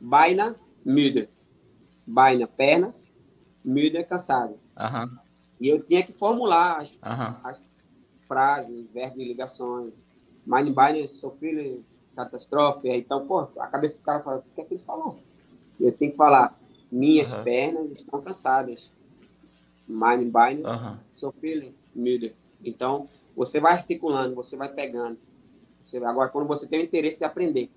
baina, 0.00 0.54
müde. 0.84 1.28
Baina, 2.06 2.46
perna, 2.46 2.94
Milder 3.64 4.06
cansado. 4.06 4.58
Aham. 4.76 5.18
E 5.60 5.68
eu 5.68 5.82
tinha 5.82 6.02
que 6.02 6.12
formular 6.12 6.80
as, 6.80 6.98
Aham. 7.02 7.40
as 7.44 7.60
frases, 8.26 8.86
verbos 8.92 9.18
e 9.18 9.24
ligações. 9.24 9.92
Mind 10.46 10.74
Binding, 10.74 11.08
sofrer 11.08 11.80
catástrofe. 12.14 12.88
Então, 12.88 13.26
pô, 13.26 13.40
a 13.58 13.66
cabeça 13.66 13.96
do 13.96 14.02
cara 14.02 14.22
fala, 14.22 14.38
o 14.38 14.42
que 14.42 14.60
é 14.60 14.64
que 14.64 14.74
ele 14.74 14.82
falou? 14.82 15.18
Eu 15.80 15.92
tenho 15.92 16.10
que 16.12 16.16
falar, 16.16 16.58
minhas 16.90 17.32
Aham. 17.32 17.44
pernas 17.44 17.90
estão 17.92 18.20
cansadas. 18.20 18.92
Aham. 20.64 21.00
seu 21.12 21.32
feeling, 21.32 21.74
Milder. 21.94 22.34
Então, 22.62 23.08
você 23.34 23.60
vai 23.60 23.72
articulando, 23.72 24.34
você 24.34 24.56
vai 24.56 24.68
pegando. 24.68 25.18
Você, 25.82 25.96
agora, 25.98 26.28
quando 26.28 26.46
você 26.46 26.66
tem 26.66 26.80
o 26.80 26.84
interesse 26.84 27.18
de 27.18 27.24
aprender. 27.24 27.70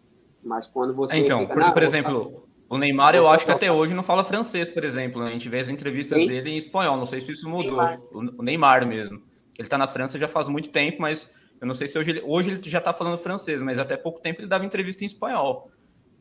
Mas 0.43 0.67
quando 0.67 0.93
você. 0.93 1.17
Então, 1.17 1.39
fica, 1.41 1.53
porque, 1.53 1.67
"Não, 1.67 1.73
por 1.73 1.81
vou 1.81 1.87
exemplo, 1.87 2.47
o 2.75 2.77
Neymar, 2.77 3.15
eu 3.15 3.29
acho 3.29 3.45
que 3.45 3.51
só- 3.51 3.57
até 3.57 3.71
hoje 3.71 3.93
não 3.93 4.01
fala 4.03 4.23
francês, 4.23 4.69
por 4.69 4.83
exemplo. 4.83 5.21
A 5.21 5.29
gente 5.29 5.47
vê 5.49 5.59
as 5.59 5.67
entrevistas 5.69 6.17
dele 6.25 6.51
em 6.51 6.57
espanhol. 6.57 6.95
Não 6.97 7.05
sei 7.05 7.19
se 7.21 7.31
isso 7.33 7.47
mudou. 7.49 7.77
Neymar. 7.77 7.99
O 8.11 8.41
Neymar 8.41 8.87
mesmo. 8.87 9.21
Ele 9.59 9.67
tá 9.67 9.77
na 9.77 9.87
França 9.87 10.17
já 10.17 10.27
faz 10.27 10.47
muito 10.47 10.69
tempo, 10.69 11.01
mas 11.01 11.31
eu 11.59 11.67
não 11.67 11.73
sei 11.73 11.87
se 11.87 11.99
hoje 11.99 12.11
ele, 12.11 12.21
hoje 12.25 12.51
ele 12.51 12.61
já 12.63 12.79
tá 12.81 12.93
falando 12.93 13.17
francês, 13.17 13.61
mas 13.61 13.77
até 13.77 13.97
pouco 13.97 14.21
tempo 14.21 14.41
ele 14.41 14.47
dava 14.47 14.65
entrevista 14.65 15.03
em 15.03 15.05
espanhol. 15.05 15.69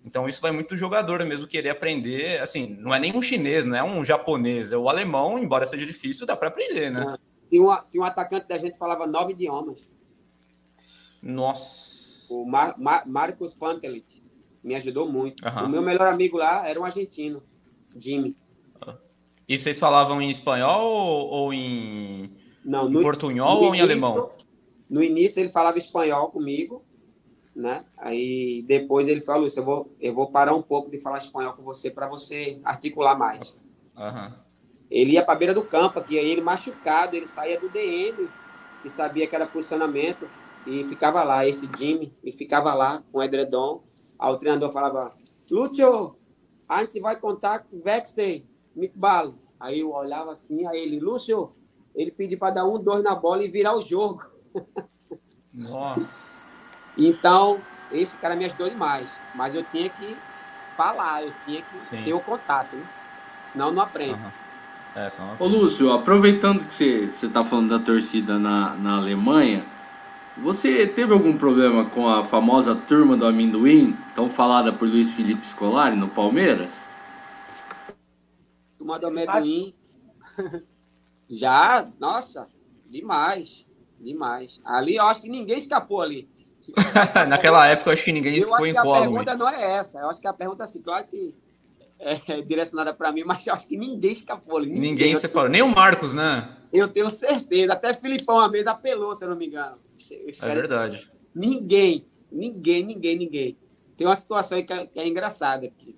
Então 0.04 0.26
isso 0.26 0.40
vai 0.42 0.50
muito 0.50 0.70
do 0.70 0.76
jogador 0.76 1.24
mesmo 1.24 1.46
querer 1.46 1.70
aprender. 1.70 2.40
Assim, 2.40 2.76
não 2.80 2.94
é 2.94 2.98
nem 2.98 3.16
um 3.16 3.22
chinês, 3.22 3.64
não 3.64 3.76
é 3.76 3.82
um 3.84 4.04
japonês, 4.04 4.72
é 4.72 4.76
o 4.76 4.88
alemão, 4.88 5.38
embora 5.38 5.66
seja 5.66 5.86
difícil, 5.86 6.26
dá 6.26 6.34
para 6.36 6.48
aprender, 6.48 6.90
né? 6.90 7.16
Tinha, 7.48 7.62
uma, 7.62 7.84
tinha 7.90 8.02
um 8.02 8.06
atacante 8.06 8.48
da 8.48 8.58
gente 8.58 8.72
que 8.72 8.78
falava 8.78 9.06
nove 9.06 9.32
idiomas. 9.32 9.78
Nossa. 11.22 12.32
O 12.32 12.44
Mar, 12.44 12.74
Mar, 12.78 13.06
Marcos 13.06 13.52
Pantelit. 13.54 14.22
Me 14.62 14.74
ajudou 14.74 15.10
muito. 15.10 15.46
Aham. 15.46 15.66
O 15.66 15.68
meu 15.68 15.82
melhor 15.82 16.08
amigo 16.08 16.36
lá 16.36 16.68
era 16.68 16.78
um 16.80 16.84
argentino, 16.84 17.42
Jimmy. 17.96 18.36
E 19.48 19.58
vocês 19.58 19.78
falavam 19.78 20.22
em 20.22 20.30
espanhol 20.30 20.84
ou, 20.88 21.26
ou 21.28 21.52
em, 21.52 22.30
Não, 22.64 22.86
em 22.88 22.92
no, 22.92 23.02
portunhol 23.02 23.60
no 23.60 23.66
ou 23.66 23.74
em 23.74 23.78
início- 23.80 24.06
alemão? 24.06 24.32
No 24.88 25.02
início 25.02 25.40
ele 25.40 25.50
falava 25.50 25.78
espanhol 25.78 26.30
comigo, 26.30 26.84
né? 27.54 27.84
Aí 27.96 28.62
depois 28.66 29.08
ele 29.08 29.22
falou, 29.22 29.42
"Lúcio, 29.42 29.60
eu 29.60 29.64
vou, 29.64 29.96
eu 30.00 30.14
vou 30.14 30.30
parar 30.30 30.54
um 30.54 30.62
pouco 30.62 30.88
de 30.90 31.00
falar 31.00 31.18
espanhol 31.18 31.52
com 31.54 31.62
você 31.62 31.90
para 31.90 32.06
você 32.08 32.60
articular 32.64 33.16
mais. 33.18 33.56
Aham. 33.96 34.38
Ele 34.90 35.12
ia 35.12 35.24
para 35.24 35.36
beira 35.38 35.54
do 35.54 35.64
campo 35.64 35.98
aqui, 35.98 36.18
aí 36.18 36.28
ele 36.28 36.40
machucado, 36.40 37.16
ele 37.16 37.26
saía 37.26 37.58
do 37.60 37.68
DM 37.68 38.28
e 38.84 38.90
sabia 38.90 39.26
que 39.26 39.34
era 39.34 39.46
posicionamento 39.46 40.28
e 40.66 40.84
ficava 40.88 41.22
lá, 41.24 41.46
esse 41.46 41.68
Jimmy, 41.78 42.12
e 42.24 42.32
ficava 42.32 42.74
lá 42.74 43.02
com 43.10 43.18
o 43.18 43.22
edredom. 43.22 43.82
Aí 44.20 44.32
o 44.32 44.36
treinador 44.36 44.70
falava, 44.70 45.10
Lúcio, 45.50 46.14
a 46.68 46.82
gente 46.82 47.00
vai 47.00 47.16
contar 47.16 47.60
com 47.60 47.78
o 47.78 47.82
Vexey, 47.82 48.44
Mitbalo. 48.76 49.38
Aí 49.58 49.80
eu 49.80 49.92
olhava 49.92 50.32
assim, 50.32 50.66
aí 50.66 50.78
ele, 50.78 51.00
Lúcio, 51.00 51.52
ele 51.94 52.10
pediu 52.10 52.38
para 52.38 52.54
dar 52.54 52.66
um, 52.66 52.78
dois 52.78 53.02
na 53.02 53.14
bola 53.14 53.42
e 53.42 53.48
virar 53.48 53.74
o 53.74 53.80
jogo. 53.80 54.26
Nossa. 55.52 56.38
Então, 56.98 57.58
esse 57.90 58.14
cara 58.16 58.36
me 58.36 58.44
ajudou 58.44 58.68
demais. 58.68 59.10
Mas 59.34 59.54
eu 59.54 59.64
tinha 59.64 59.88
que 59.88 60.16
falar, 60.76 61.24
eu 61.24 61.32
tinha 61.46 61.62
que 61.62 61.84
Sim. 61.84 62.04
ter 62.04 62.12
o 62.12 62.20
contato, 62.20 62.76
né? 62.76 62.86
Não, 63.54 63.72
não 63.72 63.82
aprende. 63.82 64.12
Aham. 64.12 64.32
É, 64.94 65.08
só 65.08 65.22
uma... 65.22 65.36
Ô 65.38 65.46
Lúcio, 65.46 65.92
aproveitando 65.92 66.66
que 66.66 66.72
você 66.72 67.26
está 67.26 67.44
falando 67.44 67.70
da 67.70 67.78
torcida 67.78 68.38
na, 68.38 68.74
na 68.74 68.96
Alemanha, 68.96 69.64
você 70.40 70.86
teve 70.86 71.12
algum 71.12 71.36
problema 71.36 71.84
com 71.90 72.08
a 72.08 72.24
famosa 72.24 72.74
turma 72.74 73.16
do 73.16 73.26
amendoim, 73.26 73.96
tão 74.14 74.30
falada 74.30 74.72
por 74.72 74.88
Luiz 74.88 75.14
Felipe 75.14 75.46
Scolari 75.46 75.96
no 75.96 76.08
Palmeiras? 76.08 76.86
Turma 78.78 78.98
do 78.98 79.08
amendoim. 79.08 79.74
Já, 81.28 81.86
nossa, 81.98 82.48
demais. 82.88 83.66
Demais. 84.00 84.58
Ali 84.64 84.96
eu 84.96 85.04
acho 85.04 85.20
que 85.20 85.28
ninguém 85.28 85.58
escapou 85.58 86.00
ali. 86.00 86.28
Naquela 87.28 87.66
época, 87.66 87.90
eu 87.90 87.94
acho 87.94 88.04
que 88.04 88.12
ninguém 88.12 88.36
eu 88.36 88.42
ficou 88.42 88.56
acho 88.56 88.66
em 88.66 88.72
que 88.72 88.78
a 88.78 88.82
pergunta 88.82 89.36
não 89.36 89.48
é 89.48 89.72
essa. 89.78 89.98
Eu 89.98 90.10
acho 90.10 90.20
que 90.20 90.26
a 90.26 90.32
pergunta 90.32 90.62
é 90.62 90.64
assim, 90.64 90.82
claro 90.82 91.06
que 91.06 91.34
é 91.98 92.40
direcionada 92.40 92.94
para 92.94 93.12
mim, 93.12 93.24
mas 93.24 93.46
eu 93.46 93.54
acho 93.54 93.66
que 93.66 93.76
ninguém 93.76 94.12
escapou 94.12 94.56
ali. 94.56 94.70
Ninguém 94.70 95.12
eu 95.12 95.20
separou. 95.20 95.50
Nem 95.50 95.60
o 95.60 95.68
Marcos, 95.68 96.14
né? 96.14 96.48
Eu 96.72 96.88
tenho 96.88 97.10
certeza. 97.10 97.74
Até 97.74 97.92
Filipão 97.92 98.36
uma 98.36 98.50
vez 98.50 98.66
apelou, 98.66 99.14
se 99.14 99.22
eu 99.22 99.28
não 99.28 99.36
me 99.36 99.46
engano. 99.46 99.78
É 100.10 100.54
verdade. 100.54 101.10
Ninguém, 101.34 102.06
ninguém, 102.30 102.84
ninguém, 102.84 103.16
ninguém. 103.16 103.58
Tem 103.96 104.06
uma 104.06 104.16
situação 104.16 104.62
que 104.62 104.72
é, 104.72 104.86
que 104.86 104.98
é 104.98 105.06
engraçada 105.06 105.66
aqui. 105.66 105.96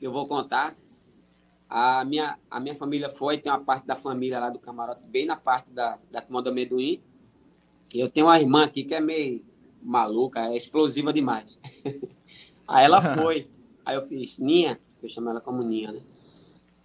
Eu 0.00 0.12
vou 0.12 0.26
contar. 0.26 0.76
A 1.68 2.04
minha, 2.04 2.38
a 2.50 2.60
minha 2.60 2.74
família 2.74 3.08
foi, 3.08 3.38
tem 3.38 3.50
uma 3.50 3.64
parte 3.64 3.86
da 3.86 3.96
família 3.96 4.38
lá 4.38 4.50
do 4.50 4.58
camarote, 4.58 5.00
bem 5.06 5.24
na 5.24 5.36
parte 5.36 5.72
da, 5.72 5.98
da 6.10 6.22
amendoim. 6.50 7.00
E 7.94 7.98
eu 8.00 8.10
tenho 8.10 8.26
uma 8.26 8.38
irmã 8.38 8.64
aqui 8.64 8.84
que 8.84 8.94
é 8.94 9.00
meio 9.00 9.42
maluca, 9.82 10.40
é 10.40 10.56
explosiva 10.56 11.12
demais. 11.12 11.58
Aí 12.68 12.84
ela 12.84 13.00
foi. 13.16 13.48
Aí 13.84 13.96
eu 13.96 14.06
fiz, 14.06 14.38
Ninha, 14.38 14.78
eu 15.02 15.08
chamo 15.08 15.30
ela 15.30 15.40
como 15.40 15.62
Ninha, 15.62 15.92
né? 15.92 16.00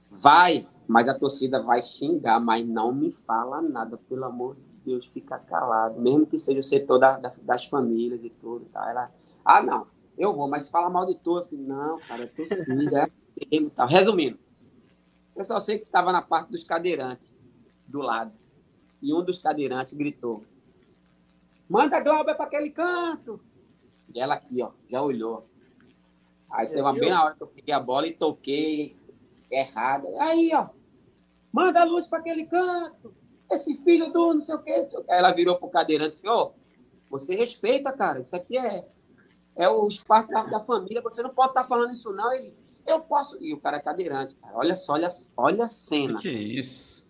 Vai, 0.09 0.65
mas 0.87 1.07
a 1.07 1.13
torcida 1.13 1.61
vai 1.61 1.83
xingar, 1.83 2.39
mas 2.39 2.65
não 2.65 2.93
me 2.93 3.11
fala 3.11 3.61
nada, 3.61 3.97
pelo 3.97 4.23
amor 4.23 4.55
de 4.55 4.66
Deus, 4.87 5.05
fica 5.07 5.37
calado, 5.37 5.99
mesmo 6.01 6.25
que 6.25 6.39
seja 6.39 6.61
o 6.61 6.63
setor 6.63 6.97
da, 6.97 7.17
da- 7.19 7.33
das 7.41 7.65
famílias 7.65 8.23
e 8.23 8.29
tudo. 8.29 8.65
Tá? 8.71 8.89
Ela, 8.89 9.11
ah, 9.43 9.61
não, 9.61 9.85
eu 10.17 10.33
vou, 10.33 10.47
mas 10.47 10.69
fala 10.69 10.89
mal 10.89 11.05
de 11.05 11.15
tu. 11.15 11.37
Eu 11.37 11.45
falei, 11.45 11.65
não, 11.65 11.99
cara, 11.99 12.23
é 12.23 12.27
torcida, 12.27 13.11
é 13.51 13.69
tal. 13.75 13.87
Resumindo, 13.87 14.39
eu 15.35 15.43
só 15.43 15.59
sei 15.59 15.77
que 15.79 15.85
estava 15.85 16.13
na 16.13 16.21
parte 16.21 16.49
dos 16.51 16.63
cadeirantes, 16.63 17.29
do 17.85 17.99
lado. 17.99 18.31
E 19.01 19.13
um 19.13 19.21
dos 19.21 19.37
cadeirantes 19.37 19.93
gritou: 19.93 20.43
Manda 21.69 21.99
Glauber 21.99 22.35
para 22.35 22.45
aquele 22.45 22.69
canto. 22.69 23.39
E 24.13 24.19
ela 24.19 24.35
aqui, 24.35 24.61
ó, 24.63 24.71
já 24.89 25.01
olhou. 25.01 25.45
Aí 26.49 26.65
teve 26.67 26.81
uma 26.81 26.93
bem 26.93 27.09
na 27.09 27.25
hora 27.25 27.35
que 27.35 27.43
eu 27.43 27.47
peguei 27.47 27.73
a 27.73 27.79
bola 27.79 28.07
e 28.07 28.13
toquei 28.13 28.95
errada. 29.51 30.07
Aí, 30.21 30.49
ó, 30.55 30.69
manda 31.51 31.81
a 31.81 31.83
luz 31.83 32.07
para 32.07 32.19
aquele 32.19 32.45
canto. 32.45 33.13
Esse 33.49 33.77
filho 33.83 34.11
do 34.11 34.33
não 34.33 34.41
sei 34.41 34.55
o 34.55 34.59
quê. 34.59 34.77
Não 34.77 34.87
sei 34.87 34.99
o 34.99 35.03
quê. 35.03 35.11
Aí 35.11 35.19
ela 35.19 35.31
virou 35.31 35.57
pro 35.57 35.69
cadeirante 35.69 36.17
e 36.17 36.21
falou: 36.21 36.55
Ô, 37.09 37.17
você 37.17 37.35
respeita, 37.35 37.91
cara. 37.91 38.21
Isso 38.21 38.35
aqui 38.35 38.57
é, 38.57 38.85
é 39.55 39.69
o 39.69 39.87
espaço 39.87 40.27
da, 40.29 40.43
da 40.43 40.59
família. 40.63 41.01
Você 41.01 41.21
não 41.21 41.29
pode 41.29 41.49
estar 41.49 41.63
falando 41.63 41.91
isso, 41.91 42.11
não. 42.11 42.31
Ele, 42.33 42.53
eu 42.85 42.99
posso. 43.01 43.41
E 43.41 43.53
o 43.53 43.59
cara 43.59 43.77
é 43.77 43.81
cadeirante, 43.81 44.35
cara. 44.35 44.55
Olha 44.55 44.75
só, 44.75 44.93
olha, 44.93 45.07
olha 45.37 45.65
a 45.65 45.67
cena. 45.67 46.19
Que 46.19 46.29
isso? 46.29 47.07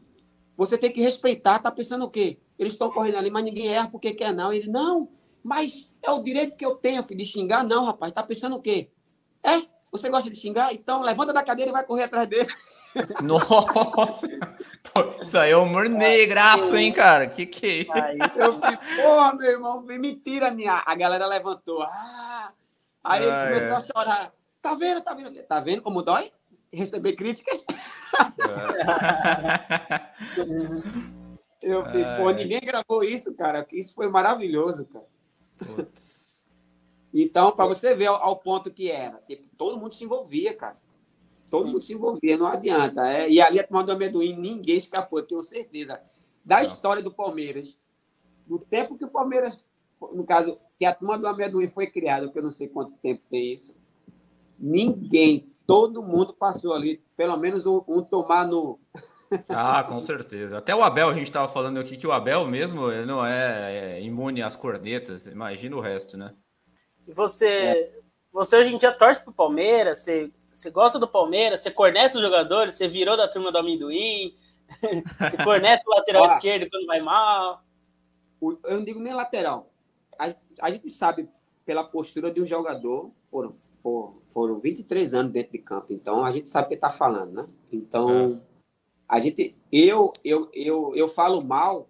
Você 0.55 0.77
tem 0.77 0.91
que 0.91 1.01
respeitar. 1.01 1.59
Tá 1.59 1.71
pensando 1.71 2.05
o 2.05 2.09
quê? 2.09 2.39
Eles 2.57 2.73
estão 2.73 2.91
correndo 2.91 3.17
ali, 3.17 3.29
mas 3.29 3.43
ninguém 3.43 3.67
erra 3.67 3.89
porque 3.89 4.13
quer, 4.13 4.33
não. 4.33 4.51
Ele, 4.51 4.69
não, 4.69 5.09
mas 5.43 5.91
é 6.01 6.11
o 6.11 6.23
direito 6.23 6.55
que 6.57 6.65
eu 6.65 6.75
tenho, 6.75 7.03
filho, 7.03 7.19
de 7.19 7.25
xingar. 7.25 7.63
Não, 7.63 7.85
rapaz, 7.85 8.11
tá 8.11 8.23
pensando 8.23 8.55
o 8.55 8.61
quê? 8.61 8.89
É? 9.43 9.61
Você 9.91 10.09
gosta 10.09 10.29
de 10.29 10.35
xingar? 10.35 10.73
Então 10.73 11.01
levanta 11.01 11.31
da 11.31 11.43
cadeira 11.43 11.69
e 11.69 11.73
vai 11.73 11.85
correr 11.85 12.03
atrás 12.03 12.27
dele. 12.27 12.49
Nossa! 13.23 14.27
Pô, 14.93 15.21
isso 15.21 15.37
aí 15.37 15.51
é 15.51 15.57
humor 15.57 15.87
negraço, 15.89 16.75
hein, 16.75 16.91
cara? 16.91 17.27
Que 17.27 17.45
que 17.45 17.87
é 17.93 18.15
isso? 18.15 18.37
Eu 18.39 18.59
falei, 18.59 18.77
porra, 19.01 19.33
meu 19.35 19.51
irmão, 19.51 19.81
mentira, 19.81 20.51
minha. 20.51 20.83
A 20.85 20.95
galera 20.95 21.27
levantou. 21.27 21.83
Ah! 21.83 22.51
Aí 23.03 23.23
ele 23.23 23.31
Ah, 23.31 23.45
começou 23.47 23.69
é. 23.69 23.75
a 23.75 23.79
chorar. 23.81 24.33
Tá 24.61 24.75
vendo, 24.75 25.01
tá 25.01 25.13
vendo? 25.13 25.43
Tá 25.43 25.59
vendo 25.59 25.81
como 25.81 26.01
dói? 26.01 26.31
Receber 26.73 27.13
críticas? 27.13 27.63
Eu 31.61 31.83
falei, 31.83 32.05
pô, 32.17 32.31
ninguém 32.31 32.59
gravou 32.61 33.03
isso, 33.03 33.33
cara. 33.33 33.65
Isso 33.71 33.93
foi 33.93 34.07
maravilhoso, 34.09 34.85
cara. 34.85 35.05
Putz. 35.57 36.43
Então, 37.13 37.51
para 37.51 37.65
você 37.65 37.95
ver 37.95 38.07
ao, 38.07 38.15
ao 38.21 38.35
ponto 38.35 38.71
que 38.71 38.91
era, 38.91 39.17
tipo, 39.19 39.47
todo 39.57 39.77
mundo 39.77 39.95
se 39.95 40.03
envolvia, 40.03 40.53
cara. 40.53 40.77
Todo 41.49 41.67
mundo 41.67 41.81
se 41.81 41.93
envolvia, 41.93 42.37
não 42.37 42.47
adianta. 42.47 43.07
É, 43.07 43.29
e 43.29 43.41
ali 43.41 43.59
a 43.59 43.63
turma 43.65 43.83
do 43.83 43.91
amendoim, 43.91 44.35
ninguém 44.35 44.77
escapou, 44.77 45.21
tenho 45.23 45.41
certeza. 45.41 45.99
Da 46.43 46.61
história 46.61 47.01
do 47.01 47.11
Palmeiras, 47.11 47.77
do 48.45 48.59
tempo 48.59 48.97
que 48.97 49.05
o 49.05 49.09
Palmeiras, 49.09 49.65
no 50.13 50.23
caso, 50.23 50.57
que 50.77 50.85
a 50.85 50.93
turma 50.93 51.17
do 51.17 51.27
amendoim 51.27 51.69
foi 51.69 51.87
criada, 51.87 52.29
que 52.29 52.37
eu 52.37 52.43
não 52.43 52.51
sei 52.51 52.67
quanto 52.67 52.91
tempo 52.97 53.21
tem 53.29 53.53
isso, 53.53 53.75
ninguém, 54.57 55.51
todo 55.65 56.01
mundo 56.01 56.33
passou 56.33 56.73
ali, 56.73 57.01
pelo 57.15 57.37
menos 57.37 57.65
um, 57.65 57.81
um 57.87 58.01
tomar 58.01 58.47
no. 58.47 58.79
Ah, 59.49 59.83
com 59.83 59.99
certeza. 59.99 60.57
Até 60.57 60.73
o 60.73 60.81
Abel, 60.81 61.09
a 61.09 61.13
gente 61.13 61.29
tava 61.29 61.49
falando 61.49 61.81
aqui 61.81 61.97
que 61.97 62.07
o 62.07 62.13
Abel 62.13 62.47
mesmo 62.47 62.89
ele 62.89 63.05
não 63.05 63.25
é, 63.25 63.97
é 63.97 64.01
imune 64.01 64.41
às 64.41 64.55
cornetas. 64.55 65.27
Imagina 65.27 65.75
o 65.75 65.81
resto, 65.81 66.17
né? 66.17 66.33
E 67.05 67.11
você, 67.11 67.91
você 68.31 68.55
hoje 68.55 68.73
em 68.73 68.77
dia 68.77 68.93
torce 68.93 69.21
pro 69.21 69.33
Palmeiras, 69.33 69.99
você, 69.99 70.31
você 70.57 70.71
gosta 70.71 70.97
do 70.97 71.07
Palmeiras, 71.07 71.61
você 71.61 71.69
corneta 71.69 72.17
os 72.17 72.23
jogadores, 72.23 72.75
você 72.75 72.87
virou 72.87 73.15
da 73.15 73.27
turma 73.27 73.51
do 73.51 73.59
amendoim, 73.59 74.35
você 75.19 75.43
corneta 75.43 75.83
o 75.85 75.91
lateral 75.91 76.23
Ó. 76.23 76.25
esquerdo 76.25 76.67
quando 76.69 76.87
vai 76.87 76.99
mal. 76.99 77.63
o- 78.41 78.57
Eu 78.63 78.77
não 78.77 78.83
digo 78.83 78.99
nem 78.99 79.13
lateral. 79.13 79.69
A, 80.17 80.33
a 80.61 80.71
gente 80.71 80.89
sabe 80.89 81.29
pela 81.63 81.83
postura 81.83 82.31
de 82.31 82.41
um 82.41 82.45
jogador, 82.45 83.11
foram, 83.29 83.55
foram, 83.83 84.21
foram 84.29 84.59
23 84.59 85.13
anos 85.13 85.31
dentro 85.31 85.51
de 85.51 85.59
campo, 85.59 85.93
então 85.93 86.25
a 86.25 86.31
gente 86.31 86.49
sabe 86.49 86.65
o 86.65 86.69
que 86.69 86.75
está 86.75 86.89
falando, 86.89 87.33
né? 87.33 87.47
Então, 87.71 88.41
A 89.07 89.19
gente, 89.19 89.55
eu, 89.71 90.11
eu, 90.23 90.49
eu, 90.53 90.91
eu 90.95 91.07
falo 91.07 91.41
mal, 91.43 91.87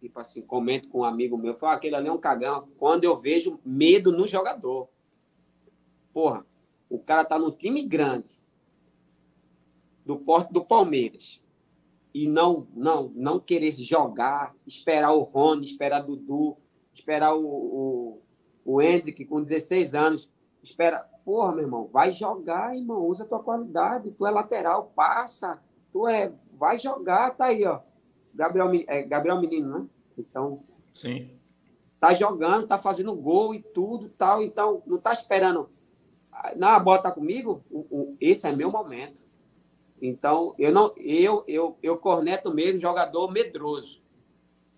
tipo 0.00 0.18
assim, 0.18 0.42
comento 0.42 0.88
com 0.88 1.00
um 1.00 1.04
amigo 1.04 1.38
meu, 1.38 1.54
falo, 1.54 1.72
aquele 1.74 1.94
ali 1.94 2.08
é 2.08 2.12
um 2.12 2.18
cagão, 2.18 2.68
quando 2.76 3.04
eu 3.04 3.16
vejo 3.16 3.60
medo 3.64 4.10
no 4.10 4.26
jogador. 4.26 4.88
Porra, 6.12 6.44
o 6.94 6.98
cara 6.98 7.24
tá 7.24 7.38
no 7.38 7.50
time 7.50 7.82
grande, 7.82 8.30
do 10.06 10.16
porte 10.16 10.52
do 10.52 10.64
Palmeiras, 10.64 11.42
e 12.12 12.28
não, 12.28 12.68
não, 12.74 13.10
não 13.14 13.40
querer 13.40 13.72
jogar, 13.72 14.54
esperar 14.66 15.12
o 15.12 15.22
Rony, 15.22 15.66
esperar 15.66 16.02
o 16.02 16.16
Dudu, 16.16 16.56
esperar 16.92 17.34
o, 17.34 17.44
o, 17.44 18.22
o 18.64 18.80
Hendrick 18.80 19.24
com 19.24 19.42
16 19.42 19.94
anos, 19.94 20.30
espera, 20.62 20.98
porra, 21.24 21.52
meu 21.52 21.64
irmão, 21.64 21.88
vai 21.92 22.12
jogar, 22.12 22.76
irmão, 22.76 23.04
usa 23.04 23.24
tua 23.24 23.42
qualidade, 23.42 24.12
tu 24.12 24.26
é 24.26 24.30
lateral, 24.30 24.92
passa, 24.94 25.60
tu 25.92 26.06
é, 26.06 26.32
vai 26.52 26.78
jogar, 26.78 27.34
tá 27.36 27.46
aí, 27.46 27.64
ó. 27.64 27.80
Gabriel, 28.32 28.70
é, 28.86 29.02
Gabriel 29.02 29.40
Menino, 29.40 29.78
né? 29.78 29.86
Então, 30.18 30.60
sim. 30.92 31.30
Tá 31.98 32.12
jogando, 32.12 32.66
tá 32.66 32.78
fazendo 32.78 33.14
gol 33.14 33.54
e 33.54 33.62
tudo, 33.62 34.08
tal, 34.10 34.42
então 34.42 34.82
não 34.86 34.98
tá 34.98 35.12
esperando. 35.12 35.68
Não, 36.56 36.68
a 36.68 36.78
bola 36.78 37.02
tá 37.02 37.10
comigo, 37.10 37.64
o, 37.70 37.78
o, 37.90 38.16
esse 38.20 38.46
é 38.46 38.52
meu 38.52 38.70
momento. 38.70 39.22
Então, 40.00 40.54
eu 40.58 40.72
não 40.72 40.92
eu 40.96 41.44
eu 41.46 41.78
eu 41.82 41.96
corneto 41.96 42.52
mesmo 42.52 42.78
jogador 42.78 43.30
medroso. 43.30 44.02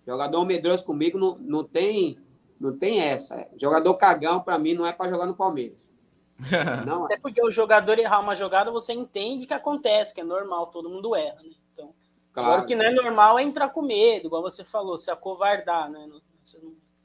Jogador 0.05 0.45
medroso 0.45 0.85
comigo 0.85 1.17
não, 1.17 1.37
não 1.39 1.63
tem 1.63 2.17
não 2.59 2.77
tem 2.77 3.01
essa. 3.01 3.47
Jogador 3.57 3.93
cagão 3.95 4.41
para 4.41 4.57
mim 4.57 4.73
não 4.73 4.85
é 4.85 4.93
para 4.93 5.09
jogar 5.09 5.25
no 5.25 5.35
Palmeiras. 5.35 5.77
Não, 6.85 7.05
Até 7.05 7.17
porque 7.17 7.43
o 7.43 7.49
jogador 7.49 7.97
errar 7.97 8.19
uma 8.19 8.35
jogada, 8.35 8.69
você 8.69 8.93
entende 8.93 9.47
que 9.47 9.55
acontece, 9.55 10.13
que 10.13 10.21
é 10.21 10.23
normal, 10.23 10.67
todo 10.67 10.87
mundo 10.87 11.15
erra, 11.15 11.41
né? 11.41 11.49
Então, 11.73 11.95
claro. 12.31 12.49
agora 12.49 12.61
o 12.61 12.65
que 12.67 12.75
não 12.75 12.85
é 12.85 12.91
normal 12.91 13.39
é 13.39 13.43
entrar 13.43 13.69
com 13.69 13.81
medo, 13.81 14.27
igual 14.27 14.43
você 14.43 14.63
falou, 14.63 14.99
se 14.99 15.09
acovardar, 15.09 15.89
né? 15.89 16.05
Não, 16.05 16.21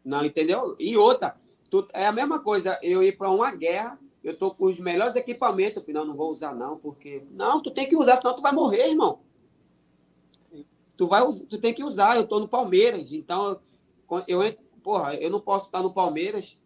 não 0.05 0.25
entendeu? 0.25 0.77
E 0.79 0.99
outra, 0.99 1.35
tu, 1.71 1.87
é 1.95 2.07
a 2.07 2.13
mesma 2.13 2.41
coisa, 2.41 2.79
eu 2.83 3.03
ir 3.03 3.17
para 3.17 3.31
uma 3.31 3.51
guerra, 3.53 3.99
eu 4.23 4.37
tô 4.37 4.51
com 4.53 4.67
os 4.67 4.79
melhores 4.79 5.17
equipamentos, 5.17 5.83
afinal, 5.83 6.05
não 6.05 6.15
vou 6.15 6.31
usar 6.31 6.55
não, 6.55 6.77
porque... 6.77 7.25
Não, 7.31 7.63
tu 7.63 7.71
tem 7.71 7.89
que 7.89 7.97
usar, 7.97 8.17
senão 8.17 8.35
tu 8.35 8.43
vai 8.43 8.53
morrer, 8.53 8.91
irmão. 8.91 9.21
Sim. 10.43 10.65
Tu, 10.97 11.09
vai, 11.09 11.23
tu 11.49 11.59
tem 11.59 11.75
que 11.75 11.83
usar, 11.83 12.17
eu 12.17 12.27
tô 12.27 12.39
no 12.39 12.49
Palmeiras, 12.49 13.13
então, 13.13 13.61
eu, 14.29 14.43
eu 14.43 14.57
porra, 14.83 15.15
eu 15.15 15.31
não 15.31 15.41
posso 15.41 15.67
estar 15.67 15.83
no 15.83 15.93
Palmeiras 15.93 16.59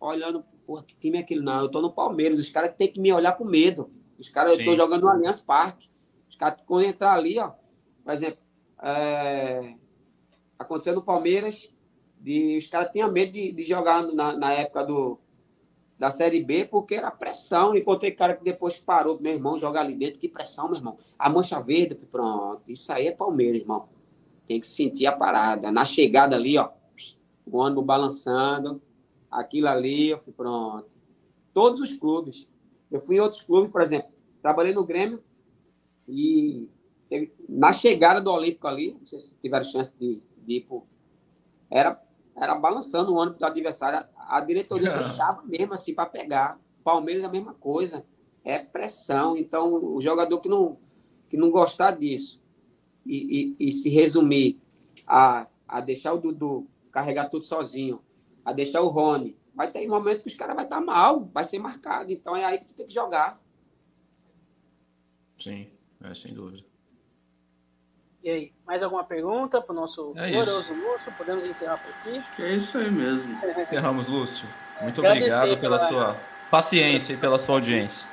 olhando 0.00 0.44
porra, 0.66 0.82
que 0.82 0.96
time 0.96 1.18
é 1.18 1.20
aquele? 1.20 1.42
Não, 1.42 1.60
eu 1.60 1.68
tô 1.68 1.80
no 1.80 1.92
Palmeiras, 1.92 2.40
os 2.40 2.48
caras 2.48 2.72
têm 2.72 2.92
que 2.92 3.00
me 3.00 3.12
olhar 3.12 3.32
com 3.32 3.44
medo. 3.44 3.90
Os 4.18 4.28
caras, 4.28 4.58
eu 4.58 4.64
tô 4.64 4.76
jogando 4.76 5.02
no 5.02 5.08
Allianz 5.08 5.42
Parque. 5.42 5.90
Os 6.28 6.36
caras, 6.36 6.60
quando 6.66 6.84
entrar 6.84 7.12
ali, 7.12 7.38
ó, 7.38 7.52
por 8.02 8.12
exemplo, 8.12 8.38
é, 8.82 9.74
aconteceu 10.58 10.94
no 10.94 11.02
Palmeiras, 11.02 11.68
de, 12.20 12.58
os 12.58 12.66
caras 12.66 12.90
tinham 12.90 13.10
medo 13.10 13.32
de, 13.32 13.52
de 13.52 13.64
jogar 13.64 14.02
na, 14.02 14.36
na 14.36 14.52
época 14.52 14.84
do, 14.84 15.18
da 16.04 16.10
Série 16.10 16.44
B, 16.44 16.66
porque 16.66 16.96
era 16.96 17.10
pressão. 17.10 17.74
Encontrei 17.74 18.10
cara 18.12 18.36
que 18.36 18.44
depois 18.44 18.74
parou, 18.74 19.18
meu 19.18 19.32
irmão, 19.32 19.58
jogar 19.58 19.80
ali 19.80 19.94
dentro, 19.94 20.18
que 20.18 20.28
pressão, 20.28 20.66
meu 20.68 20.76
irmão. 20.76 20.98
A 21.18 21.30
mancha 21.30 21.58
verde, 21.62 21.94
pronto, 21.94 22.70
isso 22.70 22.92
aí 22.92 23.06
é 23.06 23.10
Palmeiras, 23.10 23.62
irmão. 23.62 23.88
Tem 24.46 24.60
que 24.60 24.66
sentir 24.66 25.06
a 25.06 25.12
parada. 25.12 25.72
Na 25.72 25.86
chegada 25.86 26.36
ali, 26.36 26.58
ó, 26.58 26.68
o 27.46 27.56
ônibus 27.56 27.86
balançando, 27.86 28.82
aquilo 29.30 29.66
ali, 29.68 30.10
eu 30.10 30.18
fui 30.18 30.32
pronto. 30.34 30.90
Todos 31.54 31.80
os 31.80 31.96
clubes. 31.96 32.46
Eu 32.92 33.00
fui 33.00 33.16
em 33.16 33.20
outros 33.20 33.40
clubes, 33.40 33.72
por 33.72 33.80
exemplo, 33.80 34.10
trabalhei 34.42 34.74
no 34.74 34.84
Grêmio 34.84 35.24
e 36.06 36.68
na 37.48 37.72
chegada 37.72 38.20
do 38.20 38.30
Olímpico 38.30 38.68
ali, 38.68 38.92
não 38.92 39.06
sei 39.06 39.18
se 39.18 39.34
tiveram 39.36 39.64
chance 39.64 39.96
de, 39.96 40.20
de 40.44 40.56
ir 40.56 40.60
por, 40.62 40.84
era, 41.70 41.98
era 42.36 42.54
balançando 42.54 43.12
o 43.12 43.16
ônibus 43.16 43.38
do 43.38 43.46
adversário. 43.46 44.06
A, 44.16 44.40
diretoria 44.40 44.90
deixava 44.96 45.42
mesmo 45.42 45.74
assim 45.74 45.94
para 45.94 46.06
pegar. 46.06 46.58
Palmeiras 46.82 47.22
é 47.22 47.26
a 47.26 47.30
mesma 47.30 47.54
coisa. 47.54 48.04
É 48.44 48.58
pressão. 48.58 49.36
Então, 49.36 49.94
o 49.94 50.00
jogador 50.00 50.40
que 50.40 50.48
não, 50.48 50.78
que 51.28 51.36
não 51.36 51.50
gostar 51.50 51.92
disso 51.92 52.42
e, 53.06 53.54
e, 53.58 53.68
e 53.68 53.72
se 53.72 53.88
resumir 53.88 54.60
a, 55.06 55.46
a 55.66 55.80
deixar 55.80 56.12
o 56.12 56.18
Dudu 56.18 56.66
carregar 56.90 57.28
tudo 57.28 57.44
sozinho, 57.44 58.00
a 58.44 58.52
deixar 58.52 58.80
o 58.82 58.88
Rony. 58.88 59.36
Vai 59.54 59.70
ter 59.70 59.86
um 59.86 59.90
momento 59.90 60.22
que 60.22 60.28
os 60.28 60.34
caras 60.34 60.54
vão 60.54 60.64
estar 60.64 60.80
mal, 60.80 61.28
vai 61.32 61.44
ser 61.44 61.58
marcado. 61.58 62.12
Então 62.12 62.36
é 62.36 62.44
aí 62.44 62.58
que 62.58 62.66
tu 62.66 62.74
tem 62.74 62.86
que 62.86 62.94
jogar. 62.94 63.40
Sim, 65.38 65.68
é, 66.02 66.14
sem 66.14 66.34
dúvida. 66.34 66.64
E 68.24 68.30
aí, 68.30 68.52
mais 68.66 68.82
alguma 68.82 69.04
pergunta 69.04 69.60
para 69.60 69.70
o 69.70 69.76
nosso 69.76 70.14
é 70.16 70.30
glorioso 70.30 70.72
Lúcio? 70.72 71.12
Podemos 71.18 71.44
encerrar 71.44 71.76
por 71.76 71.90
aqui? 71.90 72.16
Acho 72.16 72.30
que 72.34 72.42
é 72.42 72.54
isso 72.54 72.78
aí 72.78 72.90
mesmo. 72.90 73.38
Encerramos, 73.60 74.06
Lúcio. 74.06 74.48
Muito 74.80 75.04
obrigado 75.04 75.58
pela, 75.58 75.78
sua 75.78 76.16
paciência 76.50 77.12
e 77.12 77.16
pela 77.18 77.38
sua 77.38 77.56
audiência. 77.56 78.08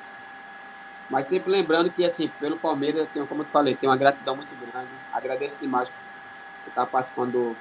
Mas 1.10 1.28
sempre 1.28 1.50
lembrando 1.50 1.90
que, 1.90 2.04
assim, 2.04 2.30
pelo 2.42 2.58
Palmeiras, 2.58 3.08
tenho, 3.14 3.26
como 3.26 3.40
eu 3.42 3.46
te 3.46 3.52
falei, 3.52 3.74
tenho 3.74 3.90
uma 3.90 3.98
gratidão 3.98 4.36
muito 4.36 4.50
grande. 4.60 4.90
Agradeço 5.14 5.56
demais 5.62 5.88
por 5.88 6.68
estar 6.68 6.86
participando 6.88 7.56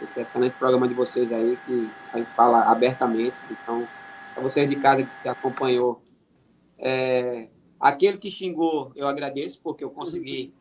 esse 0.00 0.18
excelente 0.22 0.54
programa 0.54 0.88
de 0.88 0.94
vocês 0.94 1.34
aí, 1.34 1.58
que 1.66 1.90
a 2.14 2.16
gente 2.16 2.30
fala 2.30 2.62
abertamente. 2.62 3.36
Então, 3.50 3.86
para 4.32 4.42
vocês 4.42 4.66
de 4.66 4.76
casa 4.76 5.06
que 5.22 5.28
acompanhou, 5.28 6.00
é, 6.78 7.48
aquele 7.78 8.16
que 8.16 8.30
xingou, 8.30 8.90
eu 8.96 9.06
agradeço, 9.06 9.60
porque 9.62 9.84
eu 9.84 9.90
consegui 9.90 10.54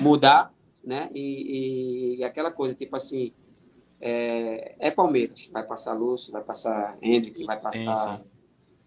mudar, 0.00 0.52
né? 0.82 1.08
E, 1.14 2.16
e 2.18 2.24
aquela 2.24 2.50
coisa, 2.50 2.74
tipo 2.74 2.96
assim, 2.96 3.32
é, 4.00 4.74
é, 4.78 4.90
Palmeiras, 4.90 5.48
vai 5.52 5.62
passar 5.62 5.94
Lúcio, 5.94 6.32
vai 6.32 6.42
passar 6.42 6.96
Hendrick, 7.00 7.44
vai 7.44 7.60
passar, 7.60 7.96
sim, 7.96 8.16
sim. 8.16 8.24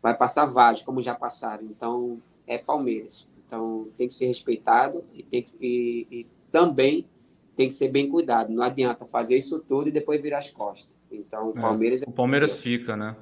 vai 0.01 0.15
passar 0.15 0.45
vários, 0.45 0.81
como 0.81 1.01
já 1.01 1.15
passaram. 1.15 1.63
Então, 1.65 2.21
é 2.45 2.57
Palmeiras. 2.57 3.27
Então, 3.45 3.87
tem 3.97 4.07
que 4.07 4.13
ser 4.13 4.27
respeitado 4.27 5.03
e, 5.13 5.23
tem 5.23 5.41
que, 5.41 5.55
e, 5.61 6.07
e 6.11 6.27
também 6.51 7.07
tem 7.55 7.67
que 7.67 7.73
ser 7.73 7.87
bem 7.87 8.09
cuidado. 8.09 8.53
Não 8.53 8.61
adianta 8.61 9.05
fazer 9.05 9.37
isso 9.37 9.59
tudo 9.59 9.87
e 9.87 9.91
depois 9.91 10.21
virar 10.21 10.37
as 10.37 10.51
costas. 10.51 10.95
Então, 11.11 11.51
o 11.51 11.57
é, 11.57 11.61
Palmeiras. 11.61 12.03
É, 12.03 12.05
o 12.07 12.11
Palmeiras 12.11 12.57
é, 12.57 12.61
fica, 12.61 12.95
né? 12.95 13.15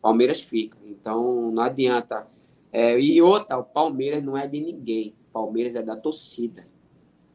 Palmeiras 0.00 0.40
fica. 0.40 0.78
Então, 0.84 1.50
não 1.50 1.62
adianta. 1.62 2.26
É, 2.72 2.98
e 2.98 3.20
outra, 3.20 3.58
o 3.58 3.64
Palmeiras 3.64 4.22
não 4.22 4.36
é 4.36 4.46
de 4.46 4.60
ninguém. 4.60 5.14
O 5.30 5.32
Palmeiras 5.32 5.74
é 5.74 5.82
da 5.82 5.96
torcida. 5.96 6.66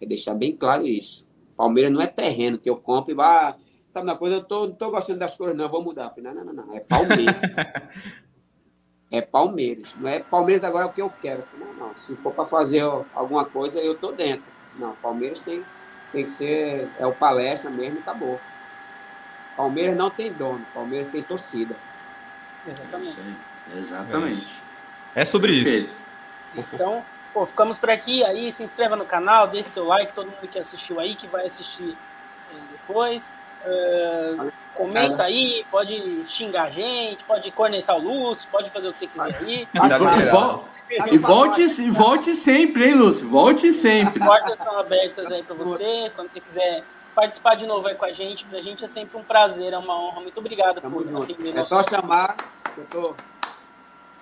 É 0.01 0.05
deixar 0.05 0.33
bem 0.33 0.55
claro 0.55 0.85
isso. 0.85 1.25
Palmeiras 1.55 1.91
não 1.91 2.01
é 2.01 2.07
terreno 2.07 2.57
que 2.57 2.69
eu 2.69 2.77
compro 2.77 3.11
e 3.11 3.15
vá. 3.15 3.55
Sabe 3.89 4.07
uma 4.07 4.17
coisa? 4.17 4.37
Eu 4.37 4.43
tô, 4.43 4.67
não 4.67 4.73
tô 4.73 4.91
gostando 4.91 5.19
das 5.19 5.35
coisas, 5.35 5.55
não, 5.55 5.69
vou 5.69 5.83
mudar. 5.83 6.13
Não, 6.17 6.33
não, 6.33 6.43
não, 6.43 6.53
não. 6.53 6.75
É 6.75 6.79
Palmeiras. 6.81 7.35
é 9.09 9.21
Palmeiras. 9.21 9.95
Não 9.97 10.09
é 10.09 10.19
Palmeiras 10.19 10.63
agora 10.63 10.85
é 10.85 10.89
o 10.89 10.93
que 10.93 11.01
eu 11.01 11.09
quero. 11.09 11.43
Não, 11.57 11.73
não. 11.73 11.97
Se 11.97 12.15
for 12.17 12.33
para 12.33 12.45
fazer 12.45 12.81
alguma 13.13 13.45
coisa, 13.45 13.79
eu 13.79 13.95
tô 13.95 14.11
dentro. 14.11 14.51
Não, 14.77 14.93
Palmeiras 14.95 15.39
tem 15.39 15.63
tem 16.15 16.23
que 16.23 16.31
ser 16.31 16.89
é 16.97 17.05
o 17.05 17.13
palestra 17.13 17.69
mesmo 17.69 17.97
e 17.97 17.99
acabou. 17.99 18.39
Palmeiras 19.57 19.97
não 19.97 20.09
tem 20.09 20.31
dono, 20.31 20.65
Palmeiras 20.73 21.09
tem 21.09 21.21
torcida. 21.21 21.75
Exatamente. 22.65 23.19
Exatamente. 23.75 24.51
É 25.13 25.25
sobre 25.25 25.63
Perfeito. 25.63 25.89
isso. 25.89 26.73
Então, 26.73 27.03
pô, 27.35 27.45
ficamos 27.45 27.77
por 27.77 27.89
aqui. 27.89 28.23
Aí 28.23 28.51
se 28.53 28.63
inscreva 28.63 28.95
no 28.95 29.05
canal, 29.05 29.47
deixe 29.47 29.69
seu 29.69 29.85
like, 29.85 30.13
todo 30.13 30.27
mundo 30.27 30.47
que 30.49 30.57
assistiu 30.57 31.01
aí, 31.01 31.15
que 31.15 31.27
vai 31.27 31.45
assistir 31.45 31.95
eh, 32.53 32.57
depois. 32.71 33.33
Uh, 33.65 34.51
comenta 34.75 35.23
aí, 35.23 35.65
pode 35.71 36.23
xingar 36.27 36.65
a 36.65 36.69
gente, 36.69 37.23
pode 37.23 37.51
cornetar 37.51 37.97
o 37.97 37.99
Lúcio, 37.99 38.47
pode 38.51 38.69
fazer 38.69 38.89
o 38.89 38.93
que 38.93 38.99
você 38.99 39.07
quiser 39.07 39.35
aí. 39.35 39.67
E 41.11 41.17
volte, 41.17 41.61
e 41.63 41.89
volte 41.89 42.35
sempre, 42.35 42.87
hein, 42.87 42.93
Lúcio? 42.93 43.27
Volte 43.27 43.73
sempre. 43.73 44.21
As 44.21 44.29
portas 44.29 44.51
estão 44.51 44.79
abertas 44.79 45.31
aí 45.31 45.41
para 45.41 45.55
você. 45.55 46.11
Quando 46.15 46.31
você 46.31 46.39
quiser 46.39 46.83
participar 47.15 47.55
de 47.55 47.65
novo 47.65 47.87
aí 47.87 47.95
com 47.95 48.05
a 48.05 48.11
gente, 48.11 48.45
para 48.45 48.59
a 48.59 48.61
gente 48.61 48.85
é 48.85 48.87
sempre 48.87 49.17
um 49.17 49.23
prazer, 49.23 49.73
é 49.73 49.77
uma 49.77 49.99
honra. 49.99 50.21
Muito 50.21 50.37
obrigado 50.37 50.79
Tamo 50.79 50.97
por 50.97 51.03
junto. 51.03 51.57
É 51.57 51.63
só 51.63 51.81
chamar, 51.81 52.35
eu 52.77 52.85
tô, 52.85 53.15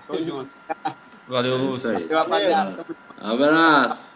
tô 0.07 0.21
junto. 0.21 0.55
Valeu, 1.27 1.57
Lúcio. 1.57 1.93
Valeu, 1.93 2.17
rapaziada. 2.17 2.85
Abraço. 3.21 4.12